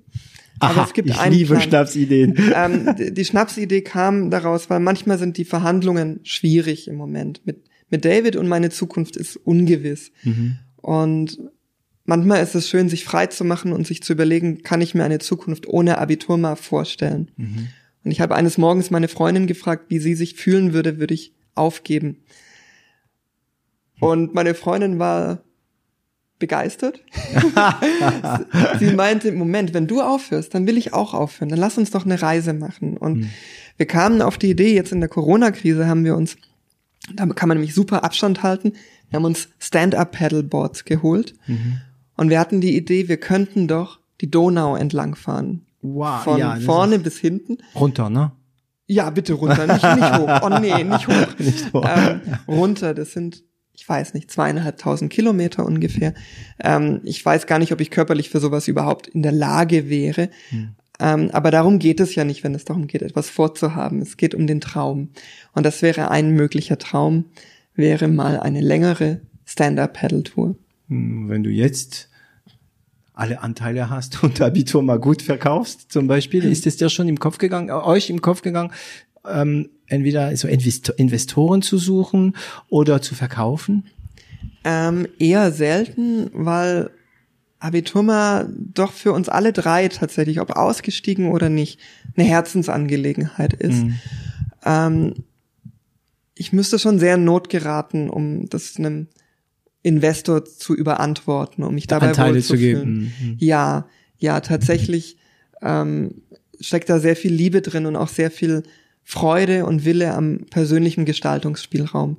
[0.59, 1.61] Aha, aber es gibt ich liebe Plan.
[1.61, 2.35] Schnapsideen.
[2.55, 7.63] Ähm, die, die Schnapsidee kam daraus, weil manchmal sind die Verhandlungen schwierig im Moment mit,
[7.89, 10.11] mit David und meine Zukunft ist ungewiss.
[10.23, 10.57] Mhm.
[10.81, 11.37] Und
[12.05, 15.03] manchmal ist es schön, sich frei zu machen und sich zu überlegen, kann ich mir
[15.03, 17.31] eine Zukunft ohne Abitur mal vorstellen?
[17.37, 17.67] Mhm.
[18.03, 21.33] Und ich habe eines Morgens meine Freundin gefragt, wie sie sich fühlen würde, würde ich
[21.55, 22.17] aufgeben.
[23.99, 25.43] Und meine Freundin war
[26.39, 27.03] begeistert.
[28.79, 31.49] sie meinte, Moment, wenn du aufhörst, dann will ich auch aufhören.
[31.49, 32.97] Dann lass uns doch eine Reise machen.
[32.97, 33.29] Und mhm.
[33.77, 36.35] wir kamen auf die Idee, jetzt in der Corona-Krise haben wir uns,
[37.15, 38.73] da kann man nämlich super Abstand halten,
[39.11, 41.35] wir haben uns Stand-Up-Paddleboards geholt.
[41.45, 41.81] Mhm.
[42.17, 45.65] Und wir hatten die Idee, wir könnten doch die Donau entlangfahren.
[45.81, 47.57] Wow, Von ja, vorne bis hinten.
[47.75, 48.31] Runter, ne?
[48.87, 50.39] Ja, bitte runter, nicht, nicht hoch.
[50.43, 51.39] Oh nee, nicht hoch.
[51.39, 51.85] nicht hoch.
[51.87, 53.43] Ähm, runter, das sind
[53.73, 56.13] ich weiß nicht, zweieinhalbtausend Kilometer ungefähr.
[56.59, 60.29] Ähm, ich weiß gar nicht, ob ich körperlich für sowas überhaupt in der Lage wäre.
[60.49, 60.75] Hm.
[60.99, 64.01] Ähm, aber darum geht es ja nicht, wenn es darum geht, etwas vorzuhaben.
[64.01, 65.09] Es geht um den Traum.
[65.53, 67.25] Und das wäre ein möglicher Traum,
[67.75, 70.55] wäre mal eine längere Stand-Up-Paddle-Tour.
[70.89, 72.09] Hm, wenn du jetzt
[73.13, 77.19] alle Anteile hast und Abitur mal gut verkaufst, zum Beispiel, ist es dir schon im
[77.19, 78.71] Kopf gegangen, äh, euch im Kopf gegangen,
[79.27, 82.35] ähm, entweder so Investoren zu suchen
[82.69, 83.85] oder zu verkaufen?
[84.63, 86.91] Ähm, eher selten, weil
[87.59, 91.79] Abiturma doch für uns alle drei tatsächlich, ob ausgestiegen oder nicht,
[92.15, 93.83] eine Herzensangelegenheit ist.
[93.83, 93.99] Mhm.
[94.65, 95.13] Ähm,
[96.41, 99.07] ich müsste schon sehr in Not geraten, um das einem
[99.83, 103.13] Investor zu überantworten, um mich dabei Anteile zu geben.
[103.19, 103.35] Mhm.
[103.37, 103.87] Ja,
[104.17, 105.17] ja, tatsächlich
[105.61, 106.23] ähm,
[106.59, 108.63] steckt da sehr viel Liebe drin und auch sehr viel
[109.03, 112.17] Freude und Wille am persönlichen Gestaltungsspielraum.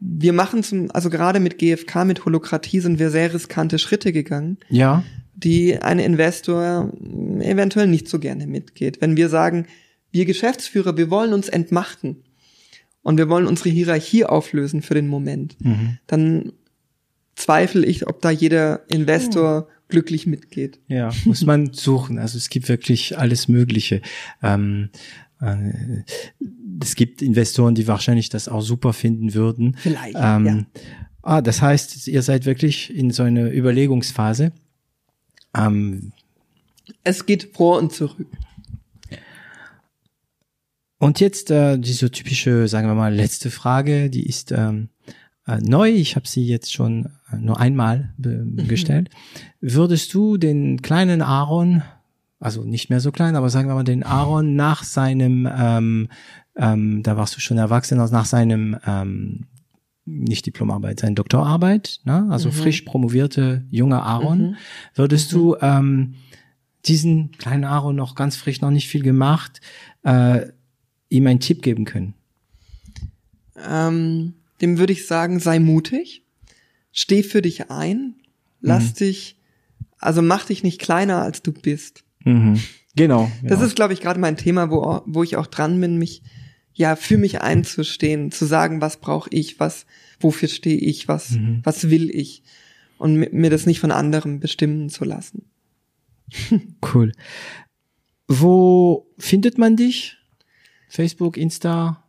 [0.00, 4.56] Wir machen zum, also gerade mit GFK, mit Holokratie sind wir sehr riskante Schritte gegangen.
[4.70, 5.04] Ja.
[5.34, 6.90] Die ein Investor
[7.40, 9.02] eventuell nicht so gerne mitgeht.
[9.02, 9.66] Wenn wir sagen,
[10.10, 12.24] wir Geschäftsführer, wir wollen uns entmachten
[13.02, 15.98] und wir wollen unsere Hierarchie auflösen für den Moment, mhm.
[16.06, 16.52] dann
[17.36, 19.72] zweifle ich, ob da jeder Investor oh.
[19.88, 20.80] glücklich mitgeht.
[20.88, 22.18] Ja, muss man suchen.
[22.18, 24.02] Also es gibt wirklich alles Mögliche.
[24.42, 24.90] Ähm,
[25.40, 26.02] äh,
[26.82, 29.76] es gibt Investoren, die wahrscheinlich das auch super finden würden.
[29.78, 30.16] Vielleicht.
[30.18, 30.64] Ähm, ja.
[31.22, 34.52] Ah, das heißt, ihr seid wirklich in so einer Überlegungsphase.
[35.56, 36.12] Ähm,
[37.04, 38.26] es geht vor und zurück.
[40.98, 44.88] Und jetzt äh, diese typische, sagen wir mal, letzte Frage, die ist ähm,
[45.46, 45.90] äh, neu.
[45.90, 48.68] Ich habe sie jetzt schon äh, nur einmal mhm.
[48.68, 49.10] gestellt.
[49.60, 51.82] Würdest du den kleinen Aaron
[52.40, 56.08] also nicht mehr so klein, aber sagen wir mal den Aaron nach seinem, ähm,
[56.56, 59.46] ähm, da warst du schon erwachsen, also nach seinem ähm,
[60.04, 62.26] nicht Diplomarbeit, seine Doktorarbeit, ne?
[62.30, 62.52] also mhm.
[62.52, 64.56] frisch promovierte junger Aaron, mhm.
[64.94, 65.36] würdest mhm.
[65.36, 66.14] du ähm,
[66.86, 69.60] diesen kleinen Aaron noch ganz frisch, noch nicht viel gemacht,
[70.04, 70.46] äh,
[71.08, 72.14] ihm einen Tipp geben können?
[73.56, 76.22] Ähm, dem würde ich sagen, sei mutig,
[76.92, 78.14] steh für dich ein,
[78.60, 78.94] lass mhm.
[78.94, 79.36] dich,
[79.98, 82.04] also mach dich nicht kleiner, als du bist.
[82.24, 82.60] Mhm.
[82.96, 83.54] Genau, genau.
[83.54, 86.22] Das ist, glaube ich, gerade mein Thema, wo, wo ich auch dran bin, mich
[86.74, 89.86] ja für mich einzustehen, zu sagen, was brauche ich, was,
[90.20, 91.60] wofür stehe ich, was, mhm.
[91.64, 92.42] was will ich
[92.98, 95.44] und mir das nicht von anderen bestimmen zu lassen.
[96.94, 97.12] cool.
[98.26, 100.17] Wo findet man dich?
[100.88, 102.02] Facebook, Insta?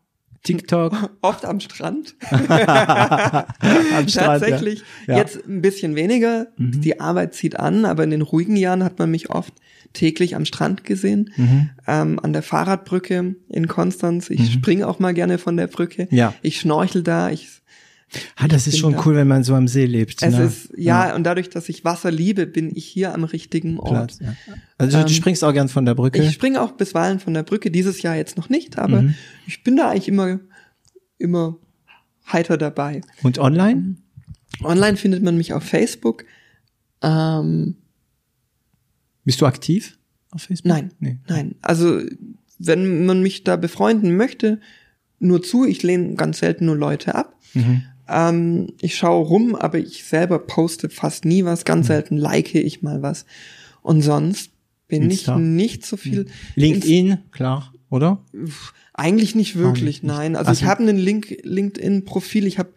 [0.44, 1.12] TikTok?
[1.22, 2.16] Oft am Strand.
[2.32, 4.84] am Strand Tatsächlich.
[5.06, 5.14] Ja.
[5.14, 5.18] Ja.
[5.20, 6.48] Jetzt ein bisschen weniger.
[6.58, 6.82] Mhm.
[6.82, 9.54] Die Arbeit zieht an, aber in den ruhigen Jahren hat man mich oft
[9.94, 11.70] täglich am Strand gesehen, mhm.
[11.88, 14.30] ähm, an der Fahrradbrücke in Konstanz.
[14.30, 14.46] Ich mhm.
[14.46, 16.08] springe auch mal gerne von der Brücke.
[16.12, 16.34] Ja.
[16.42, 17.30] Ich schnorchel da.
[17.30, 17.59] Ich
[18.36, 19.06] Ah, das ist schon da.
[19.06, 20.22] cool, wenn man so am See lebt.
[20.24, 20.44] Es ne?
[20.46, 24.18] ist, ja, ja, und dadurch, dass ich Wasser liebe, bin ich hier am richtigen Ort.
[24.18, 24.36] Platz, ja.
[24.78, 26.22] Also ähm, du springst auch gern von der Brücke?
[26.22, 29.16] Ich springe auch bisweilen von der Brücke, dieses Jahr jetzt noch nicht, aber mhm.
[29.48, 30.40] ich bin da eigentlich immer,
[31.18, 31.58] immer
[32.32, 33.02] heiter dabei.
[33.24, 33.96] Und online?
[34.64, 36.26] Online findet man mich auf Facebook.
[37.02, 37.76] Ähm,
[39.24, 39.98] Bist du aktiv
[40.32, 40.70] auf Facebook?
[40.70, 41.18] Nein, nee.
[41.28, 41.56] nein.
[41.62, 42.02] Also
[42.58, 44.60] wenn man mich da befreunden möchte,
[45.20, 45.66] nur zu.
[45.66, 47.36] Ich lehne ganz selten nur Leute ab.
[47.54, 47.84] Mhm.
[48.10, 51.66] Ähm, ich schaue rum, aber ich selber poste fast nie was.
[51.66, 51.94] Ganz mhm.
[51.94, 53.26] selten like ich mal was.
[53.82, 54.52] Und sonst
[54.88, 55.36] bin Insta.
[55.36, 56.26] ich nicht so viel.
[56.56, 58.24] LinkedIn, Inst klar, oder?
[58.94, 60.04] Eigentlich nicht wirklich, nicht.
[60.04, 60.36] nein.
[60.36, 62.48] Also, also ich habe einen Link, LinkedIn-Profil.
[62.48, 62.70] Ich habe,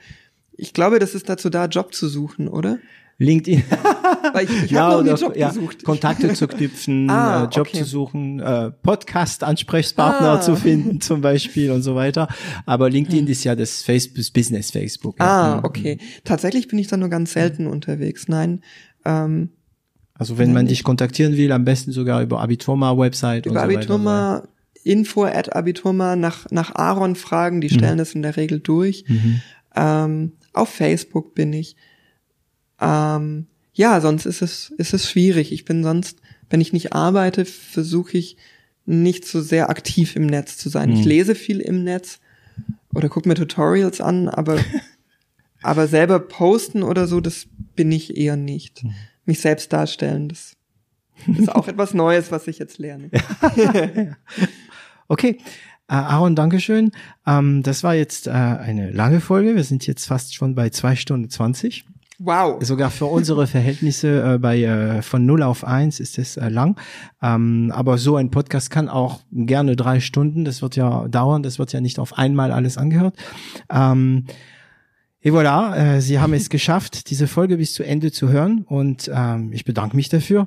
[0.56, 2.78] ich glaube, das ist dazu da, Job zu suchen, oder?
[3.22, 3.62] LinkedIn.
[4.32, 5.84] Weil ich, ich ja, habe noch nie Job ja, gesucht.
[5.84, 7.78] Kontakte zu knüpfen, ah, äh, Job okay.
[7.78, 10.40] zu suchen, äh, Podcast-Ansprechpartner ah.
[10.40, 12.28] zu finden zum Beispiel und so weiter.
[12.66, 13.32] Aber LinkedIn hm.
[13.32, 15.16] ist ja das Facebook, Business Facebook.
[15.18, 15.64] Ah, ja.
[15.64, 15.98] okay.
[16.24, 18.28] Tatsächlich bin ich da nur ganz selten unterwegs.
[18.28, 18.62] Nein.
[19.04, 19.50] Ähm,
[20.14, 23.46] also wenn man dich kontaktieren will, am besten sogar über Abiturma-Website.
[23.46, 24.44] Über so Abiturma,
[24.84, 27.98] Info at Abiturma nach, nach Aaron fragen, die stellen mhm.
[27.98, 29.04] das in der Regel durch.
[29.08, 29.40] Mhm.
[29.74, 31.76] Ähm, auf Facebook bin ich.
[32.82, 35.52] Ähm, ja, sonst ist es, ist es schwierig.
[35.52, 36.20] Ich bin sonst,
[36.50, 38.36] wenn ich nicht arbeite, versuche ich
[38.84, 40.90] nicht so sehr aktiv im Netz zu sein.
[40.90, 40.96] Mhm.
[40.96, 42.18] Ich lese viel im Netz
[42.94, 44.58] oder gucke mir Tutorials an, aber,
[45.62, 48.84] aber selber posten oder so, das bin ich eher nicht.
[48.84, 48.94] Mhm.
[49.24, 50.56] Mich selbst darstellen, das
[51.38, 53.10] ist auch etwas Neues, was ich jetzt lerne.
[55.08, 55.38] okay.
[55.88, 56.90] Äh, Aaron, Dankeschön.
[57.26, 59.54] Ähm, das war jetzt äh, eine lange Folge.
[59.54, 61.84] Wir sind jetzt fast schon bei zwei Stunden zwanzig.
[62.24, 62.62] Wow.
[62.62, 66.78] Sogar für unsere Verhältnisse äh, bei äh, von 0 auf 1 ist es äh, lang.
[67.20, 70.44] Ähm, aber so ein Podcast kann auch gerne drei Stunden.
[70.44, 71.42] Das wird ja dauern.
[71.42, 73.16] Das wird ja nicht auf einmal alles angehört.
[73.68, 74.26] Ähm,
[75.20, 79.10] et voilà, äh, Sie haben es geschafft, diese Folge bis zu Ende zu hören und
[79.12, 80.46] ähm, ich bedanke mich dafür.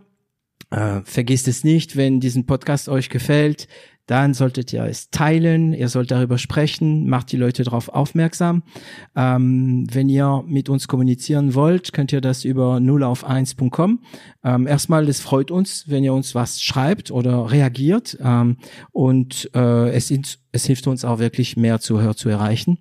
[0.70, 3.68] Äh, vergisst es nicht, wenn diesen Podcast euch gefällt,
[4.08, 8.64] dann solltet ihr es teilen, ihr sollt darüber sprechen, macht die Leute darauf aufmerksam.
[9.16, 14.02] Ähm, wenn ihr mit uns kommunizieren wollt, könnt ihr das über 0 auf 1.com.
[14.44, 18.58] Ähm, erstmal, es freut uns, wenn ihr uns was schreibt oder reagiert ähm,
[18.92, 20.14] und äh, es,
[20.52, 22.78] es hilft uns auch wirklich mehr Zuhörer zu erreichen.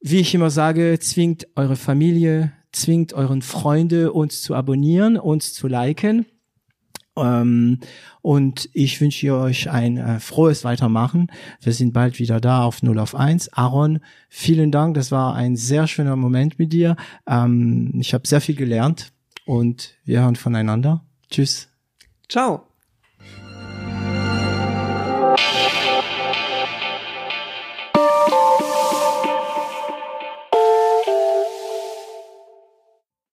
[0.00, 5.66] Wie ich immer sage, zwingt eure Familie, zwingt euren Freunde, uns zu abonnieren, uns zu
[5.66, 6.26] liken
[7.16, 11.30] und ich wünsche euch ein äh, frohes Weitermachen.
[11.60, 13.52] Wir sind bald wieder da auf 0 auf 1.
[13.52, 14.94] Aaron, vielen Dank.
[14.94, 16.96] Das war ein sehr schöner Moment mit dir.
[17.26, 19.12] Ähm, ich habe sehr viel gelernt
[19.44, 21.04] und wir hören voneinander.
[21.30, 21.68] Tschüss.
[22.28, 22.75] Ciao.